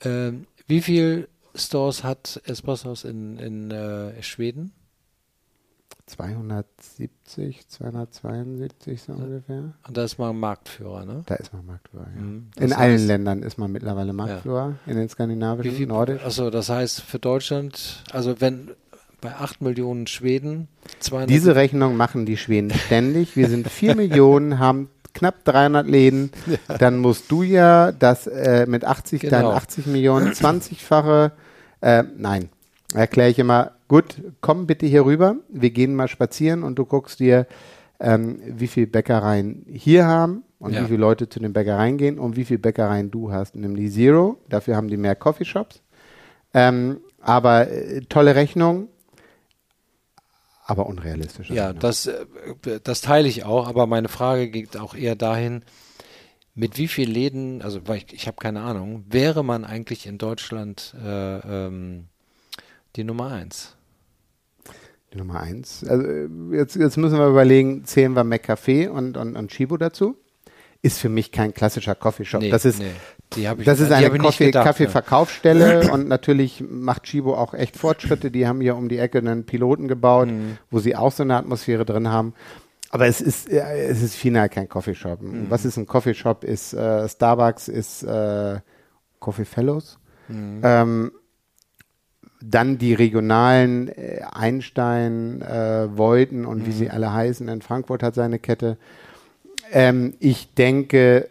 Ähm, 0.02 0.46
wie 0.68 0.80
viele 0.80 1.28
Stores 1.56 2.04
hat 2.04 2.40
Espressos 2.44 3.04
in, 3.04 3.38
in 3.38 3.70
äh, 3.72 4.22
Schweden? 4.22 4.72
270, 6.06 7.66
272 7.68 9.02
so 9.02 9.12
ungefähr. 9.12 9.74
Und 9.86 9.96
da 9.96 10.04
ist 10.04 10.18
man 10.18 10.38
Marktführer, 10.38 11.04
ne? 11.04 11.22
Da 11.26 11.34
ist 11.34 11.52
man 11.52 11.66
Marktführer, 11.66 12.06
ja. 12.14 12.20
Mhm. 12.20 12.50
In 12.58 12.72
allen 12.72 13.06
Ländern 13.06 13.42
ist 13.42 13.58
man 13.58 13.72
mittlerweile 13.72 14.12
Marktführer, 14.12 14.76
ja. 14.86 14.92
in 14.92 14.98
den 14.98 15.08
skandinavischen, 15.08 15.72
Wie 15.72 15.76
viel, 15.76 15.86
nordisch. 15.86 16.22
Also 16.22 16.50
das 16.50 16.68
heißt 16.68 17.00
für 17.00 17.18
Deutschland, 17.18 18.04
also 18.12 18.40
wenn 18.40 18.70
bei 19.20 19.34
8 19.34 19.62
Millionen 19.62 20.06
Schweden 20.06 20.68
200 21.00 21.30
Diese 21.30 21.56
Rechnung 21.56 21.96
machen 21.96 22.26
die 22.26 22.36
Schweden 22.36 22.70
ständig. 22.70 23.36
Wir 23.36 23.48
sind 23.48 23.68
4 23.68 23.96
Millionen, 23.96 24.60
haben 24.60 24.88
knapp 25.14 25.44
300 25.44 25.86
Läden. 25.88 26.30
Ja. 26.46 26.78
Dann 26.78 26.98
musst 26.98 27.30
du 27.30 27.42
ja 27.42 27.90
das 27.90 28.28
äh, 28.28 28.66
mit 28.66 28.84
80, 28.84 29.22
genau. 29.22 29.32
deinen 29.32 29.56
80 29.56 29.86
Millionen 29.86 30.32
20-fache, 30.32 31.32
äh, 31.80 32.04
nein, 32.16 32.50
erkläre 32.94 33.30
ich 33.30 33.38
immer, 33.38 33.72
gut, 33.88 34.22
komm 34.40 34.66
bitte 34.66 34.86
hier 34.86 35.04
rüber, 35.04 35.36
wir 35.48 35.70
gehen 35.70 35.94
mal 35.94 36.08
spazieren 36.08 36.62
und 36.62 36.76
du 36.76 36.84
guckst 36.84 37.20
dir, 37.20 37.46
ähm, 38.00 38.40
wie 38.46 38.66
viele 38.66 38.86
Bäckereien 38.86 39.64
hier 39.68 40.06
haben 40.06 40.44
und 40.58 40.72
ja. 40.72 40.82
wie 40.82 40.86
viele 40.86 40.98
Leute 40.98 41.28
zu 41.28 41.40
den 41.40 41.52
Bäckereien 41.52 41.96
gehen 41.96 42.18
und 42.18 42.36
wie 42.36 42.44
viele 42.44 42.58
Bäckereien 42.58 43.10
du 43.10 43.32
hast, 43.32 43.56
nämlich 43.56 43.92
Zero. 43.92 44.38
Dafür 44.48 44.76
haben 44.76 44.88
die 44.88 44.96
mehr 44.96 45.16
Coffeeshops. 45.16 45.82
Ähm, 46.52 47.00
aber 47.20 47.70
äh, 47.70 48.02
tolle 48.02 48.34
Rechnung, 48.34 48.88
aber 50.66 50.86
unrealistisch. 50.86 51.50
Ja, 51.50 51.72
das, 51.72 52.06
äh, 52.06 52.26
das 52.82 53.00
teile 53.00 53.28
ich 53.28 53.44
auch, 53.44 53.68
aber 53.68 53.86
meine 53.86 54.08
Frage 54.08 54.50
geht 54.50 54.76
auch 54.76 54.94
eher 54.94 55.14
dahin, 55.14 55.62
mit 56.54 56.78
wie 56.78 56.88
vielen 56.88 57.12
Läden, 57.12 57.62
also 57.62 57.80
ich, 57.94 58.12
ich 58.12 58.26
habe 58.26 58.38
keine 58.38 58.62
Ahnung, 58.62 59.04
wäre 59.08 59.44
man 59.44 59.64
eigentlich 59.64 60.06
in 60.06 60.18
Deutschland 60.18 60.94
äh, 61.00 61.66
ähm, 61.66 62.08
die 62.96 63.04
Nummer 63.04 63.30
eins. 63.30 63.75
Die 65.16 65.22
Nummer 65.22 65.40
eins. 65.40 65.82
Also 65.88 66.06
jetzt, 66.52 66.76
jetzt 66.76 66.96
müssen 66.98 67.18
wir 67.18 67.28
überlegen, 67.28 67.84
zählen 67.84 68.12
wir 68.12 68.22
McCafé 68.22 68.88
und, 68.88 69.16
und, 69.16 69.34
und 69.34 69.50
Chibo 69.50 69.78
dazu? 69.78 70.16
Ist 70.82 70.98
für 70.98 71.08
mich 71.08 71.32
kein 71.32 71.54
klassischer 71.54 71.94
Coffeeshop. 71.94 72.42
Nee, 72.42 72.50
das 72.50 72.66
ist, 72.66 72.80
nee. 72.80 72.90
ich, 73.34 73.64
das 73.64 73.80
ist 73.80 73.90
eine 73.90 74.10
Kaffee, 74.18 74.50
Kaffeeverkaufsstelle 74.50 75.84
ja. 75.84 75.92
und 75.92 76.06
natürlich 76.06 76.62
macht 76.68 77.04
Chibo 77.04 77.34
auch 77.34 77.54
echt 77.54 77.76
Fortschritte. 77.76 78.30
Die 78.30 78.46
haben 78.46 78.60
hier 78.60 78.76
um 78.76 78.90
die 78.90 78.98
Ecke 78.98 79.18
einen 79.18 79.46
Piloten 79.46 79.88
gebaut, 79.88 80.28
mhm. 80.28 80.58
wo 80.70 80.80
sie 80.80 80.94
auch 80.94 81.12
so 81.12 81.22
eine 81.22 81.36
Atmosphäre 81.36 81.86
drin 81.86 82.08
haben. 82.08 82.34
Aber 82.90 83.06
es 83.06 83.22
ist, 83.22 83.48
es 83.48 84.02
ist 84.02 84.16
final 84.16 84.50
kein 84.50 84.68
Coffeeshop. 84.68 85.22
Mhm. 85.22 85.46
Was 85.48 85.64
ist 85.64 85.78
ein 85.78 85.86
Coffeeshop? 85.86 86.44
Ist 86.44 86.74
äh, 86.74 87.08
Starbucks, 87.08 87.68
ist 87.68 88.02
äh, 88.02 88.60
Coffee 89.18 89.46
Fellows. 89.46 89.98
Mhm. 90.28 90.60
Ähm, 90.62 91.12
dann 92.50 92.78
die 92.78 92.94
regionalen 92.94 93.88
äh, 93.88 94.20
Einstein, 94.30 95.42
äh, 95.42 95.88
Voiten 95.96 96.46
und 96.46 96.60
mhm. 96.60 96.66
wie 96.66 96.72
sie 96.72 96.90
alle 96.90 97.12
heißen. 97.12 97.48
In 97.48 97.62
Frankfurt 97.62 98.02
hat 98.02 98.14
seine 98.14 98.38
Kette. 98.38 98.76
Ähm, 99.72 100.14
ich 100.20 100.54
denke, 100.54 101.28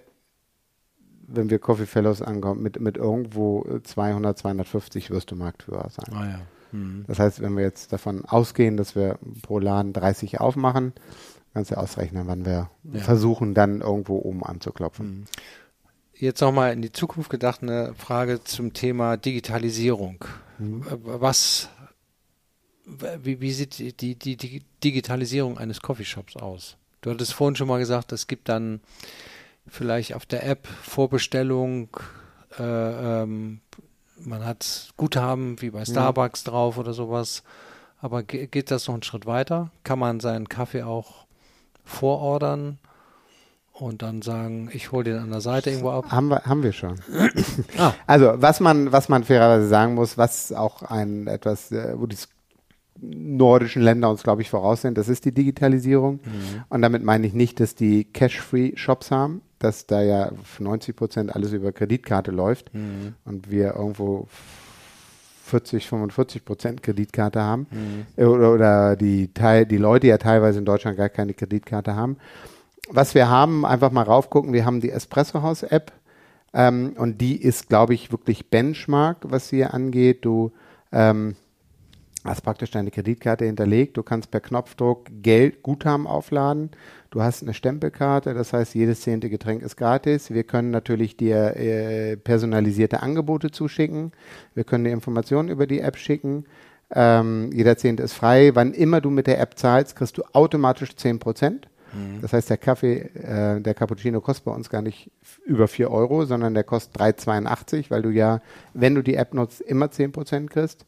wenn 1.28 1.50
wir 1.50 1.60
Coffee 1.60 1.86
Fellows 1.86 2.22
ankommen, 2.22 2.62
mit, 2.62 2.80
mit 2.80 2.98
irgendwo 2.98 3.66
200, 3.84 4.38
250 4.38 5.10
wirst 5.10 5.32
du 5.32 5.36
Marktführer 5.36 5.90
sein. 5.90 6.16
Ah, 6.16 6.26
ja. 6.26 6.40
mhm. 6.72 7.06
Das 7.08 7.20
heißt, 7.20 7.42
wenn 7.42 7.56
wir 7.56 7.64
jetzt 7.64 7.94
davon 7.94 8.26
ausgehen, 8.26 8.78
dass 8.78 8.96
wir 8.96 9.18
pro 9.42 9.60
Laden 9.60 9.94
30 9.94 10.40
aufmachen, 10.42 10.94
kannst 11.54 11.72
du 11.72 11.78
ausrechnen, 11.78 12.28
wann 12.28 12.46
wir 12.46 12.70
ja. 12.84 13.00
versuchen, 13.00 13.54
dann 13.54 13.82
irgendwo 13.82 14.18
oben 14.18 14.44
anzuklopfen. 14.44 15.08
Mhm. 15.08 15.24
Jetzt 16.18 16.42
nochmal 16.42 16.72
in 16.72 16.82
die 16.82 16.94
Zukunft 16.94 17.30
gedacht 17.30 17.62
eine 17.62 17.94
Frage 17.96 18.42
zum 18.42 18.72
Thema 18.72 19.18
Digitalisierung. 19.18 20.24
Mhm. 20.58 20.86
Was, 21.04 21.70
wie, 22.86 23.42
wie 23.42 23.52
sieht 23.52 23.80
die, 23.80 24.16
die, 24.16 24.38
die, 24.38 24.64
Digitalisierung 24.84 25.58
eines 25.58 25.82
Coffeeshops 25.82 26.36
aus? 26.36 26.78
Du 27.02 27.12
hattest 27.12 27.34
vorhin 27.34 27.56
schon 27.56 27.68
mal 27.68 27.80
gesagt, 27.80 28.12
es 28.12 28.28
gibt 28.28 28.50
dann 28.50 28.82
vielleicht 29.68 30.14
auf 30.14 30.26
der 30.26 30.46
App 30.46 30.68
Vorbestellung, 30.68 31.90
äh, 32.58 33.24
ähm, 33.24 33.62
man 34.20 34.46
hat 34.46 34.94
Guthaben 34.98 35.62
wie 35.62 35.72
bei 35.72 35.84
Starbucks 35.84 36.46
ja. 36.46 36.52
drauf 36.52 36.78
oder 36.78 36.94
sowas. 36.94 37.44
Aber 38.00 38.24
geht 38.24 38.72
das 38.72 38.88
noch 38.88 38.94
einen 38.94 39.04
Schritt 39.04 39.26
weiter? 39.26 39.72
Kann 39.84 40.00
man 40.00 40.20
seinen 40.20 40.48
Kaffee 40.48 40.84
auch 40.84 41.26
vorordern? 41.84 42.78
Und 43.80 44.02
dann 44.02 44.22
sagen, 44.22 44.70
ich 44.72 44.92
hole 44.92 45.04
den 45.04 45.18
an 45.18 45.32
der 45.32 45.42
Seite 45.42 45.70
irgendwo 45.70 45.90
ab? 45.90 46.06
Haben 46.10 46.30
wir, 46.30 46.44
haben 46.44 46.64
wir 46.64 46.72
schon. 46.72 46.96
ah. 47.78 47.94
Also 48.08 48.34
was 48.38 48.60
man, 48.60 48.92
was 48.92 49.10
man 49.10 49.24
fairerweise 49.24 49.68
sagen 49.68 49.96
muss, 49.96 50.18
was 50.18 50.52
auch 50.52 50.82
ein 50.84 51.28
etwas, 51.28 51.72
äh, 51.72 51.94
wo 51.98 52.06
die 52.06 52.18
nordischen 53.02 53.82
Länder 53.82 54.10
uns, 54.10 54.24
glaube 54.24 54.42
ich, 54.42 54.50
voraus 54.50 54.82
sind, 54.82 54.98
das 54.98 55.10
ist 55.10 55.26
die 55.26 55.34
Digitalisierung. 55.34 56.22
Mhm. 56.24 56.64
Und 56.70 56.82
damit 56.82 57.04
meine 57.04 57.28
ich 57.28 57.34
nicht, 57.34 57.60
dass 57.60 57.76
die 57.76 58.06
Cash-Free-Shops 58.06 59.12
haben, 59.12 59.42
dass 59.60 59.86
da 59.86 60.02
ja 60.02 60.32
90 60.60 60.96
Prozent 60.96 61.36
alles 61.36 61.52
über 61.52 61.74
Kreditkarte 61.74 62.32
läuft 62.32 62.74
mhm. 62.74 63.16
und 63.26 63.52
wir 63.52 63.76
irgendwo 63.76 64.28
40, 65.44 65.88
45 65.88 66.46
Prozent 66.46 66.82
Kreditkarte 66.82 67.42
haben 67.42 67.68
mhm. 67.70 68.26
oder, 68.26 68.54
oder 68.54 68.96
die, 68.96 69.34
Teil, 69.34 69.66
die 69.66 69.78
Leute 69.78 70.08
ja 70.08 70.18
teilweise 70.18 70.60
in 70.60 70.66
Deutschland 70.66 70.98
gar 70.98 71.10
keine 71.10 71.34
Kreditkarte 71.34 71.96
haben 71.96 72.18
was 72.90 73.16
wir 73.16 73.30
haben, 73.30 73.66
einfach 73.66 73.92
mal 73.92 74.04
raufgucken, 74.04 74.54
wir 74.54 74.66
haben 74.66 74.82
die 74.82 74.92
Espresso 74.92 75.42
House 75.42 75.64
App 75.64 75.92
ähm, 76.54 76.94
und 76.98 77.20
die 77.20 77.42
ist, 77.42 77.70
glaube 77.70 77.94
ich, 77.94 78.12
wirklich 78.12 78.50
Benchmark, 78.50 79.18
was 79.24 79.50
hier 79.50 79.74
angeht. 79.74 80.24
Du 80.24 80.52
ähm, 80.92 81.36
hast 82.24 82.42
praktisch 82.42 82.72
deine 82.72 82.92
Kreditkarte 82.92 83.46
hinterlegt. 83.46 83.98
Du 83.98 84.04
kannst 84.04 84.32
per 84.32 84.40
Knopfdruck 84.40 85.08
Geld, 85.22 85.64
Guthaben 85.64 86.08
aufladen. 86.08 86.72
Du 87.12 87.22
hast 87.22 87.44
eine 87.44 87.54
Stempelkarte, 87.54 88.34
das 88.34 88.54
heißt, 88.54 88.76
jedes 88.76 89.02
zehnte 89.02 89.30
Getränk 89.30 89.62
ist 89.62 89.78
gratis. 89.78 90.32
Wir 90.32 90.44
können 90.44 90.72
natürlich 90.72 91.18
dir 91.18 91.56
äh, 91.56 92.18
personalisierte 92.18 93.02
Angebote 93.02 93.52
zuschicken. 93.52 94.12
Wir 94.54 94.64
können 94.64 94.84
dir 94.86 94.92
Informationen 94.92 95.50
über 95.50 95.68
die 95.68 95.80
App 95.80 95.98
schicken. 95.98 96.46
Ähm, 96.94 97.52
jeder 97.54 97.78
zehnte 97.78 98.04
ist 98.04 98.14
frei. 98.14 98.52
Wann 98.54 98.74
immer 98.74 99.02
du 99.02 99.10
mit 99.10 99.28
der 99.28 99.40
App 99.40 99.58
zahlst, 99.58 99.96
kriegst 99.96 100.18
du 100.18 100.24
automatisch 100.34 100.96
10 100.96 101.20
Prozent. 101.20 101.68
Mhm. 101.96 102.22
Das 102.22 102.34
heißt, 102.34 102.50
der 102.50 102.58
Kaffee, 102.58 103.10
äh, 103.16 103.62
der 103.62 103.74
Cappuccino 103.74 104.22
kostet 104.22 104.46
bei 104.46 104.52
uns 104.52 104.70
gar 104.70 104.82
nicht 104.82 105.12
über 105.46 105.68
4 105.68 105.90
Euro, 105.90 106.26
sondern 106.26 106.54
der 106.54 106.64
kostet 106.64 107.00
3,82, 107.00 107.90
weil 107.90 108.02
du 108.02 108.10
ja, 108.10 108.42
wenn 108.74 108.96
du 108.96 109.02
die 109.02 109.16
App 109.16 109.34
nutzt, 109.34 109.62
immer 109.62 109.90
10 109.90 110.12
Prozent 110.12 110.50
kriegst. 110.50 110.86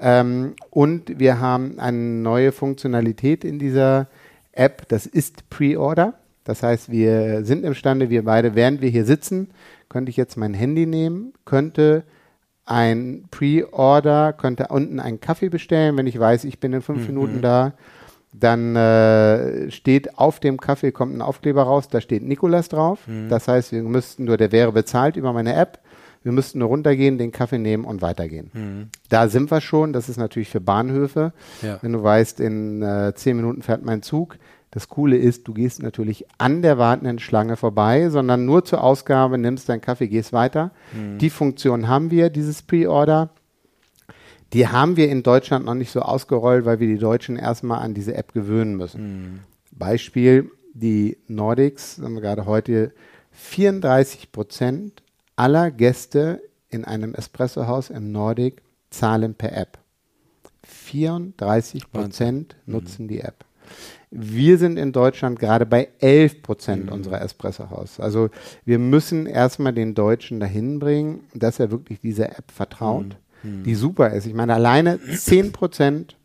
Ähm, 0.00 0.54
und 0.70 1.18
wir 1.18 1.40
haben 1.40 1.78
eine 1.78 1.96
neue 1.96 2.52
Funktionalität 2.52 3.44
in 3.44 3.58
dieser 3.58 4.08
App, 4.52 4.88
das 4.88 5.06
ist 5.06 5.48
Pre-Order. 5.48 6.14
Das 6.44 6.62
heißt, 6.62 6.90
wir 6.90 7.44
sind 7.44 7.64
imstande, 7.64 8.10
wir 8.10 8.24
beide, 8.24 8.54
während 8.54 8.80
wir 8.80 8.90
hier 8.90 9.04
sitzen, 9.04 9.50
könnte 9.88 10.10
ich 10.10 10.16
jetzt 10.16 10.36
mein 10.36 10.54
Handy 10.54 10.86
nehmen, 10.86 11.32
könnte 11.44 12.04
ein 12.64 13.24
Pre-Order, 13.30 14.32
könnte 14.32 14.68
unten 14.68 15.00
einen 15.00 15.20
Kaffee 15.20 15.48
bestellen, 15.48 15.96
wenn 15.96 16.06
ich 16.06 16.18
weiß, 16.18 16.44
ich 16.44 16.58
bin 16.58 16.72
in 16.72 16.82
fünf 16.82 17.02
mhm. 17.02 17.06
Minuten 17.06 17.42
da. 17.42 17.74
Dann 18.32 18.74
äh, 18.76 19.70
steht 19.70 20.18
auf 20.18 20.40
dem 20.40 20.58
Kaffee, 20.58 20.90
kommt 20.90 21.14
ein 21.14 21.20
Aufkleber 21.20 21.64
raus, 21.64 21.88
da 21.88 22.00
steht 22.00 22.22
Nikolas 22.22 22.68
drauf. 22.68 23.06
Mhm. 23.06 23.28
Das 23.28 23.46
heißt, 23.46 23.72
wir 23.72 23.82
müssten 23.82 24.24
nur, 24.24 24.38
der 24.38 24.52
wäre 24.52 24.72
bezahlt 24.72 25.16
über 25.16 25.32
meine 25.32 25.54
App. 25.54 25.80
Wir 26.22 26.32
müssten 26.32 26.60
nur 26.60 26.68
runtergehen, 26.68 27.18
den 27.18 27.32
Kaffee 27.32 27.58
nehmen 27.58 27.84
und 27.84 28.00
weitergehen. 28.00 28.50
Mhm. 28.54 28.88
Da 29.08 29.28
sind 29.28 29.50
wir 29.50 29.60
schon. 29.60 29.92
Das 29.92 30.08
ist 30.08 30.16
natürlich 30.16 30.48
für 30.48 30.60
Bahnhöfe. 30.60 31.32
Ja. 31.62 31.78
Wenn 31.82 31.92
du 31.92 32.02
weißt, 32.02 32.40
in 32.40 32.82
äh, 32.82 33.12
zehn 33.14 33.36
Minuten 33.36 33.62
fährt 33.62 33.84
mein 33.84 34.02
Zug. 34.02 34.38
Das 34.70 34.88
Coole 34.88 35.18
ist, 35.18 35.46
du 35.46 35.52
gehst 35.52 35.82
natürlich 35.82 36.24
an 36.38 36.62
der 36.62 36.78
wartenden 36.78 37.18
Schlange 37.18 37.56
vorbei, 37.56 38.08
sondern 38.08 38.46
nur 38.46 38.64
zur 38.64 38.82
Ausgabe, 38.82 39.36
nimmst 39.36 39.68
deinen 39.68 39.82
Kaffee, 39.82 40.08
gehst 40.08 40.32
weiter. 40.32 40.70
Mhm. 40.94 41.18
Die 41.18 41.28
Funktion 41.28 41.88
haben 41.88 42.10
wir, 42.10 42.30
dieses 42.30 42.62
Pre-Order. 42.62 43.28
Die 44.52 44.68
haben 44.68 44.96
wir 44.96 45.08
in 45.08 45.22
Deutschland 45.22 45.64
noch 45.64 45.74
nicht 45.74 45.90
so 45.90 46.00
ausgerollt, 46.00 46.64
weil 46.64 46.80
wir 46.80 46.86
die 46.86 46.98
Deutschen 46.98 47.36
erstmal 47.36 47.82
an 47.82 47.94
diese 47.94 48.14
App 48.14 48.32
gewöhnen 48.32 48.76
müssen. 48.76 49.02
Mhm. 49.02 49.38
Beispiel, 49.70 50.50
die 50.74 51.16
Nordics, 51.26 51.98
haben 52.02 52.14
wir 52.14 52.20
gerade 52.20 52.46
heute, 52.46 52.92
34 53.32 54.30
Prozent 54.30 55.02
aller 55.36 55.70
Gäste 55.70 56.42
in 56.68 56.84
einem 56.84 57.14
Espressohaus 57.14 57.90
im 57.90 58.12
Nordic 58.12 58.62
zahlen 58.90 59.34
per 59.34 59.56
App. 59.56 59.78
34 60.64 61.90
Prozent 61.90 62.56
mhm. 62.66 62.72
nutzen 62.74 63.08
die 63.08 63.20
App. 63.20 63.44
Wir 64.10 64.58
sind 64.58 64.76
in 64.76 64.92
Deutschland 64.92 65.38
gerade 65.38 65.64
bei 65.64 65.88
11 66.00 66.42
Prozent 66.42 66.86
mhm. 66.86 66.92
unserer 66.92 67.22
Espressohaus. 67.22 67.98
Also 67.98 68.28
wir 68.64 68.78
müssen 68.78 69.26
erstmal 69.26 69.72
den 69.72 69.94
Deutschen 69.94 70.38
dahin 70.38 70.78
bringen, 70.78 71.24
dass 71.34 71.58
er 71.58 71.70
wirklich 71.70 72.00
dieser 72.00 72.38
App 72.38 72.50
vertraut, 72.50 73.06
mhm. 73.06 73.14
Die 73.42 73.74
super 73.74 74.10
ist. 74.10 74.26
Ich 74.26 74.34
meine, 74.34 74.54
alleine 74.54 75.00
10 75.00 75.52
Prozent 75.52 76.16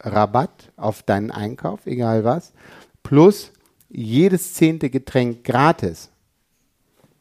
Rabatt 0.00 0.72
auf 0.76 1.02
deinen 1.02 1.30
Einkauf, 1.30 1.86
egal 1.86 2.24
was, 2.24 2.52
plus 3.02 3.52
jedes 3.88 4.54
zehnte 4.54 4.90
Getränk 4.90 5.44
gratis. 5.44 6.10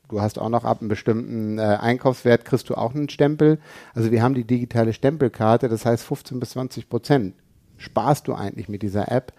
Du 0.09 0.21
hast 0.21 0.39
auch 0.39 0.49
noch 0.49 0.65
ab 0.65 0.81
einem 0.81 0.89
bestimmten 0.89 1.57
äh, 1.57 1.61
Einkaufswert 1.61 2.43
kriegst 2.43 2.69
du 2.69 2.75
auch 2.75 2.93
einen 2.93 3.09
Stempel. 3.09 3.59
Also 3.93 4.11
wir 4.11 4.21
haben 4.21 4.33
die 4.33 4.43
digitale 4.43 4.93
Stempelkarte, 4.93 5.69
das 5.69 5.85
heißt 5.85 6.03
15 6.03 6.39
bis 6.39 6.51
20 6.51 6.89
Prozent 6.89 7.35
sparst 7.77 8.27
du 8.27 8.33
eigentlich 8.33 8.69
mit 8.69 8.81
dieser 8.81 9.11
App. 9.11 9.33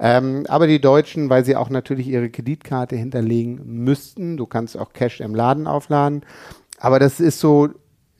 Ähm, 0.00 0.44
aber 0.48 0.66
die 0.66 0.80
Deutschen, 0.80 1.30
weil 1.30 1.44
sie 1.44 1.56
auch 1.56 1.70
natürlich 1.70 2.08
ihre 2.08 2.28
Kreditkarte 2.28 2.96
hinterlegen 2.96 3.60
müssten, 3.84 4.36
du 4.36 4.46
kannst 4.46 4.76
auch 4.76 4.92
Cash 4.92 5.20
im 5.20 5.34
Laden 5.34 5.66
aufladen, 5.66 6.24
aber 6.78 6.98
das 6.98 7.20
ist 7.20 7.38
so 7.38 7.68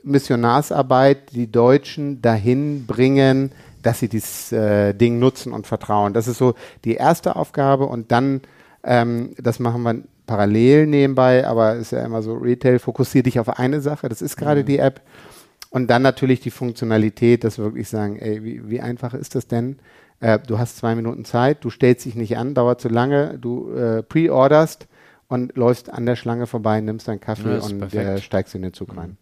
Missionarsarbeit, 0.04 1.32
die 1.32 1.50
Deutschen 1.50 2.22
dahin 2.22 2.86
bringen, 2.86 3.52
dass 3.82 4.00
sie 4.00 4.08
dieses 4.08 4.52
äh, 4.52 4.94
Ding 4.94 5.18
nutzen 5.18 5.52
und 5.52 5.66
vertrauen. 5.66 6.14
Das 6.14 6.28
ist 6.28 6.38
so 6.38 6.54
die 6.84 6.94
erste 6.94 7.36
Aufgabe 7.36 7.86
und 7.86 8.12
dann, 8.12 8.40
ähm, 8.82 9.34
das 9.38 9.58
machen 9.58 9.82
wir 9.82 10.02
parallel 10.26 10.86
nebenbei, 10.86 11.46
aber 11.46 11.74
ist 11.74 11.92
ja 11.92 12.04
immer 12.04 12.22
so 12.22 12.34
Retail, 12.34 12.78
fokussiere 12.78 13.24
dich 13.24 13.38
auf 13.38 13.58
eine 13.58 13.80
Sache, 13.80 14.08
das 14.08 14.22
ist 14.22 14.36
gerade 14.36 14.62
mhm. 14.62 14.66
die 14.66 14.78
App. 14.78 15.02
Und 15.70 15.88
dann 15.88 16.02
natürlich 16.02 16.40
die 16.40 16.52
Funktionalität, 16.52 17.42
dass 17.42 17.58
wir 17.58 17.64
wirklich 17.64 17.88
sagen, 17.88 18.16
ey, 18.16 18.44
wie, 18.44 18.70
wie 18.70 18.80
einfach 18.80 19.12
ist 19.12 19.34
das 19.34 19.48
denn? 19.48 19.78
Äh, 20.20 20.38
du 20.38 20.58
hast 20.58 20.76
zwei 20.76 20.94
Minuten 20.94 21.24
Zeit, 21.24 21.64
du 21.64 21.70
stellst 21.70 22.04
dich 22.04 22.14
nicht 22.14 22.38
an, 22.38 22.54
dauert 22.54 22.80
zu 22.80 22.88
lange, 22.88 23.38
du 23.38 23.72
äh, 23.72 24.02
pre-orderst 24.02 24.86
und 25.28 25.56
läufst 25.56 25.90
an 25.90 26.06
der 26.06 26.16
Schlange 26.16 26.46
vorbei, 26.46 26.80
nimmst 26.80 27.08
deinen 27.08 27.20
Kaffee 27.20 27.58
und 27.58 27.92
äh, 27.92 28.20
steigst 28.20 28.54
in 28.54 28.62
den 28.62 28.72
Zug 28.72 28.96
rein. 28.96 29.16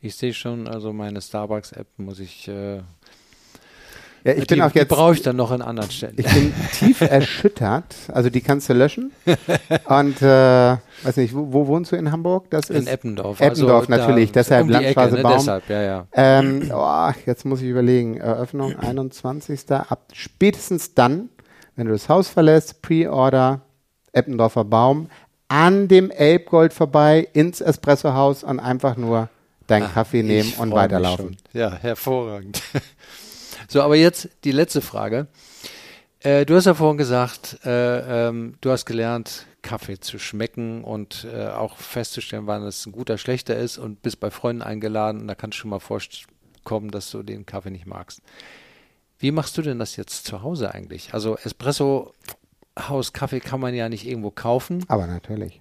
Ich 0.00 0.14
sehe 0.14 0.32
schon, 0.32 0.68
also 0.68 0.92
meine 0.92 1.20
Starbucks-App 1.20 1.88
muss 1.96 2.20
ich 2.20 2.46
äh, 2.48 2.82
ja, 4.24 4.34
ich 4.34 4.46
die, 4.46 4.56
bin 4.56 4.62
auch 4.62 4.74
jetzt. 4.74 4.88
brauche 4.88 5.14
ich 5.14 5.22
dann 5.22 5.36
noch 5.36 5.50
an 5.50 5.62
anderen 5.62 5.90
Stellen. 5.90 6.14
Ich 6.16 6.26
bin 6.26 6.52
tief 6.72 7.00
erschüttert. 7.00 7.94
Also 8.12 8.30
die 8.30 8.40
kannst 8.40 8.68
du 8.68 8.74
löschen. 8.74 9.12
Und 9.86 10.20
äh, 10.22 10.76
weiß 11.02 11.16
nicht, 11.16 11.34
wo, 11.34 11.52
wo, 11.52 11.66
wohnst 11.66 11.92
du 11.92 11.96
in 11.96 12.10
Hamburg? 12.10 12.50
Das 12.50 12.68
in 12.68 12.76
ist 12.76 12.88
Eppendorf. 12.88 13.40
Eppendorf 13.40 13.88
also 13.88 13.90
natürlich. 13.90 14.32
Da, 14.32 14.40
deshalb 14.40 14.64
um 14.64 14.70
Landstraße 14.70 15.08
Ecke, 15.08 15.16
ne? 15.16 15.22
Baum. 15.22 15.38
Deshalb, 15.38 15.68
ja, 15.70 15.82
ja. 15.82 16.06
Ähm, 16.12 16.70
oh, 16.74 17.10
jetzt 17.26 17.44
muss 17.44 17.62
ich 17.62 17.68
überlegen. 17.68 18.16
Eröffnung 18.18 18.76
21. 18.76 19.70
Ab 19.70 20.08
spätestens 20.12 20.94
dann, 20.94 21.28
wenn 21.76 21.86
du 21.86 21.92
das 21.92 22.08
Haus 22.08 22.28
verlässt, 22.28 22.82
Pre-Order, 22.82 23.62
Eppendorfer 24.12 24.64
Baum, 24.64 25.08
an 25.48 25.88
dem 25.88 26.10
Elbgold 26.10 26.74
vorbei 26.74 27.26
ins 27.32 27.60
Espressohaus 27.60 28.44
und 28.44 28.60
einfach 28.60 28.96
nur 28.96 29.30
deinen 29.68 29.84
Ach, 29.84 29.94
Kaffee 29.94 30.22
nehmen 30.22 30.52
und 30.58 30.72
weiterlaufen. 30.72 31.36
Ja, 31.52 31.72
hervorragend. 31.72 32.60
So, 33.70 33.82
aber 33.82 33.96
jetzt 33.96 34.30
die 34.44 34.52
letzte 34.52 34.80
Frage. 34.80 35.26
Äh, 36.20 36.46
du 36.46 36.56
hast 36.56 36.64
ja 36.64 36.72
vorhin 36.72 36.96
gesagt, 36.96 37.58
äh, 37.66 38.28
ähm, 38.28 38.54
du 38.62 38.70
hast 38.70 38.86
gelernt, 38.86 39.46
Kaffee 39.60 40.00
zu 40.00 40.18
schmecken 40.18 40.84
und 40.84 41.26
äh, 41.30 41.48
auch 41.48 41.76
festzustellen, 41.76 42.46
wann 42.46 42.62
es 42.62 42.86
ein 42.86 42.92
guter, 42.92 43.18
schlechter 43.18 43.56
ist 43.56 43.76
und 43.76 44.00
bist 44.00 44.20
bei 44.20 44.30
Freunden 44.30 44.62
eingeladen 44.62 45.20
und 45.20 45.28
da 45.28 45.34
kannst 45.34 45.58
du 45.58 45.60
schon 45.60 45.70
mal 45.70 45.80
vorkommen, 45.80 46.90
dass 46.90 47.10
du 47.10 47.22
den 47.22 47.44
Kaffee 47.44 47.70
nicht 47.70 47.86
magst. 47.86 48.22
Wie 49.18 49.32
machst 49.32 49.58
du 49.58 49.62
denn 49.62 49.78
das 49.78 49.96
jetzt 49.96 50.24
zu 50.24 50.42
Hause 50.42 50.72
eigentlich? 50.72 51.12
Also 51.12 51.36
Espresso 51.36 52.14
Haus 52.78 53.12
Kaffee 53.12 53.40
kann 53.40 53.60
man 53.60 53.74
ja 53.74 53.88
nicht 53.88 54.06
irgendwo 54.06 54.30
kaufen. 54.30 54.84
Aber 54.88 55.06
natürlich. 55.06 55.60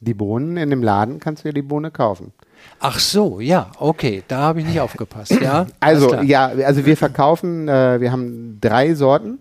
Die 0.00 0.14
Bohnen 0.14 0.56
in 0.58 0.70
dem 0.70 0.82
Laden 0.82 1.18
kannst 1.18 1.44
du 1.44 1.48
ja 1.48 1.52
die 1.52 1.62
Bohne 1.62 1.90
kaufen. 1.90 2.32
Ach 2.80 2.98
so, 2.98 3.40
ja, 3.40 3.70
okay, 3.78 4.22
da 4.28 4.38
habe 4.38 4.60
ich 4.60 4.66
nicht 4.66 4.80
aufgepasst, 4.80 5.40
ja. 5.40 5.66
Also, 5.80 6.20
ja, 6.22 6.46
also 6.46 6.84
wir 6.84 6.96
verkaufen, 6.96 7.68
äh, 7.68 8.00
wir 8.00 8.12
haben 8.12 8.58
drei 8.60 8.94
Sorten. 8.94 9.38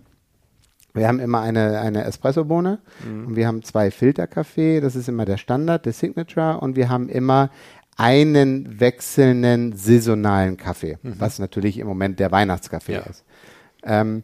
Wir 0.94 1.08
haben 1.08 1.20
immer 1.20 1.42
eine, 1.42 1.80
eine 1.80 2.04
Espresso-Bohne 2.04 2.80
mhm. 3.04 3.28
und 3.28 3.36
wir 3.36 3.48
haben 3.48 3.64
zwei 3.64 3.90
Filterkaffee, 3.90 4.80
das 4.80 4.96
ist 4.96 5.10
immer 5.10 5.26
der 5.26 5.38
Standard, 5.38 5.88
der 5.88 5.94
Signature 5.94 6.60
und 6.60 6.76
wir 6.76 6.88
haben 6.90 7.10
immer 7.10 7.50
einen 7.98 8.80
wechselnden 8.80 9.76
saisonalen 9.76 10.58
Kaffee, 10.58 10.98
mhm. 11.02 11.16
was 11.18 11.40
natürlich 11.40 11.80
im 11.80 11.88
Moment 11.88 12.20
der 12.20 12.32
Weihnachtskaffee 12.32 12.94
ja. 12.94 13.02
ist. 13.02 13.24
Ähm, 13.84 14.24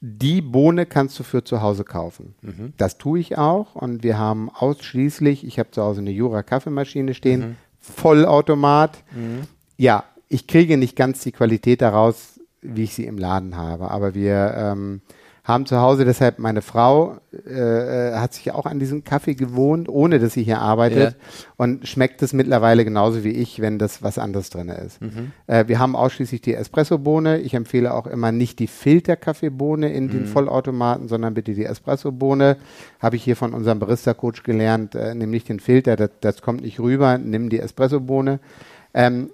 die 0.00 0.42
Bohne 0.42 0.86
kannst 0.86 1.18
du 1.18 1.22
für 1.22 1.44
zu 1.44 1.62
Hause 1.62 1.84
kaufen. 1.84 2.34
Mhm. 2.42 2.74
Das 2.76 2.98
tue 2.98 3.18
ich 3.18 3.38
auch 3.38 3.74
und 3.74 4.02
wir 4.02 4.18
haben 4.18 4.50
ausschließlich, 4.50 5.46
ich 5.46 5.58
habe 5.58 5.70
zu 5.70 5.82
Hause 5.82 6.00
eine 6.00 6.10
Jura 6.10 6.42
Kaffeemaschine 6.42 7.14
stehen, 7.14 7.40
mhm. 7.40 7.56
Vollautomat. 7.84 9.02
Mhm. 9.12 9.42
Ja, 9.76 10.04
ich 10.28 10.46
kriege 10.46 10.76
nicht 10.76 10.96
ganz 10.96 11.20
die 11.20 11.32
Qualität 11.32 11.82
daraus, 11.82 12.40
wie 12.62 12.84
ich 12.84 12.94
sie 12.94 13.04
im 13.04 13.18
Laden 13.18 13.56
habe, 13.56 13.90
aber 13.90 14.14
wir 14.14 14.54
ähm, 14.56 15.02
haben 15.44 15.66
zu 15.66 15.78
Hause 15.78 16.06
deshalb 16.06 16.38
meine 16.38 16.62
Frau 16.62 17.18
äh, 17.46 17.50
äh, 17.50 18.14
hat 18.14 18.32
sich 18.32 18.50
auch 18.52 18.64
an 18.64 18.78
diesen 18.78 19.04
Kaffee 19.04 19.34
gewohnt, 19.34 19.90
ohne 19.90 20.18
dass 20.18 20.32
sie 20.32 20.42
hier 20.42 20.58
arbeitet 20.58 21.12
ja. 21.12 21.46
und 21.58 21.86
schmeckt 21.86 22.22
es 22.22 22.32
mittlerweile 22.32 22.82
genauso 22.82 23.24
wie 23.24 23.30
ich, 23.30 23.60
wenn 23.60 23.78
das 23.78 24.02
was 24.02 24.16
anderes 24.16 24.48
drin 24.48 24.70
ist. 24.70 25.02
Mhm. 25.02 25.32
Äh, 25.46 25.68
wir 25.68 25.78
haben 25.78 25.96
ausschließlich 25.96 26.40
die 26.40 26.54
Espresso-Bohne. 26.54 27.40
Ich 27.40 27.52
empfehle 27.52 27.92
auch 27.92 28.06
immer 28.06 28.32
nicht 28.32 28.58
die 28.58 28.66
Filter-Kaffeebohne 28.66 29.92
in 29.92 30.06
mhm. 30.06 30.10
den 30.10 30.26
Vollautomaten, 30.26 31.08
sondern 31.08 31.34
bitte 31.34 31.52
die 31.52 31.66
Espresso-Bohne. 31.66 32.56
Habe 32.98 33.16
ich 33.16 33.22
hier 33.22 33.36
von 33.36 33.52
unserem 33.52 33.80
Barista-Coach 33.80 34.44
gelernt. 34.44 34.94
Äh, 34.94 35.14
nimm 35.14 35.28
nicht 35.28 35.50
den 35.50 35.60
Filter, 35.60 35.96
das, 35.96 36.10
das 36.22 36.40
kommt 36.40 36.62
nicht 36.62 36.80
rüber. 36.80 37.18
Nimm 37.18 37.50
die 37.50 37.60
Espresso-Bohne. 37.60 38.40
Ähm, 38.94 39.28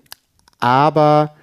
aber 0.59 1.37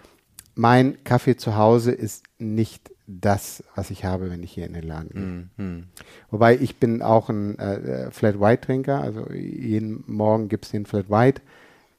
mein 0.55 0.97
Kaffee 1.05 1.37
zu 1.37 1.55
Hause 1.55 1.93
ist 1.93 2.25
nicht 2.37 2.91
das, 3.07 3.63
was 3.75 3.89
ich 3.89 4.03
habe, 4.05 4.29
wenn 4.29 4.43
ich 4.43 4.51
hier 4.51 4.65
in 4.67 4.73
den 4.73 4.83
Laden 4.83 5.09
gehe. 5.57 5.65
Mm, 5.65 5.77
mm. 5.79 5.83
Wobei 6.29 6.55
ich 6.57 6.75
bin 6.75 7.01
auch 7.01 7.29
ein 7.29 7.57
äh, 7.57 8.11
Flat 8.11 8.39
White 8.39 8.65
Trinker, 8.65 9.01
also 9.01 9.31
jeden 9.31 10.03
Morgen 10.07 10.49
gibt 10.49 10.65
es 10.65 10.71
den 10.71 10.85
Flat 10.85 11.09
White. 11.09 11.41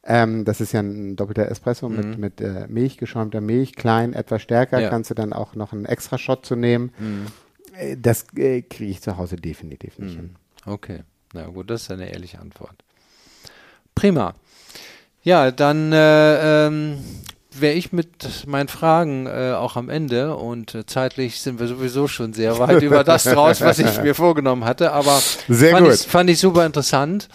Ähm, 0.05 0.45
das 0.45 0.61
ist 0.61 0.73
ja 0.73 0.81
ein 0.81 1.17
doppelter 1.17 1.51
Espresso 1.51 1.89
mit, 1.89 2.05
Mhm. 2.07 2.21
mit 2.21 2.41
äh, 2.41 2.67
Milch, 2.69 2.99
geschäumter 2.99 3.41
Milch, 3.41 3.75
klein, 3.75 4.13
etwas 4.13 4.43
stärker. 4.43 4.81
Ja. 4.81 4.91
Kannst 4.91 5.11
du 5.11 5.15
dann 5.15 5.33
auch 5.33 5.55
noch 5.55 5.73
einen 5.73 5.87
extra 5.87 6.19
Shot 6.19 6.45
zu 6.47 6.57
nehmen. 6.57 6.93
Äh, 7.75 7.97
Das 7.97 8.27
äh, 8.37 8.63
kriege 8.63 8.91
ich 8.91 9.01
zu 9.03 9.17
Hause 9.17 9.37
definitiv 9.37 9.99
nicht 9.99 10.17
hin. 10.17 10.37
Okay, 10.67 11.01
na 11.33 11.47
gut, 11.47 11.71
das 11.71 11.83
ist 11.83 11.91
eine 11.91 12.11
ehrliche 12.11 12.39
Antwort. 12.39 12.75
Prima. 13.95 14.35
Ja, 15.23 15.51
dann 15.51 15.93
äh, 15.93 16.67
ähm, 16.69 16.99
wäre 17.51 17.75
ich 17.75 17.93
mit 17.93 18.47
meinen 18.47 18.69
Fragen 18.69 19.27
äh, 19.27 19.53
auch 19.53 19.77
am 19.77 19.89
Ende 19.89 20.37
und 20.37 20.75
äh, 20.75 20.87
zeitlich 20.87 21.41
sind 21.41 21.59
wir 21.59 21.67
sowieso 21.67 22.09
schon 22.09 22.33
sehr 22.33 22.59
weit 22.59 22.83
über 22.83 23.05
das 23.05 23.27
raus, 23.37 23.61
was 23.61 23.79
ich 23.79 24.03
mir 24.03 24.15
vorgenommen 24.15 24.65
hatte, 24.65 24.93
aber 24.93 25.21
Sehr 25.49 25.73
fand, 25.73 25.87
gut. 25.87 25.95
Ich, 25.95 26.07
fand 26.07 26.31
ich 26.31 26.39
super 26.39 26.67
interessant, 26.67 27.29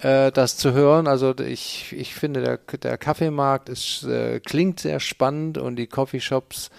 äh, 0.00 0.32
das 0.32 0.56
zu 0.56 0.72
hören. 0.72 1.06
Also 1.06 1.34
ich, 1.38 1.94
ich 1.96 2.14
finde, 2.14 2.42
der, 2.42 2.78
der 2.78 2.98
Kaffeemarkt 2.98 3.68
ist, 3.68 4.02
äh, 4.04 4.40
klingt 4.40 4.80
sehr 4.80 5.00
spannend 5.00 5.58
und 5.58 5.76
die 5.76 5.86
Coffeeshops 5.86 6.70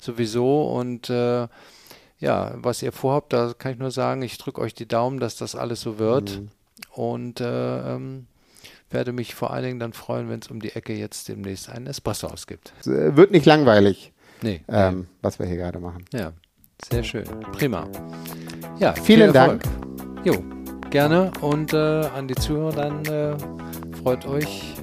sowieso 0.00 0.64
und 0.64 1.10
äh, 1.10 1.46
ja, 2.18 2.52
was 2.54 2.82
ihr 2.82 2.92
vorhabt, 2.92 3.32
da 3.32 3.52
kann 3.56 3.72
ich 3.72 3.78
nur 3.78 3.90
sagen, 3.90 4.22
ich 4.22 4.38
drücke 4.38 4.60
euch 4.60 4.74
die 4.74 4.86
Daumen, 4.86 5.18
dass 5.18 5.36
das 5.36 5.56
alles 5.56 5.80
so 5.80 5.98
wird. 5.98 6.38
Mhm. 6.38 6.48
Und 6.90 7.40
äh, 7.40 7.94
ähm, 7.94 8.26
werde 8.92 9.12
mich 9.12 9.34
vor 9.34 9.52
allen 9.52 9.64
Dingen 9.64 9.78
dann 9.80 9.92
freuen, 9.92 10.28
wenn 10.28 10.40
es 10.40 10.48
um 10.48 10.60
die 10.60 10.72
Ecke 10.74 10.92
jetzt 10.94 11.28
demnächst 11.28 11.68
einen 11.68 11.86
Espresso 11.86 12.26
ausgibt. 12.28 12.72
Äh, 12.86 13.16
wird 13.16 13.30
nicht 13.30 13.46
langweilig, 13.46 14.12
Nee. 14.42 14.62
ähm, 14.68 15.06
was 15.22 15.38
wir 15.38 15.46
hier 15.46 15.56
gerade 15.56 15.78
machen. 15.78 16.04
Ja, 16.12 16.32
sehr 16.90 17.04
schön. 17.04 17.24
Prima. 17.52 17.86
Ja, 18.78 18.92
Vielen 18.94 19.30
viel 19.30 19.36
Erfolg. 19.36 19.62
Jo, 20.24 20.34
gerne. 20.90 21.30
Und 21.40 21.72
äh, 21.72 21.76
an 21.76 22.28
die 22.28 22.34
Zuhörer 22.34 22.72
dann 22.72 23.04
äh, 23.06 23.36
freut 24.02 24.26
euch 24.26 24.74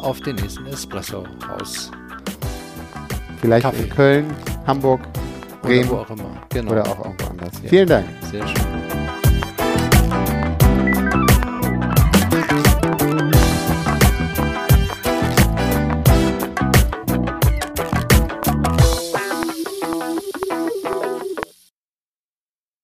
auf 0.00 0.20
den 0.20 0.36
nächsten 0.36 0.66
Espresso 0.66 1.24
aus 1.58 1.90
Vielleicht 3.40 3.62
Kaffee. 3.64 3.82
in 3.82 3.90
Köln, 3.90 4.36
Hamburg, 4.66 5.00
oder 5.62 5.68
Bremen 5.68 5.90
wo 5.90 5.96
auch 5.96 6.10
immer. 6.10 6.42
Genau. 6.50 6.72
oder 6.72 6.86
auch 6.86 7.04
irgendwo 7.04 7.26
anders. 7.26 7.52
Ja. 7.62 7.68
Vielen 7.68 7.88
Dank. 7.88 8.06
Sehr 8.30 8.46
schön. 8.46 8.81